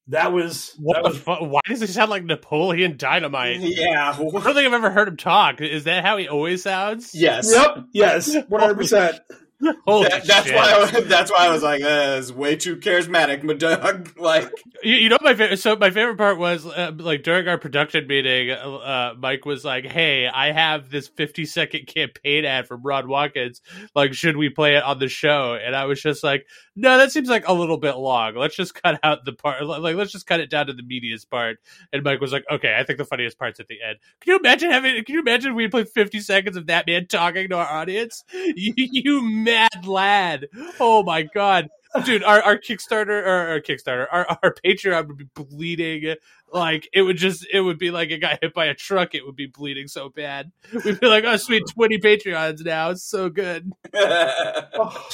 That 0.08 0.34
was 0.34 0.74
What 0.80 0.96
that 0.96 1.04
the 1.04 1.10
was 1.10 1.20
fu- 1.20 1.46
Why 1.46 1.60
does 1.68 1.82
he 1.82 1.88
sound 1.88 2.10
like 2.10 2.24
Napoleon 2.24 2.98
Dynamite? 2.98 3.60
yeah. 3.62 4.12
I 4.12 4.18
don't 4.18 4.32
think 4.42 4.48
I've 4.68 4.74
ever 4.74 4.90
heard 4.90 5.08
him 5.08 5.18
talk. 5.18 5.62
Is 5.62 5.84
that 5.84 6.04
how 6.04 6.18
he 6.18 6.28
always 6.28 6.64
sounds? 6.64 7.12
Yes. 7.14 7.52
Yep. 7.54 7.86
Yes. 7.94 8.36
One 8.48 8.62
hundred 8.62 8.78
percent. 8.78 9.20
Holy 9.86 10.08
That- 10.08 10.26
that's 10.26 10.48
shit. 10.48 10.56
why. 10.56 10.90
I, 10.96 11.00
that's 11.02 11.30
why 11.32 11.48
I 11.48 11.50
was 11.52 11.64
like, 11.64 11.82
uh, 11.82 12.16
"It's 12.20 12.32
way 12.32 12.56
too 12.56 12.78
charismatic, 12.78 13.44
my 13.44 13.54
dog." 13.54 14.10
Like, 14.20 14.50
You, 14.84 14.96
you 14.96 15.10
know 15.10 15.18
my 15.22 15.34
favorite. 15.34 15.58
So 15.58 15.76
my 15.76 15.90
favorite 15.90 16.18
part 16.18 16.38
was 16.38 16.66
uh, 16.66 16.92
like 16.98 17.24
during 17.24 17.48
our 17.48 17.58
production 17.58 18.08
meeting, 18.08 18.52
uh, 18.52 19.14
Mike 19.18 19.46
was 19.46 19.66
like, 19.66 19.86
"Hey, 19.86 20.28
I 20.28 20.52
have 20.52 20.90
this 20.90 21.08
fifty 21.10 21.46
second 21.46 21.88
campaign 21.88 22.46
ad 22.46 22.68
from 22.68 22.84
Ron 22.84 23.10
Watkins. 23.10 23.62
Like, 23.96 24.14
should 24.14 24.38
we 24.38 24.50
play 24.50 24.76
it 24.78 24.84
on 24.84 25.00
the 25.00 25.10
show?" 25.10 25.56
And 25.62 25.76
I 25.76 25.86
was 25.86 26.02
just 26.02 26.24
like, 26.24 26.46
"No, 26.76 26.98
that 26.98 27.12
seems 27.12 27.28
like 27.28 27.48
a 27.48 27.54
little 27.54 27.78
bit 27.78 27.96
long. 27.98 28.36
Let's 28.36 28.56
just 28.56 28.74
cut 28.82 29.00
out 29.04 29.26
the 29.26 29.34
part. 29.34 29.66
Like, 29.66 29.96
let's 29.96 30.12
just 30.14 30.26
cut 30.28 30.40
it 30.40 30.50
down 30.50 30.68
to 30.68 30.74
the 30.74 30.84
meatiest 30.84 31.30
part." 31.30 31.58
And 31.92 32.04
Mike 32.04 32.22
was 32.22 32.32
like, 32.32 32.46
"Okay, 32.50 32.76
I 32.80 32.84
think 32.84 32.98
the 32.98 33.06
funniest 33.06 33.38
part's 33.38 33.60
at 33.60 33.68
the 33.68 33.82
end." 33.86 33.98
Can 34.22 34.34
you 34.34 34.40
imagine 34.40 34.72
having? 34.72 35.04
Can 35.04 35.16
you 35.16 35.22
imagine 35.22 35.54
we 35.56 35.68
played 35.68 35.90
fifty 35.90 36.22
seconds 36.22 36.56
of 36.56 36.68
that 36.68 36.88
man 36.88 37.08
talking 37.08 37.50
to 37.50 37.58
our 37.58 37.68
audience? 37.68 38.24
You, 38.56 38.74
you 38.76 39.22
mad 39.52 39.88
lad! 39.88 40.48
Oh 40.80 41.04
my 41.04 41.24
god 41.24 41.70
dude 42.06 42.24
our, 42.24 42.42
our 42.42 42.58
kickstarter 42.58 43.22
or 43.24 43.48
our 43.50 43.60
kickstarter 43.60 44.06
our, 44.12 44.26
our 44.44 44.54
patreon 44.64 45.08
would 45.08 45.18
be 45.18 45.28
bleeding 45.34 46.16
like 46.54 46.88
it 46.94 47.02
would 47.02 47.18
just 47.18 47.46
it 47.52 47.62
would 47.62 47.80
be 47.80 47.92
like 47.92 48.12
it 48.12 48.20
got 48.20 48.40
hit 48.42 48.54
by 48.54 48.66
a 48.66 48.74
truck 48.74 49.16
it 49.16 49.26
would 49.26 49.36
be 49.36 49.48
bleeding 49.48 49.88
so 49.88 50.10
bad 50.10 50.52
we'd 50.86 51.00
be 51.00 51.08
like 51.08 51.24
oh 51.24 51.38
sweet 51.38 51.64
20 51.74 51.98
patreons 51.98 52.64
now 52.64 52.92
it's 52.92 53.04
so 53.04 53.30
good 53.30 53.72
oh 53.96 55.08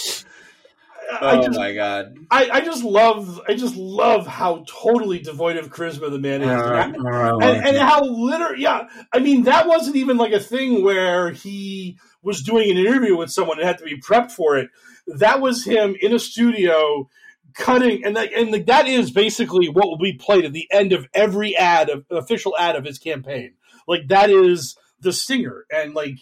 I 1.21 1.35
just, 1.37 1.59
my 1.59 1.71
god! 1.75 2.17
I, 2.31 2.49
I 2.49 2.61
just 2.61 2.83
love 2.83 3.39
I 3.47 3.53
just 3.53 3.75
love 3.75 4.25
how 4.25 4.65
totally 4.67 5.19
devoid 5.19 5.55
of 5.57 5.69
charisma 5.69 6.09
the 6.09 6.17
man 6.17 6.41
is. 6.41 6.49
and, 6.49 7.67
and 7.67 7.77
how 7.77 8.03
literally 8.03 8.63
yeah 8.63 8.87
i 9.13 9.19
mean 9.19 9.43
that 9.43 9.67
wasn't 9.67 9.97
even 9.97 10.17
like 10.17 10.33
a 10.33 10.39
thing 10.39 10.83
where 10.83 11.29
he 11.29 11.99
was 12.25 12.43
doing 12.43 12.69
an 12.69 12.77
interview 12.77 13.15
with 13.15 13.31
someone 13.31 13.57
and 13.57 13.67
had 13.67 13.77
to 13.77 13.85
be 13.85 13.99
prepped 13.99 14.31
for 14.31 14.57
it 14.57 14.69
that 15.07 15.39
was 15.39 15.63
him 15.63 15.95
in 16.01 16.13
a 16.13 16.19
studio 16.19 17.09
cutting 17.53 18.03
and 18.03 18.17
that 18.17 18.33
and 18.33 18.53
that 18.65 18.87
is 18.87 19.11
basically 19.11 19.69
what 19.69 19.87
will 19.87 19.97
be 19.97 20.13
played 20.13 20.43
at 20.43 20.51
the 20.51 20.67
end 20.71 20.91
of 20.91 21.07
every 21.13 21.55
ad 21.55 21.89
of 21.89 22.03
official 22.09 22.55
ad 22.57 22.75
of 22.75 22.83
his 22.83 22.97
campaign 22.97 23.53
like 23.87 24.07
that 24.07 24.29
is 24.29 24.75
the 25.05 25.13
stinger. 25.13 25.65
And 25.71 25.93
like 25.93 26.17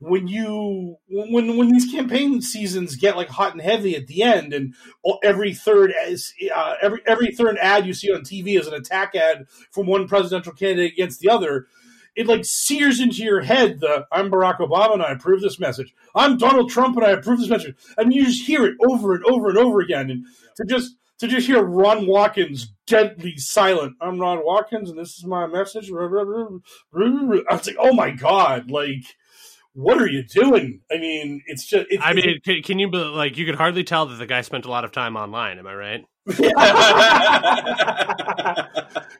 when 0.00 0.28
you 0.28 0.96
when 1.08 1.56
when 1.56 1.68
these 1.68 1.90
campaign 1.90 2.40
seasons 2.40 2.96
get 2.96 3.16
like 3.16 3.28
hot 3.28 3.52
and 3.52 3.60
heavy 3.60 3.96
at 3.96 4.06
the 4.06 4.22
end, 4.22 4.54
and 4.54 4.74
every 5.22 5.52
third 5.52 5.92
uh, 5.92 6.74
every 6.80 7.00
every 7.06 7.32
third 7.32 7.58
ad 7.60 7.86
you 7.86 7.92
see 7.92 8.12
on 8.12 8.22
TV 8.22 8.58
is 8.58 8.66
an 8.66 8.74
attack 8.74 9.14
ad 9.14 9.46
from 9.70 9.86
one 9.86 10.08
presidential 10.08 10.52
candidate 10.52 10.92
against 10.92 11.20
the 11.20 11.28
other. 11.28 11.66
It 12.18 12.26
like 12.26 12.44
sears 12.44 12.98
into 12.98 13.22
your 13.22 13.42
head 13.42 13.78
the 13.78 14.04
I'm 14.10 14.28
Barack 14.28 14.58
Obama 14.58 14.94
and 14.94 15.02
I 15.04 15.12
approve 15.12 15.40
this 15.40 15.60
message. 15.60 15.94
I'm 16.16 16.36
Donald 16.36 16.68
Trump 16.68 16.96
and 16.96 17.06
I 17.06 17.10
approve 17.10 17.38
this 17.38 17.48
message. 17.48 17.76
And 17.96 18.12
you 18.12 18.24
just 18.26 18.44
hear 18.44 18.66
it 18.66 18.74
over 18.84 19.14
and 19.14 19.24
over 19.24 19.48
and 19.50 19.56
over 19.56 19.78
again, 19.78 20.10
and 20.10 20.26
to 20.56 20.64
just 20.64 20.96
to 21.20 21.28
just 21.28 21.46
hear 21.46 21.62
Ron 21.62 22.08
Watkins 22.08 22.74
deadly 22.88 23.36
silent. 23.36 23.94
I'm 24.00 24.18
Ron 24.18 24.44
Watkins, 24.44 24.90
and 24.90 24.98
this 24.98 25.16
is 25.16 25.26
my 25.26 25.46
message. 25.46 25.92
I 25.92 25.94
was 25.94 26.60
like, 27.66 27.76
oh 27.78 27.92
my 27.92 28.10
god, 28.10 28.68
like. 28.68 29.04
What 29.74 30.02
are 30.02 30.08
you 30.08 30.24
doing? 30.24 30.80
I 30.90 30.98
mean, 30.98 31.42
it's 31.46 31.64
just. 31.64 31.86
It's, 31.88 32.02
I 32.04 32.12
mean, 32.12 32.40
can, 32.44 32.62
can 32.62 32.78
you 32.80 32.90
like? 32.90 33.36
You 33.36 33.46
could 33.46 33.54
hardly 33.54 33.84
tell 33.84 34.06
that 34.06 34.16
the 34.16 34.26
guy 34.26 34.40
spent 34.40 34.64
a 34.64 34.70
lot 34.70 34.84
of 34.84 34.90
time 34.90 35.16
online. 35.16 35.60
Am 35.60 35.68
I 35.68 35.74
right? 35.74 36.04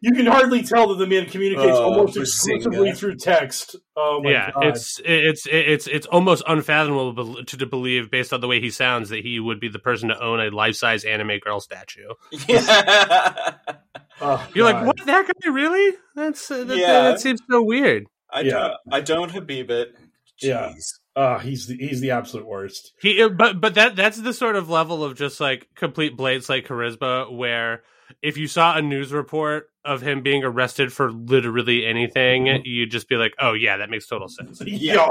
You 0.00 0.12
can 0.12 0.26
hardly 0.26 0.62
tell 0.62 0.88
that 0.88 0.98
the 0.98 1.06
man 1.06 1.26
communicates 1.26 1.76
oh, 1.76 1.84
almost 1.84 2.16
exclusively 2.16 2.92
through 2.92 3.16
text. 3.16 3.76
Oh 3.96 4.20
yeah, 4.24 4.50
God. 4.52 4.66
it's 4.66 5.00
it's 5.04 5.46
it's 5.50 5.86
it's 5.86 6.06
almost 6.06 6.42
unfathomable 6.46 7.44
to, 7.44 7.56
to 7.56 7.66
believe, 7.66 8.10
based 8.10 8.32
on 8.32 8.40
the 8.40 8.46
way 8.46 8.60
he 8.60 8.70
sounds, 8.70 9.08
that 9.08 9.20
he 9.20 9.40
would 9.40 9.58
be 9.60 9.68
the 9.68 9.78
person 9.78 10.10
to 10.10 10.22
own 10.22 10.40
a 10.40 10.50
life 10.50 10.74
size 10.74 11.04
anime 11.04 11.38
girl 11.38 11.60
statue. 11.60 12.08
Yeah. 12.46 13.54
oh, 14.20 14.48
You're 14.54 14.70
God. 14.70 14.86
like, 14.86 14.86
what? 14.86 15.06
That 15.06 15.26
guy 15.26 15.50
really? 15.50 15.96
That's 16.14 16.50
uh, 16.50 16.64
that, 16.64 16.76
yeah. 16.76 17.02
that, 17.02 17.20
seems 17.20 17.40
so 17.50 17.62
weird. 17.62 18.04
I 18.30 18.40
yeah. 18.40 18.52
don't. 18.52 18.74
I 18.92 19.00
don't 19.00 19.30
Habib 19.30 19.70
it. 19.70 19.94
Jeez. 20.42 20.46
Yeah. 20.46 20.72
Uh, 21.18 21.40
he's 21.40 21.66
the 21.66 21.76
he's 21.76 22.00
the 22.00 22.12
absolute 22.12 22.46
worst. 22.46 22.92
He 23.02 23.20
uh, 23.20 23.28
but 23.28 23.60
but 23.60 23.74
that 23.74 23.96
that's 23.96 24.18
the 24.18 24.32
sort 24.32 24.54
of 24.54 24.70
level 24.70 25.02
of 25.02 25.16
just 25.16 25.40
like 25.40 25.66
complete 25.74 26.16
blades 26.16 26.48
like 26.48 26.64
charisma 26.64 27.36
where 27.36 27.82
if 28.22 28.36
you 28.36 28.46
saw 28.46 28.76
a 28.76 28.82
news 28.82 29.12
report 29.12 29.68
of 29.84 30.00
him 30.00 30.22
being 30.22 30.44
arrested 30.44 30.92
for 30.92 31.10
literally 31.10 31.84
anything, 31.84 32.44
mm-hmm. 32.44 32.62
you'd 32.64 32.92
just 32.92 33.08
be 33.08 33.16
like, 33.16 33.34
"Oh 33.40 33.52
yeah, 33.52 33.78
that 33.78 33.90
makes 33.90 34.06
total 34.06 34.28
sense." 34.28 34.62
yeah, 34.64 35.08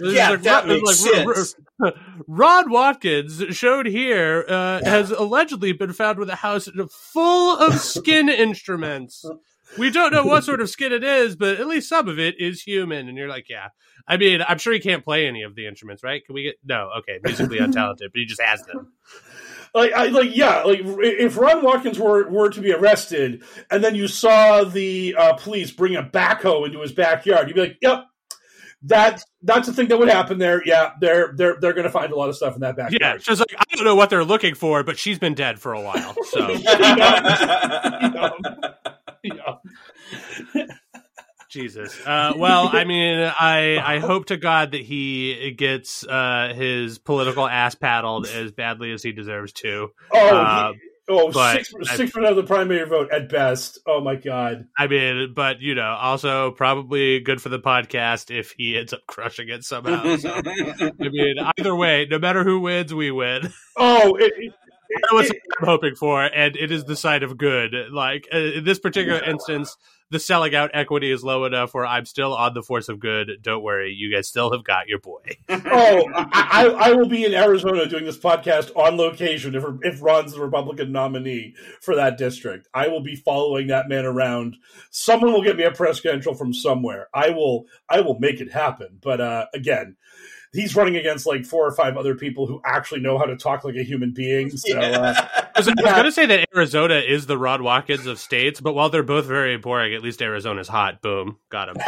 yeah, 0.00 0.30
like, 0.30 0.42
that 0.42 0.68
makes 0.68 1.04
like, 1.04 1.26
sense. 1.34 1.56
Ron 2.28 2.70
Watkins 2.70 3.42
showed 3.50 3.86
here 3.86 4.44
uh, 4.48 4.78
yeah. 4.80 4.90
has 4.90 5.10
allegedly 5.10 5.72
been 5.72 5.92
found 5.92 6.20
with 6.20 6.30
a 6.30 6.36
house 6.36 6.68
full 7.12 7.58
of 7.58 7.80
skin 7.80 8.28
instruments. 8.28 9.24
We 9.78 9.90
don't 9.90 10.12
know 10.12 10.24
what 10.24 10.44
sort 10.44 10.60
of 10.60 10.68
skin 10.68 10.92
it 10.92 11.04
is, 11.04 11.36
but 11.36 11.58
at 11.58 11.66
least 11.66 11.88
some 11.88 12.08
of 12.08 12.18
it 12.18 12.38
is 12.38 12.62
human. 12.62 13.08
And 13.08 13.16
you're 13.16 13.28
like, 13.28 13.48
yeah, 13.48 13.68
I 14.06 14.16
mean, 14.16 14.42
I'm 14.46 14.58
sure 14.58 14.72
he 14.72 14.80
can't 14.80 15.04
play 15.04 15.26
any 15.26 15.42
of 15.42 15.54
the 15.54 15.66
instruments, 15.66 16.02
right? 16.02 16.24
Can 16.24 16.34
we 16.34 16.42
get 16.42 16.56
no? 16.64 16.90
Okay, 16.98 17.18
musically 17.22 17.58
untalented, 17.58 18.10
but 18.12 18.14
he 18.14 18.24
just 18.24 18.42
has 18.42 18.62
them. 18.64 18.92
Like, 19.74 19.92
I, 19.94 20.08
like, 20.08 20.36
yeah, 20.36 20.64
like 20.64 20.80
if 20.82 21.38
Ron 21.38 21.64
Watkins 21.64 21.98
were 21.98 22.28
were 22.28 22.50
to 22.50 22.60
be 22.60 22.74
arrested, 22.74 23.42
and 23.70 23.82
then 23.82 23.94
you 23.94 24.06
saw 24.06 24.64
the 24.64 25.14
uh, 25.18 25.32
police 25.32 25.70
bring 25.70 25.96
a 25.96 26.02
backhoe 26.02 26.66
into 26.66 26.82
his 26.82 26.92
backyard, 26.92 27.48
you'd 27.48 27.54
be 27.54 27.62
like, 27.62 27.78
"Yep, 27.80 28.04
that 28.84 29.22
that's 29.42 29.66
the 29.66 29.72
thing 29.72 29.88
that 29.88 29.98
would 29.98 30.08
happen 30.08 30.38
there. 30.38 30.62
Yeah, 30.64 30.92
they're 31.00 31.32
they're 31.36 31.56
they're 31.60 31.72
going 31.72 31.84
to 31.84 31.90
find 31.90 32.12
a 32.12 32.16
lot 32.16 32.28
of 32.28 32.36
stuff 32.36 32.54
in 32.54 32.60
that 32.60 32.76
backyard. 32.76 33.00
Yeah, 33.00 33.16
just 33.16 33.40
like 33.40 33.54
I 33.58 33.64
don't 33.74 33.84
know 33.84 33.94
what 33.94 34.10
they're 34.10 34.24
looking 34.24 34.54
for, 34.54 34.82
but 34.82 34.98
she's 34.98 35.18
been 35.18 35.34
dead 35.34 35.58
for 35.58 35.72
a 35.72 35.80
while. 35.80 36.14
So. 36.24 36.50
yeah. 39.22 39.54
Jesus. 41.52 41.94
Uh, 42.06 42.32
well, 42.36 42.70
I 42.72 42.84
mean, 42.84 43.20
I 43.20 43.78
I 43.78 43.98
hope 43.98 44.26
to 44.26 44.38
God 44.38 44.72
that 44.72 44.80
he 44.80 45.52
gets 45.52 46.02
uh, 46.06 46.54
his 46.56 46.98
political 46.98 47.46
ass 47.46 47.74
paddled 47.74 48.26
as 48.26 48.52
badly 48.52 48.90
as 48.92 49.02
he 49.02 49.12
deserves 49.12 49.52
to. 49.54 49.90
Oh, 50.14 50.28
uh, 50.34 50.72
he, 50.72 50.78
oh, 51.10 51.30
six, 51.30 51.70
six 51.82 52.10
percent 52.10 52.24
of 52.24 52.36
the 52.36 52.44
primary 52.44 52.88
vote 52.88 53.12
at 53.12 53.28
best. 53.28 53.80
Oh 53.86 54.00
my 54.00 54.14
God. 54.16 54.64
I 54.78 54.86
mean, 54.86 55.34
but 55.34 55.60
you 55.60 55.74
know, 55.74 55.90
also 56.00 56.52
probably 56.52 57.20
good 57.20 57.42
for 57.42 57.50
the 57.50 57.60
podcast 57.60 58.34
if 58.34 58.52
he 58.52 58.78
ends 58.78 58.94
up 58.94 59.00
crushing 59.06 59.50
it 59.50 59.62
somehow. 59.62 60.16
So, 60.16 60.30
I 60.30 60.92
mean, 60.98 61.36
either 61.58 61.76
way, 61.76 62.06
no 62.10 62.18
matter 62.18 62.44
who 62.44 62.60
wins, 62.60 62.94
we 62.94 63.10
win. 63.10 63.52
Oh, 63.76 64.16
it, 64.18 64.32
that's 65.12 65.12
what 65.12 65.36
I'm 65.60 65.66
hoping 65.66 65.94
for, 65.96 66.22
and 66.22 66.56
it 66.56 66.70
is 66.70 66.84
the 66.84 66.96
side 66.96 67.22
of 67.22 67.36
good. 67.36 67.74
Like 67.90 68.28
uh, 68.32 68.38
in 68.38 68.64
this 68.64 68.78
particular 68.78 69.22
instance, 69.22 69.76
the 70.12 70.20
selling 70.20 70.54
out 70.54 70.70
equity 70.74 71.10
is 71.10 71.24
low 71.24 71.46
enough 71.46 71.72
where 71.72 71.86
I'm 71.86 72.04
still 72.04 72.34
on 72.34 72.52
the 72.52 72.62
force 72.62 72.90
of 72.90 73.00
good. 73.00 73.38
Don't 73.40 73.62
worry, 73.62 73.94
you 73.94 74.14
guys 74.14 74.28
still 74.28 74.52
have 74.52 74.62
got 74.62 74.86
your 74.86 74.98
boy. 74.98 75.22
oh, 75.48 76.08
I, 76.14 76.66
I, 76.78 76.92
will 76.92 77.08
be 77.08 77.24
in 77.24 77.32
Arizona 77.32 77.86
doing 77.86 78.04
this 78.04 78.18
podcast 78.18 78.76
on 78.76 78.98
location 78.98 79.54
if 79.54 79.64
if 79.80 80.02
Ron's 80.02 80.34
the 80.34 80.40
Republican 80.40 80.92
nominee 80.92 81.54
for 81.80 81.96
that 81.96 82.18
district. 82.18 82.68
I 82.74 82.88
will 82.88 83.00
be 83.00 83.16
following 83.16 83.68
that 83.68 83.88
man 83.88 84.04
around. 84.04 84.58
Someone 84.90 85.32
will 85.32 85.42
get 85.42 85.56
me 85.56 85.64
a 85.64 85.72
press 85.72 85.98
credential 85.98 86.34
from 86.34 86.52
somewhere. 86.52 87.08
I 87.14 87.30
will 87.30 87.64
I 87.88 88.02
will 88.02 88.18
make 88.18 88.42
it 88.42 88.52
happen. 88.52 88.98
But 89.00 89.22
uh, 89.22 89.46
again, 89.54 89.96
he's 90.52 90.76
running 90.76 90.96
against 90.96 91.26
like 91.26 91.46
four 91.46 91.66
or 91.66 91.72
five 91.72 91.96
other 91.96 92.14
people 92.14 92.46
who 92.46 92.60
actually 92.64 93.00
know 93.00 93.18
how 93.18 93.24
to 93.24 93.36
talk 93.36 93.64
like 93.64 93.76
a 93.76 93.82
human 93.82 94.12
being. 94.12 94.50
So, 94.50 94.78
yeah. 94.78 95.26
uh, 95.34 95.41
I 95.54 95.60
was, 95.60 95.66
was 95.66 95.74
going 95.76 96.04
to 96.04 96.12
say 96.12 96.26
that 96.26 96.48
Arizona 96.54 96.96
is 96.96 97.26
the 97.26 97.38
Ron 97.38 97.62
Watkins 97.62 98.06
of 98.06 98.18
states, 98.18 98.60
but 98.60 98.74
while 98.74 98.90
they're 98.90 99.02
both 99.02 99.26
very 99.26 99.56
boring, 99.56 99.94
at 99.94 100.02
least 100.02 100.22
Arizona's 100.22 100.68
hot. 100.68 101.02
Boom, 101.02 101.38
got 101.50 101.68
him. 101.68 101.76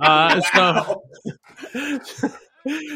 uh, 0.00 0.40
so. 0.40 1.02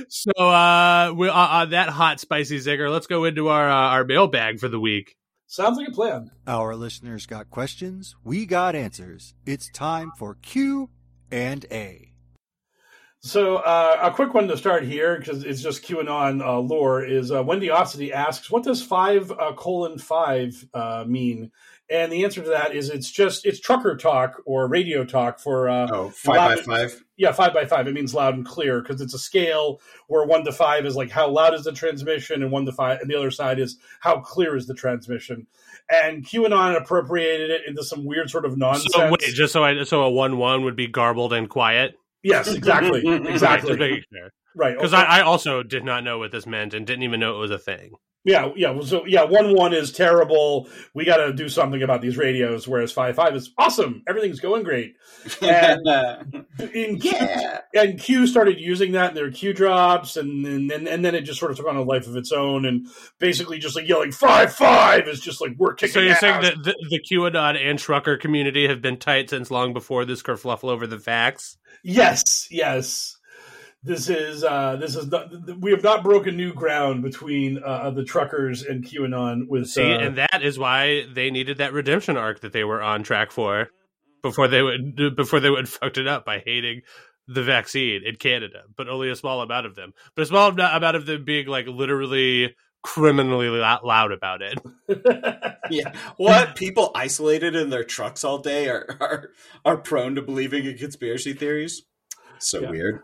so 0.09 0.33
uh, 0.39 1.13
we, 1.17 1.29
uh, 1.29 1.33
on 1.33 1.71
that 1.71 1.89
hot 1.89 2.21
spicy 2.21 2.59
zinger, 2.59 2.91
let's 2.91 3.07
go 3.07 3.25
into 3.25 3.49
our 3.49 3.71
uh, 3.71 3.75
our 3.75 4.05
mailbag 4.05 4.59
for 4.59 4.69
the 4.69 4.81
week. 4.81 5.17
Sounds 5.47 5.77
like 5.77 5.89
a 5.89 5.93
plan. 5.93 6.31
Our 6.47 6.75
listeners 6.75 7.27
got 7.27 7.51
questions, 7.51 8.17
we 8.25 8.47
got 8.47 8.75
answers. 8.75 9.35
It's 9.47 9.71
time 9.71 10.11
for 10.17 10.37
Q 10.37 10.91
and 11.31 11.67
A. 11.71 12.12
So 13.25 13.57
uh, 13.57 13.99
a 14.03 14.11
quick 14.11 14.35
one 14.35 14.49
to 14.49 14.57
start 14.57 14.83
here 14.83 15.17
because 15.17 15.45
it's 15.45 15.63
just 15.63 15.85
QAnon 15.85 16.45
uh, 16.45 16.59
lore 16.59 17.05
is 17.05 17.31
uh, 17.31 17.45
Wendy 17.45 17.69
Ossity 17.69 18.11
asks, 18.11 18.51
"What 18.51 18.65
does 18.65 18.83
five 18.83 19.31
uh, 19.31 19.53
colon 19.53 19.99
five 19.99 20.67
uh, 20.75 21.05
mean?" 21.07 21.53
And 21.89 22.11
the 22.11 22.25
answer 22.25 22.43
to 22.43 22.51
that 22.51 22.75
is 22.75 22.91
it's 22.91 23.09
just 23.09 23.47
it's 23.47 23.61
trucker 23.61 23.97
talk 23.97 24.43
or 24.45 24.67
radio 24.67 25.05
talk 25.05 25.39
for 25.39 25.69
uh, 25.69 25.87
oh 25.93 26.11
five 26.11 26.37
loud, 26.37 26.57
by 26.57 26.63
five. 26.63 27.05
Yeah, 27.17 27.31
five 27.31 27.55
by 27.55 27.65
five. 27.65 27.87
It 27.87 27.95
means 27.95 28.13
loud 28.13 28.35
and 28.35 28.45
clear 28.45 28.83
because 28.83 29.01
it's 29.01 29.15
a 29.15 29.21
scale 29.21 29.81
where 30.09 30.27
one 30.27 30.45
to 30.45 30.51
five 30.51 30.85
is 30.85 30.97
like 30.97 31.11
how 31.11 31.29
loud 31.29 31.55
is 31.55 31.63
the 31.63 31.73
transmission, 31.73 32.43
and 32.43 32.51
one 32.51 32.67
to 32.67 32.73
five, 32.73 32.99
and 33.03 33.09
the 33.09 33.15
other 33.15 33.31
side 33.31 33.61
is 33.61 33.79
how 34.01 34.19
clear 34.19 34.57
is 34.57 34.67
the 34.67 34.75
transmission. 34.75 35.47
And 35.89 36.27
QAnon 36.27 36.77
appropriated 36.77 37.51
it 37.51 37.63
into 37.69 37.85
some 37.85 38.05
weird 38.05 38.31
sort 38.31 38.47
of 38.47 38.59
nonsense. 38.59 38.93
So 38.93 39.11
wait, 39.11 39.21
just 39.21 39.53
so 39.53 39.63
I 39.63 39.85
so 39.85 40.03
a 40.03 40.11
one 40.11 40.39
one 40.39 40.65
would 40.65 40.75
be 40.75 40.89
garbled 40.89 41.33
and 41.33 41.49
quiet. 41.49 41.97
Yes, 42.23 42.49
exactly, 42.49 43.03
exactly. 43.29 44.05
right, 44.55 44.77
because 44.77 44.95
okay. 44.95 45.03
I, 45.03 45.19
I, 45.19 45.23
also 45.23 45.63
did 45.63 45.85
not 45.85 46.05
know 46.05 46.19
what 46.19 46.31
this 46.31 46.47
meant 46.47 46.73
and 46.73 46.87
didn't 46.87 47.03
even 47.03 47.21
know 47.21 47.35
it 47.35 47.39
was 47.39 47.51
a 47.51 47.59
thing. 47.59 47.93
Yeah, 48.25 48.53
yeah. 48.55 48.81
So 48.83 49.05
yeah, 49.05 49.25
one 49.25 49.53
one 49.53 49.75
is 49.75 49.91
terrible. 49.91 50.69
We 50.95 51.05
got 51.05 51.17
to 51.17 51.33
do 51.33 51.49
something 51.49 51.83
about 51.83 52.03
these 52.03 52.17
radios. 52.17 52.69
Whereas 52.69 52.93
five 52.93 53.17
five 53.17 53.35
is 53.35 53.51
awesome. 53.59 54.05
Everything's 54.07 54.39
going 54.39 54.63
great. 54.63 54.95
And 55.41 55.85
in 56.73 56.99
yeah, 56.99 57.61
Q, 57.73 57.81
and 57.81 58.01
Q 58.01 58.27
started 58.29 58.61
using 58.61 58.93
that 58.93 59.11
in 59.11 59.15
their 59.17 59.33
Q 59.33 59.53
drops, 59.53 60.17
and 60.17 60.47
and 60.47 60.71
and 60.71 61.05
then 61.05 61.17
it 61.17 61.23
just 61.23 61.41
sort 61.41 61.51
of 61.51 61.57
took 61.57 61.67
on 61.67 61.77
a 61.77 61.83
life 61.83 62.07
of 62.07 62.15
its 62.15 62.31
own, 62.31 62.65
and 62.65 62.87
basically 63.19 63.59
just 63.59 63.75
like 63.75 63.89
yelling 63.89 64.13
five 64.13 64.55
five 64.55 65.09
is 65.09 65.19
just 65.19 65.41
like 65.41 65.55
we're 65.59 65.75
kicking. 65.75 65.93
So 65.93 66.01
you're 66.01 66.13
ass. 66.13 66.21
saying 66.21 66.43
that 66.43 66.63
the, 66.63 66.77
the 66.91 67.01
QAnon 67.01 67.57
and 67.57 67.77
trucker 67.77 68.17
community 68.17 68.69
have 68.69 68.81
been 68.81 68.99
tight 68.99 69.31
since 69.31 69.51
long 69.51 69.73
before 69.73 70.05
this 70.05 70.23
kerfluffle 70.23 70.71
over 70.71 70.87
the 70.87 71.01
facts. 71.01 71.59
Yes, 71.83 72.47
yes. 72.53 73.12
This 73.85 74.09
is 74.09 74.45
uh, 74.45 74.77
this 74.77 74.95
is 74.95 75.09
not, 75.09 75.29
we 75.61 75.73
have 75.73 75.83
not 75.83 76.05
broken 76.05 76.37
new 76.37 76.53
ground 76.53 77.03
between 77.03 77.61
uh, 77.63 77.91
the 77.91 78.05
truckers 78.05 78.63
and 78.63 78.85
QAnon. 78.85 79.49
With 79.49 79.69
see, 79.69 79.83
uh, 79.83 79.99
and 79.99 80.19
that 80.19 80.41
is 80.43 80.57
why 80.57 81.05
they 81.13 81.31
needed 81.31 81.59
that 81.59 81.73
redemption 81.73 82.17
arc 82.17 82.41
that 82.41 82.53
they 82.53 82.63
were 82.63 82.81
on 82.81 83.03
track 83.03 83.33
for 83.33 83.71
before 84.23 84.47
they 84.47 84.63
would 84.63 85.17
before 85.17 85.41
they 85.41 85.51
would 85.51 85.69
fucked 85.69 85.99
it 85.99 86.07
up 86.07 86.25
by 86.25 86.39
hating 86.39 86.83
the 87.27 87.43
vaccine 87.43 88.03
in 88.05 88.17
Canada, 88.17 88.63
but 88.77 88.89
only 88.89 89.11
a 89.11 89.17
small 89.17 89.41
amount 89.41 89.67
of 89.67 89.75
them. 89.75 89.93
But 90.15 90.23
a 90.23 90.27
small 90.27 90.51
amount 90.51 90.97
of 90.97 91.07
them 91.07 91.25
being 91.25 91.47
like 91.49 91.67
literally 91.67 92.55
criminally 92.83 93.49
loud 93.49 94.13
about 94.13 94.43
it. 94.43 94.59
yeah. 95.71 95.93
What 96.17 96.57
people 96.57 96.91
isolated 96.95 97.55
in 97.55 97.71
their 97.71 97.85
trucks 97.85 98.25
all 98.25 98.39
day 98.39 98.69
are 98.69 98.87
are, 99.01 99.31
are 99.65 99.77
prone 99.77 100.15
to 100.15 100.23
believing 100.23 100.67
in 100.67 100.79
conspiracy 100.79 101.33
theories. 101.33 101.83
So 102.39 102.61
yeah. 102.61 102.71
weird. 102.71 103.03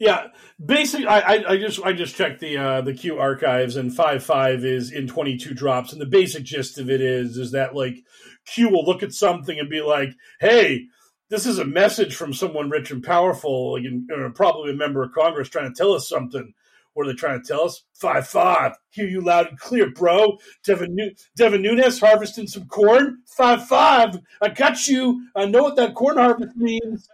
Yeah, 0.00 0.28
basically, 0.64 1.06
I, 1.06 1.44
I, 1.46 1.56
just 1.58 1.78
I 1.84 1.92
just 1.92 2.16
checked 2.16 2.40
the 2.40 2.56
uh, 2.56 2.80
the 2.80 2.94
Q 2.94 3.18
archives, 3.18 3.76
and 3.76 3.94
five 3.94 4.24
five 4.24 4.64
is 4.64 4.90
in 4.90 5.06
twenty 5.06 5.36
two 5.36 5.52
drops, 5.52 5.92
and 5.92 6.00
the 6.00 6.06
basic 6.06 6.42
gist 6.42 6.78
of 6.78 6.88
it 6.88 7.02
is 7.02 7.36
is 7.36 7.52
that 7.52 7.74
like 7.76 8.02
Q 8.46 8.70
will 8.70 8.86
look 8.86 9.02
at 9.02 9.12
something 9.12 9.58
and 9.58 9.68
be 9.68 9.82
like, 9.82 10.14
"Hey, 10.40 10.86
this 11.28 11.44
is 11.44 11.58
a 11.58 11.66
message 11.66 12.16
from 12.16 12.32
someone 12.32 12.70
rich 12.70 12.90
and 12.90 13.04
powerful, 13.04 13.74
like, 13.74 14.34
probably 14.34 14.72
a 14.72 14.74
member 14.74 15.02
of 15.02 15.12
Congress 15.12 15.50
trying 15.50 15.70
to 15.70 15.76
tell 15.76 15.92
us 15.92 16.08
something. 16.08 16.54
What 16.94 17.06
are 17.06 17.12
they 17.12 17.16
trying 17.16 17.42
to 17.42 17.46
tell 17.46 17.64
us? 17.64 17.84
Five 17.92 18.26
five. 18.26 18.72
Hear 18.88 19.06
you 19.06 19.20
loud 19.20 19.48
and 19.48 19.58
clear, 19.60 19.90
bro. 19.90 20.38
Devin, 20.64 20.96
Devin 21.36 21.60
Nunes 21.60 22.00
harvesting 22.00 22.46
some 22.46 22.66
corn. 22.68 23.18
Five 23.26 23.68
five. 23.68 24.18
I 24.40 24.48
got 24.48 24.88
you. 24.88 25.28
I 25.36 25.44
know 25.44 25.62
what 25.62 25.76
that 25.76 25.94
corn 25.94 26.16
harvest 26.16 26.56
means. 26.56 27.06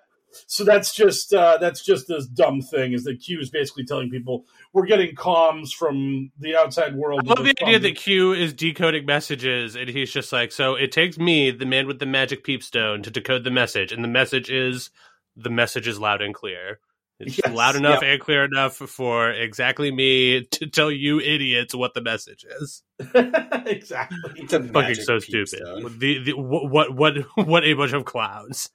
So 0.47 0.65
that's 0.65 0.95
just 0.95 1.33
uh, 1.33 1.59
that's 1.59 1.85
just 1.85 2.09
this 2.09 2.27
dumb 2.27 2.61
thing. 2.61 2.93
Is 2.93 3.05
that 3.05 3.21
Q 3.21 3.41
is 3.41 3.51
basically 3.51 3.85
telling 3.85 4.11
people 4.11 4.45
we're 4.73 4.87
getting 4.87 5.15
comms 5.15 5.73
from 5.73 6.31
the 6.39 6.57
outside 6.57 6.95
world. 6.95 7.21
I 7.25 7.35
love 7.35 7.45
the 7.45 7.55
idea 7.63 7.79
that 7.79 7.97
Q 7.97 8.33
is 8.33 8.53
decoding 8.53 9.07
messages, 9.07 9.77
and 9.77 9.89
he's 9.89 10.13
just 10.13 10.33
like, 10.33 10.53
so 10.53 10.75
it 10.75 10.93
takes 10.93 11.19
me, 11.19 11.51
the 11.51 11.67
man 11.67 11.87
with 11.87 11.99
the 11.99 12.07
magic 12.07 12.45
peepstone, 12.45 13.03
to 13.03 13.11
decode 13.11 13.45
the 13.45 13.51
message, 13.51 13.93
and 13.93 14.03
the 14.03 14.09
message 14.09 14.51
is 14.51 14.91
the 15.37 15.51
message 15.51 15.87
is 15.87 15.99
loud 15.99 16.23
and 16.23 16.35
clear. 16.35 16.81
It's 17.19 17.39
yes, 17.43 17.55
loud 17.55 17.77
enough 17.77 18.03
yep. 18.03 18.13
and 18.13 18.21
clear 18.21 18.45
enough 18.45 18.77
for 18.77 19.31
exactly 19.31 19.91
me 19.91 20.45
to 20.45 20.67
tell 20.67 20.91
you 20.91 21.19
idiots 21.19 21.75
what 21.75 21.95
the 21.95 22.03
message 22.03 22.45
is. 22.61 22.83
exactly. 23.15 24.19
It's 24.37 24.53
fucking 24.53 24.95
so 24.97 25.19
stupid. 25.19 25.61
The, 25.99 26.19
the 26.25 26.33
what 26.35 26.95
what 26.95 27.15
what 27.47 27.65
a 27.65 27.73
bunch 27.73 27.93
of 27.93 28.05
clowns. 28.05 28.69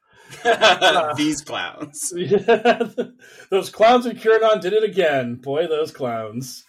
These 1.17 1.41
clowns. 1.41 2.09
those 3.49 3.69
clowns 3.69 4.05
in 4.05 4.17
QAnon 4.17 4.61
did 4.61 4.73
it 4.73 4.83
again. 4.83 5.35
Boy, 5.35 5.67
those 5.67 5.91
clowns. 5.91 6.63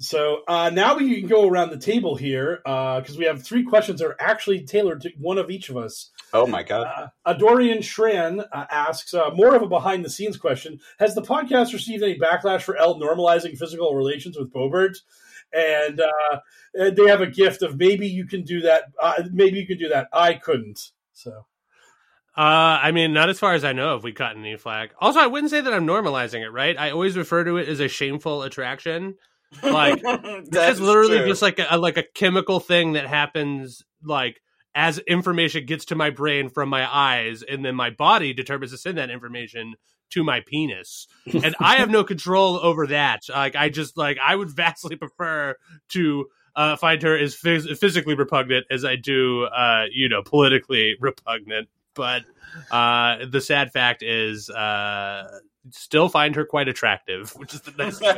So 0.00 0.42
uh, 0.46 0.70
now 0.70 0.96
we 0.96 1.20
can 1.20 1.28
go 1.28 1.48
around 1.48 1.70
the 1.70 1.78
table 1.78 2.14
here 2.14 2.60
because 2.64 3.16
uh, 3.16 3.18
we 3.18 3.24
have 3.24 3.42
three 3.42 3.64
questions 3.64 3.98
that 3.98 4.06
are 4.06 4.16
actually 4.20 4.64
tailored 4.64 5.00
to 5.02 5.10
one 5.18 5.38
of 5.38 5.50
each 5.50 5.70
of 5.70 5.76
us. 5.76 6.10
Oh 6.32 6.46
my 6.46 6.62
god! 6.62 6.86
Uh, 7.26 7.34
Adorian 7.34 7.78
Shran 7.78 8.46
uh, 8.52 8.66
asks 8.70 9.12
uh, 9.12 9.30
more 9.34 9.56
of 9.56 9.62
a 9.62 9.66
behind 9.66 10.04
the 10.04 10.10
scenes 10.10 10.36
question: 10.36 10.78
Has 11.00 11.16
the 11.16 11.22
podcast 11.22 11.72
received 11.72 12.04
any 12.04 12.16
backlash 12.16 12.62
for 12.62 12.78
Al 12.78 13.00
normalizing 13.00 13.58
physical 13.58 13.96
relations 13.96 14.38
with 14.38 14.52
Boebert? 14.52 14.98
And, 15.50 15.98
uh, 15.98 16.40
and 16.74 16.94
they 16.94 17.06
have 17.06 17.22
a 17.22 17.26
gift 17.26 17.62
of 17.62 17.78
maybe 17.78 18.06
you 18.06 18.26
can 18.26 18.42
do 18.42 18.60
that. 18.60 18.92
maybe 19.32 19.58
you 19.58 19.66
can 19.66 19.78
do 19.78 19.88
that. 19.88 20.08
I 20.12 20.34
couldn't. 20.34 20.90
So. 21.14 21.46
Uh, 22.38 22.78
I 22.80 22.92
mean, 22.92 23.12
not 23.12 23.28
as 23.28 23.40
far 23.40 23.54
as 23.54 23.64
I 23.64 23.72
know 23.72 23.96
if 23.96 24.04
we 24.04 24.12
cut 24.12 24.36
any 24.36 24.56
flag. 24.56 24.90
Also, 25.00 25.18
I 25.18 25.26
wouldn't 25.26 25.50
say 25.50 25.60
that 25.60 25.74
I'm 25.74 25.88
normalizing 25.88 26.42
it, 26.42 26.50
right? 26.50 26.78
I 26.78 26.90
always 26.90 27.16
refer 27.16 27.42
to 27.42 27.56
it 27.56 27.68
as 27.68 27.80
a 27.80 27.88
shameful 27.88 28.44
attraction. 28.44 29.16
Like 29.60 30.00
that's 30.48 30.78
literally 30.78 31.18
true. 31.18 31.26
just 31.26 31.42
like 31.42 31.58
a 31.58 31.76
like 31.76 31.96
a 31.96 32.04
chemical 32.14 32.60
thing 32.60 32.92
that 32.92 33.08
happens 33.08 33.82
like 34.04 34.40
as 34.72 34.98
information 35.00 35.66
gets 35.66 35.86
to 35.86 35.96
my 35.96 36.10
brain 36.10 36.48
from 36.48 36.68
my 36.68 36.88
eyes, 36.88 37.42
and 37.42 37.64
then 37.64 37.74
my 37.74 37.90
body 37.90 38.32
determines 38.32 38.70
to 38.70 38.78
send 38.78 38.98
that 38.98 39.10
information 39.10 39.74
to 40.10 40.22
my 40.22 40.38
penis, 40.46 41.08
and 41.26 41.56
I 41.58 41.78
have 41.78 41.90
no 41.90 42.04
control 42.04 42.60
over 42.62 42.86
that. 42.86 43.22
Like 43.28 43.56
I 43.56 43.68
just 43.68 43.96
like 43.96 44.18
I 44.24 44.36
would 44.36 44.50
vastly 44.56 44.94
prefer 44.94 45.56
to 45.88 46.26
uh, 46.54 46.76
find 46.76 47.02
her 47.02 47.18
as 47.18 47.34
phys- 47.34 47.76
physically 47.78 48.14
repugnant 48.14 48.66
as 48.70 48.84
I 48.84 48.94
do, 48.94 49.42
uh, 49.44 49.86
you 49.90 50.08
know, 50.08 50.22
politically 50.22 50.94
repugnant 51.00 51.68
but 51.98 52.22
uh, 52.70 53.26
the 53.28 53.40
sad 53.40 53.72
fact 53.72 54.02
is, 54.02 54.48
uh, 54.48 55.28
still 55.72 56.08
find 56.08 56.36
her 56.36 56.46
quite 56.46 56.68
attractive, 56.68 57.30
which 57.36 57.52
is 57.52 57.60
the 57.62 57.72
nice 57.72 58.00
way 58.00 58.14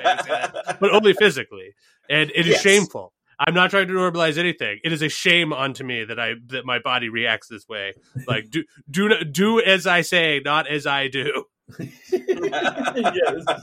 but 0.78 0.92
only 0.92 1.14
physically, 1.14 1.74
and 2.08 2.30
it 2.30 2.46
is 2.46 2.52
yes. 2.52 2.62
shameful. 2.62 3.12
I'm 3.38 3.54
not 3.54 3.70
trying 3.70 3.88
to 3.88 3.94
normalize 3.94 4.36
anything. 4.36 4.80
It 4.84 4.92
is 4.92 5.00
a 5.00 5.08
shame 5.08 5.54
unto 5.54 5.82
me 5.82 6.04
that 6.04 6.20
I 6.20 6.34
that 6.48 6.66
my 6.66 6.78
body 6.78 7.08
reacts 7.08 7.48
this 7.48 7.66
way. 7.66 7.94
Like 8.28 8.50
do 8.50 8.64
do 8.90 9.24
do 9.24 9.60
as 9.60 9.86
I 9.86 10.02
say, 10.02 10.42
not 10.44 10.68
as 10.68 10.86
I 10.86 11.08
do. 11.08 11.44
yes. 11.80 13.44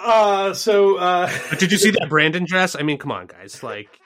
Uh 0.00 0.54
so 0.54 0.94
uh 0.94 1.28
but 1.50 1.58
did 1.58 1.72
you 1.72 1.76
see 1.76 1.90
that 1.90 2.08
Brandon 2.08 2.44
dress? 2.44 2.76
I 2.76 2.82
mean, 2.82 2.98
come 2.98 3.10
on, 3.10 3.26
guys. 3.26 3.64
Like 3.64 3.98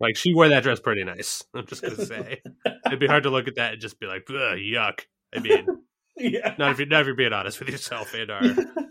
like 0.00 0.16
she 0.16 0.34
wore 0.34 0.48
that 0.48 0.62
dress 0.62 0.80
pretty 0.80 1.04
nice. 1.04 1.44
I'm 1.54 1.66
just 1.66 1.82
gonna 1.82 2.04
say 2.04 2.40
it'd 2.86 3.00
be 3.00 3.06
hard 3.06 3.24
to 3.24 3.30
look 3.30 3.48
at 3.48 3.56
that 3.56 3.72
and 3.74 3.80
just 3.80 3.98
be 4.00 4.06
like, 4.06 4.26
yuck. 4.26 5.00
I 5.34 5.40
mean, 5.40 5.66
yeah. 6.16 6.54
Not 6.58 6.72
if 6.72 6.78
you're 6.78 6.88
not 6.88 7.02
if 7.02 7.06
you're 7.08 7.16
being 7.16 7.32
honest 7.32 7.58
with 7.58 7.68
yourself 7.68 8.14
and 8.14 8.30
are 8.30 8.42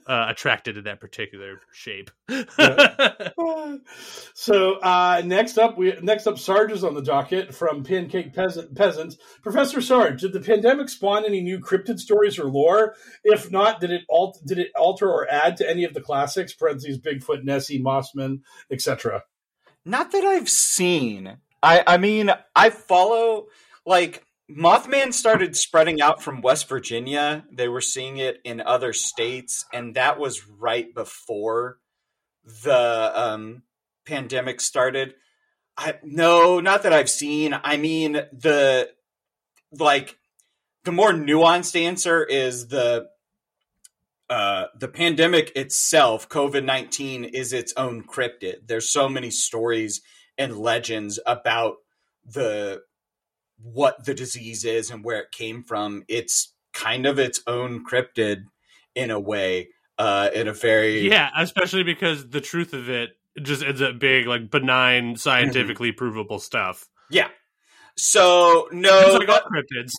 uh, 0.07 0.27
attracted 0.30 0.76
to 0.76 0.84
that 0.84 0.99
particular 0.99 1.60
shape. 1.72 2.11
so 4.36 4.76
uh, 4.76 5.23
next 5.26 5.57
up, 5.57 5.76
we 5.77 5.95
next 6.02 6.27
up, 6.27 6.38
Sarge 6.38 6.72
is 6.72 6.84
on 6.84 6.94
the 6.94 7.02
docket 7.02 7.56
from 7.56 7.84
Pancake 7.84 8.34
Peasant. 8.34 9.15
Professor 9.41 9.82
Sarge, 9.82 10.22
did 10.22 10.34
the 10.34 10.40
pandemic 10.40 10.90
spawn 10.90 11.26
any 11.26 11.41
new 11.41 11.60
cryptid 11.60 11.99
stories 11.99 12.38
or 12.38 12.45
lore? 12.45 12.95
If 13.23 13.52
not, 13.52 13.82
did 13.82 13.90
it 13.91 14.03
alt 14.10 14.40
did 14.45 14.60
it 14.60 14.72
alter 14.76 15.10
or 15.10 15.27
add 15.30 15.57
to 15.57 15.69
any 15.69 15.84
of 15.84 15.95
the 15.95 16.02
classics? 16.02 16.53
Parentheses, 16.53 16.99
Bigfoot, 16.99 17.44
Nessie, 17.44 17.82
Mothman, 17.82 18.41
etc. 18.72 19.23
Not 19.86 20.12
that 20.12 20.24
I've 20.24 20.49
seen. 20.49 21.38
I 21.62 21.84
I 21.86 21.98
mean, 21.98 22.32
I 22.56 22.70
follow 22.72 23.48
like 23.86 24.26
Mothman 24.49 25.14
started 25.14 25.56
spreading 25.56 26.02
out 26.02 26.22
from 26.22 26.41
West 26.41 26.68
Virginia. 26.68 27.45
They 27.52 27.68
were 27.68 27.82
seeing 27.82 28.18
it 28.18 28.40
in 28.44 28.62
other 28.62 28.94
states, 28.94 29.66
and 29.74 29.95
that 29.95 30.20
was 30.20 30.48
right 30.48 30.94
before 30.94 31.78
the 32.64 33.12
um, 33.16 33.64
pandemic 34.06 34.62
started. 34.62 35.16
I 35.78 35.95
no, 36.03 36.60
not 36.60 36.84
that 36.84 36.94
I've 36.94 37.10
seen. 37.10 37.56
I 37.64 37.78
mean 37.78 38.14
the 38.14 38.90
like 39.72 40.18
the 40.84 40.91
more 40.91 41.12
nuanced 41.12 41.80
answer 41.80 42.24
is 42.24 42.68
the 42.68 43.07
uh, 44.30 44.65
the 44.77 44.88
pandemic 44.88 45.52
itself, 45.56 46.27
COVID 46.30 46.64
19, 46.64 47.26
is 47.26 47.53
its 47.53 47.73
own 47.77 48.03
cryptid. 48.03 48.68
There's 48.68 48.91
so 48.91 49.07
many 49.07 49.30
stories 49.30 50.02
and 50.38 50.57
legends 50.57 51.19
about 51.26 51.76
the 52.26 52.81
what 53.61 54.03
the 54.06 54.14
disease 54.14 54.65
is 54.65 54.89
and 54.89 55.03
where 55.03 55.19
it 55.19 55.31
came 55.31 55.64
from. 55.64 56.03
It's 56.07 56.53
kind 56.73 57.06
of 57.06 57.19
its 57.19 57.41
own 57.47 57.85
cryptid 57.85 58.45
in 58.95 59.11
a 59.11 59.19
way, 59.19 59.69
uh, 59.97 60.30
in 60.34 60.47
a 60.47 60.53
very 60.53 61.07
yeah, 61.07 61.30
especially 61.38 61.84
because 61.84 62.30
the 62.30 62.41
truth 62.41 62.73
of 62.73 62.89
it 62.89 63.11
just 63.41 63.64
ends 63.64 63.81
up 63.81 63.99
being 63.99 64.26
like 64.26 64.49
benign, 64.49 65.18
scientifically 65.18 65.89
mm-hmm. 65.89 65.97
provable 65.97 66.39
stuff. 66.39 66.89
Yeah. 67.11 67.27
So 67.95 68.69
no, 68.72 69.19
like 69.19 69.43
cryptids. 69.43 69.91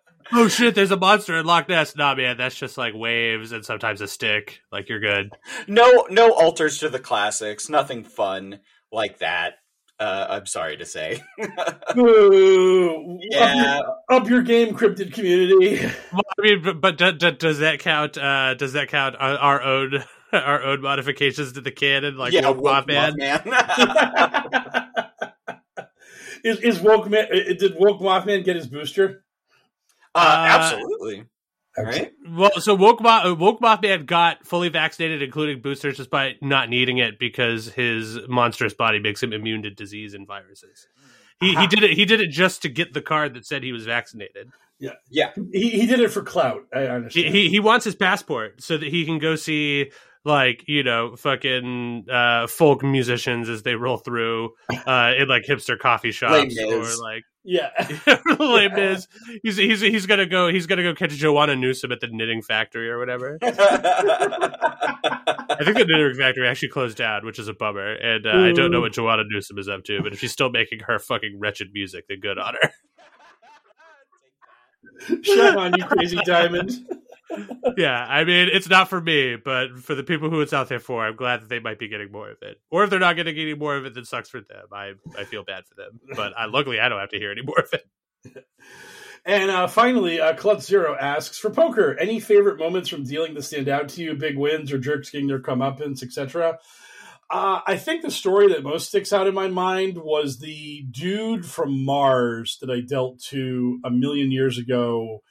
oh 0.32 0.48
shit, 0.48 0.74
there's 0.74 0.90
a 0.90 0.96
monster 0.96 1.36
in 1.36 1.46
Loch 1.46 1.68
Ness. 1.68 1.96
Nah, 1.96 2.14
man, 2.14 2.36
that's 2.36 2.56
just 2.56 2.78
like 2.78 2.94
waves 2.94 3.52
and 3.52 3.64
sometimes 3.64 4.00
a 4.00 4.08
stick. 4.08 4.60
Like 4.72 4.88
you're 4.88 5.00
good. 5.00 5.32
No, 5.66 6.06
no 6.10 6.32
alters 6.32 6.78
to 6.78 6.88
the 6.88 6.98
classics. 6.98 7.68
Nothing 7.68 8.04
fun 8.04 8.60
like 8.92 9.18
that. 9.18 9.54
Uh, 10.00 10.26
I'm 10.30 10.46
sorry 10.46 10.78
to 10.78 10.86
say. 10.86 11.22
Ooh, 11.98 13.18
yeah, 13.20 13.80
up 13.80 13.86
your, 14.08 14.16
up 14.16 14.28
your, 14.30 14.42
game, 14.42 14.74
cryptid 14.74 15.12
community. 15.12 15.86
Well, 16.12 16.22
I 16.38 16.42
mean, 16.42 16.62
but, 16.62 16.80
but 16.80 16.96
d- 16.96 17.12
d- 17.12 17.32
does 17.32 17.58
that 17.58 17.80
count? 17.80 18.16
Uh, 18.16 18.54
does 18.54 18.72
that 18.72 18.88
count 18.88 19.14
our 19.18 19.62
own 19.62 20.02
our 20.32 20.62
own 20.62 20.80
modifications 20.80 21.52
to 21.52 21.60
the 21.60 21.70
canon, 21.70 22.16
like 22.16 22.32
yeah, 22.32 22.48
woke 22.48 22.86
Mothman? 22.86 23.12
Mothman. 23.18 25.10
is 26.44 26.60
is 26.60 26.80
woke 26.80 27.10
man? 27.10 27.26
Uh, 27.30 27.52
did 27.58 27.74
woke 27.78 28.00
Mothman 28.00 28.42
get 28.42 28.56
his 28.56 28.66
booster? 28.66 29.22
Uh, 30.14 30.18
uh, 30.18 30.46
absolutely. 30.48 31.24
Right. 31.78 32.12
Well, 32.28 32.50
so 32.58 32.74
woke, 32.74 33.00
Mo- 33.00 33.34
woke 33.34 33.60
Mothman 33.60 34.04
got 34.04 34.46
fully 34.46 34.68
vaccinated, 34.68 35.22
including 35.22 35.62
boosters, 35.62 35.96
despite 35.96 36.42
not 36.42 36.68
needing 36.68 36.98
it 36.98 37.18
because 37.18 37.68
his 37.68 38.18
monstrous 38.28 38.74
body 38.74 38.98
makes 38.98 39.22
him 39.22 39.32
immune 39.32 39.62
to 39.62 39.70
disease 39.70 40.14
and 40.14 40.26
viruses. 40.26 40.88
He, 41.40 41.54
he 41.54 41.66
did 41.68 41.82
it. 41.82 41.92
He 41.92 42.04
did 42.04 42.20
it 42.20 42.30
just 42.30 42.62
to 42.62 42.68
get 42.68 42.92
the 42.92 43.00
card 43.00 43.34
that 43.34 43.46
said 43.46 43.62
he 43.62 43.72
was 43.72 43.86
vaccinated. 43.86 44.50
Yeah, 44.78 44.90
yeah. 45.08 45.30
He, 45.52 45.70
he 45.70 45.86
did 45.86 46.00
it 46.00 46.10
for 46.10 46.22
clout. 46.22 46.62
I 46.74 46.86
understand. 46.86 47.34
He, 47.34 47.42
he, 47.42 47.48
he 47.48 47.60
wants 47.60 47.84
his 47.84 47.94
passport 47.94 48.62
so 48.62 48.76
that 48.76 48.88
he 48.88 49.04
can 49.06 49.18
go 49.18 49.36
see 49.36 49.90
like 50.24 50.64
you 50.68 50.82
know 50.82 51.16
fucking 51.16 52.04
uh 52.10 52.46
folk 52.46 52.82
musicians 52.82 53.48
as 53.48 53.62
they 53.62 53.74
roll 53.74 53.96
through 53.96 54.50
uh 54.86 55.14
in 55.18 55.26
like 55.28 55.44
hipster 55.48 55.78
coffee 55.78 56.12
shops 56.12 56.58
or 56.58 56.84
like 57.02 57.24
yeah. 57.42 57.70
Lame 58.38 58.72
yeah. 58.76 58.90
is 58.90 59.08
he's 59.42 59.56
he's 59.56 59.80
he's 59.80 60.04
gonna 60.04 60.26
go 60.26 60.48
he's 60.48 60.66
gonna 60.66 60.82
go 60.82 60.94
catch 60.94 61.12
joanna 61.12 61.56
newsom 61.56 61.90
at 61.90 62.00
the 62.00 62.08
knitting 62.08 62.42
factory 62.42 62.90
or 62.90 62.98
whatever. 62.98 63.38
I 63.42 63.48
think 65.64 65.78
the 65.78 65.86
knitting 65.86 66.18
factory 66.18 66.46
actually 66.46 66.68
closed 66.68 66.98
down 66.98 67.24
which 67.24 67.38
is 67.38 67.48
a 67.48 67.54
bummer 67.54 67.94
and 67.94 68.26
uh, 68.26 68.30
i 68.30 68.52
don't 68.52 68.70
know 68.70 68.80
what 68.80 68.92
joanna 68.92 69.24
newsom 69.26 69.58
is 69.58 69.68
up 69.68 69.84
to 69.84 70.02
but 70.02 70.12
if 70.12 70.18
she's 70.18 70.32
still 70.32 70.50
making 70.50 70.80
her 70.80 70.98
fucking 70.98 71.38
wretched 71.38 71.72
music 71.72 72.04
then 72.08 72.20
good 72.20 72.38
on 72.38 72.54
her. 72.60 72.70
Shut 75.22 75.56
on 75.56 75.72
you 75.78 75.84
crazy 75.86 76.18
diamond 76.26 76.72
yeah, 77.76 78.04
I 78.08 78.24
mean, 78.24 78.48
it's 78.52 78.68
not 78.68 78.88
for 78.88 79.00
me, 79.00 79.36
but 79.36 79.78
for 79.78 79.94
the 79.94 80.02
people 80.02 80.30
who 80.30 80.40
it's 80.40 80.52
out 80.52 80.68
there 80.68 80.80
for, 80.80 81.04
I'm 81.04 81.16
glad 81.16 81.42
that 81.42 81.48
they 81.48 81.60
might 81.60 81.78
be 81.78 81.88
getting 81.88 82.10
more 82.10 82.30
of 82.30 82.38
it. 82.42 82.60
Or 82.70 82.84
if 82.84 82.90
they're 82.90 82.98
not 82.98 83.16
getting 83.16 83.36
any 83.36 83.54
more 83.54 83.76
of 83.76 83.86
it, 83.86 83.94
then 83.94 84.04
sucks 84.04 84.28
for 84.28 84.40
them. 84.40 84.66
I 84.72 84.92
I 85.16 85.24
feel 85.24 85.44
bad 85.44 85.64
for 85.66 85.74
them, 85.74 86.00
but 86.16 86.32
I, 86.36 86.46
luckily 86.46 86.80
I 86.80 86.88
don't 86.88 87.00
have 87.00 87.10
to 87.10 87.18
hear 87.18 87.32
any 87.32 87.42
more 87.42 87.60
of 87.60 87.72
it. 87.72 88.46
And 89.24 89.50
uh, 89.50 89.66
finally, 89.66 90.18
uh, 90.18 90.34
Club 90.34 90.62
Zero 90.62 90.96
asks 90.98 91.38
for 91.38 91.50
poker. 91.50 91.94
Any 91.98 92.20
favorite 92.20 92.58
moments 92.58 92.88
from 92.88 93.04
dealing 93.04 93.34
that 93.34 93.42
stand 93.42 93.68
out 93.68 93.90
to 93.90 94.02
you? 94.02 94.14
Big 94.14 94.38
wins 94.38 94.72
or 94.72 94.78
jerks 94.78 95.10
getting 95.10 95.26
their 95.26 95.42
comeuppance, 95.42 96.02
etc. 96.02 96.58
Uh, 97.30 97.60
I 97.64 97.76
think 97.76 98.02
the 98.02 98.10
story 98.10 98.48
that 98.48 98.64
most 98.64 98.88
sticks 98.88 99.12
out 99.12 99.28
in 99.28 99.34
my 99.34 99.48
mind 99.48 99.98
was 99.98 100.38
the 100.38 100.84
dude 100.90 101.46
from 101.46 101.84
Mars 101.84 102.58
that 102.60 102.70
I 102.70 102.80
dealt 102.80 103.20
to 103.24 103.78
a 103.84 103.90
million 103.90 104.32
years 104.32 104.58
ago. 104.58 105.22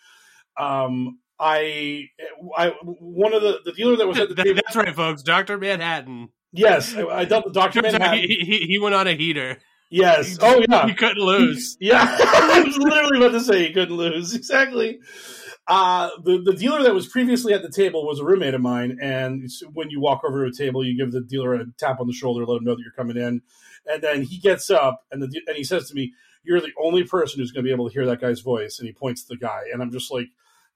Um, 0.57 1.19
I, 1.39 2.09
I, 2.57 2.69
one 2.83 3.33
of 3.33 3.41
the 3.41 3.59
the 3.63 3.71
dealer 3.71 3.95
that 3.97 4.07
was 4.07 4.19
at 4.19 4.29
the 4.29 4.35
That- 4.35 4.43
table. 4.43 4.61
That's 4.65 4.75
right, 4.75 4.95
folks. 4.95 5.23
Doctor 5.23 5.57
Manhattan. 5.57 6.29
Yes, 6.51 6.95
I, 6.95 7.05
I 7.05 7.25
dealt 7.25 7.45
with 7.45 7.53
Doctor 7.53 7.81
Manhattan. 7.83 8.19
He, 8.19 8.35
he, 8.43 8.57
he 8.67 8.79
went 8.79 8.95
on 8.95 9.07
a 9.07 9.13
heater. 9.15 9.57
Yes. 9.91 10.37
Oh 10.41 10.63
yeah. 10.69 10.85
He 10.87 10.93
couldn't 10.93 11.23
lose. 11.23 11.77
Yeah, 11.81 12.03
I 12.19 12.63
was 12.65 12.77
literally 12.77 13.17
about 13.25 13.31
to 13.31 13.41
say 13.41 13.67
he 13.67 13.73
couldn't 13.73 13.95
lose. 13.95 14.33
Exactly. 14.35 14.99
Uh, 15.67 16.09
the 16.23 16.41
the 16.41 16.53
dealer 16.53 16.81
that 16.83 16.93
was 16.93 17.07
previously 17.07 17.53
at 17.53 17.61
the 17.61 17.69
table 17.71 18.05
was 18.05 18.19
a 18.19 18.23
roommate 18.25 18.53
of 18.55 18.61
mine, 18.61 18.97
and 19.01 19.47
when 19.73 19.89
you 19.91 19.99
walk 20.01 20.23
over 20.23 20.43
to 20.45 20.51
a 20.51 20.53
table, 20.53 20.83
you 20.83 20.97
give 20.97 21.11
the 21.11 21.21
dealer 21.21 21.53
a 21.55 21.65
tap 21.77 21.99
on 21.99 22.07
the 22.07 22.13
shoulder, 22.13 22.45
let 22.45 22.57
him 22.57 22.63
know 22.65 22.75
that 22.75 22.81
you're 22.81 22.91
coming 22.91 23.17
in, 23.17 23.41
and 23.85 24.01
then 24.01 24.23
he 24.23 24.39
gets 24.39 24.69
up 24.71 25.05
and 25.11 25.21
the 25.21 25.41
and 25.47 25.55
he 25.55 25.63
says 25.63 25.87
to 25.89 25.95
me, 25.95 26.13
"You're 26.43 26.59
the 26.61 26.71
only 26.81 27.03
person 27.03 27.39
who's 27.39 27.51
going 27.51 27.63
to 27.63 27.67
be 27.67 27.73
able 27.73 27.87
to 27.87 27.93
hear 27.93 28.05
that 28.07 28.19
guy's 28.21 28.39
voice," 28.41 28.79
and 28.79 28.87
he 28.87 28.93
points 28.93 29.23
to 29.23 29.35
the 29.35 29.37
guy, 29.39 29.61
and 29.71 29.81
I'm 29.81 29.91
just 29.91 30.11
like. 30.11 30.27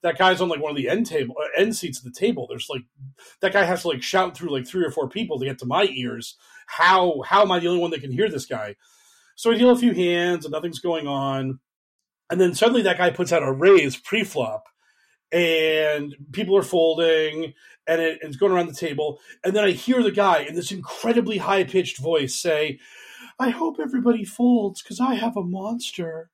That 0.04 0.18
guy's 0.18 0.42
on 0.42 0.50
like 0.50 0.62
one 0.62 0.72
of 0.72 0.78
the 0.78 0.90
end 0.90 1.06
table 1.08 1.36
uh, 1.40 1.60
end 1.60 1.76
seats 1.76 1.98
of 1.98 2.04
the 2.04 2.12
table. 2.12 2.46
There's 2.48 2.68
like 2.70 2.84
that 3.42 3.54
guy 3.54 3.64
has 3.64 3.82
to 3.82 3.88
like 3.88 4.04
shout 4.04 4.38
through 4.38 4.52
like 4.52 4.68
three 4.68 4.86
or 4.86 4.92
four 4.92 5.10
people 5.10 5.40
to 5.40 5.46
get 5.46 5.58
to 5.60 5.66
my 5.66 5.86
ears. 5.86 6.36
How 6.68 7.22
how 7.26 7.42
am 7.42 7.52
I 7.52 7.60
the 7.60 7.68
only 7.68 7.82
one 7.82 7.92
that 7.92 8.02
can 8.02 8.12
hear 8.12 8.30
this 8.30 8.46
guy? 8.46 8.76
So 9.36 9.52
I 9.52 9.58
deal 9.58 9.72
a 9.72 9.76
few 9.76 9.94
hands 9.94 10.46
and 10.46 10.52
nothing's 10.52 10.80
going 10.80 11.08
on. 11.08 11.60
And 12.30 12.40
then 12.40 12.54
suddenly 12.54 12.82
that 12.84 12.98
guy 12.98 13.10
puts 13.10 13.32
out 13.32 13.44
a 13.44 13.52
raise 13.52 13.96
pre-flop 13.96 14.66
and 15.32 16.16
people 16.32 16.56
are 16.58 16.64
folding 16.64 17.54
and 17.88 18.02
it, 18.02 18.20
it's 18.22 18.38
going 18.38 18.52
around 18.52 18.68
the 18.68 18.74
table. 18.74 19.20
And 19.44 19.56
then 19.56 19.64
I 19.64 19.72
hear 19.72 20.02
the 20.02 20.12
guy 20.12 20.40
in 20.40 20.56
this 20.56 20.72
incredibly 20.72 21.38
high-pitched 21.38 22.00
voice 22.00 22.36
say, 22.36 22.80
I 23.40 23.50
hope 23.50 23.78
everybody 23.80 24.24
folds 24.24 24.82
because 24.82 25.00
I 25.00 25.16
have 25.16 25.36
a 25.36 25.44
monster. 25.44 26.30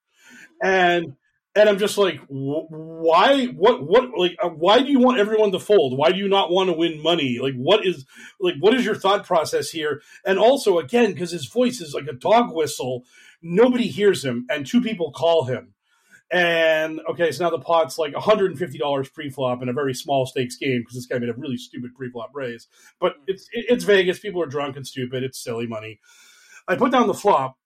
And 0.62 1.16
and 1.60 1.70
I'm 1.70 1.78
just 1.78 1.98
like, 1.98 2.20
why? 2.28 3.48
What? 3.48 3.84
What? 3.86 4.10
Like, 4.18 4.36
uh, 4.42 4.50
why 4.50 4.80
do 4.80 4.88
you 4.88 5.00
want 5.00 5.20
everyone 5.20 5.52
to 5.52 5.60
fold? 5.60 5.98
Why 5.98 6.12
do 6.12 6.18
you 6.18 6.28
not 6.28 6.52
want 6.52 6.70
to 6.70 6.74
win 6.74 7.02
money? 7.02 7.40
Like, 7.42 7.56
what 7.56 7.86
is 7.86 8.06
like, 8.40 8.56
what 8.60 8.74
is 8.74 8.86
your 8.86 8.96
thought 8.96 9.26
process 9.26 9.70
here? 9.70 10.02
And 10.26 10.40
also, 10.40 10.80
again, 10.80 11.14
because 11.14 11.32
his 11.32 11.48
voice 11.48 11.82
is 11.82 11.94
like 11.94 12.08
a 12.08 12.14
dog 12.14 12.54
whistle, 12.54 13.04
nobody 13.42 13.88
hears 13.88 14.24
him, 14.24 14.46
and 14.50 14.66
two 14.66 14.82
people 14.82 15.12
call 15.12 15.46
him. 15.46 15.74
And 16.32 17.02
okay, 17.10 17.32
so 17.32 17.44
now 17.44 17.50
the 17.50 17.60
pot's 17.60 17.98
like 17.98 18.14
$150 18.14 19.14
pre-flop 19.14 19.64
in 19.64 19.70
a 19.70 19.74
very 19.74 19.96
small 19.96 20.28
stakes 20.28 20.58
game 20.58 20.82
because 20.82 20.94
this 20.94 21.08
guy 21.08 21.18
made 21.18 21.30
a 21.30 21.34
really 21.34 21.58
stupid 21.58 21.96
pre-flop 21.96 22.32
raise. 22.34 22.68
But 23.00 23.16
it's 23.26 23.50
it's 23.52 23.84
Vegas. 23.84 24.20
People 24.20 24.42
are 24.44 24.48
drunk 24.48 24.76
and 24.76 24.86
stupid. 24.86 25.24
It's 25.24 25.44
silly 25.44 25.66
money. 25.66 26.00
I 26.68 26.76
put 26.76 26.92
down 26.92 27.08
the 27.08 27.16
flop, 27.16 27.58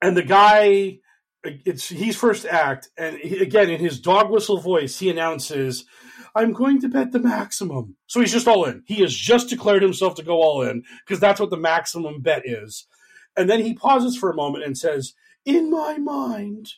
and 0.00 0.16
the 0.16 0.22
guy, 0.22 1.00
it's 1.44 1.88
he's 1.88 2.16
first 2.16 2.46
act, 2.46 2.88
and 2.96 3.16
he, 3.18 3.38
again 3.38 3.70
in 3.70 3.80
his 3.80 4.00
dog 4.00 4.30
whistle 4.30 4.58
voice, 4.58 4.98
he 4.98 5.10
announces, 5.10 5.84
"I'm 6.34 6.52
going 6.52 6.80
to 6.80 6.88
bet 6.88 7.12
the 7.12 7.20
maximum." 7.20 7.96
So 8.06 8.20
he's 8.20 8.32
just 8.32 8.48
all 8.48 8.64
in. 8.64 8.82
He 8.86 9.02
has 9.02 9.14
just 9.14 9.48
declared 9.48 9.82
himself 9.82 10.14
to 10.16 10.22
go 10.22 10.40
all 10.40 10.62
in 10.62 10.84
because 11.04 11.20
that's 11.20 11.40
what 11.40 11.50
the 11.50 11.56
maximum 11.56 12.20
bet 12.20 12.42
is. 12.44 12.86
And 13.36 13.50
then 13.50 13.60
he 13.60 13.74
pauses 13.74 14.16
for 14.16 14.30
a 14.30 14.36
moment 14.36 14.64
and 14.64 14.76
says, 14.76 15.14
"In 15.44 15.70
my 15.70 15.98
mind." 15.98 16.74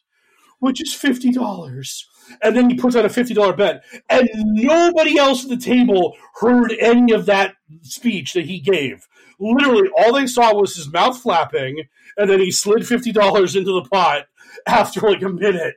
which 0.58 0.82
is 0.82 0.94
fifty 0.94 1.30
dollars. 1.30 2.06
And 2.42 2.56
then 2.56 2.68
he 2.68 2.76
puts 2.76 2.96
out 2.96 3.04
a 3.04 3.08
fifty 3.08 3.34
dollar 3.34 3.52
bet, 3.52 3.84
and 4.08 4.28
nobody 4.34 5.18
else 5.18 5.44
at 5.44 5.50
the 5.50 5.56
table 5.56 6.16
heard 6.40 6.72
any 6.80 7.12
of 7.12 7.26
that 7.26 7.54
speech 7.82 8.32
that 8.32 8.46
he 8.46 8.58
gave. 8.58 9.06
Literally, 9.38 9.88
all 9.96 10.12
they 10.12 10.26
saw 10.26 10.54
was 10.54 10.74
his 10.74 10.90
mouth 10.90 11.20
flapping, 11.20 11.84
and 12.16 12.30
then 12.30 12.40
he 12.40 12.50
slid 12.50 12.86
fifty 12.86 13.12
dollars 13.12 13.54
into 13.54 13.72
the 13.72 13.88
pot 13.88 14.26
after 14.66 15.00
like 15.00 15.22
a 15.22 15.28
minute. 15.28 15.76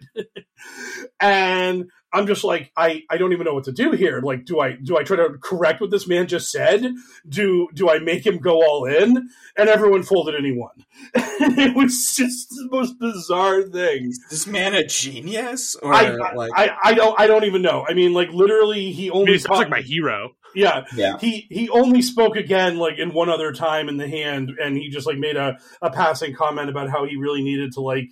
and 1.19 1.89
I'm 2.11 2.25
just 2.25 2.43
like, 2.43 2.71
I, 2.75 3.03
I 3.09 3.17
don't 3.17 3.33
even 3.33 3.45
know 3.45 3.53
what 3.53 3.65
to 3.65 3.71
do 3.71 3.91
here. 3.91 4.19
Like, 4.21 4.45
do 4.45 4.59
I 4.59 4.73
do 4.73 4.97
I 4.97 5.03
try 5.03 5.17
to 5.17 5.37
correct 5.41 5.79
what 5.79 5.91
this 5.91 6.07
man 6.07 6.27
just 6.27 6.51
said? 6.51 6.91
Do 7.27 7.67
do 7.73 7.89
I 7.89 7.99
make 7.99 8.25
him 8.25 8.39
go 8.39 8.63
all 8.63 8.85
in? 8.85 9.29
And 9.57 9.69
everyone 9.69 10.03
folded 10.03 10.33
anyone. 10.35 10.85
it 11.13 11.75
was 11.75 12.15
just 12.15 12.49
the 12.49 12.67
most 12.71 12.97
bizarre 12.99 13.61
thing. 13.63 14.07
Is 14.07 14.25
this 14.29 14.47
man 14.47 14.73
a 14.73 14.85
genius? 14.85 15.75
Or 15.75 15.93
I, 15.93 16.09
like 16.33 16.51
I, 16.55 16.75
I 16.83 16.93
don't 16.95 17.19
I 17.19 17.27
don't 17.27 17.43
even 17.43 17.61
know. 17.61 17.85
I 17.87 17.93
mean, 17.93 18.13
like 18.13 18.29
literally, 18.31 18.91
he 18.91 19.09
I 19.09 19.13
mean, 19.13 19.19
only 19.21 19.33
he 19.33 19.39
sounds 19.39 19.59
like 19.59 19.69
my 19.69 19.81
hero. 19.81 20.31
yeah, 20.55 20.85
Yeah. 20.95 21.17
He 21.19 21.45
he 21.51 21.69
only 21.69 22.01
spoke 22.01 22.35
again 22.35 22.77
like 22.77 22.97
in 22.97 23.13
one 23.13 23.29
other 23.29 23.51
time 23.51 23.87
in 23.87 23.97
the 23.97 24.07
hand, 24.07 24.51
and 24.59 24.75
he 24.75 24.89
just 24.89 25.05
like 25.05 25.19
made 25.19 25.35
a 25.35 25.59
a 25.79 25.91
passing 25.91 26.33
comment 26.33 26.71
about 26.71 26.89
how 26.89 27.05
he 27.05 27.17
really 27.17 27.43
needed 27.43 27.73
to 27.73 27.81
like 27.81 28.09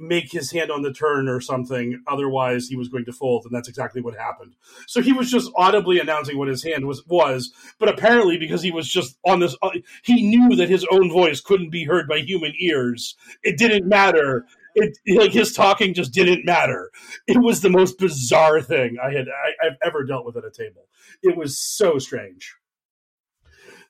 make 0.00 0.32
his 0.32 0.50
hand 0.50 0.70
on 0.70 0.82
the 0.82 0.92
turn 0.92 1.28
or 1.28 1.40
something. 1.40 2.02
Otherwise, 2.06 2.68
he 2.68 2.76
was 2.76 2.88
going 2.88 3.04
to 3.04 3.12
fold, 3.12 3.44
and 3.44 3.54
that's 3.54 3.68
exactly 3.68 4.00
what 4.00 4.16
happened. 4.16 4.54
So 4.86 5.02
he 5.02 5.12
was 5.12 5.30
just 5.30 5.50
audibly 5.56 6.00
announcing 6.00 6.38
what 6.38 6.48
his 6.48 6.62
hand 6.62 6.86
was 6.86 7.06
was, 7.06 7.52
but 7.78 7.88
apparently 7.88 8.38
because 8.38 8.62
he 8.62 8.70
was 8.70 8.88
just 8.88 9.18
on 9.26 9.40
this, 9.40 9.56
uh, 9.62 9.70
he 10.02 10.28
knew 10.28 10.56
that 10.56 10.68
his 10.68 10.86
own 10.90 11.10
voice 11.10 11.40
couldn't 11.40 11.70
be 11.70 11.84
heard 11.84 12.08
by 12.08 12.18
human 12.18 12.54
ears. 12.58 13.16
It 13.42 13.58
didn't 13.58 13.86
matter. 13.86 14.46
It 14.74 14.96
like 15.08 15.32
his 15.32 15.52
talking 15.52 15.94
just 15.94 16.12
didn't 16.12 16.44
matter. 16.44 16.90
It 17.26 17.38
was 17.38 17.60
the 17.60 17.70
most 17.70 17.98
bizarre 17.98 18.60
thing 18.62 18.96
I 19.02 19.12
had 19.12 19.26
I, 19.28 19.66
I've 19.66 19.76
ever 19.84 20.04
dealt 20.04 20.24
with 20.24 20.36
at 20.36 20.44
a 20.44 20.50
table. 20.50 20.86
It 21.22 21.36
was 21.36 21.58
so 21.58 21.98
strange. 21.98 22.54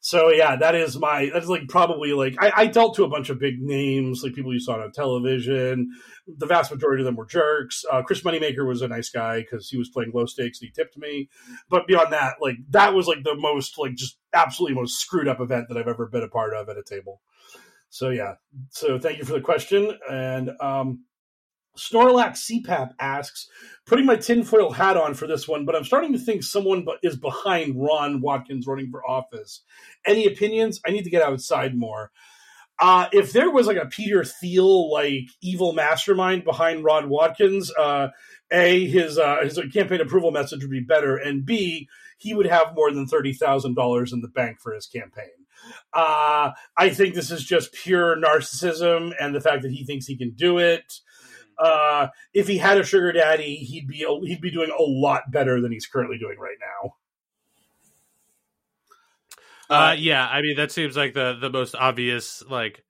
So 0.03 0.31
yeah, 0.31 0.57
that 0.57 0.75
is 0.75 0.99
my 0.99 1.31
that's 1.33 1.47
like 1.47 1.69
probably 1.69 2.15
like 2.15 2.35
I, 2.41 2.53
I 2.57 2.67
dealt 2.67 2.97
to 2.97 3.05
a 3.05 3.09
bunch 3.09 3.29
of 3.29 3.39
big 3.39 3.61
names 3.61 4.23
like 4.23 4.35
people 4.35 4.53
you 4.53 4.59
saw 4.59 4.81
on 4.81 4.93
television. 4.93 5.91
The 6.27 6.47
vast 6.47 6.73
majority 6.73 7.03
of 7.03 7.05
them 7.05 7.17
were 7.17 7.27
jerks. 7.27 7.85
Uh, 7.91 8.03
Chris 8.03 8.23
Moneymaker 8.23 8.67
was 8.67 8.81
a 8.81 8.89
nice 8.89 9.11
guy 9.11 9.41
because 9.41 9.69
he 9.69 9.77
was 9.77 9.91
playing 9.91 10.13
low 10.15 10.25
stakes 10.25 10.61
and 10.61 10.69
he 10.69 10.73
tipped 10.73 10.97
me. 10.97 11.29
But 11.69 11.87
beyond 11.87 12.15
that, 12.15 12.37
like 12.41 12.57
that 12.71 12.95
was 12.95 13.07
like 13.07 13.25
the 13.25 13.37
most 13.37 13.79
like 13.79 13.95
just 13.95 14.19
absolutely 14.33 14.77
most 14.77 14.99
screwed 14.99 15.29
up 15.29 15.39
event 15.39 15.67
that 15.69 15.77
I've 15.77 15.89
ever 15.89 16.07
been 16.07 16.23
a 16.23 16.29
part 16.29 16.55
of 16.55 16.71
at 16.71 16.79
a 16.79 16.83
table. 16.83 17.21
So 17.91 18.09
yeah, 18.09 18.35
so 18.71 18.99
thank 18.99 19.19
you 19.19 19.25
for 19.25 19.35
the 19.35 19.41
question 19.41 19.99
and 20.09 20.51
um, 20.61 21.05
Snorlax 21.81 22.51
CPAP 22.51 22.91
asks, 22.99 23.49
putting 23.87 24.07
my 24.07 24.17
tinfoil 24.17 24.71
hat 24.71 24.97
on 24.97 25.15
for 25.15 25.27
this 25.27 25.49
one, 25.49 25.65
but 25.65 25.75
I'm 25.75 25.85
starting 25.85 26.13
to 26.13 26.19
think 26.19 26.43
someone 26.43 26.87
is 27.03 27.17
behind 27.17 27.81
Ron 27.81 28.21
Watkins 28.21 28.67
running 28.67 28.91
for 28.91 29.05
office. 29.09 29.63
Any 30.05 30.27
opinions? 30.27 30.81
I 30.87 30.91
need 30.91 31.05
to 31.05 31.11
get 31.11 31.23
outside 31.23 31.75
more. 31.75 32.11
Uh, 32.81 33.09
if 33.13 33.33
there 33.33 33.51
was 33.51 33.67
like 33.67 33.77
a 33.77 33.87
Peter 33.87 34.25
Thiel 34.25 34.91
like 34.91 35.29
evil 35.43 35.75
mastermind 35.75 36.45
behind 36.45 36.83
Ron 36.83 37.11
Watkins, 37.11 37.71
uh, 37.79 38.09
a 38.51 38.87
his 38.87 39.19
uh, 39.19 39.39
his 39.43 39.61
campaign 39.73 40.01
approval 40.01 40.31
message 40.31 40.63
would 40.63 40.71
be 40.71 40.81
better, 40.81 41.17
and 41.17 41.45
b 41.45 41.89
he 42.17 42.33
would 42.33 42.47
have 42.47 42.75
more 42.75 42.91
than 42.91 43.07
thirty 43.07 43.35
thousand 43.35 43.75
dollars 43.75 44.15
in 44.15 44.23
the 44.23 44.29
bank 44.29 44.61
for 44.61 44.73
his 44.73 44.87
campaign. 44.87 45.29
Uh, 45.93 46.53
I 46.75 46.89
think 46.89 47.15
this 47.15 47.31
is 47.31 47.45
just 47.45 47.75
pure 47.75 48.17
narcissism 48.17 49.13
and 49.21 49.35
the 49.35 49.43
fact 49.43 49.63
that 49.63 49.73
he 49.73 49.85
thinks 49.85 50.07
he 50.07 50.17
can 50.17 50.31
do 50.31 50.57
it 50.57 51.01
uh, 51.61 52.09
if 52.33 52.49
he 52.49 52.59
had 52.59 52.79
a 52.79 52.85
sugar 52.85 53.13
daddy, 53.13 53.57
he'd 53.57 53.87
be 53.87 54.07
he'd 54.25 54.41
be 54.41 54.51
doing 54.51 54.71
a 54.71 54.83
lot 54.83 55.31
better 55.31 55.61
than 55.61 55.71
he's 55.71 55.87
currently 55.87 56.19
doing 56.19 56.39
right 56.39 56.57
now. 56.61 56.95
Uh, 59.69 59.95
yeah, 59.97 60.27
I 60.27 60.43
mean 60.43 60.57
that 60.57 60.73
seems 60.73 60.97
like 60.97 61.15
the 61.15 61.37
the 61.41 61.51
most 61.51 61.75
obvious, 61.75 62.43
like 62.49 62.83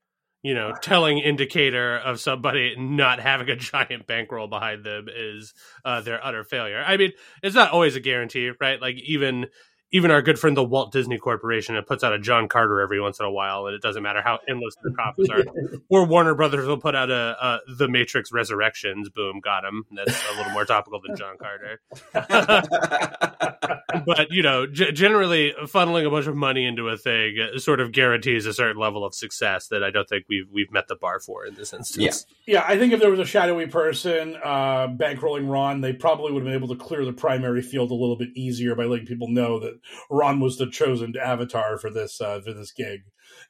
you 0.43 0.55
know, 0.55 0.73
telling 0.81 1.19
indicator 1.19 1.99
of 1.99 2.19
somebody 2.19 2.75
not 2.79 3.21
having 3.21 3.51
a 3.51 3.57
giant 3.57 4.07
bankroll 4.07 4.47
behind 4.47 4.85
them 4.85 5.07
is 5.15 5.53
uh, 5.85 6.01
their 6.01 6.25
utter 6.25 6.45
failure. 6.45 6.83
I 6.87 6.97
mean, 6.97 7.13
it's 7.43 7.55
not 7.55 7.73
always 7.73 7.97
a 7.97 8.01
guarantee, 8.01 8.53
right? 8.61 8.81
Like 8.81 8.97
even 9.03 9.47
even 9.93 10.11
our 10.11 10.23
good 10.23 10.39
friend 10.39 10.57
the 10.57 10.65
Walt 10.65 10.93
Disney 10.93 11.19
Corporation 11.19 11.75
it 11.77 11.87
puts 11.87 12.05
out 12.05 12.13
a 12.13 12.19
John 12.19 12.49
Carter 12.49 12.81
every 12.81 13.01
once 13.01 13.19
in 13.19 13.27
a 13.27 13.31
while, 13.31 13.67
and 13.67 13.75
it 13.75 13.83
doesn't 13.83 14.03
matter 14.03 14.23
how 14.23 14.39
endless 14.49 14.77
the 14.83 14.91
profits 14.93 15.29
are. 15.31 15.45
or 15.89 16.05
Warner 16.05 16.35
Brothers 16.35 16.67
will 16.67 16.79
put 16.79 16.95
out 16.95 17.11
a, 17.11 17.37
a 17.41 17.61
The 17.77 17.89
Matrix 17.89 18.33
Resurrections. 18.33 19.09
Boom, 19.09 19.41
got 19.41 19.65
him. 19.65 19.85
That's 19.93 20.23
a 20.33 20.37
little 20.37 20.53
more 20.53 20.65
topical 20.65 21.01
than 21.07 21.17
John 21.17 21.37
Carter. 21.39 21.81
but 24.07 24.31
you 24.31 24.43
know, 24.43 24.67
g- 24.67 24.93
generally 24.93 25.55
funneling 25.65 26.07
a 26.07 26.11
bunch 26.11 26.27
of 26.27 26.37
money 26.37 26.65
into 26.67 26.89
a 26.89 26.97
thing 26.97 27.37
sort 27.57 27.81
of 27.81 27.93
guarantees 27.93 28.47
a 28.47 28.53
certain 28.53 28.81
level 28.81 29.05
of 29.05 29.15
success 29.15 29.69
that 29.69 29.83
I 29.83 29.91
don't 29.91 30.09
think 30.09 30.27
we've 30.29 30.49
we've 30.51 30.71
met 30.71 30.89
the 30.89 30.97
bar 30.97 31.21
for 31.21 31.47
in 31.47 31.55
this 31.55 31.73
instance. 31.73 32.27
Yeah, 32.47 32.65
I 32.67 32.79
think 32.79 32.93
if 32.93 33.01
there 33.01 33.11
was 33.11 33.21
a 33.21 33.25
shadowy 33.25 33.67
person 33.67 34.37
uh, 34.43 34.89
bankrolling 34.89 35.51
Ron, 35.51 35.81
they 35.81 35.93
probably 35.93 36.33
would 36.33 36.41
have 36.41 36.47
been 36.47 36.55
able 36.55 36.69
to 36.69 36.77
clear 36.77 37.05
the 37.05 37.13
primary 37.13 37.63
field 37.63 37.91
a 37.91 37.95
little 37.95 38.17
bit 38.17 38.31
easier 38.35 38.75
by 38.75 38.85
letting 38.85 39.07
people 39.07 39.29
know 39.29 39.59
that 39.61 39.80
Ron 40.11 40.41
was 40.41 40.59
the 40.59 40.69
chosen 40.71 41.15
avatar 41.23 41.79
for 41.79 41.91
this 41.91 42.21
uh, 42.21 42.41
for 42.41 42.53
this 42.53 42.73
gig, 42.73 43.01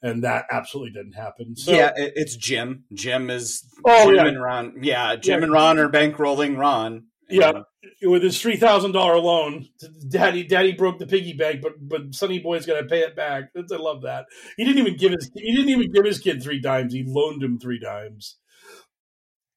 and 0.03 0.23
that 0.25 0.47
absolutely 0.51 0.93
didn't 0.93 1.15
happen. 1.15 1.57
So, 1.57 1.73
yeah, 1.73 1.91
it, 1.97 2.13
it's 2.17 2.37
Jim. 2.37 2.85
Jim 2.93 3.31
is 3.31 3.65
Oh, 3.85 4.07
Jim 4.07 4.17
yeah. 4.17 4.27
and 4.27 4.43
Ron. 4.43 4.75
Yeah, 4.83 5.17
Jim 5.17 5.41
Yeah. 5.41 5.45
and 5.45 5.53
Ron 5.53 5.79
are 5.79 5.89
bankrolling 5.89 6.57
Ron. 6.57 7.05
Yeah, 7.33 7.53
with 8.03 8.25
his 8.25 8.41
three 8.41 8.57
thousand 8.57 8.91
dollar 8.91 9.19
loan, 9.19 9.69
Daddy 10.09 10.43
Daddy 10.45 10.73
broke 10.73 10.99
the 10.99 11.07
piggy 11.07 11.33
bank, 11.33 11.63
but 11.63 11.75
but 11.81 12.13
Sonny 12.13 12.41
Boy's 12.41 12.67
to 12.67 12.85
pay 12.89 13.01
it 13.01 13.15
back. 13.15 13.51
I 13.57 13.77
love 13.77 14.03
that. 14.03 14.27
He 14.57 14.65
didn't 14.65 14.81
even 14.81 14.97
give 14.97 15.13
his 15.13 15.31
he 15.35 15.55
didn't 15.55 15.69
even 15.71 15.93
give 15.93 16.05
his 16.05 16.19
kid 16.19 16.43
three 16.43 16.61
dimes. 16.61 16.93
He 16.93 17.05
loaned 17.07 17.43
him 17.43 17.59
three 17.61 17.79
dimes. 17.79 18.37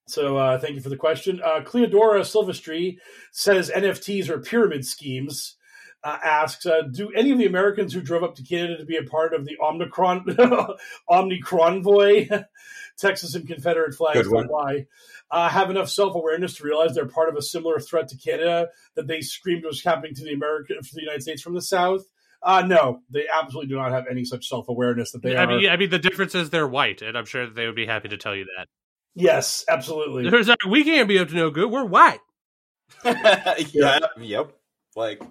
So 0.08 0.38
uh, 0.38 0.60
thank 0.60 0.76
you 0.76 0.82
for 0.82 0.90
the 0.90 0.98
question. 0.98 1.41
Uh, 1.44 1.62
Cleodora 1.62 2.22
Silvestri 2.22 2.98
says 3.32 3.72
NFTs 3.74 4.30
are 4.30 4.40
pyramid 4.40 4.86
schemes. 4.86 5.56
Uh, 6.05 6.17
asks, 6.21 6.65
uh, 6.65 6.81
do 6.91 7.11
any 7.13 7.31
of 7.31 7.38
the 7.38 7.45
Americans 7.45 7.93
who 7.93 8.01
drove 8.01 8.23
up 8.23 8.35
to 8.35 8.43
Canada 8.43 8.77
to 8.77 8.85
be 8.85 8.97
a 8.97 9.03
part 9.03 9.34
of 9.34 9.45
the 9.45 9.55
Omnicron 9.61 10.25
Omnicronvoy, 11.09 12.45
Texas 12.97 13.35
and 13.35 13.47
Confederate 13.47 13.95
flags 13.95 14.27
Good 14.27 14.47
fly, 14.47 14.85
uh, 15.31 15.47
have 15.47 15.69
enough 15.69 15.89
self 15.89 16.13
awareness 16.15 16.55
to 16.55 16.65
realize 16.65 16.93
they're 16.93 17.07
part 17.07 17.30
of 17.30 17.35
a 17.38 17.41
similar 17.41 17.80
threat 17.80 18.09
to 18.09 18.17
Canada 18.17 18.67
that 18.95 19.07
they 19.07 19.21
screamed 19.21 19.63
was 19.63 19.81
happening 19.81 20.13
to 20.15 20.23
the 20.25 20.34
American 20.34 20.81
for 20.84 20.93
the 20.93 21.01
United 21.01 21.21
States 21.21 21.41
from 21.41 21.53
the 21.53 21.61
South? 21.61 22.03
Uh, 22.43 22.61
no, 22.61 22.99
they 23.09 23.25
absolutely 23.34 23.69
do 23.69 23.77
not 23.77 23.93
have 23.93 24.05
any 24.11 24.25
such 24.25 24.47
self 24.49 24.67
awareness 24.67 25.11
that 25.13 25.21
they 25.21 25.35
I 25.38 25.45
are. 25.45 25.47
mean, 25.47 25.69
I 25.69 25.77
mean, 25.77 25.89
the 25.89 25.99
difference 25.99 26.35
is 26.35 26.49
they're 26.49 26.67
white, 26.67 27.01
and 27.01 27.17
I'm 27.17 27.25
sure 27.25 27.45
that 27.45 27.55
they 27.55 27.65
would 27.65 27.75
be 27.75 27.85
happy 27.85 28.09
to 28.09 28.17
tell 28.17 28.35
you 28.35 28.45
that. 28.57 28.67
yes, 29.15 29.63
absolutely. 29.69 30.30
There's 30.30 30.49
we 30.67 30.84
can't 30.84 31.07
be 31.07 31.17
up 31.19 31.30
to 31.30 31.35
no 31.35 31.49
good. 31.49 31.71
We're 31.71 31.85
white. 31.85 32.19
yeah, 33.05 33.99
yep. 34.19 34.51
Like 34.95 35.21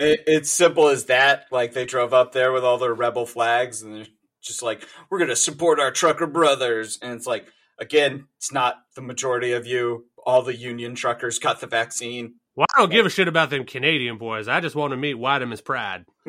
it, 0.00 0.24
it's 0.26 0.50
simple 0.50 0.88
as 0.88 1.06
that. 1.06 1.46
Like 1.50 1.72
they 1.72 1.84
drove 1.84 2.12
up 2.14 2.32
there 2.32 2.52
with 2.52 2.64
all 2.64 2.78
their 2.78 2.94
rebel 2.94 3.26
flags, 3.26 3.82
and 3.82 3.94
they're 3.94 4.06
just 4.42 4.62
like, 4.62 4.86
"We're 5.10 5.18
going 5.18 5.30
to 5.30 5.36
support 5.36 5.80
our 5.80 5.90
trucker 5.90 6.26
brothers." 6.26 6.98
And 7.02 7.12
it's 7.12 7.26
like, 7.26 7.46
again, 7.78 8.26
it's 8.38 8.52
not 8.52 8.76
the 8.94 9.02
majority 9.02 9.52
of 9.52 9.66
you. 9.66 10.06
All 10.26 10.42
the 10.42 10.56
union 10.56 10.94
truckers 10.94 11.38
got 11.38 11.60
the 11.60 11.66
vaccine. 11.66 12.34
Well, 12.56 12.66
I 12.74 12.80
don't 12.80 12.90
give 12.92 13.04
a 13.04 13.10
shit 13.10 13.28
about 13.28 13.50
them 13.50 13.64
Canadian 13.64 14.16
boys. 14.16 14.46
I 14.48 14.60
just 14.60 14.76
want 14.76 14.92
to 14.92 14.96
meet 14.96 15.14
Whiteham's 15.14 15.60
pride. 15.60 16.04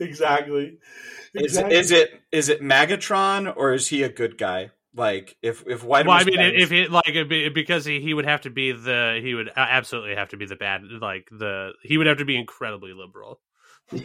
exactly. 0.00 0.78
Is, 1.34 1.56
Exactly. 1.56 1.76
is 1.76 1.90
it 1.90 2.22
is 2.32 2.48
it 2.48 2.62
Magatron 2.62 3.52
or 3.54 3.72
is 3.72 3.88
he 3.88 4.02
a 4.02 4.08
good 4.08 4.38
guy? 4.38 4.70
Like 4.98 5.36
if 5.42 5.62
if 5.66 5.84
White 5.84 6.06
well, 6.06 6.18
I 6.18 6.24
mean, 6.24 6.40
if 6.40 6.72
it 6.72 6.90
like 6.90 7.08
it'd 7.08 7.28
be, 7.28 7.48
because 7.50 7.84
he, 7.84 8.00
he 8.00 8.12
would 8.14 8.24
have 8.26 8.40
to 8.42 8.50
be 8.50 8.72
the 8.72 9.20
he 9.22 9.32
would 9.34 9.48
absolutely 9.56 10.16
have 10.16 10.30
to 10.30 10.36
be 10.36 10.44
the 10.44 10.56
bad 10.56 10.82
like 11.00 11.28
the 11.30 11.70
he 11.84 11.96
would 11.96 12.08
have 12.08 12.18
to 12.18 12.24
be 12.24 12.36
incredibly 12.36 12.92
liberal. 12.92 13.40
he 13.92 13.98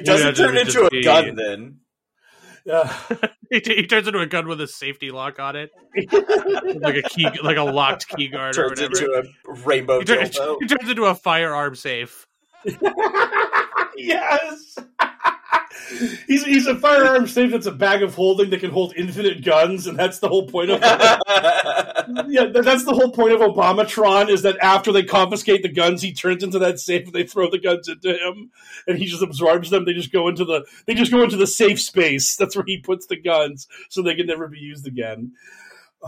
doesn't 0.00 0.34
just- 0.34 0.36
turn 0.36 0.56
into 0.56 0.86
a 0.86 0.90
be- 0.90 1.02
gun, 1.02 1.34
then 1.36 1.80
Uh, 2.72 2.88
he, 3.50 3.60
t- 3.60 3.76
he 3.76 3.86
turns 3.86 4.06
into 4.08 4.18
a 4.20 4.26
gun 4.26 4.48
with 4.48 4.60
a 4.62 4.66
safety 4.66 5.10
lock 5.10 5.38
on 5.38 5.54
it, 5.56 5.70
like 6.82 6.96
a 6.96 7.02
key, 7.02 7.28
like 7.44 7.58
a 7.58 7.62
locked 7.62 8.08
key 8.08 8.28
guard 8.28 8.56
or 8.58 8.74
turns 8.74 8.80
whatever. 8.80 9.20
into 9.20 9.28
a 9.48 9.52
rainbow 9.66 9.98
he, 10.00 10.04
turns, 10.06 10.30
dildo. 10.36 10.56
he 10.60 10.66
turns 10.66 10.88
into 10.90 11.04
a 11.04 11.14
firearm 11.14 11.74
safe. 11.76 12.26
yes. 13.96 14.78
he's 16.26 16.44
he's 16.44 16.66
a 16.66 16.76
firearm 16.76 17.26
safe 17.26 17.50
that's 17.50 17.66
a 17.66 17.72
bag 17.72 18.02
of 18.02 18.14
holding 18.14 18.50
that 18.50 18.60
can 18.60 18.70
hold 18.70 18.94
infinite 18.96 19.44
guns, 19.44 19.86
and 19.86 19.98
that's 19.98 20.18
the 20.18 20.28
whole 20.28 20.46
point 20.46 20.70
of 20.70 20.80
yeah. 22.28 22.46
That's 22.52 22.84
the 22.84 22.94
whole 22.94 23.10
point 23.10 23.32
of 23.32 23.40
Obamatron 23.40 24.28
is 24.30 24.42
that 24.42 24.58
after 24.60 24.92
they 24.92 25.02
confiscate 25.02 25.62
the 25.62 25.68
guns, 25.68 26.02
he 26.02 26.12
turns 26.12 26.42
into 26.42 26.58
that 26.58 26.78
safe. 26.78 27.06
and 27.06 27.12
They 27.12 27.24
throw 27.24 27.50
the 27.50 27.58
guns 27.58 27.88
into 27.88 28.10
him, 28.12 28.50
and 28.86 28.98
he 28.98 29.06
just 29.06 29.22
absorbs 29.22 29.70
them. 29.70 29.84
They 29.84 29.94
just 29.94 30.12
go 30.12 30.28
into 30.28 30.44
the 30.44 30.64
they 30.86 30.94
just 30.94 31.12
go 31.12 31.22
into 31.22 31.36
the 31.36 31.46
safe 31.46 31.80
space. 31.80 32.36
That's 32.36 32.56
where 32.56 32.64
he 32.66 32.78
puts 32.78 33.06
the 33.06 33.20
guns, 33.20 33.68
so 33.88 34.02
they 34.02 34.14
can 34.14 34.26
never 34.26 34.48
be 34.48 34.58
used 34.58 34.86
again. 34.86 35.32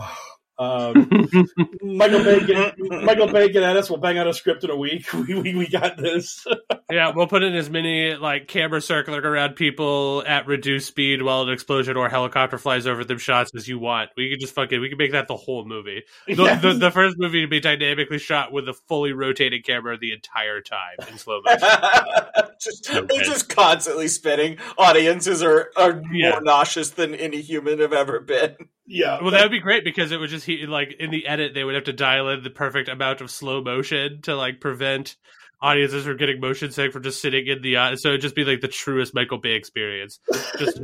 Oh, 0.01 0.38
Um, 0.59 1.09
Michael 1.81 2.23
Bacon, 2.23 2.73
Michael 3.05 3.27
Bacon 3.27 3.63
at 3.63 3.77
us. 3.77 3.89
We'll 3.89 3.99
bang 3.99 4.17
out 4.17 4.27
a 4.27 4.33
script 4.33 4.63
in 4.65 4.69
a 4.69 4.75
week. 4.75 5.05
We 5.19 5.35
we, 5.35 5.55
we 5.55 5.67
got 5.67 5.97
this. 5.97 6.45
Yeah, 6.91 7.11
we'll 7.15 7.27
put 7.27 7.43
in 7.43 7.53
as 7.53 7.69
many 7.69 8.15
like 8.15 8.47
camera 8.47 8.81
circling 8.81 9.23
around 9.23 9.55
people 9.55 10.23
at 10.25 10.47
reduced 10.47 10.87
speed 10.87 11.21
while 11.21 11.43
an 11.43 11.49
explosion 11.49 11.95
or 11.97 12.09
helicopter 12.09 12.57
flies 12.57 12.87
over 12.87 13.03
them 13.05 13.19
shots 13.19 13.51
as 13.55 13.67
you 13.67 13.77
want. 13.77 14.09
We 14.17 14.31
could 14.31 14.39
just 14.39 14.55
fucking 14.55 14.81
we 14.81 14.89
could 14.89 14.97
make 14.97 15.11
that 15.11 15.27
the 15.27 15.35
whole 15.35 15.65
movie. 15.65 16.01
The, 16.25 16.33
Yes. 16.45 16.63
the, 16.63 16.73
the 16.73 16.89
first 16.89 17.17
movie 17.19 17.41
to 17.41 17.47
be 17.47 17.59
dynamically 17.59 18.17
shot 18.17 18.51
with 18.51 18.67
a 18.67 18.73
fully 18.87 19.13
rotating 19.13 19.61
camera 19.61 19.99
the 19.99 20.13
entire 20.13 20.61
time 20.61 20.95
in 21.11 21.19
slow 21.19 21.41
motion. 21.45 21.59
just, 22.59 22.89
Okay. 22.89 23.15
It's 23.17 23.29
just 23.29 23.49
constantly 23.49 24.07
spinning. 24.07 24.57
Audiences 24.75 25.43
are, 25.43 25.69
are 25.77 26.01
Yeah. 26.11 26.31
more 26.31 26.41
nauseous 26.41 26.89
than 26.89 27.13
any 27.13 27.41
human 27.41 27.77
have 27.81 27.93
ever 27.93 28.19
been. 28.19 28.55
Yeah. 28.89 29.19
Well, 29.21 29.31
that 29.31 29.43
would 29.43 29.51
be 29.51 29.59
great 29.59 29.83
because 29.83 30.11
it 30.11 30.19
would 30.19 30.31
just 30.31 30.45
he, 30.45 30.65
like 30.65 30.95
in 30.99 31.11
the 31.11 31.27
edit 31.27 31.53
they 31.53 31.63
would 31.63 31.75
have 31.75 31.83
to 31.85 31.93
dial 31.93 32.27
in 32.29 32.43
the 32.43 32.49
perfect 32.49 32.89
amount 32.89 33.21
of 33.21 33.29
slow 33.29 33.61
motion 33.61 34.21
to 34.23 34.35
like 34.35 34.59
prevent 34.59 35.15
audiences 35.61 36.05
from 36.05 36.17
getting 36.17 36.39
motion 36.39 36.71
sick 36.71 36.91
from 36.91 37.03
just 37.03 37.21
sitting 37.21 37.45
in 37.45 37.61
the 37.61 37.75
uh, 37.75 37.95
so 37.95 38.09
it'd 38.09 38.21
just 38.21 38.35
be 38.35 38.45
like 38.45 38.61
the 38.61 38.67
truest 38.67 39.13
Michael 39.13 39.37
Bay 39.37 39.51
experience. 39.51 40.19
Just 40.57 40.81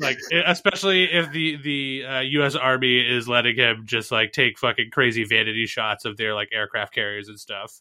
like 0.00 0.18
especially 0.46 1.04
if 1.04 1.32
the 1.32 1.56
the 1.56 2.04
uh, 2.04 2.20
U.S. 2.20 2.54
Army 2.54 3.00
is 3.00 3.26
letting 3.26 3.56
him 3.56 3.82
just 3.86 4.12
like 4.12 4.30
take 4.30 4.56
fucking 4.58 4.90
crazy 4.92 5.24
vanity 5.24 5.66
shots 5.66 6.04
of 6.04 6.16
their 6.16 6.34
like 6.34 6.50
aircraft 6.52 6.94
carriers 6.94 7.28
and 7.28 7.40
stuff. 7.40 7.80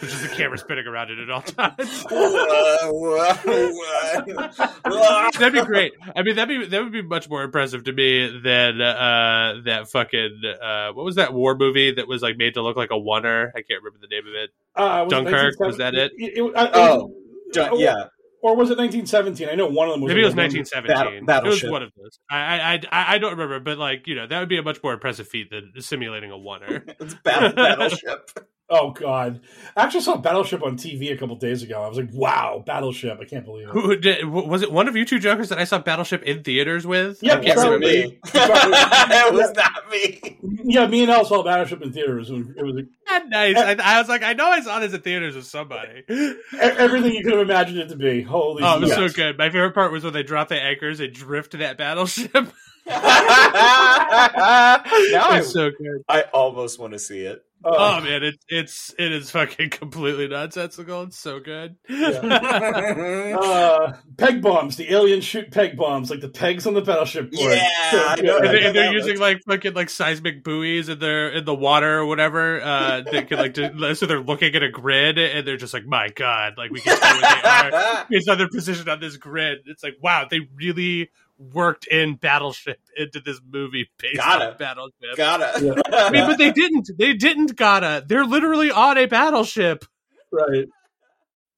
Which 0.00 0.10
is 0.12 0.22
the 0.22 0.28
camera 0.34 0.58
spinning 0.58 0.86
around 0.86 1.10
it 1.10 1.18
at 1.18 1.30
all 1.30 1.42
times. 1.42 2.04
That'd 5.38 5.52
be 5.52 5.62
great. 5.64 5.92
I 6.16 6.22
mean, 6.22 6.36
that'd 6.36 6.48
be 6.60 6.66
that 6.66 6.82
would 6.82 6.92
be 6.92 7.02
much 7.02 7.28
more 7.28 7.42
impressive 7.42 7.84
to 7.84 7.92
me 7.92 8.40
than 8.42 8.80
uh, 8.80 9.60
that 9.64 9.88
fucking 9.90 10.40
uh, 10.60 10.92
what 10.92 11.04
was 11.04 11.16
that 11.16 11.32
war 11.32 11.54
movie 11.56 11.92
that 11.92 12.08
was 12.08 12.22
like 12.22 12.36
made 12.36 12.54
to 12.54 12.62
look 12.62 12.76
like 12.76 12.90
a 12.90 12.94
oner? 12.94 13.52
I 13.54 13.62
can't 13.62 13.82
remember 13.82 13.98
the 14.00 14.08
name 14.08 14.26
of 14.26 14.34
it. 14.34 14.50
Uh, 14.74 15.04
was 15.04 15.12
it 15.12 15.16
Dunkirk, 15.16 15.60
was 15.60 15.76
that 15.78 15.94
it? 15.94 16.12
1917? 16.18 16.56
uh, 16.56 16.70
Oh, 16.74 17.12
it 17.46 17.52
Dun- 17.52 17.78
yeah. 17.78 18.04
Or 18.44 18.56
was 18.56 18.70
it 18.70 18.78
1917? 18.78 19.48
I 19.48 19.54
know 19.54 19.68
one 19.68 19.86
of 19.86 19.92
them 19.94 20.00
was. 20.00 20.08
Maybe 20.08 20.22
it 20.22 20.24
was 20.24 20.34
1917. 20.34 21.26
Battle- 21.26 21.46
it 21.46 21.50
was 21.50 21.62
one 21.70 21.84
of 21.84 21.92
those. 21.96 22.18
I, 22.28 22.58
I 22.58 22.80
I 22.90 23.14
I 23.14 23.18
don't 23.18 23.30
remember, 23.32 23.60
but 23.60 23.78
like 23.78 24.08
you 24.08 24.16
know, 24.16 24.26
that 24.26 24.40
would 24.40 24.48
be 24.48 24.58
a 24.58 24.62
much 24.64 24.82
more 24.82 24.92
impressive 24.92 25.28
feat 25.28 25.50
than 25.50 25.72
simulating 25.80 26.32
a 26.32 26.36
oner. 26.36 26.84
It's 27.00 27.14
battle, 27.14 27.52
Battleship. 27.52 28.30
Oh 28.74 28.90
God! 28.90 29.40
I 29.76 29.82
actually 29.82 30.00
saw 30.00 30.16
Battleship 30.16 30.62
on 30.62 30.78
TV 30.78 31.12
a 31.12 31.16
couple 31.18 31.36
days 31.36 31.62
ago. 31.62 31.82
I 31.82 31.88
was 31.88 31.98
like, 31.98 32.08
"Wow, 32.10 32.62
Battleship! 32.64 33.18
I 33.20 33.26
can't 33.26 33.44
believe 33.44 33.68
it." 33.68 33.72
Who 33.72 33.94
did, 33.96 34.24
was 34.24 34.62
it? 34.62 34.72
One 34.72 34.88
of 34.88 34.96
you 34.96 35.04
two 35.04 35.18
jokers 35.18 35.50
that 35.50 35.58
I 35.58 35.64
saw 35.64 35.78
Battleship 35.78 36.22
in 36.22 36.42
theaters 36.42 36.86
with? 36.86 37.22
Yeah, 37.22 37.34
I 37.34 37.40
can't 37.40 37.58
probably. 37.58 37.76
remember. 37.76 38.08
me. 38.08 38.20
it 38.34 39.34
was 39.34 39.52
not 39.54 39.90
me. 39.90 40.38
Yeah, 40.64 40.86
me 40.86 41.02
and 41.02 41.10
Al 41.10 41.26
saw 41.26 41.42
Battleship 41.42 41.82
in 41.82 41.92
theaters. 41.92 42.30
It 42.30 42.34
was, 42.34 42.48
it 42.48 42.62
was 42.64 42.84
ah, 43.10 43.20
nice. 43.28 43.56
Eh. 43.56 43.76
I, 43.78 43.96
I 43.96 43.98
was 43.98 44.08
like, 44.08 44.22
I 44.22 44.32
know 44.32 44.46
I 44.46 44.62
saw 44.62 44.80
this 44.80 44.94
in 44.94 45.02
theaters 45.02 45.36
with 45.36 45.44
somebody. 45.44 46.04
everything 46.58 47.12
you 47.12 47.22
could 47.22 47.34
have 47.34 47.42
imagined 47.42 47.78
it 47.78 47.90
to 47.90 47.96
be. 47.96 48.22
Holy! 48.22 48.62
Oh, 48.62 48.78
it 48.78 48.80
was 48.80 48.88
yes. 48.88 48.98
so 48.98 49.08
good. 49.10 49.36
My 49.36 49.50
favorite 49.50 49.74
part 49.74 49.92
was 49.92 50.02
when 50.02 50.14
they 50.14 50.22
dropped 50.22 50.48
the 50.48 50.58
anchors 50.58 50.98
and 50.98 51.12
drift 51.12 51.50
to 51.50 51.58
that 51.58 51.76
battleship. 51.76 52.32
now 52.86 52.96
I, 55.26 55.38
it's 55.40 55.52
so 55.52 55.70
good. 55.70 56.02
I 56.08 56.22
almost 56.32 56.78
want 56.78 56.94
to 56.94 56.98
see 56.98 57.20
it. 57.20 57.44
Oh 57.64 58.00
man, 58.00 58.22
it, 58.22 58.36
it's 58.48 58.94
it 58.98 59.12
is 59.12 59.30
fucking 59.30 59.70
completely 59.70 60.28
nonsensical. 60.28 61.02
It's 61.02 61.18
so 61.18 61.40
good. 61.40 61.76
Uh, 63.32 63.92
peg 64.16 64.42
bombs. 64.42 64.76
The 64.76 64.92
aliens 64.92 65.24
shoot 65.24 65.50
peg 65.50 65.76
bombs 65.76 66.10
like 66.10 66.20
the 66.20 66.28
pegs 66.28 66.66
on 66.66 66.74
the 66.74 66.80
battleship. 66.82 67.30
board. 67.30 67.52
Yeah, 67.52 67.68
I 67.92 68.20
know. 68.20 68.38
and, 68.38 68.46
they, 68.46 68.64
and 68.64 68.76
they're 68.76 68.92
using 68.92 69.18
like 69.18 69.40
fucking 69.46 69.74
like 69.74 69.90
seismic 69.90 70.44
buoys 70.44 70.88
in 70.88 70.98
their 70.98 71.30
in 71.30 71.44
the 71.44 71.54
water 71.54 71.98
or 71.98 72.06
whatever. 72.06 72.60
Uh, 72.60 73.02
they 73.10 73.22
can 73.24 73.38
like 73.38 73.54
do, 73.54 73.94
so 73.94 74.06
they're 74.06 74.20
looking 74.20 74.54
at 74.54 74.62
a 74.62 74.70
grid 74.70 75.18
and 75.18 75.46
they're 75.46 75.56
just 75.56 75.74
like, 75.74 75.86
my 75.86 76.08
god, 76.08 76.54
like 76.56 76.70
we 76.70 76.80
can 76.80 76.96
see 76.96 77.02
where 77.02 77.20
they 77.20 77.48
are 77.48 78.06
based 78.10 78.28
on 78.28 78.38
their 78.38 78.48
position 78.48 78.88
on 78.88 79.00
this 79.00 79.16
grid. 79.16 79.58
It's 79.66 79.82
like, 79.82 79.96
wow, 80.00 80.26
they 80.30 80.40
really, 80.56 81.10
worked 81.52 81.86
in 81.86 82.14
Battleship 82.16 82.78
into 82.96 83.20
this 83.20 83.40
movie 83.46 83.88
based 83.98 84.16
Gotta. 84.16 84.52
on 84.52 84.56
Battleship. 84.58 85.16
Gotta. 85.16 85.82
I 85.92 86.10
mean, 86.10 86.26
but 86.26 86.38
they 86.38 86.52
didn't. 86.52 86.90
They 86.98 87.14
didn't 87.14 87.56
gotta. 87.56 88.04
They're 88.06 88.26
literally 88.26 88.70
on 88.70 88.98
a 88.98 89.06
battleship. 89.06 89.84
Right. 90.30 90.66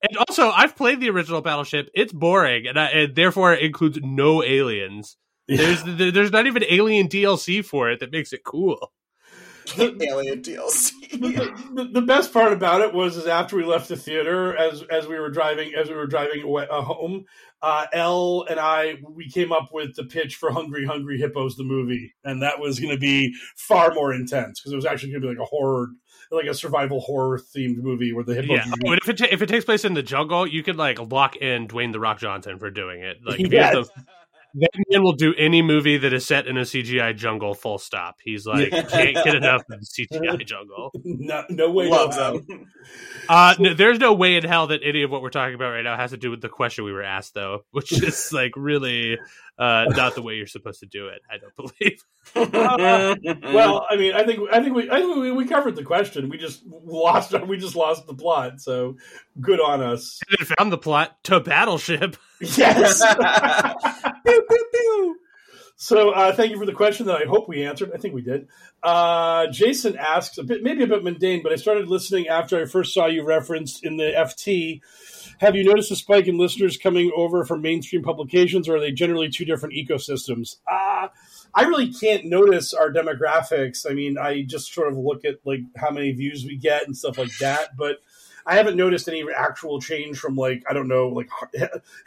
And 0.02 0.19
also, 0.19 0.51
I've 0.51 0.77
played 0.77 1.01
the 1.01 1.11
original 1.11 1.40
Battleship. 1.40 1.89
It's 1.94 2.12
boring, 2.12 2.66
and, 2.66 2.78
I, 2.78 2.86
and 2.89 3.15
therefore 3.15 3.55
it 3.55 3.62
includes 3.62 3.98
no 4.02 4.43
aliens. 4.43 5.16
There's 5.48 5.82
there's 5.85 6.32
not 6.32 6.47
even 6.47 6.65
alien 6.69 7.09
DLC 7.09 7.65
for 7.65 7.90
it 7.90 8.01
that 8.01 8.12
makes 8.12 8.32
it 8.32 8.44
cool. 8.44 8.93
Alien 9.78 10.43
DLC. 10.43 10.91
the, 11.11 11.89
the 11.93 12.03
best 12.03 12.32
part 12.32 12.53
about 12.53 12.81
it 12.82 12.93
was 12.93 13.16
is 13.16 13.27
after 13.27 13.57
we 13.57 13.65
left 13.65 13.89
the 13.89 13.97
theater 13.97 14.57
as 14.57 14.82
as 14.91 15.07
we 15.07 15.19
were 15.19 15.31
driving 15.31 15.74
as 15.74 15.89
we 15.89 15.95
were 15.95 16.07
driving 16.07 16.43
away, 16.43 16.66
uh, 16.70 16.82
home 16.82 17.24
uh 17.62 17.86
l 17.93 18.45
and 18.51 18.59
i 18.61 18.95
we 19.09 19.28
came 19.31 19.53
up 19.53 19.70
with 19.73 19.95
the 19.97 20.05
pitch 20.05 20.36
for 20.36 20.51
hungry 20.53 20.85
hungry 20.85 21.19
hippos 21.19 21.57
the 21.57 21.65
movie 21.65 22.15
and 22.24 22.43
that 22.43 22.59
was 22.59 22.78
going 22.81 22.93
to 22.95 23.01
be 23.01 23.35
far 23.57 23.93
more 23.95 24.12
intense 24.12 24.61
because 24.61 24.73
it 24.73 24.77
was 24.77 24.85
actually 24.85 25.11
going 25.12 25.23
to 25.23 25.28
be 25.28 25.35
like 25.35 25.43
a 25.43 25.49
horror 25.49 25.89
like 26.31 26.47
a 26.47 26.55
survival 26.55 27.01
horror 27.01 27.39
themed 27.39 27.77
movie 27.77 28.12
where 28.12 28.24
the 28.24 28.35
hippos 28.35 28.51
Yeah, 28.51 28.65
were 28.82 28.89
oh, 28.89 28.93
and 28.93 29.01
if 29.03 29.09
it 29.09 29.19
ta- 29.19 29.28
if 29.31 29.41
it 29.41 29.47
takes 29.49 29.65
place 29.65 29.85
in 29.85 29.95
the 29.95 30.03
jungle, 30.03 30.47
you 30.47 30.62
could 30.62 30.77
like 30.77 30.99
lock 31.12 31.36
in 31.36 31.69
Dwayne 31.69 31.93
the 31.93 32.01
Rock 32.01 32.19
Johnson 32.19 32.59
for 32.59 32.70
doing 32.70 33.03
it. 33.03 33.19
Like 33.24 33.39
if 33.41 33.51
he 33.53 33.57
has 33.59 33.74
Yes. 33.74 33.89
the- 33.89 34.05
that 34.55 34.70
man 34.90 35.02
will 35.02 35.12
do 35.14 35.35
any 35.36 35.62
movie 35.62 35.97
that 35.98 36.12
is 36.12 36.26
set 36.26 36.47
in 36.47 36.56
a 36.56 36.62
CGI 36.62 37.16
jungle. 37.16 37.55
Full 37.55 37.78
stop. 37.78 38.16
He's 38.22 38.47
like 38.47 38.70
can't 38.70 39.14
get 39.14 39.35
enough 39.35 39.62
of 39.70 39.81
the 39.81 39.86
CGI 40.10 40.47
jungle. 40.47 40.93
no, 41.05 41.44
no 41.51 41.70
way 41.70 41.89
Loves 41.89 42.16
no 42.16 42.39
them. 42.39 42.70
Uh, 43.26 43.55
no, 43.59 43.72
there's 43.72 43.98
no 43.98 44.12
way 44.12 44.36
in 44.36 44.44
hell 44.44 44.66
that 44.66 44.81
any 44.85 45.02
of 45.02 45.10
what 45.10 45.22
we're 45.22 45.31
talking 45.31 45.55
about 45.55 45.70
right 45.70 45.82
now 45.82 45.97
has 45.97 46.10
to 46.10 46.18
do 46.18 46.31
with 46.31 46.43
the 46.43 46.48
question 46.51 46.85
we 46.85 46.93
were 46.93 47.02
asked, 47.02 47.32
though, 47.32 47.64
which 47.70 47.90
is 47.90 48.31
like 48.35 48.52
really 48.55 49.18
uh, 49.59 49.86
not 49.90 50.14
the 50.14 50.22
way 50.22 50.35
you're 50.35 50.47
supposed 50.47 50.81
to 50.81 50.86
do 50.86 51.09
it. 51.09 51.22
I 51.31 51.39
don't 51.39 51.55
believe. 51.56 52.05
Uh, 52.35 53.16
well, 53.55 53.86
I 53.89 53.97
mean, 53.97 54.14
I 54.14 54.24
think 54.24 54.40
I 54.52 54.62
think 54.62 54.74
we 54.74 54.90
I 54.90 55.01
think 55.01 55.16
we, 55.16 55.31
we 55.31 55.47
covered 55.47 55.76
the 55.76 55.85
question. 55.85 56.28
We 56.28 56.39
just 56.39 56.62
lost 56.66 57.32
we 57.47 57.56
just 57.56 57.76
lost 57.76 58.06
the 58.06 58.14
plot. 58.14 58.60
So 58.60 58.97
good 59.40 59.60
on 59.60 59.82
us. 59.82 60.20
And 60.39 60.48
found 60.59 60.72
the 60.72 60.78
plot 60.78 61.22
to 61.24 61.40
Battleship. 61.40 62.16
Yes. 62.40 63.02
pew, 64.24 64.43
pew, 64.48 64.64
pew. 64.72 65.16
So 65.76 66.10
uh, 66.10 66.32
thank 66.32 66.52
you 66.52 66.59
for 66.59 66.66
the 66.66 66.72
question 66.72 67.06
that 67.06 67.20
I 67.20 67.24
hope 67.26 67.48
we 67.48 67.64
answered. 67.64 67.90
I 67.92 67.98
think 67.98 68.14
we 68.14 68.22
did. 68.22 68.48
Uh, 68.82 69.48
Jason 69.48 69.96
asks 69.98 70.38
a 70.38 70.44
bit, 70.44 70.62
maybe 70.62 70.84
a 70.84 70.86
bit 70.86 71.02
mundane, 71.02 71.42
but 71.42 71.52
I 71.52 71.56
started 71.56 71.88
listening 71.88 72.28
after 72.28 72.60
I 72.60 72.66
first 72.66 72.94
saw 72.94 73.06
you 73.06 73.24
referenced 73.24 73.84
in 73.84 73.96
the 73.96 74.12
FT. 74.16 74.80
Have 75.38 75.56
you 75.56 75.64
noticed 75.64 75.90
a 75.90 75.96
spike 75.96 76.28
in 76.28 76.38
listeners 76.38 76.76
coming 76.76 77.10
over 77.16 77.44
from 77.44 77.60
mainstream 77.60 78.02
publications, 78.02 78.68
or 78.68 78.76
are 78.76 78.80
they 78.80 78.92
generally 78.92 79.28
two 79.28 79.44
different 79.44 79.74
ecosystems? 79.74 80.56
Uh, 80.70 81.09
I 81.55 81.62
really 81.64 81.92
can't 81.92 82.26
notice 82.26 82.72
our 82.72 82.92
demographics. 82.92 83.88
I 83.88 83.94
mean, 83.94 84.16
I 84.16 84.42
just 84.42 84.72
sort 84.72 84.92
of 84.92 84.96
look 84.96 85.24
at 85.24 85.40
like 85.44 85.60
how 85.76 85.90
many 85.90 86.12
views 86.12 86.44
we 86.44 86.56
get 86.56 86.86
and 86.86 86.96
stuff 86.96 87.18
like 87.18 87.36
that, 87.40 87.76
but 87.76 87.98
I 88.47 88.57
haven't 88.57 88.77
noticed 88.77 89.09
any 89.09 89.25
actual 89.35 89.81
change 89.81 90.19
from 90.19 90.37
like 90.37 90.62
I 90.69 90.75
don't 90.75 90.89
know 90.89 91.09
like 91.09 91.29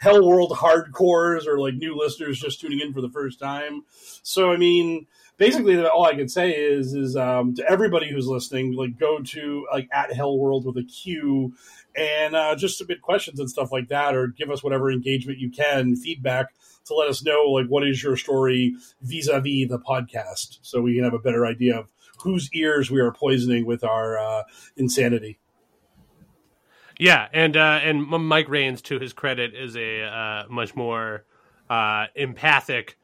Hell 0.00 0.26
World 0.26 0.52
hardcores 0.52 1.46
or 1.46 1.58
like 1.58 1.74
new 1.74 1.96
listeners 1.96 2.38
just 2.38 2.60
tuning 2.60 2.80
in 2.80 2.92
for 2.92 3.00
the 3.00 3.10
first 3.10 3.40
time. 3.40 3.82
So 4.22 4.52
I 4.52 4.56
mean, 4.56 5.06
basically, 5.36 5.84
all 5.84 6.04
I 6.04 6.14
can 6.14 6.28
say 6.28 6.52
is 6.52 6.94
is 6.94 7.16
um, 7.16 7.54
to 7.56 7.68
everybody 7.68 8.10
who's 8.10 8.26
listening, 8.26 8.72
like 8.72 8.98
go 8.98 9.20
to 9.20 9.66
like 9.72 9.88
at 9.92 10.12
Hell 10.12 10.38
World 10.38 10.64
with 10.64 10.76
a 10.76 10.84
Q 10.84 11.54
and 11.96 12.36
uh, 12.36 12.54
just 12.54 12.78
submit 12.78 13.02
questions 13.02 13.40
and 13.40 13.50
stuff 13.50 13.72
like 13.72 13.88
that, 13.88 14.14
or 14.14 14.28
give 14.28 14.50
us 14.50 14.62
whatever 14.62 14.92
engagement 14.92 15.38
you 15.40 15.50
can, 15.50 15.96
feedback 15.96 16.46
to 16.84 16.94
let 16.94 17.08
us 17.08 17.24
know 17.24 17.46
like 17.46 17.66
what 17.66 17.86
is 17.86 18.02
your 18.02 18.16
story 18.16 18.76
vis-a-vis 19.02 19.68
the 19.68 19.78
podcast, 19.78 20.58
so 20.62 20.80
we 20.80 20.94
can 20.94 21.04
have 21.04 21.14
a 21.14 21.18
better 21.18 21.44
idea 21.44 21.76
of 21.80 21.88
whose 22.22 22.48
ears 22.52 22.90
we 22.90 23.00
are 23.00 23.12
poisoning 23.12 23.66
with 23.66 23.82
our 23.82 24.18
uh, 24.18 24.42
insanity. 24.76 25.38
Yeah, 26.98 27.28
and 27.32 27.56
uh, 27.56 27.80
and 27.82 28.04
Mike 28.04 28.48
Rains, 28.48 28.82
to 28.82 28.98
his 28.98 29.12
credit, 29.12 29.54
is 29.54 29.76
a 29.76 30.02
uh, 30.02 30.44
much 30.50 30.74
more 30.74 31.24
uh, 31.70 32.06
empathic 32.16 32.98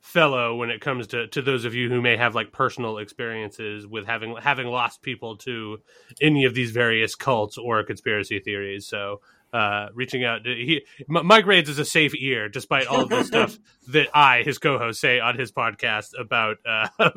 fellow 0.00 0.54
when 0.56 0.70
it 0.70 0.80
comes 0.80 1.06
to, 1.08 1.26
to 1.28 1.40
those 1.40 1.64
of 1.64 1.74
you 1.74 1.88
who 1.88 2.00
may 2.00 2.16
have 2.16 2.34
like 2.34 2.52
personal 2.52 2.98
experiences 2.98 3.86
with 3.86 4.06
having 4.06 4.36
having 4.36 4.66
lost 4.66 5.02
people 5.02 5.36
to 5.36 5.78
any 6.20 6.44
of 6.44 6.54
these 6.54 6.70
various 6.72 7.14
cults 7.14 7.58
or 7.58 7.82
conspiracy 7.84 8.38
theories. 8.38 8.86
So 8.86 9.20
uh, 9.54 9.88
reaching 9.94 10.24
out, 10.24 10.44
he 10.44 10.84
Rains 11.08 11.68
is 11.68 11.78
a 11.78 11.84
safe 11.84 12.12
ear, 12.18 12.48
despite 12.48 12.88
all 12.88 13.02
of 13.02 13.08
the 13.08 13.22
stuff 13.22 13.56
that 13.88 14.08
I, 14.12 14.42
his 14.42 14.58
co-host, 14.58 15.00
say 15.00 15.20
on 15.20 15.38
his 15.38 15.52
podcast 15.52 16.08
about 16.18 16.56
uh, 16.66 16.88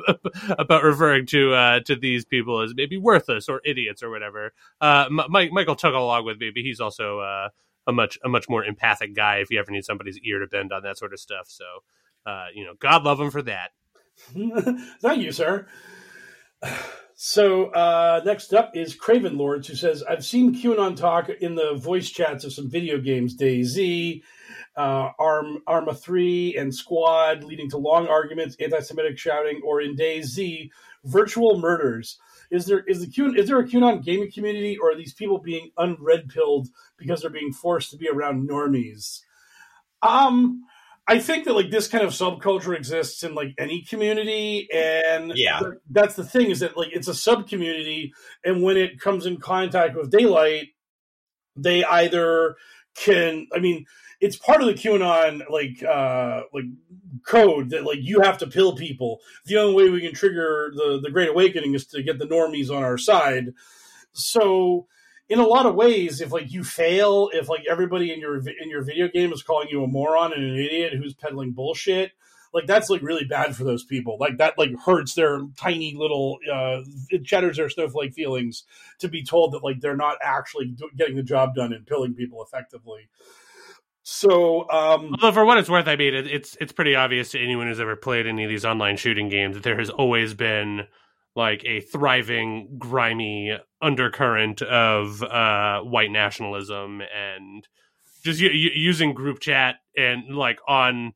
about 0.50 0.84
referring 0.84 1.26
to 1.28 1.54
uh, 1.56 1.80
to 1.82 1.96
these 1.96 2.26
people 2.26 2.62
as 2.62 2.74
maybe 2.76 2.96
worthless 2.96 3.50
or 3.50 3.60
idiots 3.66 4.04
or 4.04 4.12
whatever. 4.12 4.54
Uh, 4.80 5.08
Mike 5.10 5.52
Michael 5.52 5.76
took 5.76 5.96
along 5.96 6.26
with 6.26 6.40
me, 6.40 6.52
but 6.54 6.62
he's 6.62 6.80
also 6.80 7.22
uh, 7.22 7.50
a 7.88 7.92
much 7.92 8.20
a 8.24 8.30
much 8.30 8.48
more 8.48 8.64
empathic 8.64 9.16
guy. 9.16 9.38
If 9.38 9.50
you 9.50 9.60
ever 9.60 9.72
need 9.72 9.86
somebody's 9.86 10.20
ear 10.20 10.38
to 10.38 10.46
bend 10.46 10.72
on 10.72 10.84
that 10.84 11.00
sort 11.00 11.14
of 11.14 11.20
stuff, 11.20 11.48
so 11.48 11.66
uh, 12.28 12.46
you 12.54 12.66
know, 12.66 12.76
God 12.78 13.04
love 13.04 13.20
him 13.20 13.32
for 13.32 13.42
that. 13.42 13.72
Thank 15.02 15.22
you, 15.22 15.32
sir. 15.32 15.66
So 17.20 17.72
uh, 17.72 18.22
next 18.26 18.54
up 18.54 18.76
is 18.76 18.94
Craven 18.94 19.40
Lords, 19.40 19.68
who 19.68 19.74
says, 19.74 20.04
"I've 20.04 20.24
seen 20.24 20.54
QAnon 20.54 20.96
talk 20.96 21.30
in 21.30 21.56
the 21.56 21.74
voice 21.74 22.12
chats 22.12 22.44
of 22.44 22.54
some 22.54 22.70
video 22.70 23.00
games, 23.00 23.36
DayZ, 23.36 24.22
uh, 24.76 25.10
Arm 25.18 25.64
Arma 25.66 25.96
Three, 25.96 26.56
and 26.56 26.74
Squad, 26.74 27.44
leading 27.44 27.72
to 27.72 27.78
long 27.78 28.08
arguments, 28.08 28.56
anti-Semitic 28.60 29.18
shouting, 29.18 29.62
or 29.66 29.82
in 29.82 29.96
DayZ, 29.96 30.70
virtual 31.06 31.60
murders. 31.60 32.20
Is 32.52 32.68
there 32.68 32.82
is 32.82 33.02
the 33.02 33.08
Q, 33.08 33.34
is 33.34 33.48
there 33.48 33.58
a 33.58 33.68
QAnon 33.68 34.06
gaming 34.06 34.32
community, 34.32 34.78
or 34.78 34.92
are 34.92 34.96
these 34.96 35.16
people 35.16 35.40
being 35.40 35.72
unred 35.80 36.32
pilled 36.32 36.68
because 36.98 37.22
they're 37.22 37.32
being 37.32 37.52
forced 37.52 37.90
to 37.90 37.98
be 37.98 38.08
around 38.08 38.48
normies?" 38.48 39.22
Um. 40.04 40.62
I 41.08 41.20
think 41.20 41.46
that 41.46 41.54
like 41.54 41.72
this 41.72 41.88
kind 41.88 42.04
of 42.04 42.12
subculture 42.12 42.76
exists 42.76 43.24
in 43.24 43.34
like 43.34 43.54
any 43.58 43.82
community, 43.84 44.68
and 44.74 45.32
Yeah. 45.36 45.60
th- 45.60 45.74
that's 45.90 46.16
the 46.16 46.26
thing 46.26 46.52
is 46.52 46.60
that 46.60 46.76
like 46.76 46.90
it's 46.92 47.08
a 47.08 47.14
sub 47.14 47.48
community, 47.48 48.14
and 48.44 48.62
when 48.62 48.76
it 48.78 49.00
comes 49.00 49.26
in 49.26 49.38
contact 49.38 49.96
with 49.96 50.12
daylight, 50.12 50.70
they 51.56 51.84
either 51.86 52.56
can. 52.96 53.48
I 53.56 53.60
mean, 53.60 53.86
it's 54.20 54.36
part 54.36 54.62
of 54.62 54.68
the 54.68 54.74
QAnon 54.74 55.50
like 55.50 55.82
uh 55.84 56.42
like 56.54 56.66
code 57.26 57.70
that 57.70 57.86
like 57.86 58.00
you 58.02 58.22
have 58.22 58.38
to 58.40 58.48
pill 58.48 58.76
people. 58.76 59.20
The 59.46 59.58
only 59.58 59.76
way 59.76 59.90
we 59.90 60.02
can 60.02 60.14
trigger 60.14 60.72
the 60.76 61.00
the 61.02 61.12
Great 61.12 61.30
Awakening 61.30 61.74
is 61.74 61.86
to 61.88 62.04
get 62.04 62.20
the 62.20 62.26
normies 62.28 62.70
on 62.70 62.84
our 62.84 62.98
side. 62.98 63.54
So 64.12 64.88
in 65.30 65.40
a 65.40 65.46
lot 65.46 65.66
of 65.66 65.76
ways, 65.76 66.22
if 66.22 66.32
like 66.32 66.52
you 66.52 66.64
fail, 66.64 67.30
if 67.34 67.50
like 67.50 67.64
everybody 67.70 68.14
in 68.14 68.20
your 68.20 68.38
in 68.38 68.70
your 68.70 68.82
video 68.82 69.08
game 69.08 69.34
is 69.34 69.44
calling 69.44 69.68
you 69.70 69.84
a 69.84 69.88
moron 69.88 70.34
and 70.34 70.44
an 70.44 70.56
idiot 70.56 70.94
who's 70.94 71.14
peddling 71.14 71.52
bullshit, 71.52 72.12
like 72.54 72.66
that's 72.66 72.90
like 72.90 73.02
really 73.02 73.26
bad 73.26 73.56
for 73.56 73.64
those 73.66 73.84
people. 73.84 74.18
Like 74.20 74.38
that 74.38 74.58
like 74.58 74.72
hurts 74.86 75.16
their 75.16 75.42
tiny 75.58 75.94
little 75.96 76.40
uh 76.52 76.82
it 77.10 77.28
shatters 77.28 77.58
their 77.58 77.70
snowflake 77.70 78.14
feelings 78.14 78.64
to 79.00 79.10
be 79.10 79.24
told 79.24 79.54
that 79.54 79.64
like 79.64 79.82
they're 79.82 79.98
not 79.98 80.18
actually 80.22 80.68
do- 80.68 80.90
getting 80.96 81.18
the 81.18 81.24
job 81.24 81.56
done 81.56 81.74
and 81.74 81.86
pilling 81.86 82.14
people 82.14 82.42
effectively. 82.42 83.10
So 84.04 84.70
um 84.70 85.14
for 85.34 85.44
what 85.44 85.58
it's 85.58 85.70
worth, 85.70 85.90
I 85.90 85.98
mean, 85.98 86.14
it, 86.14 86.28
it's 86.28 86.56
it's 86.62 86.72
pretty 86.72 86.96
obvious 86.96 87.32
to 87.32 87.40
anyone 87.44 87.68
who's 87.68 87.82
ever 87.82 87.98
played 87.98 88.28
any 88.28 88.46
of 88.46 88.50
these 88.50 88.64
online 88.64 88.96
shooting 88.96 89.28
games 89.28 89.56
that 89.56 89.64
there 89.64 89.78
has 89.78 89.90
always 89.90 90.34
been 90.34 90.88
like 91.38 91.64
a 91.66 91.82
thriving, 91.82 92.68
grimy 92.80 93.56
undercurrent 93.80 94.64
of 94.64 95.22
uh, 95.22 95.82
white 95.82 96.10
nationalism 96.10 97.00
and 97.16 97.68
just 98.24 98.40
using 98.42 99.14
group 99.14 99.40
chat 99.40 99.76
and 99.96 100.36
like 100.36 100.60
on 100.68 101.14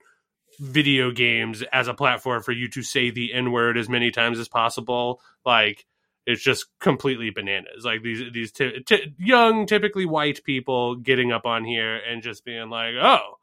video 0.59 1.09
games 1.09 1.63
as 1.73 1.87
a 1.87 1.95
platform 1.95 2.43
for 2.43 2.51
you 2.51 2.69
to 2.69 2.83
say 2.83 3.09
the 3.09 3.33
n 3.33 3.51
word 3.51 3.79
as 3.79 3.89
many 3.89 4.11
times 4.11 4.37
as 4.37 4.47
possible. 4.47 5.19
Like 5.43 5.87
it's 6.27 6.43
just 6.43 6.67
completely 6.79 7.31
bananas. 7.31 7.83
Like 7.83 8.03
these 8.03 8.31
these 8.31 8.51
ty- 8.51 8.77
ty- 8.87 9.13
young, 9.17 9.65
typically 9.65 10.05
white 10.05 10.43
people 10.43 10.97
getting 10.97 11.31
up 11.31 11.47
on 11.47 11.65
here 11.65 11.95
and 11.97 12.21
just 12.21 12.45
being 12.45 12.69
like, 12.69 12.93
oh 13.01 13.39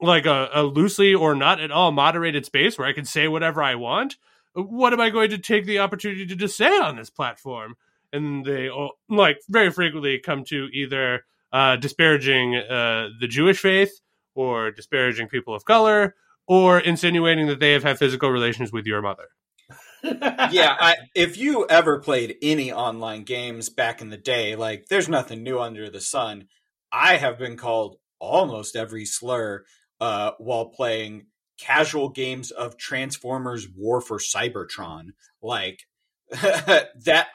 like 0.00 0.24
a, 0.24 0.48
a 0.54 0.62
loosely 0.62 1.14
or 1.14 1.34
not 1.34 1.60
at 1.60 1.70
all 1.70 1.92
moderated 1.92 2.46
space 2.46 2.78
where 2.78 2.86
I 2.86 2.92
can 2.94 3.04
say 3.04 3.28
whatever 3.28 3.62
I 3.62 3.74
want. 3.74 4.16
What 4.54 4.92
am 4.92 5.00
I 5.00 5.10
going 5.10 5.30
to 5.30 5.38
take 5.38 5.66
the 5.66 5.78
opportunity 5.78 6.26
to 6.26 6.36
just 6.36 6.56
say 6.56 6.78
on 6.78 6.96
this 6.96 7.10
platform? 7.10 7.76
And 8.12 8.44
they 8.44 8.68
all, 8.68 8.92
like 9.08 9.38
very 9.48 9.70
frequently 9.70 10.18
come 10.18 10.44
to 10.44 10.68
either 10.72 11.24
uh, 11.52 11.76
disparaging 11.76 12.56
uh, 12.56 13.08
the 13.20 13.28
Jewish 13.28 13.58
faith 13.58 14.00
or 14.34 14.70
disparaging 14.70 15.28
people 15.28 15.54
of 15.54 15.64
color 15.64 16.14
or 16.46 16.80
insinuating 16.80 17.46
that 17.48 17.60
they 17.60 17.72
have 17.72 17.82
had 17.82 17.98
physical 17.98 18.30
relations 18.30 18.72
with 18.72 18.86
your 18.86 19.02
mother. 19.02 19.28
yeah, 20.02 20.76
I, 20.78 20.96
if 21.14 21.36
you 21.36 21.66
ever 21.68 21.98
played 21.98 22.36
any 22.40 22.72
online 22.72 23.24
games 23.24 23.68
back 23.68 24.00
in 24.00 24.10
the 24.10 24.16
day, 24.16 24.56
like 24.56 24.86
there's 24.88 25.08
nothing 25.08 25.42
new 25.42 25.58
under 25.58 25.90
the 25.90 26.00
sun. 26.00 26.46
I 26.92 27.16
have 27.16 27.38
been 27.38 27.56
called 27.56 27.96
almost 28.18 28.76
every 28.76 29.04
slur 29.04 29.64
uh, 30.00 30.32
while 30.38 30.66
playing 30.66 31.26
casual 31.58 32.08
games 32.08 32.50
of 32.50 32.76
Transformers 32.76 33.68
War 33.68 34.00
for 34.00 34.18
Cybertron. 34.18 35.10
Like 35.42 35.86
that 36.30 37.26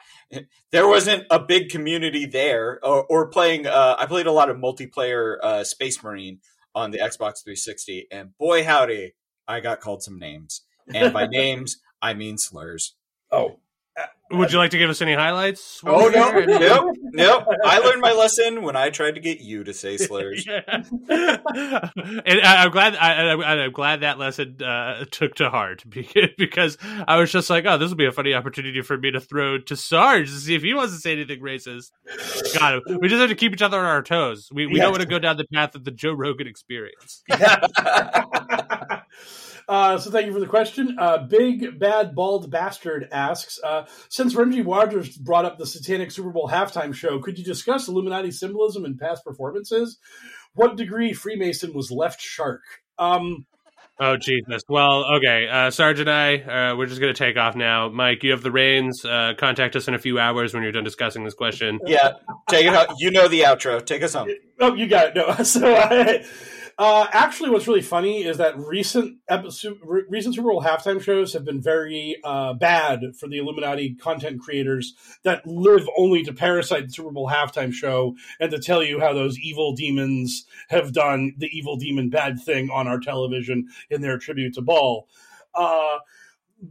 there 0.70 0.88
wasn't 0.88 1.24
a 1.30 1.38
big 1.38 1.68
community 1.68 2.26
there 2.26 2.78
or, 2.84 3.04
or 3.04 3.28
playing 3.28 3.66
uh, 3.66 3.96
I 3.98 4.06
played 4.06 4.26
a 4.26 4.32
lot 4.32 4.50
of 4.50 4.56
multiplayer 4.56 5.36
uh, 5.42 5.64
Space 5.64 6.02
Marine 6.02 6.40
on 6.74 6.90
the 6.90 6.98
Xbox 6.98 7.42
360 7.42 8.08
and 8.10 8.36
boy 8.38 8.64
howdy 8.64 9.14
I 9.46 9.60
got 9.60 9.80
called 9.80 10.02
some 10.02 10.18
names. 10.18 10.62
And 10.92 11.12
by 11.12 11.26
names 11.30 11.78
I 12.00 12.14
mean 12.14 12.38
slurs. 12.38 12.94
Oh, 13.30 13.58
Would 14.30 14.50
you 14.52 14.58
like 14.58 14.70
to 14.72 14.78
give 14.78 14.90
us 14.90 15.00
any 15.02 15.12
highlights? 15.14 15.80
Oh 15.86 16.08
no, 16.08 16.30
no, 16.40 16.92
no! 17.12 17.46
I 17.64 17.78
learned 17.78 18.00
my 18.00 18.12
lesson 18.12 18.62
when 18.62 18.74
I 18.74 18.90
tried 18.90 19.14
to 19.14 19.20
get 19.20 19.40
you 19.40 19.62
to 19.64 19.72
say 19.74 19.96
slurs. 19.96 20.44
Yeah. 20.54 20.62
and 22.26 22.40
I, 22.42 22.64
I'm 22.64 22.70
glad. 22.70 22.96
I, 22.96 23.30
I, 23.32 23.64
I'm 23.64 23.70
glad 23.72 24.00
that 24.00 24.18
lesson 24.18 24.60
uh, 24.62 25.04
took 25.10 25.36
to 25.36 25.50
heart 25.50 25.84
because, 25.88 26.30
because 26.36 26.78
I 27.06 27.18
was 27.18 27.30
just 27.30 27.50
like, 27.50 27.64
"Oh, 27.66 27.76
this 27.78 27.90
will 27.90 27.96
be 27.96 28.06
a 28.06 28.12
funny 28.12 28.34
opportunity 28.34 28.80
for 28.82 28.96
me 28.98 29.10
to 29.12 29.20
throw 29.20 29.58
to 29.58 29.76
Sarge 29.76 30.28
to 30.30 30.36
see 30.36 30.54
if 30.56 30.62
he 30.62 30.74
wants 30.74 30.94
to 30.94 31.00
say 31.00 31.12
anything 31.12 31.40
racist." 31.40 31.92
God, 32.58 32.82
we 33.00 33.08
just 33.08 33.20
have 33.20 33.28
to 33.28 33.36
keep 33.36 33.52
each 33.52 33.62
other 33.62 33.78
on 33.78 33.84
our 33.84 34.02
toes. 34.02 34.48
We 34.52 34.66
we 34.66 34.76
Yes. 34.76 34.82
don't 34.84 34.92
want 34.92 35.02
to 35.02 35.08
go 35.08 35.18
down 35.20 35.36
the 35.36 35.46
path 35.52 35.74
of 35.76 35.84
the 35.84 35.90
Joe 35.92 36.14
Rogan 36.14 36.48
experience. 36.48 37.22
Uh, 39.68 39.98
so 39.98 40.10
thank 40.10 40.26
you 40.26 40.32
for 40.32 40.40
the 40.40 40.46
question. 40.46 40.96
Uh, 40.98 41.18
Big 41.18 41.78
Bad 41.78 42.14
Bald 42.14 42.50
Bastard 42.50 43.08
asks, 43.10 43.58
uh, 43.62 43.86
since 44.08 44.34
Renji 44.34 44.64
Waters 44.64 45.16
brought 45.16 45.44
up 45.44 45.58
the 45.58 45.66
Satanic 45.66 46.10
Super 46.10 46.30
Bowl 46.30 46.48
halftime 46.48 46.94
show, 46.94 47.18
could 47.18 47.38
you 47.38 47.44
discuss 47.44 47.88
Illuminati 47.88 48.30
symbolism 48.30 48.84
in 48.84 48.98
past 48.98 49.24
performances? 49.24 49.98
What 50.54 50.76
degree 50.76 51.12
Freemason 51.12 51.72
was 51.72 51.90
left 51.90 52.20
shark? 52.20 52.62
Um, 52.98 53.46
Oh 54.00 54.16
Jesus! 54.16 54.64
Well, 54.68 55.04
okay. 55.18 55.46
Uh, 55.48 55.70
Sarge 55.70 56.00
and 56.00 56.10
I, 56.10 56.38
uh, 56.38 56.76
we're 56.76 56.86
just 56.86 57.00
going 57.00 57.14
to 57.14 57.18
take 57.18 57.36
off 57.36 57.54
now. 57.54 57.88
Mike, 57.90 58.24
you 58.24 58.32
have 58.32 58.42
the 58.42 58.50
reins. 58.50 59.04
Uh, 59.04 59.34
contact 59.38 59.76
us 59.76 59.86
in 59.86 59.94
a 59.94 60.00
few 60.00 60.18
hours 60.18 60.52
when 60.52 60.64
you're 60.64 60.72
done 60.72 60.82
discussing 60.82 61.22
this 61.22 61.34
question. 61.34 61.78
Yeah, 61.86 62.14
take 62.48 62.66
it 62.66 62.74
out. 62.74 62.88
You 62.98 63.12
know 63.12 63.28
the 63.28 63.42
outro. 63.42 63.84
Take 63.84 64.02
us 64.02 64.14
home. 64.14 64.30
Oh, 64.58 64.74
you 64.74 64.88
got 64.88 65.08
it. 65.08 65.14
No, 65.14 65.32
so 65.44 65.72
I, 65.72 66.24
uh, 66.78 67.06
actually, 67.12 67.50
what's 67.50 67.68
really 67.68 67.82
funny 67.82 68.24
is 68.24 68.38
that 68.38 68.58
recent 68.58 69.18
episode, 69.28 69.78
recent 70.08 70.34
Super 70.34 70.48
Bowl 70.48 70.62
halftime 70.62 71.00
shows 71.00 71.32
have 71.32 71.44
been 71.44 71.62
very 71.62 72.16
uh, 72.24 72.54
bad 72.54 73.14
for 73.18 73.28
the 73.28 73.38
Illuminati 73.38 73.94
content 73.94 74.40
creators 74.40 74.94
that 75.22 75.46
live 75.46 75.88
only 75.96 76.22
to 76.24 76.32
parasite 76.32 76.86
the 76.86 76.92
Super 76.92 77.12
Bowl 77.12 77.28
halftime 77.28 77.72
show 77.72 78.16
and 78.40 78.50
to 78.50 78.58
tell 78.58 78.82
you 78.82 78.98
how 78.98 79.12
those 79.12 79.38
evil 79.38 79.74
demons 79.74 80.46
have 80.68 80.92
done 80.92 81.34
the 81.38 81.48
evil 81.56 81.76
demon 81.76 82.10
bad 82.10 82.40
thing 82.40 82.70
on 82.70 82.88
our 82.88 82.98
television 82.98 83.68
in 83.90 84.00
their 84.00 84.18
tribute 84.18 84.54
to 84.54 84.62
Baal. 84.62 85.06
Uh, 85.54 85.98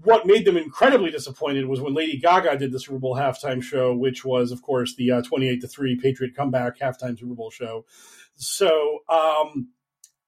what 0.02 0.26
made 0.26 0.46
them 0.46 0.58
incredibly 0.58 1.12
disappointed 1.12 1.66
was 1.66 1.80
when 1.80 1.94
Lady 1.94 2.18
Gaga 2.18 2.58
did 2.58 2.72
the 2.72 2.80
Super 2.80 3.00
Bowl 3.00 3.16
halftime 3.16 3.62
show, 3.62 3.94
which 3.94 4.26
was, 4.26 4.52
of 4.52 4.62
course, 4.62 4.96
the 4.96 5.12
uh, 5.12 5.22
28 5.22 5.62
to 5.62 5.68
3 5.68 6.00
Patriot 6.02 6.36
comeback 6.36 6.80
halftime 6.80 7.18
Super 7.18 7.36
Bowl 7.36 7.52
show. 7.52 7.86
So, 8.36 9.00
um, 9.10 9.70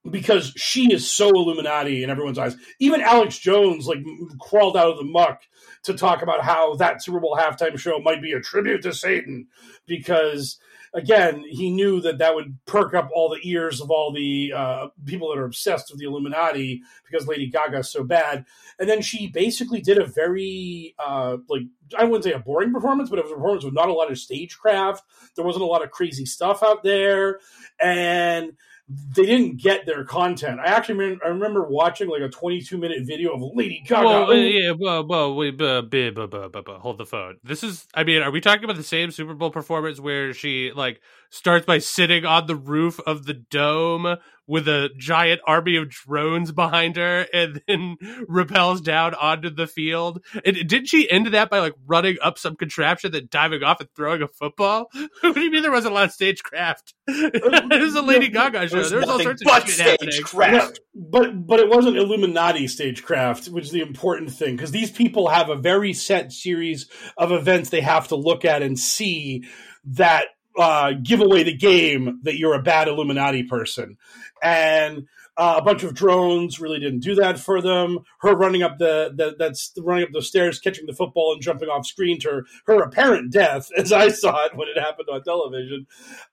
because 0.09 0.53
she 0.55 0.93
is 0.93 1.09
so 1.09 1.29
Illuminati 1.29 2.03
in 2.03 2.09
everyone's 2.09 2.37
eyes, 2.37 2.55
even 2.79 3.01
Alex 3.01 3.37
Jones 3.39 3.87
like 3.87 4.03
crawled 4.39 4.77
out 4.77 4.91
of 4.91 4.97
the 4.97 5.03
muck 5.03 5.41
to 5.83 5.93
talk 5.93 6.21
about 6.21 6.41
how 6.41 6.75
that 6.75 7.03
Super 7.03 7.19
Bowl 7.19 7.37
halftime 7.39 7.77
show 7.77 7.99
might 7.99 8.21
be 8.21 8.33
a 8.33 8.39
tribute 8.39 8.83
to 8.83 8.93
Satan 8.93 9.47
because 9.85 10.59
again, 10.95 11.43
he 11.47 11.69
knew 11.69 11.99
that 12.01 12.19
that 12.19 12.33
would 12.33 12.57
perk 12.65 12.93
up 12.93 13.09
all 13.13 13.29
the 13.29 13.47
ears 13.47 13.81
of 13.81 13.91
all 13.91 14.13
the 14.13 14.53
uh, 14.55 14.87
people 15.05 15.29
that 15.29 15.37
are 15.37 15.45
obsessed 15.45 15.91
with 15.91 15.99
the 15.99 16.05
Illuminati 16.05 16.81
because 17.05 17.27
Lady 17.27 17.47
Gaga 17.47 17.79
is 17.79 17.91
so 17.91 18.03
bad. 18.03 18.45
And 18.79 18.89
then 18.89 19.01
she 19.01 19.27
basically 19.27 19.81
did 19.81 19.97
a 19.97 20.05
very, 20.05 20.95
uh, 20.97 21.37
like, 21.49 21.63
I 21.97 22.05
wouldn't 22.05 22.23
say 22.23 22.31
a 22.31 22.39
boring 22.39 22.73
performance, 22.73 23.09
but 23.09 23.19
it 23.19 23.25
was 23.25 23.31
a 23.31 23.35
performance 23.35 23.65
with 23.65 23.73
not 23.73 23.89
a 23.89 23.93
lot 23.93 24.09
of 24.09 24.17
stagecraft. 24.17 25.03
There 25.35 25.45
wasn't 25.45 25.63
a 25.63 25.67
lot 25.67 25.83
of 25.83 25.91
crazy 25.91 26.25
stuff 26.25 26.63
out 26.63 26.81
there. 26.81 27.39
And 27.79 28.53
they 28.87 29.25
didn't 29.25 29.59
get 29.59 29.87
their 29.87 30.03
content. 30.03 30.59
I 30.59 30.67
actually 30.67 30.95
remember, 30.95 31.25
I 31.25 31.29
remember 31.29 31.63
watching 31.67 32.07
like 32.07 32.21
a 32.21 32.29
22 32.29 32.77
minute 32.77 32.99
video 33.03 33.33
of 33.33 33.41
Lady 33.55 33.83
Gaga. 33.87 34.05
Well, 34.05 34.31
uh, 34.31 34.33
yeah, 34.35 34.73
well, 34.77 35.07
well, 35.07 35.35
wait, 35.35 35.59
uh, 35.59 35.81
bu- 35.81 36.11
bu- 36.11 36.27
bu- 36.27 36.49
bu- 36.49 36.61
bu- 36.61 36.77
hold 36.77 36.99
the 36.99 37.05
phone. 37.05 37.37
This 37.43 37.63
is, 37.63 37.87
I 37.95 38.03
mean, 38.03 38.21
are 38.21 38.29
we 38.29 38.41
talking 38.41 38.63
about 38.63 38.77
the 38.77 38.83
same 38.83 39.09
Super 39.09 39.33
Bowl 39.33 39.49
performance 39.49 39.99
where 39.99 40.33
she 40.33 40.71
like 40.75 41.01
starts 41.31 41.65
by 41.65 41.79
sitting 41.79 42.25
on 42.25 42.45
the 42.45 42.55
roof 42.55 42.99
of 43.07 43.25
the 43.25 43.33
dome 43.33 44.17
with 44.47 44.67
a 44.67 44.89
giant 44.97 45.41
army 45.47 45.75
of 45.75 45.89
drones 45.89 46.51
behind 46.51 46.95
her 46.97 47.25
and 47.33 47.61
then 47.67 47.97
repels 48.27 48.81
down 48.81 49.13
onto 49.15 49.49
the 49.49 49.67
field? 49.67 50.23
And 50.45 50.55
didn't 50.67 50.87
she 50.87 51.09
end 51.09 51.27
that 51.27 51.49
by 51.49 51.59
like 51.59 51.73
running 51.85 52.17
up 52.21 52.37
some 52.37 52.55
contraption, 52.55 53.11
then 53.11 53.27
diving 53.29 53.63
off 53.63 53.79
and 53.79 53.89
throwing 53.95 54.21
a 54.21 54.27
football? 54.27 54.89
what 55.21 55.35
do 55.35 55.41
you 55.41 55.51
mean 55.51 55.61
there 55.61 55.71
wasn't 55.71 55.91
a 55.91 55.95
lot 55.95 56.05
of 56.05 56.11
stagecraft? 56.11 56.93
it 57.07 57.81
was 57.81 57.95
a 57.95 57.99
uh, 57.99 58.01
Lady 58.01 58.29
Gaga 58.29 58.67
show. 58.67 58.75
There's 58.75 58.89
There 58.91 58.99
was 58.99 59.09
all 59.09 59.19
sorts 59.19 59.41
of 59.41 59.45
but 59.45 59.67
shit 59.67 59.85
happening. 59.85 60.11
stagecraft. 60.11 60.79
but 60.93 61.45
but 61.45 61.59
it 61.59 61.69
wasn't 61.69 61.97
Illuminati 61.97 62.67
stagecraft, 62.67 63.47
which 63.47 63.65
is 63.65 63.71
the 63.71 63.81
important 63.81 64.31
thing 64.31 64.55
because 64.55 64.71
these 64.71 64.91
people 64.91 65.27
have 65.29 65.49
a 65.49 65.55
very 65.55 65.93
set 65.93 66.31
series 66.31 66.87
of 67.17 67.31
events 67.31 67.69
they 67.69 67.81
have 67.81 68.07
to 68.09 68.15
look 68.15 68.45
at 68.45 68.61
and 68.61 68.77
see 68.77 69.43
that 69.85 70.25
uh, 70.57 70.93
give 71.01 71.21
away 71.21 71.43
the 71.43 71.55
game 71.55 72.19
that 72.23 72.37
you're 72.37 72.53
a 72.53 72.61
bad 72.61 72.87
Illuminati 72.87 73.43
person, 73.43 73.97
and 74.41 75.07
uh, 75.37 75.55
a 75.57 75.61
bunch 75.61 75.83
of 75.83 75.93
drones 75.93 76.59
really 76.59 76.79
didn't 76.79 77.01
do 77.01 77.15
that 77.15 77.37
for 77.37 77.61
them. 77.61 77.99
Her 78.19 78.35
running 78.35 78.63
up 78.63 78.77
the, 78.77 79.11
the 79.13 79.35
that's 79.37 79.73
running 79.77 80.05
up 80.05 80.11
the 80.13 80.21
stairs, 80.21 80.59
catching 80.59 80.85
the 80.85 80.93
football 80.93 81.33
and 81.33 81.41
jumping 81.41 81.67
off 81.67 81.85
screen 81.85 82.19
to 82.21 82.29
her, 82.29 82.45
her 82.67 82.81
apparent 82.81 83.33
death, 83.33 83.69
as 83.77 83.91
I 83.91 84.09
saw 84.09 84.45
it 84.45 84.55
when 84.55 84.67
it 84.67 84.79
happened 84.79 85.09
on 85.11 85.23
television. 85.23 85.87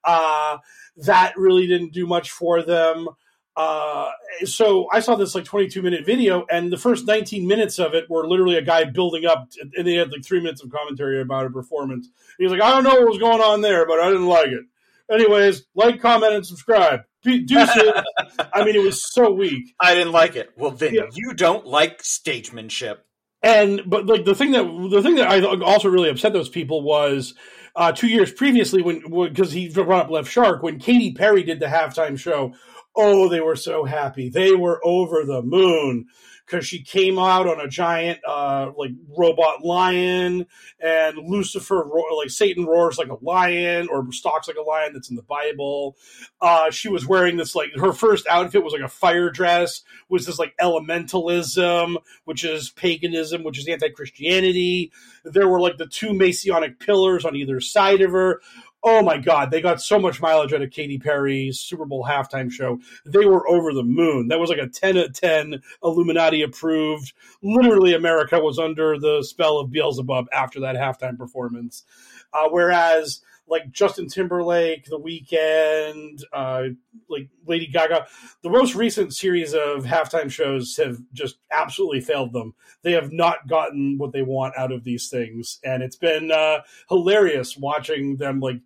Uh, 0.05 0.59
that 0.99 1.36
really 1.36 1.66
didn't 1.66 1.93
do 1.93 2.07
much 2.07 2.31
for 2.31 2.62
them. 2.62 3.09
Uh, 3.56 4.10
so 4.44 4.88
I 4.90 5.00
saw 5.00 5.14
this 5.14 5.34
like 5.34 5.44
22 5.44 5.82
minute 5.82 6.06
video, 6.06 6.46
and 6.50 6.72
the 6.72 6.78
first 6.78 7.06
19 7.06 7.46
minutes 7.46 7.78
of 7.78 7.94
it 7.94 8.08
were 8.08 8.26
literally 8.26 8.56
a 8.56 8.62
guy 8.62 8.84
building 8.84 9.26
up, 9.26 9.50
and 9.76 9.86
they 9.86 9.94
had 9.94 10.10
like 10.10 10.24
three 10.24 10.40
minutes 10.40 10.62
of 10.62 10.70
commentary 10.70 11.20
about 11.20 11.46
a 11.46 11.50
performance. 11.50 12.08
He's 12.38 12.50
like, 12.50 12.62
I 12.62 12.70
don't 12.70 12.84
know 12.84 12.94
what 13.00 13.08
was 13.08 13.18
going 13.18 13.40
on 13.42 13.60
there, 13.60 13.86
but 13.86 14.00
I 14.00 14.08
didn't 14.08 14.26
like 14.26 14.48
it. 14.48 14.64
Anyways, 15.10 15.64
like, 15.74 16.00
comment, 16.00 16.32
and 16.32 16.46
subscribe. 16.46 17.00
Deuces. 17.22 17.92
I 18.52 18.64
mean, 18.64 18.74
it 18.74 18.82
was 18.82 19.12
so 19.12 19.30
weak. 19.30 19.74
I 19.78 19.94
didn't 19.94 20.12
like 20.12 20.34
it. 20.36 20.50
Well, 20.56 20.70
then 20.70 20.94
Yeah. 20.94 21.02
you 21.12 21.34
don't 21.34 21.66
like 21.66 22.02
stagemanship. 22.02 22.98
And 23.42 23.82
but 23.86 24.06
like 24.06 24.24
the 24.24 24.34
thing 24.36 24.52
that 24.52 24.62
the 24.90 25.02
thing 25.02 25.16
that 25.16 25.28
I 25.28 25.42
also 25.62 25.88
really 25.88 26.08
upset 26.08 26.32
those 26.32 26.48
people 26.48 26.82
was 26.82 27.34
uh, 27.74 27.90
two 27.90 28.06
years 28.06 28.32
previously 28.32 28.82
when 28.82 29.00
because 29.28 29.50
he 29.50 29.68
brought 29.68 30.04
up 30.06 30.10
Left 30.10 30.30
Shark 30.30 30.62
when 30.62 30.78
Katy 30.78 31.12
Perry 31.14 31.42
did 31.42 31.58
the 31.58 31.66
halftime 31.66 32.16
show. 32.18 32.54
Oh, 32.94 33.28
they 33.28 33.40
were 33.40 33.56
so 33.56 33.85
happy. 33.85 34.28
They 34.28 34.55
were 34.55 34.81
over 34.85 35.24
the 35.24 35.43
moon 35.43 36.06
because 36.44 36.66
she 36.66 36.82
came 36.82 37.19
out 37.19 37.47
on 37.47 37.60
a 37.60 37.69
giant 37.69 38.20
uh, 38.27 38.73
like 38.77 38.90
robot 39.16 39.64
lion 39.64 40.47
and 40.81 41.16
Lucifer 41.16 41.82
ro- 41.82 42.16
like 42.16 42.31
Satan 42.31 42.66
roars 42.66 42.98
like 42.98 43.09
a 43.09 43.24
lion 43.24 43.89
or 43.90 44.10
stalks 44.12 44.48
like 44.48 44.56
a 44.56 44.62
lion 44.62 44.93
that's 44.93 45.09
in 45.09 45.16
the 45.16 45.23
Bible. 45.23 45.97
Uh, 46.40 46.70
she 46.70 46.89
was 46.89 47.06
wearing 47.06 47.36
this 47.36 47.55
like 47.55 47.70
her 47.77 47.93
first 47.93 48.27
outfit 48.27 48.62
was 48.62 48.73
like 48.73 48.82
a 48.82 48.89
fire 48.89 49.31
dress 49.31 49.82
was 50.09 50.27
this 50.27 50.39
like 50.39 50.55
elementalism 50.60 51.97
which 52.24 52.44
is 52.44 52.70
paganism, 52.70 53.44
which 53.44 53.59
is 53.59 53.69
anti 53.69 53.89
Christianity. 53.89 54.93
There 55.24 55.48
were 55.48 55.60
like 55.60 55.78
the 55.78 55.86
two 55.86 56.12
Masonic 56.12 56.78
pillars 56.78 57.24
on 57.24 57.36
either 57.36 57.60
side 57.60 58.01
of 58.01 58.12
her. 58.12 58.40
Oh 58.84 59.00
my 59.02 59.16
God, 59.16 59.50
they 59.50 59.60
got 59.60 59.80
so 59.80 59.98
much 59.98 60.20
mileage 60.20 60.52
out 60.52 60.62
of 60.62 60.70
Katy 60.70 60.98
Perry's 60.98 61.60
Super 61.60 61.84
Bowl 61.84 62.04
halftime 62.04 62.50
show. 62.50 62.80
They 63.06 63.24
were 63.24 63.48
over 63.48 63.72
the 63.72 63.84
moon. 63.84 64.28
That 64.28 64.40
was 64.40 64.50
like 64.50 64.59
a 64.59 64.66
10 64.66 64.98
out 64.98 65.06
of 65.06 65.12
10 65.12 65.62
Illuminati 65.84 66.42
approved. 66.42 67.12
Literally, 67.42 67.94
America 67.94 68.40
was 68.40 68.59
under 68.59 68.98
the 68.98 69.22
spell 69.22 69.59
of 69.59 69.70
Beelzebub 69.70 70.26
after 70.32 70.60
that 70.60 70.74
halftime 70.74 71.16
performance. 71.16 71.84
Uh, 72.32 72.48
whereas, 72.50 73.20
like 73.47 73.70
Justin 73.70 74.09
Timberlake, 74.09 74.86
The 74.86 74.98
Weeknd, 74.98 76.23
uh, 76.32 76.74
like 77.09 77.28
Lady 77.47 77.66
Gaga, 77.66 78.06
the 78.43 78.51
most 78.51 78.74
recent 78.74 79.14
series 79.14 79.52
of 79.52 79.85
halftime 79.85 80.31
shows 80.31 80.77
have 80.77 80.98
just 81.12 81.36
absolutely 81.51 82.01
failed 82.01 82.32
them. 82.32 82.55
They 82.82 82.93
have 82.93 83.12
not 83.12 83.48
gotten 83.48 83.98
what 83.98 84.12
they 84.12 84.23
want 84.23 84.56
out 84.56 84.73
of 84.73 84.85
these 84.85 85.09
things, 85.09 85.59
and 85.64 85.82
it's 85.82 85.97
been 85.97 86.31
uh, 86.31 86.62
hilarious 86.89 87.56
watching 87.56 88.16
them 88.16 88.40
like 88.40 88.60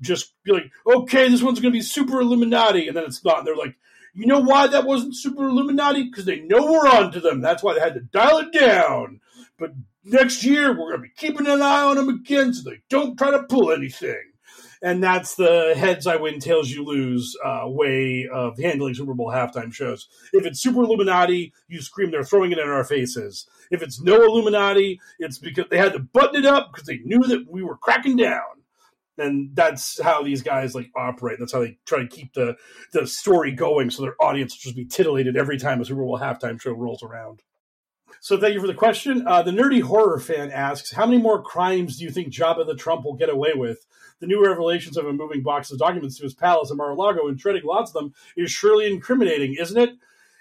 just 0.00 0.32
be 0.44 0.52
like, 0.52 0.70
"Okay, 0.86 1.28
this 1.28 1.42
one's 1.42 1.60
going 1.60 1.72
to 1.72 1.78
be 1.78 1.82
super 1.82 2.20
Illuminati," 2.20 2.88
and 2.88 2.96
then 2.96 3.04
it's 3.04 3.24
not. 3.24 3.38
And 3.38 3.46
they're 3.46 3.56
like, 3.56 3.76
"You 4.14 4.26
know 4.26 4.40
why 4.40 4.66
that 4.68 4.86
wasn't 4.86 5.16
super 5.16 5.48
Illuminati? 5.48 6.04
Because 6.04 6.24
they 6.24 6.40
know 6.40 6.70
we're 6.70 6.88
onto 6.88 7.20
them. 7.20 7.40
That's 7.40 7.62
why 7.62 7.74
they 7.74 7.80
had 7.80 7.94
to 7.94 8.00
dial 8.00 8.38
it 8.38 8.52
down." 8.52 9.20
But 9.58 9.72
next 10.08 10.44
year 10.44 10.70
we're 10.70 10.90
going 10.90 11.02
to 11.02 11.08
be 11.08 11.12
keeping 11.16 11.46
an 11.46 11.62
eye 11.62 11.82
on 11.82 11.96
them 11.96 12.08
again, 12.08 12.52
so 12.52 12.68
they 12.68 12.80
don't 12.88 13.16
try 13.16 13.30
to 13.30 13.42
pull 13.44 13.72
anything. 13.72 14.22
and 14.82 15.02
that's 15.02 15.34
the 15.34 15.74
heads 15.76 16.06
I 16.06 16.16
win, 16.16 16.40
tails 16.40 16.70
you 16.70 16.84
lose 16.84 17.36
uh, 17.44 17.62
way 17.64 18.28
of 18.32 18.58
handling 18.58 18.94
Super 18.94 19.14
Bowl 19.14 19.28
halftime 19.28 19.72
shows. 19.72 20.08
If 20.32 20.46
it's 20.46 20.60
super 20.60 20.82
Illuminati, 20.82 21.52
you 21.68 21.80
scream 21.82 22.10
they're 22.10 22.24
throwing 22.24 22.52
it 22.52 22.58
in 22.58 22.68
our 22.68 22.84
faces. 22.84 23.46
If 23.70 23.82
it's 23.82 24.00
no 24.00 24.22
Illuminati, 24.22 25.00
it's 25.18 25.38
because 25.38 25.66
they 25.70 25.78
had 25.78 25.92
to 25.94 25.98
button 25.98 26.36
it 26.36 26.46
up 26.46 26.70
because 26.72 26.86
they 26.86 26.98
knew 26.98 27.20
that 27.24 27.46
we 27.50 27.62
were 27.62 27.76
cracking 27.76 28.16
down. 28.16 28.42
And 29.20 29.50
that's 29.54 30.00
how 30.00 30.22
these 30.22 30.42
guys 30.42 30.76
like 30.76 30.90
operate. 30.96 31.40
That's 31.40 31.52
how 31.52 31.58
they 31.58 31.76
try 31.84 32.00
to 32.02 32.06
keep 32.06 32.34
the 32.34 32.56
the 32.92 33.04
story 33.04 33.50
going, 33.50 33.90
so 33.90 34.02
their 34.02 34.14
audience 34.20 34.54
will 34.54 34.60
just 34.70 34.76
be 34.76 34.84
titillated 34.84 35.36
every 35.36 35.58
time 35.58 35.80
a 35.80 35.84
Super 35.84 36.02
Bowl 36.02 36.20
halftime 36.20 36.60
show 36.60 36.70
rolls 36.70 37.02
around. 37.02 37.42
So 38.20 38.38
thank 38.38 38.54
you 38.54 38.60
for 38.60 38.66
the 38.66 38.74
question. 38.74 39.26
Uh, 39.26 39.42
the 39.42 39.50
nerdy 39.50 39.80
horror 39.82 40.18
fan 40.18 40.50
asks, 40.50 40.92
"How 40.92 41.06
many 41.06 41.20
more 41.20 41.42
crimes 41.42 41.98
do 41.98 42.04
you 42.04 42.10
think 42.10 42.32
Jabba 42.32 42.66
the 42.66 42.74
Trump 42.74 43.04
will 43.04 43.14
get 43.14 43.28
away 43.30 43.52
with? 43.54 43.86
The 44.20 44.26
new 44.26 44.44
revelations 44.44 44.96
of 44.96 45.06
him 45.06 45.16
moving 45.16 45.42
boxes 45.42 45.72
of 45.72 45.78
documents 45.78 46.16
to 46.18 46.24
his 46.24 46.34
palace 46.34 46.70
in 46.70 46.76
Mar-a-Lago 46.76 47.28
and 47.28 47.40
shredding 47.40 47.62
lots 47.64 47.90
of 47.90 47.94
them 47.94 48.14
is 48.36 48.50
surely 48.50 48.92
incriminating, 48.92 49.54
isn't 49.54 49.78
it? 49.78 49.90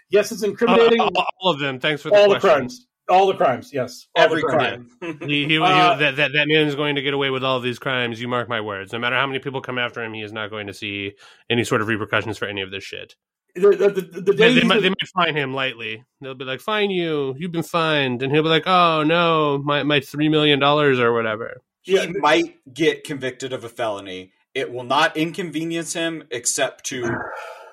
Yes, 0.09 0.31
it's 0.31 0.43
incriminating. 0.43 1.01
Uh, 1.01 1.09
all 1.39 1.51
of 1.51 1.59
them. 1.59 1.79
Thanks 1.79 2.01
for 2.01 2.09
the 2.09 2.15
all 2.15 2.29
the 2.29 2.39
question. 2.39 2.59
crimes, 2.59 2.87
all 3.09 3.27
the 3.27 3.35
crimes. 3.35 3.71
Yes, 3.73 4.07
all 4.15 4.23
Every 4.25 4.41
the 4.41 4.47
crimes. 4.47 4.91
crime. 4.99 5.19
He, 5.21 5.43
he, 5.43 5.45
he- 5.47 5.57
Uh, 5.61 5.95
that, 5.97 6.15
that 6.17 6.31
that 6.33 6.47
man 6.47 6.67
is 6.67 6.75
going 6.75 6.95
to 6.95 7.01
get 7.01 7.13
away 7.13 7.29
with 7.29 7.43
all 7.43 7.59
these 7.59 7.79
crimes. 7.79 8.19
You 8.21 8.27
mark 8.27 8.47
my 8.49 8.61
words. 8.61 8.91
No 8.93 8.99
matter 8.99 9.15
how 9.15 9.27
many 9.27 9.39
people 9.39 9.61
come 9.61 9.77
after 9.77 10.03
him, 10.03 10.13
he 10.13 10.21
is 10.21 10.31
not 10.33 10.49
going 10.49 10.67
to 10.67 10.73
see 10.73 11.13
any 11.49 11.63
sort 11.63 11.81
of 11.81 11.87
repercussions 11.87 12.37
for 12.37 12.45
any 12.45 12.61
of 12.61 12.71
this 12.71 12.83
shit. 12.83 13.15
The, 13.55 13.69
the, 13.69 13.89
the, 13.89 14.01
the 14.21 14.33
day 14.33 14.53
They, 14.53 14.59
they, 14.59 14.63
might, 14.67 14.77
in- 14.77 14.83
they 14.83 14.89
might 14.89 15.07
fine 15.15 15.35
him 15.35 15.53
lightly. 15.53 16.03
They'll 16.21 16.35
be 16.35 16.45
like, 16.45 16.59
"Fine 16.59 16.91
you. 16.91 17.33
You've 17.39 17.51
been 17.51 17.63
fined," 17.63 18.21
and 18.21 18.31
he'll 18.31 18.43
be 18.43 18.49
like, 18.49 18.67
"Oh 18.67 19.03
no, 19.03 19.57
my 19.63 19.81
my 19.83 19.99
three 19.99 20.29
million 20.29 20.59
dollars 20.59 20.99
or 20.99 21.11
whatever." 21.13 21.61
Yeah, 21.85 22.05
he 22.05 22.13
might 22.19 22.55
get 22.73 23.03
convicted 23.03 23.53
of 23.53 23.63
a 23.63 23.69
felony. 23.69 24.33
It 24.53 24.71
will 24.71 24.83
not 24.83 25.15
inconvenience 25.17 25.93
him 25.93 26.23
except 26.31 26.83
to 26.87 27.15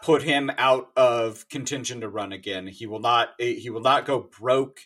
put 0.03 0.23
him 0.23 0.51
out 0.57 0.91
of 0.97 1.49
contention 1.49 2.01
to 2.03 2.09
run 2.09 2.33
again. 2.33 2.67
He 2.67 2.87
will 2.87 3.01
not 3.01 3.31
he 3.39 3.69
will 3.71 3.81
not 3.83 4.07
go 4.07 4.21
broke. 4.39 4.81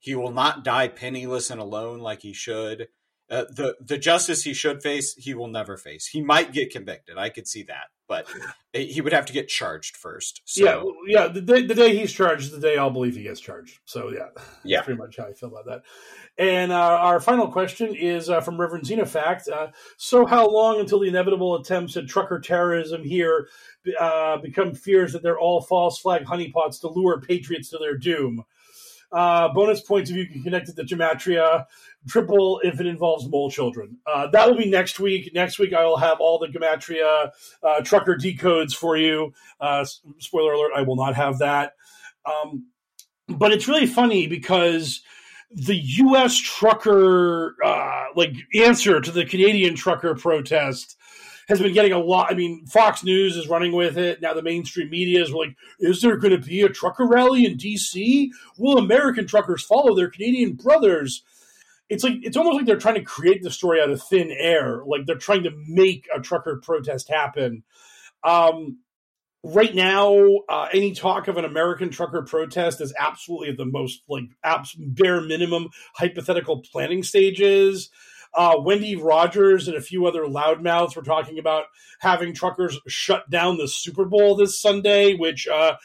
He 0.00 0.14
will 0.14 0.32
not 0.32 0.64
die 0.64 0.88
penniless 0.88 1.50
and 1.50 1.60
alone 1.60 2.00
like 2.00 2.22
he 2.22 2.32
should. 2.32 2.88
Uh, 3.30 3.44
the 3.48 3.76
the 3.80 3.96
justice 3.96 4.42
he 4.42 4.52
should 4.52 4.82
face, 4.82 5.14
he 5.14 5.34
will 5.34 5.46
never 5.46 5.76
face. 5.76 6.06
He 6.08 6.20
might 6.20 6.52
get 6.52 6.72
convicted. 6.72 7.16
I 7.16 7.28
could 7.28 7.46
see 7.46 7.62
that, 7.64 7.84
but 8.08 8.26
he 8.72 9.00
would 9.00 9.12
have 9.12 9.26
to 9.26 9.32
get 9.32 9.46
charged 9.46 9.96
first. 9.96 10.42
So 10.46 10.96
yeah, 11.06 11.26
yeah. 11.26 11.28
The 11.28 11.40
day, 11.40 11.64
the 11.64 11.76
day 11.76 11.96
he's 11.96 12.12
charged 12.12 12.46
is 12.46 12.50
the 12.50 12.60
day 12.60 12.76
I'll 12.76 12.90
believe 12.90 13.14
he 13.14 13.22
gets 13.22 13.38
charged. 13.38 13.78
So 13.84 14.10
yeah, 14.10 14.30
Yeah. 14.64 14.78
that's 14.78 14.86
pretty 14.86 14.98
much 14.98 15.16
how 15.16 15.26
I 15.26 15.32
feel 15.32 15.50
about 15.50 15.66
that. 15.66 15.82
And 16.38 16.72
uh, 16.72 16.74
our 16.76 17.20
final 17.20 17.46
question 17.46 17.94
is 17.94 18.28
uh, 18.28 18.40
from 18.40 18.60
Reverend 18.60 18.84
Xenofact. 18.84 19.48
Uh, 19.48 19.68
so, 19.96 20.26
how 20.26 20.48
long 20.48 20.80
until 20.80 20.98
the 20.98 21.08
inevitable 21.08 21.54
attempts 21.54 21.96
at 21.96 22.08
trucker 22.08 22.40
terrorism 22.40 23.04
here 23.04 23.46
uh, 24.00 24.38
become 24.38 24.74
fears 24.74 25.12
that 25.12 25.22
they're 25.22 25.38
all 25.38 25.60
false 25.60 26.00
flag 26.00 26.24
honeypots 26.24 26.80
to 26.80 26.88
lure 26.88 27.20
patriots 27.20 27.70
to 27.70 27.78
their 27.78 27.96
doom? 27.96 28.42
Uh, 29.12 29.48
bonus 29.52 29.80
points 29.80 30.10
if 30.10 30.16
you 30.16 30.26
can 30.26 30.42
connect 30.42 30.68
it 30.68 30.76
to 30.76 30.84
gematria. 30.84 31.66
Triple 32.08 32.60
if 32.64 32.80
it 32.80 32.86
involves 32.86 33.28
mole 33.28 33.50
children. 33.50 33.98
Uh, 34.06 34.28
that 34.28 34.48
will 34.48 34.56
be 34.56 34.70
next 34.70 35.00
week. 35.00 35.32
Next 35.34 35.58
week 35.58 35.72
I 35.72 35.84
will 35.84 35.98
have 35.98 36.18
all 36.20 36.38
the 36.38 36.46
gematria 36.46 37.30
uh, 37.62 37.80
trucker 37.82 38.16
decodes 38.16 38.72
for 38.74 38.96
you. 38.96 39.32
Uh, 39.60 39.84
spoiler 40.18 40.52
alert: 40.52 40.72
I 40.74 40.82
will 40.82 40.96
not 40.96 41.16
have 41.16 41.38
that. 41.38 41.74
Um, 42.24 42.66
but 43.28 43.52
it's 43.52 43.68
really 43.68 43.86
funny 43.86 44.26
because 44.26 45.02
the 45.50 45.76
U.S. 45.76 46.38
trucker 46.38 47.56
uh, 47.64 48.04
like 48.14 48.34
answer 48.54 49.00
to 49.00 49.10
the 49.10 49.24
Canadian 49.24 49.74
trucker 49.74 50.14
protest 50.14 50.96
has 51.50 51.60
been 51.60 51.74
getting 51.74 51.92
a 51.92 51.98
lot. 51.98 52.30
I 52.30 52.34
mean, 52.34 52.64
Fox 52.64 53.02
News 53.02 53.36
is 53.36 53.48
running 53.48 53.72
with 53.72 53.98
it 53.98 54.22
now. 54.22 54.32
The 54.32 54.42
mainstream 54.42 54.88
media 54.88 55.20
is 55.20 55.32
like, 55.32 55.56
is 55.80 56.00
there 56.00 56.16
going 56.16 56.30
to 56.30 56.38
be 56.38 56.62
a 56.62 56.68
trucker 56.68 57.06
rally 57.06 57.44
in 57.44 57.56
D.C.? 57.56 58.32
Will 58.56 58.78
American 58.78 59.26
truckers 59.26 59.64
follow 59.64 59.96
their 59.96 60.08
Canadian 60.08 60.52
brothers? 60.52 61.24
It's 61.88 62.04
like 62.04 62.18
it's 62.22 62.36
almost 62.36 62.56
like 62.56 62.66
they're 62.66 62.78
trying 62.78 62.94
to 62.94 63.02
create 63.02 63.42
the 63.42 63.50
story 63.50 63.80
out 63.80 63.90
of 63.90 64.00
thin 64.00 64.30
air. 64.30 64.82
Like 64.86 65.06
they're 65.06 65.16
trying 65.16 65.42
to 65.42 65.50
make 65.66 66.06
a 66.14 66.20
trucker 66.20 66.60
protest 66.62 67.08
happen. 67.08 67.64
Um, 68.22 68.78
right 69.42 69.74
now, 69.74 70.16
uh, 70.48 70.68
any 70.72 70.92
talk 70.94 71.26
of 71.26 71.36
an 71.36 71.44
American 71.44 71.90
trucker 71.90 72.22
protest 72.22 72.80
is 72.80 72.94
absolutely 72.96 73.48
at 73.48 73.56
the 73.56 73.64
most 73.64 74.02
like 74.08 74.26
abs- 74.44 74.76
bare 74.78 75.20
minimum 75.20 75.70
hypothetical 75.94 76.62
planning 76.70 77.02
stages. 77.02 77.90
Uh, 78.34 78.56
Wendy 78.60 78.96
Rogers 78.96 79.66
and 79.68 79.76
a 79.76 79.80
few 79.80 80.06
other 80.06 80.22
loudmouths 80.22 80.94
were 80.96 81.02
talking 81.02 81.38
about 81.38 81.64
having 82.00 82.32
truckers 82.34 82.78
shut 82.88 83.28
down 83.30 83.56
the 83.58 83.68
Super 83.68 84.04
Bowl 84.04 84.36
this 84.36 84.60
Sunday, 84.60 85.14
which. 85.14 85.46
Uh, 85.48 85.76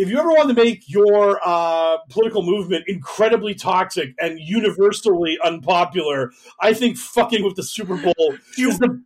if 0.00 0.08
you 0.08 0.16
ever 0.16 0.28
want 0.28 0.48
to 0.48 0.54
make 0.54 0.84
your 0.88 1.40
uh, 1.44 1.96
political 2.08 2.44
movement 2.44 2.84
incredibly 2.86 3.52
toxic 3.52 4.14
and 4.20 4.38
universally 4.38 5.36
unpopular, 5.42 6.30
I 6.60 6.72
think 6.72 6.96
fucking 6.96 7.42
with 7.42 7.56
the 7.56 7.64
Super 7.64 7.96
Bowl 7.96 8.36
you- 8.56 8.68
is 8.68 8.78
the. 8.78 9.02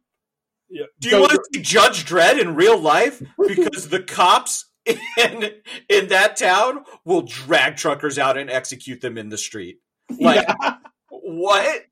Yeah, 0.69 0.85
Do 1.01 1.09
you 1.09 1.21
want 1.21 1.33
to 1.33 1.43
see 1.55 1.63
Judge 1.63 2.05
Dredd 2.05 2.39
in 2.39 2.55
real 2.55 2.79
life? 2.79 3.23
Because 3.47 3.89
the 3.89 4.03
cops 4.03 4.71
in 4.87 5.51
in 5.89 6.09
that 6.09 6.37
town 6.37 6.85
will 7.07 7.23
drag 7.23 7.77
truckers 7.77 8.19
out 8.19 8.37
and 8.37 8.51
execute 8.51 9.01
them 9.01 9.17
in 9.17 9.31
the 9.31 9.39
street. 9.39 9.79
Like 10.21 10.47
Yeah. 10.47 10.77
what? 11.09 11.83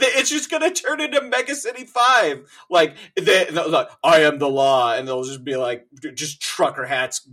It's 0.00 0.30
just 0.30 0.50
gonna 0.50 0.70
turn 0.70 1.00
into 1.00 1.22
Mega 1.22 1.54
City 1.54 1.84
Five. 1.84 2.50
Like 2.70 2.96
they, 3.16 3.48
like, 3.50 3.88
I 4.02 4.20
am 4.20 4.38
the 4.38 4.48
law, 4.48 4.94
and 4.94 5.06
they'll 5.06 5.24
just 5.24 5.44
be 5.44 5.56
like, 5.56 5.86
just 6.14 6.40
trucker 6.40 6.84
hats 6.84 7.28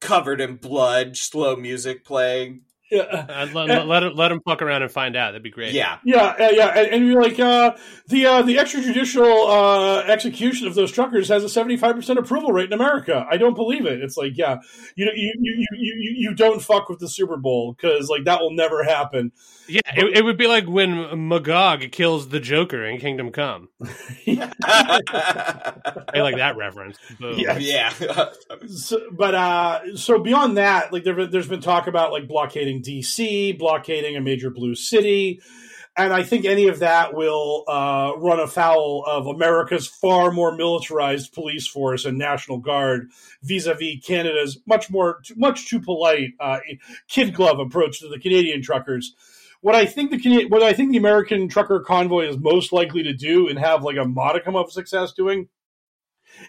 covered 0.00 0.40
in 0.40 0.56
blood, 0.56 1.16
slow 1.16 1.56
music 1.56 2.04
playing. 2.04 2.62
Yeah. 2.90 3.00
Uh, 3.00 3.48
let, 3.54 3.68
let, 3.68 3.86
let 3.86 4.02
him 4.02 4.12
let 4.14 4.32
him 4.32 4.40
fuck 4.44 4.62
around 4.62 4.82
and 4.82 4.90
find 4.90 5.16
out. 5.16 5.32
That'd 5.32 5.42
be 5.42 5.50
great. 5.50 5.72
Yeah, 5.72 5.98
Yeah, 6.04 6.36
uh, 6.38 6.50
yeah, 6.52 6.68
and, 6.78 6.88
and 6.88 7.06
you're 7.06 7.22
like 7.22 7.38
uh, 7.38 7.76
the 8.08 8.26
uh, 8.26 8.42
the 8.42 8.56
extrajudicial 8.56 9.48
uh, 9.48 9.98
execution 10.06 10.66
of 10.66 10.74
those 10.74 10.92
truckers 10.92 11.28
has 11.28 11.42
a 11.44 11.48
75 11.48 11.96
percent 11.96 12.18
approval 12.18 12.52
rate 12.52 12.66
in 12.66 12.72
America. 12.72 13.26
I 13.30 13.36
don't 13.36 13.54
believe 13.54 13.86
it. 13.86 14.00
It's 14.02 14.16
like, 14.16 14.36
yeah, 14.36 14.58
you 14.94 15.10
you 15.14 15.32
you 15.40 15.66
you 15.72 15.96
you, 15.98 16.14
you 16.28 16.34
don't 16.34 16.62
fuck 16.62 16.88
with 16.88 16.98
the 16.98 17.08
Super 17.08 17.36
Bowl 17.36 17.72
because 17.72 18.08
like 18.08 18.24
that 18.24 18.40
will 18.40 18.54
never 18.54 18.84
happen. 18.84 19.32
yeah. 19.68 19.80
It, 19.96 20.18
it 20.18 20.24
would 20.24 20.36
be 20.36 20.46
like 20.46 20.66
when 20.68 21.28
Magog 21.28 21.90
kills 21.90 22.28
the 22.28 22.40
Joker 22.40 22.84
in 22.84 22.98
Kingdom 22.98 23.30
Come. 23.32 23.68
I 24.28 25.00
like 26.14 26.36
that 26.36 26.56
reference. 26.56 26.98
Boom. 27.18 27.38
Yeah. 27.38 27.58
yeah. 27.58 27.92
So, 28.68 29.00
but 29.12 29.34
uh, 29.34 29.96
so 29.96 30.18
beyond 30.18 30.56
that, 30.56 30.92
like 30.92 31.04
there, 31.04 31.26
there's 31.26 31.48
been 31.48 31.60
talk 31.60 31.86
about 31.86 32.12
like 32.12 32.26
blockading 32.26 32.75
DC, 32.82 33.58
blockading 33.58 34.16
a 34.16 34.20
major 34.20 34.50
blue 34.50 34.74
city, 34.74 35.40
and 35.96 36.12
I 36.12 36.22
think 36.22 36.44
any 36.44 36.68
of 36.68 36.80
that 36.80 37.14
will 37.14 37.64
uh, 37.66 38.12
run 38.18 38.38
afoul 38.38 39.02
of 39.06 39.26
America's 39.26 39.86
far 39.86 40.30
more 40.30 40.54
militarized 40.54 41.32
police 41.32 41.66
force 41.66 42.04
and 42.04 42.18
national 42.18 42.58
guard 42.58 43.10
vis-a-vis 43.42 44.04
Canada's 44.04 44.58
much 44.66 44.90
more, 44.90 45.22
much 45.36 45.68
too 45.68 45.80
polite 45.80 46.32
uh, 46.38 46.58
kid 47.08 47.32
glove 47.32 47.58
approach 47.58 48.00
to 48.00 48.08
the 48.08 48.18
Canadian 48.18 48.62
truckers. 48.62 49.14
What 49.62 49.74
I 49.74 49.86
think 49.86 50.10
the 50.10 50.44
what 50.48 50.62
I 50.62 50.74
think 50.74 50.92
the 50.92 50.98
American 50.98 51.48
trucker 51.48 51.80
convoy 51.80 52.28
is 52.28 52.36
most 52.36 52.72
likely 52.74 53.02
to 53.04 53.14
do 53.14 53.48
and 53.48 53.58
have 53.58 53.82
like 53.82 53.96
a 53.96 54.04
modicum 54.04 54.54
of 54.54 54.70
success 54.70 55.12
doing 55.12 55.48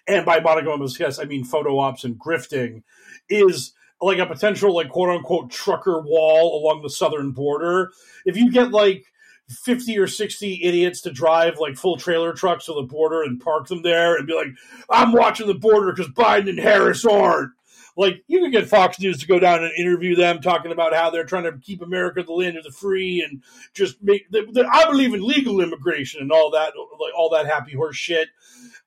and 0.07 0.25
by 0.25 0.41
modicum 0.41 0.81
of 0.81 0.89
success, 0.89 1.19
I 1.19 1.23
mean 1.23 1.45
photo 1.45 1.79
ops 1.79 2.03
and 2.03 2.19
grifting, 2.19 2.83
is 3.29 3.73
like 4.01 4.19
a 4.19 4.25
potential 4.25 4.75
like 4.75 4.89
quote 4.89 5.09
unquote 5.09 5.49
trucker 5.49 6.01
wall 6.01 6.61
along 6.61 6.81
the 6.81 6.89
southern 6.89 7.31
border. 7.31 7.91
If 8.25 8.37
you 8.37 8.51
get 8.51 8.71
like 8.71 9.05
50 9.49 9.97
or 9.97 10.07
60 10.07 10.63
idiots 10.63 11.01
to 11.01 11.11
drive 11.11 11.57
like 11.59 11.77
full 11.77 11.97
trailer 11.97 12.33
trucks 12.33 12.65
to 12.65 12.73
the 12.73 12.83
border 12.83 13.23
and 13.23 13.39
park 13.39 13.67
them 13.67 13.81
there 13.81 14.15
and 14.15 14.27
be 14.27 14.33
like, 14.33 14.47
I'm 14.89 15.13
watching 15.13 15.47
the 15.47 15.53
border 15.53 15.91
because 15.91 16.11
Biden 16.11 16.49
and 16.49 16.59
Harris 16.59 17.05
aren't. 17.05 17.51
Like, 17.99 18.23
you 18.27 18.39
could 18.41 18.51
get 18.51 18.67
Fox 18.67 18.99
News 18.99 19.17
to 19.19 19.27
go 19.27 19.39
down 19.39 19.63
and 19.63 19.73
interview 19.73 20.15
them 20.15 20.39
talking 20.39 20.71
about 20.71 20.93
how 20.93 21.09
they're 21.09 21.25
trying 21.25 21.45
to 21.45 21.57
keep 21.57 21.81
America 21.81 22.21
the 22.21 22.31
land 22.31 22.55
of 22.55 22.63
the 22.63 22.71
free 22.71 23.23
and 23.27 23.41
just 23.73 24.03
make. 24.03 24.29
The, 24.29 24.45
the, 24.51 24.69
I 24.71 24.85
believe 24.85 25.15
in 25.15 25.25
legal 25.25 25.61
immigration 25.61 26.21
and 26.21 26.31
all 26.31 26.51
that, 26.51 26.73
like 26.99 27.13
all 27.17 27.31
that 27.31 27.47
happy 27.47 27.73
horse 27.73 27.95
shit. 27.95 28.29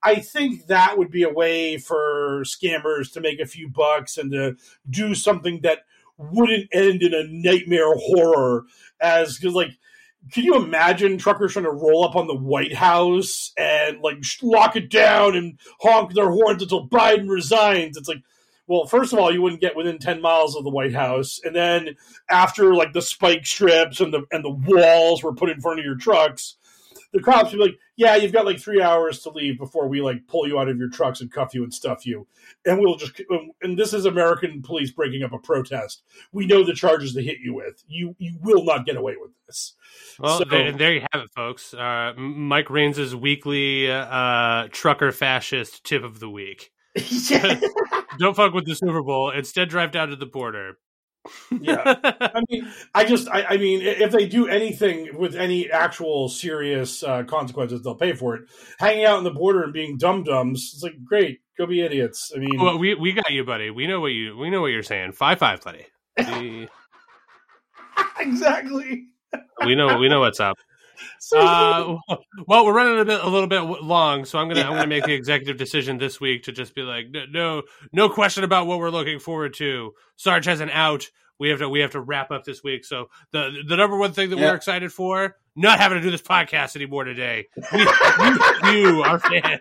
I 0.02 0.16
think 0.16 0.66
that 0.66 0.96
would 0.96 1.10
be 1.10 1.22
a 1.22 1.32
way 1.32 1.76
for 1.76 2.42
scammers 2.44 3.12
to 3.12 3.20
make 3.20 3.38
a 3.40 3.46
few 3.46 3.68
bucks 3.68 4.16
and 4.16 4.32
to 4.32 4.56
do 4.88 5.14
something 5.14 5.60
that 5.62 5.80
wouldn't 6.16 6.68
end 6.72 7.02
in 7.02 7.14
a 7.14 7.24
nightmare 7.28 7.94
horror. 7.94 8.64
As 9.00 9.36
because 9.36 9.54
like, 9.54 9.78
can 10.32 10.44
you 10.44 10.56
imagine 10.56 11.18
truckers 11.18 11.52
trying 11.52 11.64
to 11.64 11.70
roll 11.70 12.04
up 12.04 12.16
on 12.16 12.26
the 12.26 12.36
White 12.36 12.74
House 12.74 13.52
and 13.58 14.00
like 14.00 14.18
lock 14.42 14.76
it 14.76 14.90
down 14.90 15.36
and 15.36 15.58
honk 15.80 16.14
their 16.14 16.30
horns 16.30 16.62
until 16.62 16.88
Biden 16.88 17.28
resigns? 17.28 17.96
It's 17.96 18.08
like. 18.08 18.22
Well, 18.66 18.86
first 18.86 19.12
of 19.12 19.18
all, 19.18 19.32
you 19.32 19.42
wouldn't 19.42 19.60
get 19.60 19.74
within 19.74 19.98
ten 19.98 20.20
miles 20.20 20.54
of 20.54 20.62
the 20.62 20.70
White 20.70 20.94
House, 20.94 21.40
and 21.42 21.56
then 21.56 21.96
after 22.28 22.72
like 22.72 22.92
the 22.92 23.02
spike 23.02 23.44
strips 23.44 23.98
and 24.00 24.14
the 24.14 24.22
and 24.30 24.44
the 24.44 24.50
walls 24.50 25.24
were 25.24 25.34
put 25.34 25.50
in 25.50 25.60
front 25.60 25.80
of 25.80 25.84
your 25.84 25.96
trucks, 25.96 26.54
the 27.12 27.20
cops 27.20 27.52
would 27.52 27.58
be 27.58 27.64
like, 27.64 27.78
"Yeah, 27.96 28.16
you've 28.16 28.32
got 28.32 28.46
like 28.46 28.60
three 28.60 28.80
hours 28.80 29.20
to 29.22 29.30
leave 29.30 29.58
before 29.58 29.88
we 29.88 30.00
like 30.00 30.26
pull 30.26 30.46
you 30.46 30.58
out 30.58 30.68
of 30.68 30.78
your 30.78 30.88
trucks 30.88 31.20
and 31.20 31.30
cuff 31.30 31.54
you 31.54 31.62
and 31.64 31.74
stuff 31.74 32.06
you." 32.06 32.26
And 32.64 32.78
we'll 32.78 32.96
just 32.96 33.20
and 33.62 33.78
this 33.78 33.92
is 33.92 34.04
American 34.04 34.62
police 34.62 34.90
breaking 34.90 35.22
up 35.22 35.32
a 35.32 35.38
protest. 35.38 36.02
We 36.32 36.46
know 36.46 36.64
the 36.64 36.74
charges 36.74 37.14
they 37.14 37.22
hit 37.22 37.38
you 37.42 37.54
with. 37.54 37.82
You 37.88 38.14
you 38.18 38.36
will 38.40 38.64
not 38.64 38.86
get 38.86 38.96
away 38.96 39.16
with 39.20 39.32
this. 39.46 39.74
Well, 40.18 40.38
so, 40.38 40.44
there, 40.44 40.72
there, 40.72 40.94
you 40.94 41.06
have 41.12 41.22
it, 41.22 41.30
folks. 41.34 41.74
Uh, 41.74 42.12
Mike 42.16 42.70
Rains' 42.70 43.14
weekly 43.14 43.90
uh, 43.90 44.68
trucker 44.70 45.12
fascist 45.12 45.84
tip 45.84 46.04
of 46.04 46.20
the 46.20 46.30
week. 46.30 46.70
Don't 48.18 48.36
fuck 48.36 48.52
with 48.52 48.66
the 48.66 48.74
Super 48.74 49.02
Bowl. 49.02 49.30
Instead, 49.30 49.68
drive 49.68 49.92
down 49.92 50.08
to 50.08 50.16
the 50.16 50.26
border 50.26 50.78
yeah, 51.50 51.96
I 52.04 52.42
mean, 52.48 52.70
I 52.94 53.04
just, 53.04 53.28
I, 53.28 53.44
I, 53.50 53.56
mean, 53.56 53.82
if 53.82 54.10
they 54.10 54.26
do 54.26 54.48
anything 54.48 55.18
with 55.18 55.34
any 55.34 55.70
actual 55.70 56.28
serious 56.28 57.02
uh, 57.02 57.24
consequences, 57.24 57.82
they'll 57.82 57.94
pay 57.94 58.14
for 58.14 58.36
it. 58.36 58.42
Hanging 58.78 59.04
out 59.04 59.18
on 59.18 59.24
the 59.24 59.30
border 59.30 59.62
and 59.62 59.72
being 59.72 59.98
dum 59.98 60.24
dums, 60.24 60.72
it's 60.74 60.82
like 60.82 61.04
great, 61.04 61.40
go 61.58 61.66
be 61.66 61.82
idiots. 61.82 62.32
I 62.34 62.38
mean, 62.38 62.60
well, 62.60 62.78
we 62.78 62.94
we 62.94 63.12
got 63.12 63.30
you, 63.30 63.44
buddy. 63.44 63.70
We 63.70 63.86
know 63.86 64.00
what 64.00 64.12
you 64.12 64.36
we 64.36 64.50
know 64.50 64.60
what 64.62 64.68
you're 64.68 64.82
saying. 64.82 65.12
Five 65.12 65.38
five, 65.38 65.62
buddy. 65.62 65.86
We... 66.40 66.68
exactly. 68.18 69.06
we 69.64 69.74
know 69.74 69.98
we 69.98 70.08
know 70.08 70.20
what's 70.20 70.40
up. 70.40 70.56
So, 71.18 71.38
uh, 72.08 72.16
well, 72.46 72.64
we're 72.64 72.72
running 72.72 73.00
a 73.00 73.04
bit 73.04 73.20
a 73.20 73.28
little 73.28 73.48
bit 73.48 73.62
long, 73.62 74.24
so 74.24 74.38
I'm 74.38 74.48
gonna 74.48 74.60
yeah. 74.60 74.68
I'm 74.68 74.74
gonna 74.74 74.86
make 74.86 75.04
the 75.04 75.14
executive 75.14 75.56
decision 75.56 75.98
this 75.98 76.20
week 76.20 76.44
to 76.44 76.52
just 76.52 76.74
be 76.74 76.82
like, 76.82 77.06
no, 77.30 77.62
no 77.92 78.08
question 78.08 78.44
about 78.44 78.66
what 78.66 78.78
we're 78.78 78.90
looking 78.90 79.18
forward 79.18 79.54
to. 79.54 79.92
Sarge 80.16 80.46
has 80.46 80.60
an 80.60 80.70
out. 80.70 81.10
We 81.38 81.48
have 81.48 81.60
to 81.60 81.68
we 81.68 81.80
have 81.80 81.92
to 81.92 82.00
wrap 82.00 82.30
up 82.30 82.44
this 82.44 82.62
week. 82.62 82.84
So 82.84 83.08
the 83.32 83.62
the 83.66 83.76
number 83.76 83.96
one 83.96 84.12
thing 84.12 84.30
that 84.30 84.38
yeah. 84.38 84.50
we're 84.50 84.56
excited 84.56 84.92
for, 84.92 85.36
not 85.56 85.78
having 85.78 85.98
to 85.98 86.02
do 86.02 86.10
this 86.10 86.22
podcast 86.22 86.76
anymore 86.76 87.04
today. 87.04 87.48
We, 87.72 87.78
you, 88.72 89.02
our 89.02 89.18
fans 89.18 89.60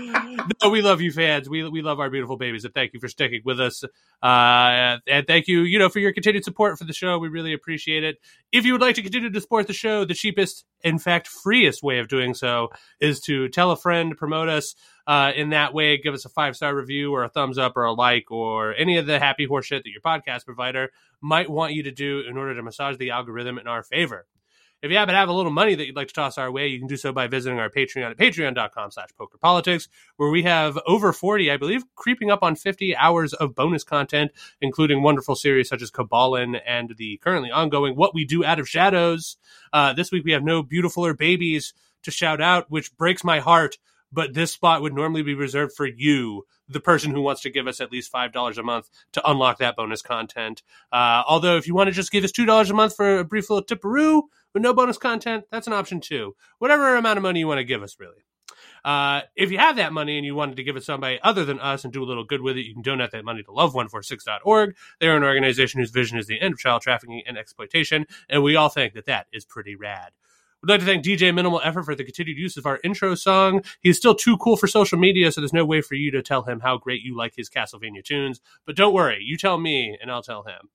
no, 0.62 0.70
we 0.70 0.82
love 0.82 1.00
you, 1.00 1.12
fans. 1.12 1.48
We 1.48 1.68
we 1.68 1.82
love 1.82 2.00
our 2.00 2.10
beautiful 2.10 2.36
babies, 2.36 2.64
and 2.64 2.74
thank 2.74 2.92
you 2.92 3.00
for 3.00 3.08
sticking 3.08 3.42
with 3.44 3.60
us. 3.60 3.84
Uh, 4.22 4.98
and 5.06 5.26
thank 5.26 5.48
you, 5.48 5.62
you 5.62 5.78
know, 5.78 5.88
for 5.88 5.98
your 5.98 6.12
continued 6.12 6.44
support 6.44 6.78
for 6.78 6.84
the 6.84 6.92
show. 6.92 7.18
We 7.18 7.28
really 7.28 7.52
appreciate 7.52 8.04
it. 8.04 8.18
If 8.52 8.64
you 8.64 8.72
would 8.72 8.80
like 8.80 8.94
to 8.96 9.02
continue 9.02 9.30
to 9.30 9.40
support 9.40 9.66
the 9.66 9.72
show, 9.72 10.04
the 10.04 10.14
cheapest, 10.14 10.64
in 10.82 10.98
fact, 10.98 11.28
freest 11.28 11.82
way 11.82 11.98
of 11.98 12.08
doing 12.08 12.34
so 12.34 12.70
is 13.00 13.20
to 13.20 13.48
tell 13.48 13.70
a 13.70 13.76
friend, 13.76 14.16
promote 14.16 14.48
us. 14.48 14.74
Uh, 15.06 15.32
in 15.34 15.50
that 15.50 15.74
way, 15.74 15.96
give 15.96 16.14
us 16.14 16.24
a 16.24 16.28
five 16.28 16.54
star 16.54 16.74
review 16.74 17.12
or 17.12 17.24
a 17.24 17.28
thumbs 17.28 17.58
up 17.58 17.76
or 17.76 17.84
a 17.84 17.92
like 17.92 18.30
or 18.30 18.74
any 18.74 18.96
of 18.96 19.06
the 19.06 19.18
happy 19.18 19.46
horseshit 19.46 19.82
that 19.82 19.90
your 19.90 20.00
podcast 20.00 20.44
provider 20.44 20.90
might 21.20 21.50
want 21.50 21.72
you 21.72 21.82
to 21.82 21.90
do 21.90 22.20
in 22.20 22.36
order 22.36 22.54
to 22.54 22.62
massage 22.62 22.96
the 22.96 23.10
algorithm 23.10 23.58
in 23.58 23.66
our 23.66 23.82
favor. 23.82 24.26
If 24.82 24.90
you 24.90 24.96
happen 24.96 25.12
to 25.12 25.18
have 25.18 25.28
a 25.28 25.34
little 25.34 25.52
money 25.52 25.74
that 25.74 25.86
you'd 25.86 25.96
like 25.96 26.08
to 26.08 26.14
toss 26.14 26.38
our 26.38 26.50
way, 26.50 26.68
you 26.68 26.78
can 26.78 26.88
do 26.88 26.96
so 26.96 27.12
by 27.12 27.26
visiting 27.26 27.58
our 27.58 27.68
Patreon 27.68 28.10
at 28.10 28.16
patreon.com 28.16 28.90
slash 28.90 29.10
pokerpolitics, 29.18 29.88
where 30.16 30.30
we 30.30 30.42
have 30.44 30.78
over 30.86 31.12
40, 31.12 31.50
I 31.50 31.58
believe, 31.58 31.84
creeping 31.96 32.30
up 32.30 32.42
on 32.42 32.56
50 32.56 32.96
hours 32.96 33.34
of 33.34 33.54
bonus 33.54 33.84
content, 33.84 34.32
including 34.62 35.02
wonderful 35.02 35.34
series 35.34 35.68
such 35.68 35.82
as 35.82 35.90
Cabalin 35.90 36.56
and 36.66 36.94
the 36.96 37.18
currently 37.18 37.50
ongoing 37.50 37.94
What 37.94 38.14
We 38.14 38.24
Do 38.24 38.42
Out 38.42 38.58
of 38.58 38.68
Shadows. 38.68 39.36
Uh, 39.70 39.92
this 39.92 40.10
week 40.10 40.24
we 40.24 40.32
have 40.32 40.44
no 40.44 40.62
beautifuler 40.62 41.16
babies 41.16 41.74
to 42.02 42.10
shout 42.10 42.40
out, 42.40 42.70
which 42.70 42.96
breaks 42.96 43.22
my 43.22 43.40
heart 43.40 43.76
but 44.12 44.34
this 44.34 44.52
spot 44.52 44.82
would 44.82 44.94
normally 44.94 45.22
be 45.22 45.34
reserved 45.34 45.72
for 45.72 45.86
you, 45.86 46.46
the 46.68 46.80
person 46.80 47.12
who 47.12 47.22
wants 47.22 47.42
to 47.42 47.50
give 47.50 47.66
us 47.66 47.80
at 47.80 47.92
least 47.92 48.12
$5 48.12 48.58
a 48.58 48.62
month 48.62 48.88
to 49.12 49.30
unlock 49.30 49.58
that 49.58 49.76
bonus 49.76 50.02
content. 50.02 50.62
Uh, 50.92 51.22
although, 51.28 51.56
if 51.56 51.66
you 51.66 51.74
want 51.74 51.88
to 51.88 51.92
just 51.92 52.10
give 52.10 52.24
us 52.24 52.32
$2 52.32 52.70
a 52.70 52.74
month 52.74 52.96
for 52.96 53.18
a 53.18 53.24
brief 53.24 53.50
little 53.50 53.64
tipperoo 53.64 54.22
with 54.54 54.62
no 54.62 54.74
bonus 54.74 54.98
content, 54.98 55.44
that's 55.50 55.66
an 55.66 55.72
option 55.72 56.00
too. 56.00 56.34
Whatever 56.58 56.96
amount 56.96 57.16
of 57.16 57.22
money 57.22 57.40
you 57.40 57.48
want 57.48 57.58
to 57.58 57.64
give 57.64 57.82
us, 57.82 57.96
really. 57.98 58.24
Uh, 58.84 59.22
if 59.36 59.50
you 59.50 59.58
have 59.58 59.76
that 59.76 59.92
money 59.92 60.16
and 60.16 60.24
you 60.24 60.34
wanted 60.34 60.56
to 60.56 60.62
give 60.62 60.76
it 60.76 60.84
somebody 60.84 61.18
other 61.22 61.44
than 61.44 61.60
us 61.60 61.84
and 61.84 61.92
do 61.92 62.02
a 62.02 62.06
little 62.06 62.24
good 62.24 62.40
with 62.40 62.56
it, 62.56 62.64
you 62.64 62.72
can 62.72 62.82
donate 62.82 63.10
that 63.10 63.24
money 63.24 63.42
to 63.42 63.50
love146.org. 63.50 64.76
They're 65.00 65.16
an 65.16 65.24
organization 65.24 65.80
whose 65.80 65.90
vision 65.90 66.18
is 66.18 66.26
the 66.26 66.40
end 66.40 66.54
of 66.54 66.58
child 66.58 66.82
trafficking 66.82 67.22
and 67.26 67.36
exploitation, 67.36 68.06
and 68.28 68.42
we 68.42 68.56
all 68.56 68.68
think 68.68 68.94
that 68.94 69.06
that 69.06 69.26
is 69.32 69.44
pretty 69.44 69.74
rad. 69.74 70.10
We'd 70.62 70.70
like 70.72 70.80
to 70.80 70.86
thank 70.86 71.04
DJ 71.04 71.34
Minimal 71.34 71.62
Effort 71.64 71.84
for 71.84 71.94
the 71.94 72.04
continued 72.04 72.36
use 72.36 72.58
of 72.58 72.66
our 72.66 72.78
intro 72.84 73.14
song. 73.14 73.62
He's 73.80 73.96
still 73.96 74.14
too 74.14 74.36
cool 74.36 74.58
for 74.58 74.66
social 74.66 74.98
media, 74.98 75.32
so 75.32 75.40
there's 75.40 75.54
no 75.54 75.64
way 75.64 75.80
for 75.80 75.94
you 75.94 76.10
to 76.10 76.22
tell 76.22 76.42
him 76.42 76.60
how 76.60 76.76
great 76.76 77.00
you 77.00 77.16
like 77.16 77.34
his 77.34 77.48
Castlevania 77.48 78.04
tunes. 78.04 78.42
But 78.66 78.76
don't 78.76 78.92
worry, 78.92 79.22
you 79.22 79.38
tell 79.38 79.56
me, 79.56 79.96
and 80.00 80.10
I'll 80.10 80.22
tell 80.22 80.42
him. 80.42 80.68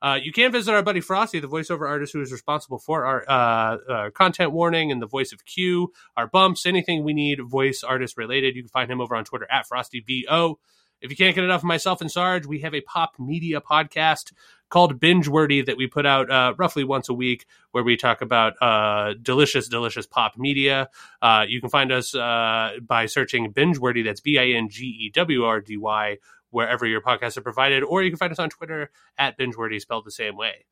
Uh, 0.00 0.18
you 0.22 0.32
can 0.32 0.52
visit 0.52 0.72
our 0.72 0.82
buddy 0.82 1.00
Frosty, 1.00 1.40
the 1.40 1.48
voiceover 1.48 1.88
artist 1.88 2.12
who 2.12 2.20
is 2.20 2.32
responsible 2.32 2.78
for 2.78 3.04
our 3.04 3.24
uh, 3.28 3.76
uh, 3.76 4.10
content 4.10 4.52
warning 4.52 4.92
and 4.92 5.02
the 5.02 5.06
voice 5.06 5.32
of 5.32 5.44
Q, 5.44 5.92
our 6.16 6.26
bumps, 6.26 6.66
anything 6.66 7.02
we 7.02 7.12
need 7.12 7.40
voice 7.42 7.82
artist 7.82 8.16
related. 8.16 8.56
You 8.56 8.62
can 8.62 8.70
find 8.70 8.90
him 8.90 9.00
over 9.00 9.16
on 9.16 9.24
Twitter 9.24 9.46
at 9.50 9.68
FrostyVO. 9.68 10.56
If 11.00 11.10
you 11.10 11.16
can't 11.16 11.34
get 11.34 11.44
enough 11.44 11.60
of 11.60 11.64
myself 11.64 12.00
and 12.00 12.10
Sarge, 12.10 12.46
we 12.46 12.60
have 12.60 12.74
a 12.74 12.80
pop 12.80 13.14
media 13.20 13.60
podcast 13.60 14.32
called 14.68 14.98
Binge 14.98 15.28
Wordy 15.28 15.62
that 15.62 15.76
we 15.76 15.86
put 15.86 16.04
out 16.04 16.30
uh, 16.30 16.54
roughly 16.58 16.84
once 16.84 17.08
a 17.08 17.14
week, 17.14 17.46
where 17.70 17.84
we 17.84 17.96
talk 17.96 18.20
about 18.20 18.54
uh, 18.60 19.14
delicious, 19.22 19.68
delicious 19.68 20.06
pop 20.06 20.36
media. 20.36 20.88
Uh, 21.22 21.44
you 21.48 21.60
can 21.60 21.70
find 21.70 21.92
us 21.92 22.14
uh, 22.14 22.72
by 22.82 23.06
searching 23.06 23.50
Binge 23.52 23.78
Wordy. 23.78 24.02
That's 24.02 24.20
B 24.20 24.38
I 24.38 24.46
N 24.56 24.68
G 24.68 24.86
E 24.86 25.10
W 25.14 25.44
R 25.44 25.60
D 25.60 25.76
Y, 25.76 26.18
wherever 26.50 26.86
your 26.86 27.00
podcasts 27.00 27.36
are 27.36 27.42
provided, 27.42 27.82
or 27.82 28.02
you 28.02 28.10
can 28.10 28.18
find 28.18 28.32
us 28.32 28.38
on 28.38 28.50
Twitter 28.50 28.90
at 29.16 29.36
Binge 29.36 29.56
Wordy, 29.56 29.80
spelled 29.80 30.04
the 30.04 30.10
same 30.10 30.36
way. 30.36 30.64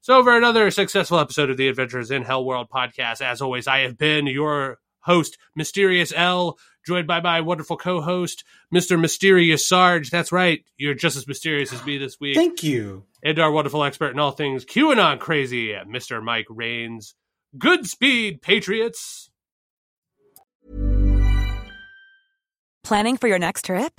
So, 0.00 0.22
for 0.22 0.36
another 0.36 0.70
successful 0.70 1.18
episode 1.18 1.50
of 1.50 1.56
the 1.56 1.68
Adventures 1.68 2.10
in 2.10 2.22
Hell 2.22 2.44
World 2.44 2.68
podcast, 2.68 3.22
as 3.22 3.40
always, 3.40 3.66
I 3.66 3.78
have 3.80 3.96
been 3.96 4.26
your 4.26 4.78
host, 5.00 5.38
Mysterious 5.56 6.12
Al, 6.12 6.58
joined 6.86 7.06
by 7.06 7.20
my 7.20 7.40
wonderful 7.40 7.76
co-host, 7.76 8.44
Mr. 8.74 9.00
Mysterious 9.00 9.66
Sarge. 9.66 10.10
That's 10.10 10.32
right, 10.32 10.64
you're 10.76 10.94
just 10.94 11.16
as 11.16 11.26
mysterious 11.26 11.72
as 11.72 11.84
me 11.86 11.98
this 11.98 12.20
week. 12.20 12.36
Thank 12.36 12.62
you. 12.62 13.04
And 13.22 13.38
our 13.38 13.50
wonderful 13.50 13.84
expert 13.84 14.10
in 14.10 14.18
all 14.18 14.32
things 14.32 14.64
QAnon 14.64 15.18
crazy, 15.18 15.72
Mr. 15.72 16.22
Mike 16.22 16.46
Rains. 16.50 17.14
Good 17.56 17.86
speed, 17.86 18.42
Patriots. 18.42 19.30
Planning 22.82 23.16
for 23.16 23.28
your 23.28 23.38
next 23.38 23.64
trip? 23.64 23.98